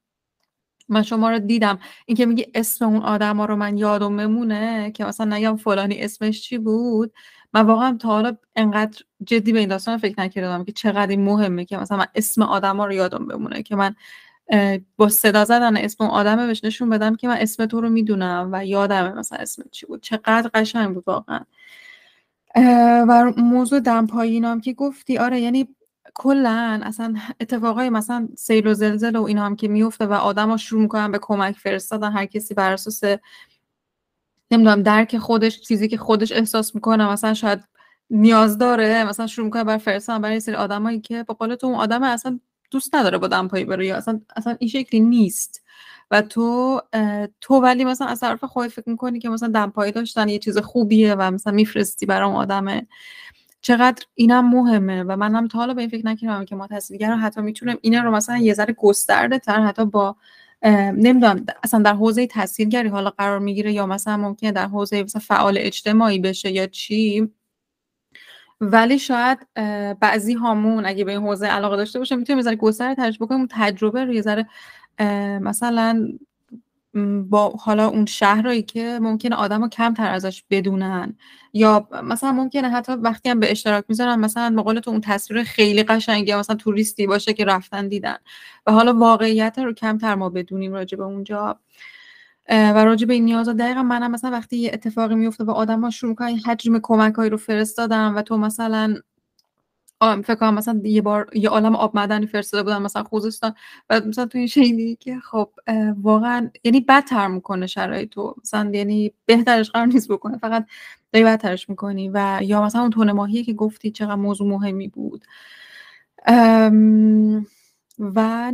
من 0.90 1.04
شما 1.04 1.30
رو 1.30 1.40
دیدم. 1.40 1.80
اینکه 2.06 2.26
میگی 2.26 2.45
اسم 2.56 2.86
اون 2.86 3.02
آدم 3.02 3.38
ها 3.38 3.45
رو 3.45 3.56
من 3.56 3.78
یادم 3.78 4.18
بمونه 4.18 4.91
که 4.91 5.06
مثلا 5.06 5.36
نگم 5.36 5.56
فلانی 5.56 6.02
اسمش 6.02 6.41
چی 6.41 6.58
بود؟ 6.58 7.14
من 7.53 7.65
واقعا 7.65 7.98
تا 8.02 8.07
حالا 8.10 8.38
انقدر 8.56 9.03
جدی 9.24 9.53
به 9.53 9.60
این 9.60 9.69
داستان 9.69 9.98
فکر 9.98 10.22
نکردم 10.22 10.64
که 10.65 10.72
چقدر 10.72 11.07
این 11.07 11.26
مهمه 11.26 11.65
که 11.65 11.78
مثلا 11.78 11.98
من 11.98 12.06
اسم 12.15 12.41
آدم 12.41 12.78
ها 12.78 12.86
رو 12.86 12.94
یادم 12.94 13.28
بمونه 13.28 13.64
که 13.64 13.76
من 13.76 13.95
با 14.98 15.10
صدا 15.10 15.45
زدن 15.45 15.78
اسم 15.78 16.03
اون 16.03 16.14
آدمه 16.14 16.48
بهش 16.48 16.64
نشون 16.64 16.90
بدم 16.90 17.15
که 17.15 17.28
من 17.28 17.38
اسم 17.38 17.65
تو 17.65 17.82
رو 17.82 17.90
می‌دونم 17.90 18.49
و 18.53 18.65
یادمه 18.65 19.14
مثلا 19.14 19.38
اسم 19.40 19.64
چی 19.72 19.86
بود. 19.86 20.02
چقدر 20.02 20.49
قشنگ 20.53 20.94
بود 20.95 21.03
واقعا. 21.07 21.40
و 23.10 23.34
موضوع 23.38 23.80
دمپایی 23.80 24.40
هم 24.40 24.61
که 24.61 24.74
گفتی 24.74 25.18
آره 25.18 25.41
یعنی 25.41 25.68
کلا 26.15 26.80
اصلا 26.84 27.15
اتفاقای 27.41 27.90
مثلا 27.90 28.28
سیل 28.38 28.68
و 28.68 28.74
زلزل 28.74 29.15
و 29.15 29.24
اینا 29.24 29.45
هم 29.45 29.56
که 29.56 29.68
میفته 29.68 30.06
و 30.06 30.14
آدما 30.14 30.57
شروع 30.57 30.82
می‌کنن 30.82 31.11
به 31.11 31.19
کمک 31.22 31.56
فرستادن 31.57 32.11
هر 32.11 32.26
کسی 32.26 32.53
بر 32.53 32.74
اساس 32.74 33.02
نمی‌دونم 34.52 34.84
درک 34.84 35.18
خودش 35.18 35.61
چیزی 35.61 35.88
که 35.88 35.98
خودش 35.98 36.32
احساس 36.32 36.76
می‌کنه 36.76 37.11
مثلا 37.11 37.34
شاید 37.34 37.60
نیاز 38.10 38.57
داره 38.57 39.03
مثلا 39.03 39.28
شروع 39.28 39.45
می‌کنه 39.45 39.64
بر 39.64 39.78
فرستادن 39.78 40.22
برای 40.22 40.40
سری 40.40 40.56
آدمایی 40.56 40.99
که 41.02 41.24
با 41.24 41.34
قول 41.34 41.56
تو 41.56 41.68
اون 41.68 41.76
آدم 41.76 42.03
اصلا 42.03 42.40
دوست 42.72 42.95
نداره 42.95 43.18
با 43.18 43.28
دمپایی 43.28 43.65
بره 43.65 43.86
یا 43.88 43.98
اصلا 43.98 44.22
اصلا 44.36 44.56
این 44.60 44.69
شکلی 44.69 44.99
نیست. 44.99 45.64
و 46.11 46.22
تو 46.22 46.82
تو 47.41 47.56
ولی 47.56 47.86
مثلا 47.86 48.07
از 48.07 48.19
طرف 48.19 48.44
خودت 48.44 48.72
فکر 48.72 48.90
می‌کنی 48.90 49.19
که 49.19 49.30
مثلا 49.30 49.49
دمپایی 49.49 49.91
داشتن 49.91 50.30
یه 50.30 50.40
چیز 50.40 50.57
خوبیه 50.57 51.15
و 51.15 51.32
مثلا 51.32 51.53
میفرستی 51.53 52.06
برای 52.06 52.28
اون 52.28 52.36
آدمه. 52.36 52.88
چقدر 53.61 54.06
اینم 54.15 54.49
مهمه 54.49 55.03
و 55.03 55.15
منم 55.15 55.48
تا 55.48 55.60
حالا 55.60 55.74
به 55.74 55.82
این 55.82 55.90
فکر 55.90 56.06
نکردم 56.06 56.45
که 56.45 56.56
ما 56.56 56.68
تصویرگر 56.68 57.15
حتی 57.15 57.41
می‌تونیم 57.41 57.78
اینا 57.82 58.02
رو 58.02 58.11
مثلا 58.11 58.38
یه 58.38 58.53
ذره 58.53 58.74
گسترده 58.78 59.40
تر 59.40 59.61
حتی 59.61 59.86
با 59.86 60.15
نمی‌دونم 60.66 61.46
اصلا 61.64 61.82
در 61.82 61.94
حوزه 61.94 62.28
تاثیرگری 62.28 62.90
حالا 62.90 63.10
قرار 63.10 63.40
می‌گیره 63.40 63.74
یا 63.74 63.86
مثلا 63.86 64.18
ممکنه 64.18 64.52
در 64.52 64.66
حوزه 64.68 65.04
مثلا 65.04 65.22
فعال 65.22 65.56
اجتماعی 65.58 66.20
بشه 66.20 66.52
یا 66.52 66.68
چی. 66.68 67.30
ولی 68.62 69.00
شاید 69.00 69.48
بعضی 70.00 70.34
هامون 70.34 70.86
اگه 70.86 71.04
به 71.06 71.12
این 71.12 71.22
حوزه 71.22 71.48
علاقه 71.48 71.78
داشته 71.78 72.00
باشه 72.00 72.16
می‌تونیم 72.16 72.48
یه 72.48 72.56
گستره 72.56 72.96
تجربه 72.96 73.26
کنیم 73.28 73.48
تجربه 73.52 74.06
رو 74.06 74.14
یه 74.14 74.22
ذره 74.22 74.48
مثلا 75.40 76.08
با 77.30 77.49
حالا 77.49 77.88
اون 77.88 78.06
شهرهایی 78.06 78.61
که 78.64 78.99
ممکنه 79.02 79.36
آدم 79.36 79.69
کمتر 79.69 80.11
ازش 80.11 80.44
بدونن. 80.49 81.15
یا 81.53 81.88
مثلا 82.03 82.32
ممکنه 82.32 82.69
حتی 82.69 82.94
وقتی 82.94 83.30
هم 83.30 83.40
به 83.40 83.52
اشتراک 83.52 83.86
می‌ذارن 83.90 84.19
مثلا 84.19 84.49
مقال 84.49 84.80
تو 84.80 84.91
اون 84.91 85.02
تصویر 85.02 85.44
خیلی 85.44 85.84
قشنگی 85.84 86.36
مثلا 86.36 86.56
توریستی 86.56 87.07
باشه 87.07 87.34
که 87.34 87.45
رفتن 87.45 87.88
دیدن. 87.88 88.18
و 88.68 88.72
حالا 88.72 88.94
واقعیت 88.94 89.60
رو 89.60 89.74
کمتر 89.74 90.15
ما 90.15 90.30
بدونیم 90.30 90.74
راجع 90.74 90.98
به 90.98 91.03
اونجا. 91.03 91.60
و 92.49 92.86
راجع 92.86 93.07
به 93.07 93.14
این 93.14 93.26
نیازا 93.26 93.53
دقیقا 93.53 93.84
منم 93.84 94.11
مثلا 94.11 94.32
وقتی 94.32 94.57
یه 94.57 94.72
اتفاقی 94.74 95.15
میفته 95.15 95.44
و 95.44 95.52
آدم 95.52 95.82
ها 95.82 95.90
شروع 95.90 96.15
کنن 96.15 96.38
حجم 96.45 96.80
کمک 96.84 97.14
هایی 97.15 97.30
رو 97.30 97.38
فرستادم 97.38 98.14
و 98.15 98.22
تو 98.22 98.38
مثلا 98.38 98.95
فکر 100.02 100.36
کنم 100.36 100.53
مثلا 100.53 100.82
یه 100.84 101.02
بار 101.02 101.30
یه 101.34 101.49
عالم 101.49 101.76
آب 101.76 101.98
مدنی 101.98 102.28
فرستاده 102.28 102.64
بودن 102.64 102.78
مثلا 102.82 103.03
خوزستان. 103.03 103.53
و 103.90 104.02
مثلا 104.02 104.26
تو 104.26 104.38
این 104.38 104.48
شیدی 104.48 104.95
که 104.95 105.19
خب 105.19 105.49
واقعا 106.02 106.49
یعنی 106.64 106.82
بدتر 106.82 107.28
می‌کنه 107.28 107.68
شرایط 107.68 108.10
تو 108.10 108.36
مثلا 108.41 108.72
یعنی 108.74 109.14
بهترش 109.26 109.72
قرار 109.72 109.88
نیست 109.88 110.11
بکنه 110.11 110.38
فقط 110.38 110.65
داری 111.11 111.26
بدترش 111.26 111.69
می‌کنی. 111.69 112.10
و 112.14 112.40
یا 112.41 112.64
مثلا 112.64 112.82
اون 112.82 112.90
تونه 112.90 113.14
ماهی 113.14 113.44
که 113.44 113.53
گفتی 113.53 113.91
چقدر 113.91 114.15
موضوع 114.15 114.48
مهمی 114.48 114.88
بود. 114.88 115.26
و 117.99 118.53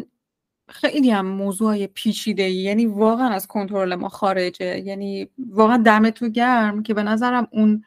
خیلی 0.70 1.12
هم 1.12 1.26
موضوع 1.26 1.86
پیچیده 1.86 2.44
ای 2.44 2.54
یعنی 2.56 2.86
واقعا 2.86 3.30
از 3.30 3.48
کنترل 3.48 3.96
ما 3.96 4.10
خارجه. 4.10 4.80
یعنی 4.80 5.30
واقعا 5.50 5.78
دم 5.78 6.10
تو 6.10 6.30
گرم 6.30 6.84
که 6.84 6.94
به 6.94 7.04
نظرم 7.04 7.48
اون 7.52 7.84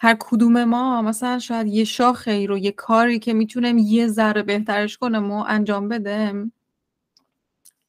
هر 0.00 0.16
کدوم 0.20 0.64
ما 0.64 1.02
مثلا 1.02 1.38
شاید 1.38 1.66
یه 1.66 1.84
شاخه 1.84 2.46
رو 2.46 2.58
یه 2.58 2.72
کاری 2.72 3.18
که 3.18 3.32
می‌تونیم 3.34 3.78
یه 3.78 4.06
ذره 4.08 4.42
بهترش 4.42 4.98
کنم 4.98 5.30
و 5.30 5.44
انجام 5.48 5.88
بده 5.88 6.34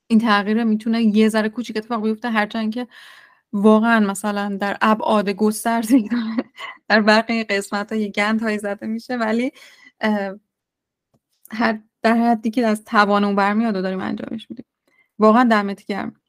این 0.07 0.19
تغییر 0.19 0.63
می‌تونه 0.63 1.03
یه 1.03 1.29
ذره 1.29 1.49
کوچیک 1.49 1.77
اتفاق 1.77 2.03
بیفته. 2.03 2.29
هرچند 2.29 2.73
که 2.73 2.88
واقعا 3.53 3.99
مثلا 3.99 4.57
در 4.61 4.77
ابعاد 4.81 5.29
گسترده 5.29 6.03
در 6.89 7.01
بقیه 7.01 7.43
قسمت 7.43 7.91
ها 7.93 7.97
یه 7.99 8.07
گند 8.09 8.41
های 8.41 8.59
زده 8.59 8.88
میشه 8.88 9.17
ولی 9.17 9.51
در 12.03 12.13
حدی 12.13 12.51
که 12.51 12.67
از 12.67 12.83
توان 12.85 13.23
اون 13.23 13.35
برمیاد 13.35 13.75
و 13.75 13.81
داریم 13.81 13.99
انجامش 13.99 14.47
میدیم. 14.49 14.65
واقعا 15.19 15.43
دمت 15.43 15.85
گرم. 15.85 16.20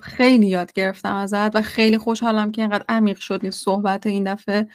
خیلی 0.00 0.46
یاد 0.46 0.72
گرفتم 0.72 1.14
ازت 1.14 1.56
و 1.56 1.62
خیلی 1.62 1.98
خوشحالم 1.98 2.52
که 2.52 2.62
اینقدر 2.62 2.84
عمیق 2.88 3.18
شد 3.18 3.40
این 3.42 3.50
صحبت 3.50 4.06
این 4.06 4.34
دفعه. 4.34 4.68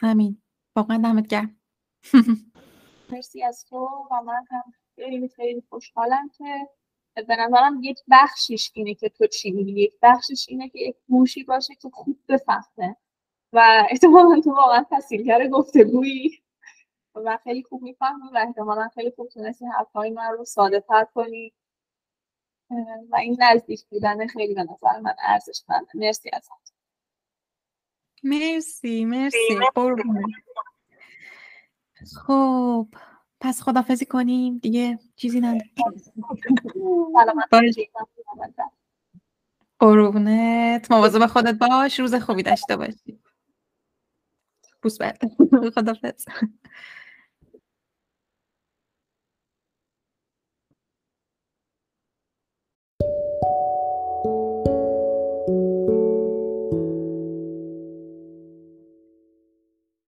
همین. 0.00 0.42
واقعا 0.76 0.96
دمت 0.96 1.26
گرم. 1.26 1.56
مرسی 3.12 3.42
از 3.42 3.64
تو. 3.70 3.76
و 4.10 4.22
من 4.22 4.44
هم 4.50 4.62
خیلی 4.96 5.28
خیلی 5.28 5.62
خوشحالم 5.70 6.28
که 6.28 6.68
به 7.28 7.36
نظرم 7.36 7.82
یک 7.82 7.98
بخشیش 8.10 8.70
اینه 8.74 8.94
که 8.94 9.08
تو 9.08 9.26
چی 9.26 9.50
میگی. 9.50 9.72
یک 9.72 9.92
بخشش 10.02 10.46
اینه 10.48 10.68
که 10.68 10.78
یک 10.78 10.96
گوشی 11.08 11.44
باشه 11.44 11.74
که 11.74 11.90
خوب 11.92 12.18
بفهمه. 12.28 12.96
و 13.52 13.84
احتمالا 13.90 14.40
تو 14.40 14.52
واقعا 14.52 14.84
تحصیلگر 14.90 15.48
گفتگویی 15.48 16.42
و 17.14 17.38
خیلی 17.44 17.62
خوب 17.62 17.82
می‌فهمی 17.82 18.28
و 18.34 18.38
احتمالا 18.46 18.88
خیلی 18.88 19.10
خوب 19.16 19.28
تونستی 19.28 19.66
حرفهای 19.66 20.10
من 20.10 20.32
رو 20.38 20.44
ساده 20.44 20.80
تر 20.80 21.06
کنی. 21.14 21.52
و 23.10 23.16
این 23.16 23.36
نزدیک 23.40 23.84
بودن 23.84 24.26
خیلی 24.26 24.54
به 24.54 24.62
نظر 24.62 25.00
من 25.00 25.14
ارزش 25.22 25.62
مرسی 25.94 26.30
ازت. 26.32 26.72
مرسی 28.22 29.04
مرسی. 29.04 29.58
خب 32.26 32.88
پس 33.40 33.62
خدافزی 33.62 34.06
کنیم. 34.06 34.58
دیگه 34.58 34.98
چیزی 35.16 35.40
نداریم. 35.40 35.74
قربونت. 39.78 40.90
مواظب 40.90 41.26
خودت 41.26 41.54
باش. 41.54 42.00
روز 42.00 42.14
خوبی 42.14 42.42
داشته 42.42 42.76
باشی. 42.76 43.20
بوس 44.82 44.98
بعد. 44.98 45.18
خدافز 45.74 46.24